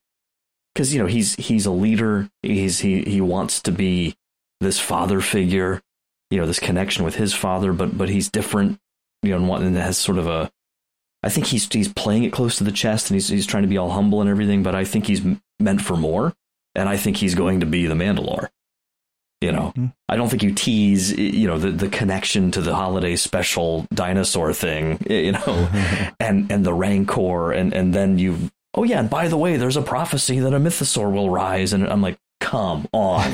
because 0.79 0.95
you 0.95 1.01
know 1.01 1.09
he's 1.09 1.35
he's 1.35 1.67
a 1.67 1.73
leader. 1.73 2.31
He's 2.41 2.79
he 2.79 3.03
he 3.03 3.21
wants 3.21 3.61
to 3.63 3.73
be 3.73 4.15
this 4.61 4.79
father 4.79 5.21
figure, 5.21 5.83
you 6.31 6.39
know, 6.39 6.47
this 6.47 6.61
connection 6.61 7.05
with 7.05 7.17
his 7.17 7.35
father, 7.35 7.73
but 7.73 7.99
but 7.99 8.09
he's 8.09 8.31
different, 8.31 8.79
you 9.25 9.31
know, 9.31 9.39
and, 9.39 9.49
one, 9.49 9.65
and 9.65 9.77
has 9.77 9.99
sort 9.99 10.19
of 10.19 10.29
a. 10.29 10.53
I 11.25 11.31
think 11.31 11.47
he's 11.47 11.67
he's 11.73 11.93
playing 11.93 12.23
it 12.23 12.33
close 12.33 12.55
to 12.59 12.65
the 12.65 12.71
chest, 12.71 13.11
and 13.11 13.17
he's 13.17 13.27
he's 13.27 13.45
trying 13.47 13.65
to 13.65 13.69
be 13.69 13.77
all 13.77 13.91
humble 13.91 14.21
and 14.21 14.31
everything. 14.31 14.63
But 14.63 14.77
I 14.77 14.85
think 14.85 15.07
he's 15.09 15.21
meant 15.59 15.83
for 15.83 15.97
more, 15.97 16.33
and 16.77 16.89
I 16.89 16.97
think 16.97 17.17
he's 17.17 17.35
going 17.35 17.59
to 17.59 17.67
be 17.67 17.87
the 17.87 17.95
Mandalore. 17.97 18.47
You 19.41 19.51
know, 19.51 19.73
Mhm. 19.77 19.93
I 20.09 20.15
don't 20.17 20.29
think 20.29 20.45
you 20.45 20.53
tease, 20.53 21.13
you 21.17 21.47
know, 21.49 21.59
the, 21.59 21.71
the 21.71 21.89
connection 21.89 22.51
to 22.53 22.61
the 22.61 22.75
holiday 22.75 23.15
special 23.17 23.87
dinosaur 23.95 24.53
thing, 24.53 24.99
you 25.11 25.33
know, 25.33 25.69
and 26.21 26.51
and 26.53 26.65
the 26.65 26.73
Rancor, 26.75 27.51
and 27.51 27.73
and 27.73 27.93
then 27.93 28.19
you, 28.21 28.51
oh 28.79 28.85
yeah, 28.85 29.01
and 29.01 29.11
by 29.11 29.27
the 29.27 29.37
way, 29.37 29.57
there's 29.57 29.77
a 29.77 29.83
prophecy 29.83 30.39
that 30.39 30.55
a 30.55 30.59
mythosaur 30.61 31.13
will 31.13 31.31
rise, 31.31 31.73
and 31.73 31.87
I'm 31.89 32.01
like, 32.01 32.17
come 32.41 32.87
on, 32.93 33.29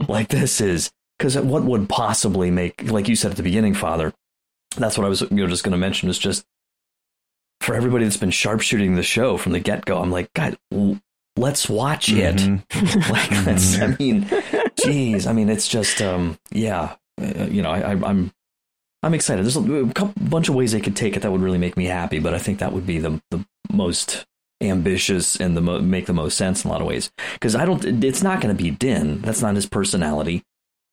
like 0.08 0.28
this 0.28 0.60
is 0.60 0.92
because 1.18 1.36
what 1.38 1.64
would 1.64 1.88
possibly 1.88 2.50
make, 2.50 2.90
like 2.90 3.08
you 3.08 3.16
said 3.16 3.30
at 3.30 3.38
the 3.38 3.42
beginning, 3.42 3.72
Father, 3.72 4.12
that's 4.76 4.98
what 4.98 5.06
I 5.06 5.08
was, 5.08 5.22
you 5.22 5.28
know, 5.30 5.46
just 5.46 5.64
going 5.64 5.72
to 5.72 5.78
mention 5.78 6.10
is 6.10 6.18
just 6.18 6.44
for 7.62 7.74
everybody 7.74 8.04
that's 8.04 8.18
been 8.18 8.30
sharpshooting 8.30 8.96
the 8.96 9.02
show 9.02 9.38
from 9.38 9.52
the 9.52 9.60
get 9.60 9.86
go. 9.86 9.98
I'm 9.98 10.10
like, 10.10 10.30
God, 10.34 10.58
let's 11.36 11.70
watch 11.70 12.10
it. 12.10 12.36
Mhm. 12.36 13.10
like 13.10 13.44
that's, 13.46 13.80
I 13.80 13.96
mean, 13.98 14.28
geez, 14.78 15.26
I 15.26 15.32
mean, 15.32 15.48
it's 15.48 15.68
just, 15.68 16.02
um, 16.02 16.38
yeah, 16.52 16.96
uh, 17.18 17.44
you 17.44 17.62
know, 17.62 17.70
I, 17.70 17.80
I, 17.80 17.92
I'm, 17.92 18.30
I'm 19.02 19.14
excited. 19.14 19.42
There's 19.42 19.56
a, 19.56 19.60
a 19.60 19.92
couple, 19.94 20.22
bunch 20.22 20.50
of 20.50 20.54
ways 20.54 20.72
they 20.72 20.80
could 20.82 20.96
take 20.96 21.16
it 21.16 21.20
that 21.20 21.32
would 21.32 21.40
really 21.40 21.56
make 21.56 21.78
me 21.78 21.86
happy, 21.86 22.18
but 22.18 22.34
I 22.34 22.38
think 22.38 22.58
that 22.58 22.74
would 22.74 22.86
be 22.86 22.98
the 22.98 23.22
the 23.30 23.42
most 23.72 24.26
ambitious 24.60 25.36
and 25.36 25.56
the 25.56 25.60
mo- 25.60 25.80
make 25.80 26.06
the 26.06 26.12
most 26.12 26.36
sense 26.36 26.64
in 26.64 26.70
a 26.70 26.72
lot 26.72 26.80
of 26.80 26.86
ways. 26.86 27.10
Because 27.34 27.54
I 27.54 27.64
don't, 27.64 27.84
it's 28.04 28.22
not 28.22 28.40
going 28.40 28.56
to 28.56 28.62
be 28.62 28.70
Din. 28.70 29.20
That's 29.20 29.42
not 29.42 29.54
his 29.54 29.66
personality. 29.66 30.42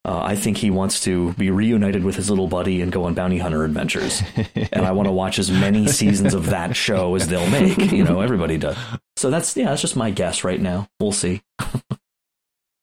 Uh, 0.06 0.22
I 0.22 0.36
think 0.36 0.58
he 0.58 0.70
wants 0.70 1.00
to 1.02 1.32
be 1.34 1.50
reunited 1.50 2.04
with 2.04 2.18
his 2.18 2.30
little 2.30 2.50
buddy 2.50 2.82
and 2.82 2.92
go 2.92 3.06
on 3.06 3.14
bounty 3.14 3.38
hunter 3.38 3.64
adventures. 3.64 4.22
and 4.56 4.86
I 4.86 4.92
want 4.92 5.08
to 5.08 5.14
watch 5.14 5.40
as 5.40 5.50
many 5.50 5.88
seasons 5.88 6.34
of 6.34 6.48
that 6.48 6.76
show 6.76 7.16
as 7.16 7.30
they'll 7.30 7.50
make. 7.50 7.92
You 7.94 8.04
know, 8.04 8.20
everybody 8.20 8.58
does. 8.58 8.76
So 9.16 9.30
that's 9.30 9.56
yeah, 9.56 9.70
that's 9.70 9.82
just 9.82 9.96
my 9.96 10.12
guess 10.12 10.44
right 10.44 10.60
now. 10.60 10.88
We'll 11.00 11.14
see. 11.14 11.42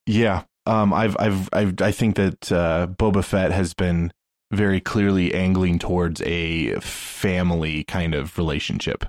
Yeah, 0.06 0.44
um, 0.66 0.92
I've, 0.92 1.16
I've, 1.18 1.48
I've, 1.52 1.80
I 1.80 1.92
think 1.92 2.16
that 2.16 2.50
uh, 2.50 2.86
Boba 2.88 3.24
Fett 3.24 3.52
has 3.52 3.74
been 3.74 4.12
very 4.50 4.80
clearly 4.80 5.32
angling 5.34 5.78
towards 5.78 6.20
a 6.22 6.78
family 6.80 7.84
kind 7.84 8.14
of 8.14 8.36
relationship. 8.36 9.04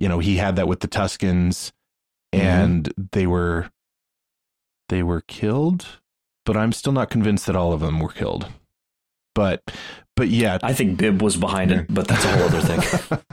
You 0.00 0.08
know, 0.08 0.18
he 0.18 0.36
had 0.36 0.56
that 0.56 0.66
with 0.66 0.80
the 0.80 0.88
Tuscans, 0.88 1.72
and 2.32 2.92
they 3.12 3.26
were 3.28 3.70
they 4.88 5.02
were 5.04 5.20
killed, 5.20 5.86
but 6.44 6.56
I'm 6.56 6.72
still 6.72 6.92
not 6.92 7.10
convinced 7.10 7.46
that 7.46 7.54
all 7.54 7.72
of 7.72 7.80
them 7.80 8.00
were 8.00 8.08
killed. 8.08 8.48
But, 9.36 9.62
but 10.16 10.28
yeah, 10.28 10.58
I 10.62 10.72
think 10.72 10.98
Bib 10.98 11.22
was 11.22 11.36
behind 11.36 11.70
it, 11.70 11.86
but 11.88 12.08
that's 12.08 12.24
a 12.24 12.28
whole 12.32 12.42
other 12.48 12.60
thing 12.60 12.80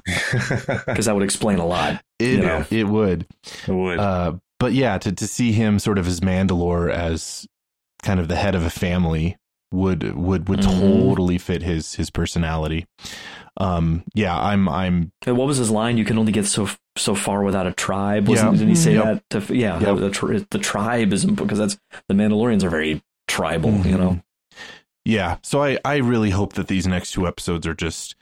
because 0.85 1.05
that 1.07 1.15
would 1.15 1.23
explain 1.23 1.57
a 1.57 1.65
lot. 1.65 2.03
it 2.19 2.29
you 2.33 2.41
know. 2.41 2.63
it 2.69 2.83
would. 2.87 3.25
It 3.67 3.71
would. 3.73 3.97
Uh, 3.99 4.33
but 4.59 4.73
yeah, 4.73 4.97
to 4.99 5.11
to 5.11 5.27
see 5.27 5.51
him 5.53 5.79
sort 5.79 5.97
of 5.97 6.07
as 6.07 6.19
Mandalore 6.19 6.91
as 6.91 7.47
kind 8.03 8.19
of 8.19 8.27
the 8.27 8.35
head 8.35 8.53
of 8.55 8.63
a 8.63 8.69
family 8.69 9.37
would 9.71 10.15
would 10.15 10.47
would 10.49 10.59
Mhm. 10.59 10.79
totally 11.09 11.37
fit 11.39 11.63
his 11.63 11.95
his 11.95 12.09
personality. 12.11 12.85
Um, 13.59 14.03
yeah, 14.13 14.37
I'm 14.37 14.69
I'm 14.69 15.11
And 15.25 15.35
what 15.37 15.47
was 15.47 15.57
his 15.57 15.71
line? 15.71 15.97
You 15.97 16.05
can 16.05 16.17
only 16.19 16.31
get 16.31 16.45
so 16.45 16.69
so 16.95 17.15
far 17.15 17.43
without 17.43 17.65
a 17.67 17.73
tribe. 17.73 18.27
Wasn't, 18.27 18.51
Yeah. 18.53 18.57
Didn't 18.57 18.69
he 18.69 18.75
say 18.75 18.93
Yep. 18.93 19.23
that? 19.29 19.47
To, 19.47 19.55
yeah, 19.55 19.79
Yep. 19.79 19.97
the, 19.97 20.09
tri- 20.11 20.45
the 20.51 20.59
tribe 20.59 21.11
is 21.13 21.23
important 21.23 21.47
because 21.49 21.59
that's 21.59 22.03
the 22.07 22.13
Mandalorians 22.13 22.63
are 22.63 22.69
very 22.69 23.01
tribal. 23.27 23.71
Mm-hmm. 23.71 23.89
You 23.89 23.97
know. 23.97 24.21
Yeah. 25.05 25.37
So 25.43 25.63
I, 25.63 25.77
I 25.85 25.97
really 25.97 26.29
hope 26.31 26.53
that 26.53 26.67
these 26.67 26.85
next 26.85 27.11
two 27.11 27.25
episodes 27.27 27.65
are 27.65 27.73
just 27.73 28.15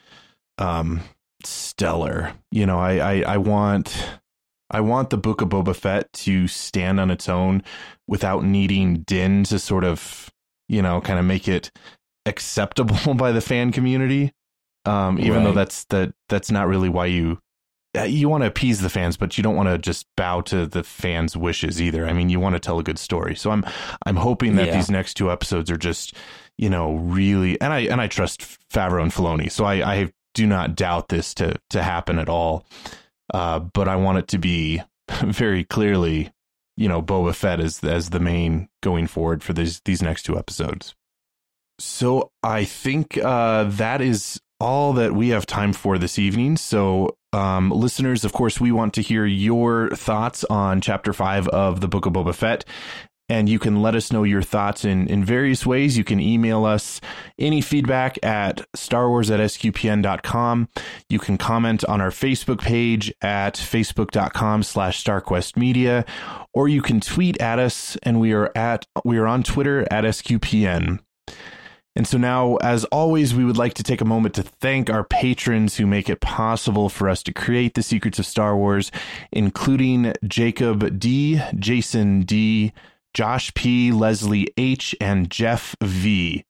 um 0.58 1.00
stellar. 1.44 2.32
You 2.50 2.66
know, 2.66 2.78
I, 2.78 2.96
I, 2.98 3.34
I 3.34 3.36
want 3.36 3.94
I 4.70 4.80
want 4.80 5.10
the 5.10 5.18
Book 5.18 5.42
of 5.42 5.48
Boba 5.50 5.76
Fett 5.76 6.12
to 6.14 6.48
stand 6.48 6.98
on 6.98 7.10
its 7.10 7.28
own 7.28 7.62
without 8.08 8.44
needing 8.44 9.02
Din 9.02 9.44
to 9.44 9.58
sort 9.58 9.84
of, 9.84 10.30
you 10.68 10.82
know, 10.82 11.00
kind 11.00 11.18
of 11.18 11.24
make 11.24 11.46
it 11.46 11.70
acceptable 12.24 13.14
by 13.14 13.32
the 13.32 13.40
fan 13.40 13.70
community. 13.72 14.32
Um, 14.86 15.18
even 15.18 15.44
though 15.44 15.52
that's 15.52 15.84
that 15.86 16.12
that's 16.28 16.50
not 16.50 16.68
really 16.68 16.88
why 16.88 17.06
you 17.06 17.40
uh, 17.96 18.02
you 18.02 18.28
want 18.28 18.42
to 18.42 18.46
appease 18.48 18.80
the 18.80 18.90
fans, 18.90 19.16
but 19.16 19.36
you 19.38 19.42
don't 19.42 19.56
want 19.56 19.68
to 19.68 19.78
just 19.78 20.06
bow 20.16 20.40
to 20.42 20.66
the 20.66 20.82
fans' 20.84 21.36
wishes 21.36 21.80
either. 21.80 22.06
I 22.06 22.12
mean, 22.12 22.28
you 22.28 22.38
want 22.40 22.54
to 22.54 22.60
tell 22.60 22.78
a 22.78 22.82
good 22.82 22.98
story. 22.98 23.34
So 23.34 23.50
I'm 23.50 23.64
I'm 24.04 24.16
hoping 24.16 24.56
that 24.56 24.66
Yeah. 24.68 24.76
these 24.76 24.90
next 24.90 25.14
two 25.14 25.30
episodes 25.30 25.70
are 25.70 25.78
just, 25.78 26.14
you 26.58 26.68
know, 26.70 26.94
really 26.96 27.60
and 27.60 27.72
I 27.72 27.80
and 27.80 28.00
I 28.00 28.06
trust 28.08 28.42
Favreau 28.72 29.02
and 29.02 29.12
Filoni. 29.12 29.50
So 29.50 29.64
I, 29.64 29.74
I 29.94 30.12
do 30.34 30.46
not 30.46 30.76
doubt 30.76 31.08
this 31.08 31.32
to 31.34 31.56
to 31.70 31.82
happen 31.82 32.18
at 32.18 32.28
all. 32.28 32.64
Uh, 33.32 33.58
but 33.60 33.88
I 33.88 33.96
want 33.96 34.18
it 34.18 34.28
to 34.28 34.38
be 34.38 34.82
very 35.24 35.64
clearly, 35.64 36.30
you 36.76 36.88
know, 36.88 37.00
Boba 37.02 37.34
Fett 37.34 37.60
as 37.60 37.82
as 37.82 38.10
the 38.10 38.20
main 38.20 38.68
going 38.82 39.06
forward 39.06 39.42
for 39.42 39.52
these 39.54 39.80
these 39.86 40.02
next 40.02 40.24
two 40.24 40.38
episodes. 40.38 40.94
So 41.78 42.30
I 42.42 42.64
think 42.64 43.18
uh, 43.22 43.64
that 43.64 44.00
is 44.00 44.40
all 44.60 44.92
that 44.94 45.14
we 45.14 45.30
have 45.30 45.46
time 45.46 45.72
for 45.72 45.98
this 45.98 46.18
evening. 46.18 46.56
So, 46.56 47.16
um, 47.32 47.70
listeners, 47.70 48.24
of 48.24 48.32
course, 48.32 48.60
we 48.60 48.72
want 48.72 48.94
to 48.94 49.02
hear 49.02 49.26
your 49.26 49.90
thoughts 49.90 50.44
on 50.44 50.80
Chapter 50.80 51.12
Five 51.12 51.48
of 51.48 51.80
the 51.80 51.88
Book 51.88 52.06
of 52.06 52.14
Boba 52.14 52.34
Fett. 52.34 52.64
And 53.28 53.48
you 53.48 53.58
can 53.58 53.82
let 53.82 53.96
us 53.96 54.12
know 54.12 54.22
your 54.22 54.42
thoughts 54.42 54.84
in, 54.84 55.08
in 55.08 55.24
various 55.24 55.66
ways. 55.66 55.98
You 55.98 56.04
can 56.04 56.20
email 56.20 56.64
us 56.64 57.00
any 57.40 57.60
feedback 57.60 58.24
at 58.24 58.64
starwars 58.76 59.32
at 59.32 59.40
sqpn.com. 59.40 60.68
You 61.08 61.18
can 61.18 61.36
comment 61.36 61.84
on 61.86 62.00
our 62.00 62.10
Facebook 62.10 62.60
page 62.60 63.12
at 63.20 63.54
facebook.com 63.54 64.62
slash 64.62 65.02
starquestmedia, 65.02 66.06
or 66.54 66.68
you 66.68 66.80
can 66.80 67.00
tweet 67.00 67.40
at 67.40 67.58
us, 67.58 67.96
and 68.04 68.20
we 68.20 68.32
are 68.32 68.52
at 68.54 68.86
we 69.04 69.18
are 69.18 69.26
on 69.26 69.42
Twitter 69.42 69.80
at 69.90 70.04
sqpn. 70.04 71.00
And 71.96 72.06
so 72.06 72.18
now, 72.18 72.56
as 72.56 72.84
always, 72.84 73.34
we 73.34 73.44
would 73.44 73.56
like 73.56 73.72
to 73.74 73.82
take 73.82 74.02
a 74.02 74.04
moment 74.04 74.34
to 74.34 74.42
thank 74.42 74.90
our 74.90 75.02
patrons 75.02 75.76
who 75.76 75.86
make 75.86 76.10
it 76.10 76.20
possible 76.20 76.90
for 76.90 77.08
us 77.08 77.22
to 77.22 77.32
create 77.32 77.74
the 77.74 77.82
secrets 77.82 78.18
of 78.18 78.26
Star 78.26 78.54
Wars, 78.54 78.92
including 79.32 80.12
Jacob 80.22 80.98
D, 80.98 81.40
Jason 81.58 82.20
D, 82.20 82.74
Josh 83.14 83.52
P, 83.54 83.92
Leslie 83.92 84.48
H, 84.58 84.94
and 85.00 85.30
Jeff 85.30 85.74
V. 85.82 86.44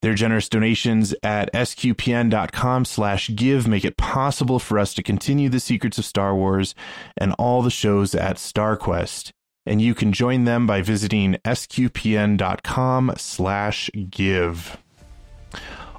Their 0.00 0.14
generous 0.14 0.48
donations 0.48 1.12
at 1.24 1.52
sqpn.com 1.52 2.84
slash 2.84 3.30
give 3.34 3.66
make 3.66 3.84
it 3.84 3.96
possible 3.96 4.60
for 4.60 4.78
us 4.78 4.94
to 4.94 5.02
continue 5.02 5.48
the 5.48 5.58
secrets 5.58 5.98
of 5.98 6.04
Star 6.04 6.36
Wars 6.36 6.76
and 7.16 7.34
all 7.36 7.62
the 7.62 7.70
shows 7.70 8.14
at 8.14 8.36
StarQuest. 8.36 9.32
And 9.68 9.82
you 9.82 9.94
can 9.94 10.14
join 10.14 10.44
them 10.44 10.66
by 10.66 10.80
visiting 10.80 11.34
sqpn.com 11.44 13.12
slash 13.18 13.90
give. 14.08 14.78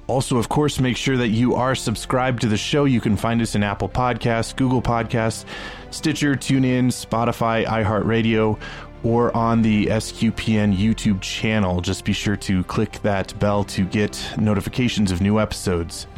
Also, 0.08 0.38
of 0.38 0.48
course, 0.48 0.80
make 0.80 0.96
sure 0.96 1.16
that 1.16 1.28
you 1.28 1.54
are 1.54 1.76
subscribed 1.76 2.40
to 2.40 2.48
the 2.48 2.56
show. 2.56 2.84
You 2.84 3.00
can 3.00 3.16
find 3.16 3.40
us 3.40 3.54
in 3.54 3.62
Apple 3.62 3.88
Podcasts, 3.88 4.56
Google 4.56 4.82
Podcasts, 4.82 5.44
Stitcher, 5.92 6.34
TuneIn, 6.34 6.86
Spotify, 6.86 7.64
iHeartRadio, 7.64 8.58
or 9.04 9.34
on 9.36 9.62
the 9.62 9.86
SQPN 9.86 10.76
YouTube 10.76 11.20
channel. 11.20 11.80
Just 11.80 12.04
be 12.04 12.12
sure 12.12 12.36
to 12.38 12.64
click 12.64 13.00
that 13.02 13.38
bell 13.38 13.62
to 13.64 13.84
get 13.84 14.20
notifications 14.36 15.12
of 15.12 15.20
new 15.20 15.38
episodes. 15.38 16.08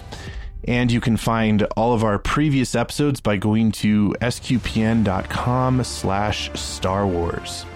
And 0.65 0.93
you 0.93 1.01
can 1.01 1.17
find 1.17 1.65
all 1.77 1.93
of 1.93 2.05
our 2.05 2.19
previous 2.19 2.75
episodes 2.75 3.21
by 3.21 3.37
going 3.37 3.73
to 3.73 4.15
sqpn.com 4.21 5.83
slash 5.85 6.53
Star 6.59 7.07
Wars. 7.07 7.67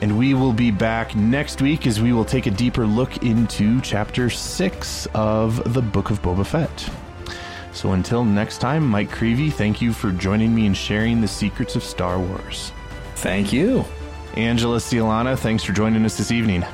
And 0.00 0.16
we 0.16 0.32
will 0.34 0.52
be 0.52 0.70
back 0.70 1.16
next 1.16 1.60
week 1.60 1.86
as 1.86 2.00
we 2.00 2.12
will 2.12 2.24
take 2.24 2.46
a 2.46 2.52
deeper 2.52 2.86
look 2.86 3.24
into 3.24 3.80
chapter 3.80 4.30
six 4.30 5.06
of 5.14 5.74
the 5.74 5.82
Book 5.82 6.10
of 6.10 6.22
Boba 6.22 6.46
Fett. 6.46 6.90
So 7.72 7.92
until 7.92 8.24
next 8.24 8.58
time, 8.58 8.86
Mike 8.86 9.10
Creevy, 9.10 9.50
thank 9.50 9.82
you 9.82 9.92
for 9.92 10.12
joining 10.12 10.54
me 10.54 10.66
and 10.66 10.76
sharing 10.76 11.20
the 11.20 11.28
secrets 11.28 11.74
of 11.74 11.82
Star 11.82 12.18
Wars. 12.18 12.72
Thank 13.16 13.52
you. 13.52 13.84
Angela 14.34 14.78
Cialana, 14.78 15.36
thanks 15.36 15.64
for 15.64 15.72
joining 15.72 16.04
us 16.04 16.16
this 16.16 16.30
evening. 16.30 16.64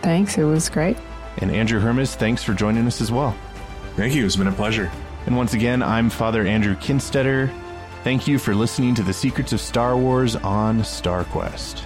Thanks. 0.00 0.38
It 0.38 0.44
was 0.44 0.70
great. 0.70 0.96
And 1.38 1.50
Andrew 1.50 1.78
Hermes, 1.78 2.14
thanks 2.14 2.42
for 2.42 2.54
joining 2.54 2.86
us 2.86 3.02
as 3.02 3.12
well. 3.12 3.36
Thank 3.96 4.14
you. 4.14 4.24
It's 4.24 4.36
been 4.36 4.46
a 4.46 4.52
pleasure. 4.52 4.90
And 5.26 5.36
once 5.36 5.54
again, 5.54 5.82
I'm 5.82 6.10
Father 6.10 6.46
Andrew 6.46 6.74
Kinstetter. 6.76 7.52
Thank 8.02 8.26
you 8.26 8.38
for 8.38 8.54
listening 8.54 8.94
to 8.96 9.02
the 9.02 9.12
Secrets 9.12 9.52
of 9.52 9.60
Star 9.60 9.96
Wars 9.96 10.34
on 10.36 10.80
StarQuest. 10.80 11.82